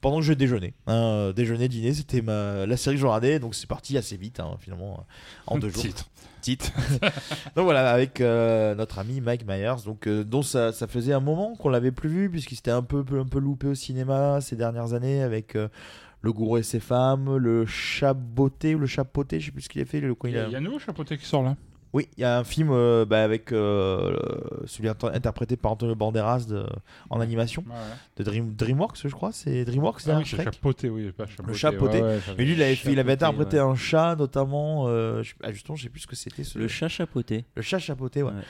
pendant 0.00 0.18
que 0.18 0.24
je 0.24 0.32
déjeunais. 0.32 0.74
Hein, 0.86 1.32
déjeuner, 1.34 1.68
dîner, 1.68 1.94
c'était 1.94 2.22
ma... 2.22 2.64
la 2.66 2.76
série 2.76 2.96
que 2.96 3.00
je 3.00 3.06
regardais, 3.06 3.38
donc 3.40 3.54
c'est 3.54 3.66
parti 3.66 3.98
assez 3.98 4.16
vite 4.16 4.38
hein, 4.40 4.56
finalement 4.60 5.04
en 5.46 5.58
deux 5.58 5.68
jours. 5.70 5.82
Titre. 5.82 6.08
Titre. 6.40 6.70
donc 7.56 7.64
voilà, 7.64 7.90
avec 7.90 8.20
notre 8.20 9.00
ami 9.00 9.20
Mike 9.20 9.46
Myers, 9.46 9.82
donc 9.84 10.08
dont 10.08 10.42
ça, 10.42 10.72
ça 10.72 10.86
faisait 10.86 11.12
un 11.12 11.20
moment 11.20 11.56
qu'on 11.56 11.70
l'avait 11.70 11.92
plus 11.92 12.08
vu 12.08 12.30
puisqu'il 12.30 12.56
s'était 12.56 12.70
un 12.70 12.82
peu, 12.82 13.04
un 13.18 13.26
peu 13.26 13.40
loupé 13.40 13.66
au 13.66 13.74
cinéma 13.74 14.40
ces 14.40 14.54
dernières 14.54 14.92
années 14.92 15.22
avec 15.22 15.56
le 16.22 16.32
gourou 16.32 16.56
et 16.58 16.62
ses 16.62 16.80
femmes, 16.80 17.36
le 17.36 17.66
chaboté 17.66 18.74
ou 18.74 18.78
le 18.78 18.86
chapoté, 18.86 19.40
je 19.40 19.46
sais 19.46 19.52
plus 19.52 19.62
ce 19.62 19.68
qu'il 19.68 19.82
a 19.82 19.84
fait. 19.84 20.00
Le, 20.00 20.14
Il 20.24 20.30
y 20.30 20.38
a, 20.38 20.46
il 20.46 20.52
y 20.52 20.54
a 20.54 20.58
un 20.58 20.60
nouveau 20.62 20.78
chapeauté 20.78 21.18
qui 21.18 21.26
sort 21.26 21.42
là. 21.42 21.56
oui, 21.92 22.08
il 22.16 22.20
y 22.20 22.24
a 22.24 22.38
un 22.38 22.44
film 22.44 22.70
euh, 22.70 23.04
bah, 23.04 23.22
avec 23.24 23.52
euh, 23.52 24.16
celui 24.66 24.88
inter- 24.88 25.08
interprété 25.12 25.56
par 25.56 25.72
Antonio 25.72 25.94
Banderas 25.94 26.46
de- 26.48 26.64
en 27.10 27.20
animation 27.20 27.62
Ouais, 27.66 27.72
ouais. 27.74 27.96
de 28.16 28.22
Dream, 28.24 28.54
DreamWorks, 28.54 28.98
je 29.02 29.08
crois. 29.08 29.32
C'est 29.32 29.64
DreamWorks 29.64 29.98
Ah 30.04 30.06
derrière 30.06 30.20
oui, 30.22 30.28
c'est 30.30 31.12
pas. 31.12 31.26
Le 31.46 31.52
chapeauté. 31.54 31.96
Ouais, 32.00 32.02
ouais, 32.08 32.20
j'avais- 32.24 32.38
Mais 32.38 32.44
lui, 32.46 32.52
il 32.54 32.62
avait, 32.62 32.76
fait- 32.76 32.92
il 32.92 32.98
avait 33.00 33.12
Chapeauté, 33.18 33.24
interprété 33.26 33.56
ouais. 33.60 33.62
un 33.70 33.74
chat, 33.74 34.16
notamment. 34.16 34.84
euh, 34.86 35.22
je, 35.22 35.34
ah, 35.42 35.52
justement, 35.52 35.76
je 35.76 35.82
sais 35.82 35.88
plus 35.90 36.00
ce 36.00 36.06
que 36.06 36.16
c'était. 36.16 36.44
ce- 36.44 36.58
Le 36.58 36.68
chat 36.68 36.88
chapeauté. 36.88 37.44
Le 37.56 37.62
chat 37.62 37.78
chapeauté, 37.80 38.22
ouais. 38.22 38.30
Ouais. 38.30 38.42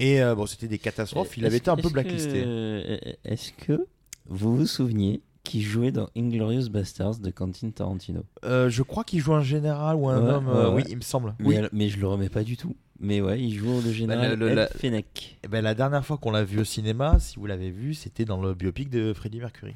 Et 0.00 0.20
euh, 0.20 0.34
bon, 0.34 0.46
c'était 0.46 0.68
des 0.68 0.78
catastrophes. 0.78 1.36
Il 1.38 1.46
avait 1.46 1.54
Est-ce- 1.56 1.62
été 1.62 1.70
un 1.70 1.76
peu 1.76 1.88
blacklisté. 1.90 2.42
que- 2.42 2.98
Est-ce 3.24 3.52
que 3.52 3.86
vous 4.26 4.56
vous 4.56 4.66
souveniez 4.66 5.22
qui 5.44 5.62
jouait 5.62 5.90
dans 5.92 6.08
Inglorious 6.16 6.68
Bastards 6.70 7.18
de 7.18 7.30
Quentin 7.30 7.70
Tarantino. 7.70 8.24
Euh, 8.44 8.68
je 8.68 8.82
crois 8.82 9.04
qu'il 9.04 9.20
joue 9.20 9.32
un 9.34 9.42
général 9.42 9.96
ou 9.96 10.08
un 10.08 10.22
Ouais, 10.22 10.30
homme. 10.32 10.48
ouais, 10.48 10.54
euh, 10.54 10.68
ouais. 10.70 10.74
Oui, 10.76 10.82
il 10.90 10.96
me 10.96 11.02
semble. 11.02 11.34
Mais, 11.38 11.46
Oui. 11.60 11.68
mais 11.72 11.88
je 11.88 11.98
le 11.98 12.06
remets 12.06 12.28
pas 12.28 12.44
du 12.44 12.56
tout. 12.56 12.76
Mais 13.02 13.22
ouais, 13.22 13.40
il 13.40 13.54
joue 13.54 13.80
le 13.82 13.90
général 13.92 14.38
le- 14.38 14.48
le- 14.48 14.54
la- 14.54 14.66
Fennec. 14.68 15.38
Eh 15.42 15.48
ben, 15.48 15.62
la 15.62 15.74
dernière 15.74 16.04
fois 16.04 16.18
qu'on 16.18 16.30
l'a 16.30 16.44
vu 16.44 16.60
au 16.60 16.64
cinéma, 16.64 17.18
si 17.18 17.38
vous 17.38 17.46
l'avez 17.46 17.70
vu, 17.70 17.94
c'était 17.94 18.26
dans 18.26 18.42
le 18.42 18.52
biopic 18.52 18.90
de 18.90 19.14
Freddie 19.14 19.38
Mercury. 19.40 19.74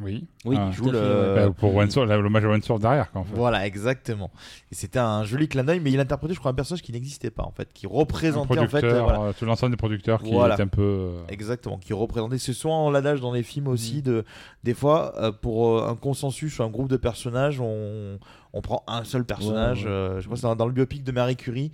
Oui. 0.00 0.26
Oui, 0.44 0.56
Ah. 0.58 0.66
il 0.68 0.72
joue 0.74 0.90
le. 0.90 1.34
Bah, 1.36 1.50
pour 1.56 1.72
Windsor, 1.74 2.04
là, 2.06 2.16
l'hommage 2.16 2.44
à 2.44 2.78
derrière, 2.78 3.12
quoi, 3.12 3.20
en 3.20 3.24
fait. 3.24 3.34
Voilà, 3.36 3.64
exactement. 3.64 4.30
Et 4.72 4.74
c'était 4.74 4.98
un 4.98 5.22
joli 5.24 5.46
clin 5.48 5.62
d'œil, 5.62 5.78
mais 5.78 5.92
il 5.92 6.00
interprétait, 6.00 6.34
je 6.34 6.40
crois, 6.40 6.50
un 6.50 6.54
personnage 6.54 6.82
qui 6.82 6.90
n'existait 6.92 7.30
pas, 7.30 7.44
en 7.44 7.52
fait, 7.52 7.68
qui 7.72 7.86
Un 7.86 7.90
représentait, 7.90 8.58
en 8.58 8.62
fait, 8.66 8.80
producteur, 8.80 9.08
euh, 9.08 9.14
voilà. 9.16 9.32
tout 9.34 9.44
l'ensemble 9.44 9.70
des 9.70 9.76
producteurs 9.76 10.20
qui 10.22 10.32
Voilà. 10.32 10.56
est 10.56 10.60
un 10.60 10.66
peu. 10.66 10.82
euh, 10.82 11.22
Exactement, 11.28 11.78
qui 11.78 11.92
représentait. 11.92 12.38
C'est 12.38 12.52
souvent 12.52 12.90
l'adage 12.90 13.20
dans 13.20 13.32
les 13.32 13.44
films 13.44 13.66
Mm. 13.66 13.68
aussi 13.68 14.02
de, 14.02 14.24
des 14.64 14.74
fois, 14.74 15.14
euh, 15.18 15.30
pour 15.30 15.84
un 15.86 15.94
consensus 15.94 16.58
ou 16.58 16.64
un 16.64 16.68
groupe 16.70 16.88
de 16.88 16.96
personnages, 16.96 17.60
on, 17.60 18.18
on 18.54 18.62
prend 18.62 18.82
un 18.86 19.04
seul 19.04 19.24
personnage. 19.24 19.80
Ouais, 19.84 19.90
ouais. 19.90 19.90
euh, 19.90 20.20
je 20.20 20.24
crois 20.24 20.36
que 20.36 20.40
c'est 20.40 20.46
dans, 20.46 20.56
dans 20.56 20.66
le 20.66 20.72
biopic 20.72 21.04
de 21.04 21.12
Marie 21.12 21.36
Curie 21.36 21.70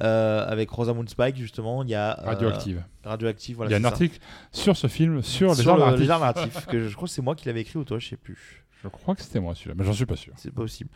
euh, 0.00 0.46
avec 0.48 0.70
Rosamund 0.70 1.08
Spike 1.08 1.36
justement. 1.36 1.82
Il 1.82 1.90
y 1.90 1.94
a 1.94 2.18
euh, 2.20 2.26
Radioactive. 2.26 2.82
Radioactive. 3.04 3.56
Voilà, 3.56 3.70
il 3.70 3.72
y 3.72 3.74
a 3.74 3.78
un 3.78 3.82
ça. 3.82 3.88
article 3.88 4.18
sur 4.52 4.76
ce 4.76 4.86
film, 4.86 5.22
sur 5.22 5.54
les 5.54 5.68
arts 5.68 5.74
le- 5.76 5.80
narratifs. 5.82 6.00
les 6.00 6.10
arts 6.10 6.20
narratifs, 6.20 6.66
que 6.70 6.80
je, 6.82 6.88
je 6.88 6.94
crois 6.96 7.08
que 7.08 7.12
c'est 7.14 7.22
moi 7.22 7.34
qui 7.34 7.46
l'avais 7.46 7.60
écrit 7.60 7.78
ou 7.78 7.84
toi, 7.84 7.98
je 7.98 8.08
sais 8.08 8.16
plus. 8.16 8.64
Je 8.82 8.88
crois 8.88 9.14
que 9.14 9.20
c'était 9.22 9.40
moi 9.40 9.54
celui-là, 9.54 9.74
mais 9.76 9.84
j'en 9.84 9.92
suis 9.92 10.06
pas 10.06 10.16
sûr. 10.16 10.32
C'est 10.36 10.50
pas 10.50 10.62
possible. 10.62 10.88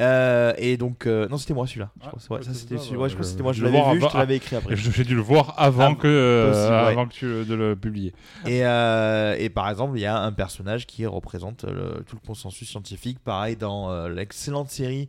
Euh, 0.00 0.52
et 0.56 0.76
donc, 0.76 1.06
euh, 1.06 1.26
non, 1.28 1.36
c'était 1.36 1.54
moi 1.54 1.66
celui-là. 1.66 1.90
Je 1.96 2.00
Ah, 2.04 2.06
crois, 2.08 2.18
que 2.18 2.24
c'est- 2.24 2.32
ouais, 2.32 2.42
ça, 2.42 2.52
c'est 2.52 2.58
c'était 2.60 2.78
ça, 2.78 2.84
celui- 2.84 2.96
ouais, 2.98 3.08
je 3.08 3.14
crois 3.14 3.24
que 3.24 3.30
c'était 3.30 3.42
moi, 3.42 3.52
je 3.52 3.64
l'avais 3.64 3.92
vu, 3.94 4.00
je 4.00 4.06
te 4.06 4.16
l'avais 4.16 4.36
écrit 4.36 4.56
après. 4.56 4.76
J'ai 4.76 5.04
dû 5.04 5.14
le 5.16 5.20
voir 5.20 5.54
avant 5.56 5.92
Ah, 5.92 6.00
que 6.00 6.06
euh, 6.06 6.50
possible, 6.50 6.72
ouais. 6.72 6.78
avant 6.92 7.06
que 7.08 7.12
tu 7.12 7.26
le- 7.26 7.44
de 7.44 7.54
le 7.54 7.74
publier. 7.76 8.14
Et, 8.46 8.64
euh, 8.64 9.34
et 9.38 9.48
par 9.50 9.68
exemple, 9.68 9.98
il 9.98 10.02
y 10.02 10.06
a 10.06 10.16
un 10.20 10.32
personnage 10.32 10.86
qui 10.86 11.06
représente 11.06 11.64
le- 11.64 12.04
tout 12.06 12.16
le 12.20 12.26
consensus 12.26 12.68
scientifique. 12.68 13.18
Pareil 13.18 13.56
dans 13.56 13.90
euh, 13.90 14.08
l'excellente 14.08 14.70
série 14.70 15.08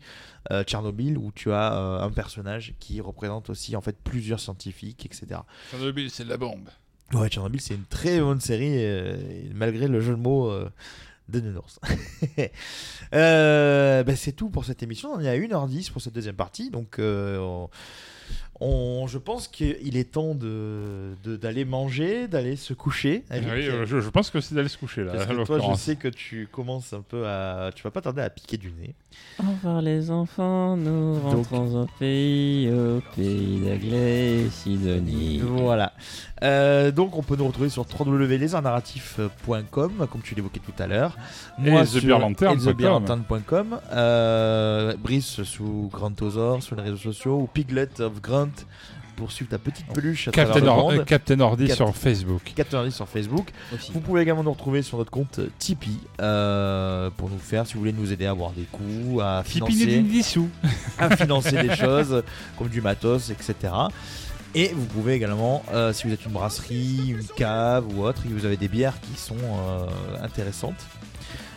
euh, 0.52 0.64
Tchernobyl, 0.64 1.18
où 1.18 1.32
tu 1.34 1.52
as 1.52 1.74
euh, 1.74 2.02
un 2.02 2.10
personnage 2.12 2.74
qui 2.80 3.02
représente 3.02 3.50
aussi 3.50 3.76
en 3.76 3.82
fait 3.82 3.98
plusieurs 4.04 4.40
scientifiques, 4.40 5.06
etc. 5.06 5.42
Tchernobyl, 5.72 6.10
c'est 6.10 6.24
de 6.24 6.30
la 6.30 6.38
bombe. 6.38 6.70
Ouais, 7.14 7.30
Tchernobyl, 7.30 7.62
c'est 7.62 7.76
une 7.76 7.86
très 7.86 8.20
bonne 8.20 8.40
série, 8.42 8.74
euh, 8.84 9.16
et 9.30 9.52
malgré 9.54 9.88
le 9.88 10.00
jeu 10.02 10.16
de 10.16 10.20
mots 10.20 10.50
euh, 10.50 10.70
de 11.30 11.40
Nounours. 11.40 11.80
Euh, 13.14 14.04
bah, 14.04 14.16
c'est 14.16 14.32
tout 14.32 14.50
pour 14.50 14.66
cette 14.66 14.82
émission. 14.84 15.14
On 15.14 15.20
est 15.22 15.30
à 15.30 15.38
1h10 15.38 15.92
pour 15.92 16.02
cette 16.02 16.14
deuxième 16.14 16.36
partie. 16.36 16.72
Donc, 16.72 17.00
euh, 17.00 17.68
on- 18.62 19.06
je 19.08 19.18
pense 19.18 19.48
qu'il 19.48 19.98
est 19.98 20.12
temps 20.12 20.34
de, 20.36 21.14
de- 21.24 21.36
d'aller 21.36 21.66
manger, 21.66 22.28
d'aller 22.28 22.56
se 22.56 22.74
coucher. 22.74 23.24
Ah 23.30 23.36
oui, 23.40 23.68
euh, 23.68 23.86
je, 23.86 24.00
je 24.00 24.10
pense 24.10 24.30
que 24.30 24.40
c'est 24.42 24.56
d'aller 24.56 24.70
se 24.70 24.78
coucher 24.78 25.04
là. 25.04 25.12
Parce 25.14 25.24
à 25.26 25.28
que 25.28 25.44
toi, 25.46 25.60
je 25.72 25.76
sais 25.78 25.96
que 25.98 26.08
tu 26.08 26.48
commences 26.52 26.94
un 26.94 27.02
peu 27.02 27.28
à. 27.28 27.72
Tu 27.76 27.84
vas 27.84 27.92
pas 27.92 28.02
tarder 28.02 28.22
à 28.22 28.30
piquer 28.30 28.58
du 28.58 28.72
nez. 28.72 28.96
Au 29.40 29.44
revoir 29.50 29.82
les 29.82 30.10
enfants, 30.12 30.76
nous 30.78 31.16
Donc- 31.20 31.48
rentrons 31.48 31.82
au 31.84 31.88
pays, 32.00 32.70
au 32.72 33.02
pays 33.16 33.60
d'Aglaé 33.60 34.46
et 34.46 34.50
Sidonie. 34.50 35.40
Voilà. 35.44 35.94
Euh, 36.44 36.92
donc, 36.92 37.18
on 37.18 37.24
peut 37.24 37.36
nous 37.38 37.48
retrouver 37.48 37.70
sur 37.70 37.86
www.lesarnarratifs.com, 38.86 40.08
comme 40.12 40.22
tu 40.22 40.36
l'évoquais 40.36 40.60
tout 40.60 40.74
à 40.82 40.88
l'heure. 40.88 41.18
Et 41.60 41.64
TheBeerLantern.com. 41.64 42.58
TheBeerLantern.com. 42.60 43.80
Euh, 43.94 44.96
Brice 44.98 45.44
sous 45.44 45.90
Grantosaur 45.92 46.62
sur 46.64 46.76
les 46.76 46.84
réseaux 46.84 46.98
sociaux 46.98 47.40
ou 47.40 47.48
Piglet 47.48 47.88
of 48.16 48.22
Grant 48.22 48.49
pour 49.16 49.32
suivre 49.32 49.49
ta 49.49 49.57
petite 49.57 49.86
peluche 49.93 50.28
à 50.28 50.32
Captain 50.32 50.51
travers 50.59 50.63
le 50.66 50.70
Or- 50.82 50.91
monde. 50.91 50.99
euh, 50.99 51.03
Captain 51.05 51.39
Ordi 51.39 51.68
Cap- 51.68 51.78
sur 51.78 51.95
Facebook. 51.95 52.41
Captain 52.53 52.80
Ordi 52.80 52.91
sur 52.91 53.07
Facebook. 53.07 53.49
Aussi. 53.74 53.91
Vous 53.93 54.01
pouvez 54.01 54.22
également 54.22 54.43
nous 54.43 54.51
retrouver 54.51 54.82
sur 54.82 54.97
notre 54.97 55.11
compte 55.11 55.39
Tipeee 55.57 55.97
euh, 56.22 57.09
pour 57.16 57.30
nous 57.30 57.38
faire, 57.39 57.66
si 57.66 57.76
vous 57.76 57.80
voulez 57.80 57.93
nous 57.93 58.11
aider 58.11 58.26
à 58.26 58.32
avoir 58.32 58.51
des 58.51 58.63
coups, 58.63 59.22
à 59.24 59.43
financer, 59.45 60.01
des 60.01 60.22
sous. 60.22 60.49
à 60.99 61.16
financer 61.16 61.51
des 61.61 61.74
choses 61.76 62.24
comme 62.57 62.68
du 62.68 62.82
matos, 62.82 63.30
etc. 63.30 63.74
Et 64.53 64.70
vous 64.74 64.86
pouvez 64.86 65.13
également, 65.13 65.63
euh, 65.74 65.93
si 65.93 66.07
vous 66.07 66.13
êtes 66.13 66.26
une 66.26 66.32
brasserie, 66.34 67.09
une 67.09 67.28
cave 67.38 67.86
ou 67.95 68.03
autre, 68.03 68.22
et 68.26 68.30
que 68.30 68.34
vous 68.34 68.45
avez 68.45 68.57
des 68.57 68.68
bières 68.70 68.99
qui 69.01 69.18
sont 69.20 69.36
euh, 69.38 69.86
intéressantes, 70.22 70.76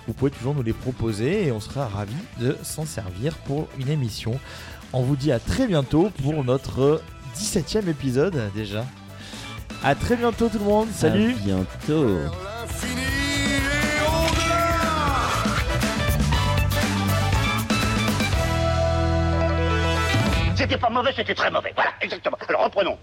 vous 0.06 0.14
pouvez 0.14 0.30
toujours 0.30 0.54
nous 0.54 0.62
les 0.62 0.72
proposer 0.72 1.46
et 1.46 1.52
on 1.52 1.60
sera 1.60 1.86
ravis 1.88 2.14
de 2.40 2.56
s'en 2.62 2.86
servir 2.86 3.34
pour 3.38 3.68
une 3.80 3.88
émission. 3.88 4.38
On 4.92 5.02
vous 5.02 5.16
dit 5.16 5.32
à 5.32 5.38
très 5.38 5.66
bientôt 5.66 6.10
pour 6.22 6.44
notre 6.44 7.02
17ème 7.36 7.88
épisode 7.88 8.50
déjà. 8.54 8.86
À 9.84 9.94
très 9.94 10.16
bientôt 10.16 10.48
tout 10.48 10.58
le 10.58 10.64
monde, 10.64 10.88
salut 10.90 11.32
À 11.32 11.44
bientôt. 11.44 12.18
C'était 20.56 20.78
pas 20.78 20.90
mauvais, 20.90 21.12
c'était 21.14 21.34
très 21.34 21.50
mauvais. 21.50 21.72
Voilà, 21.74 21.90
exactement. 22.00 22.38
Alors 22.48 22.64
reprenons. 22.64 22.96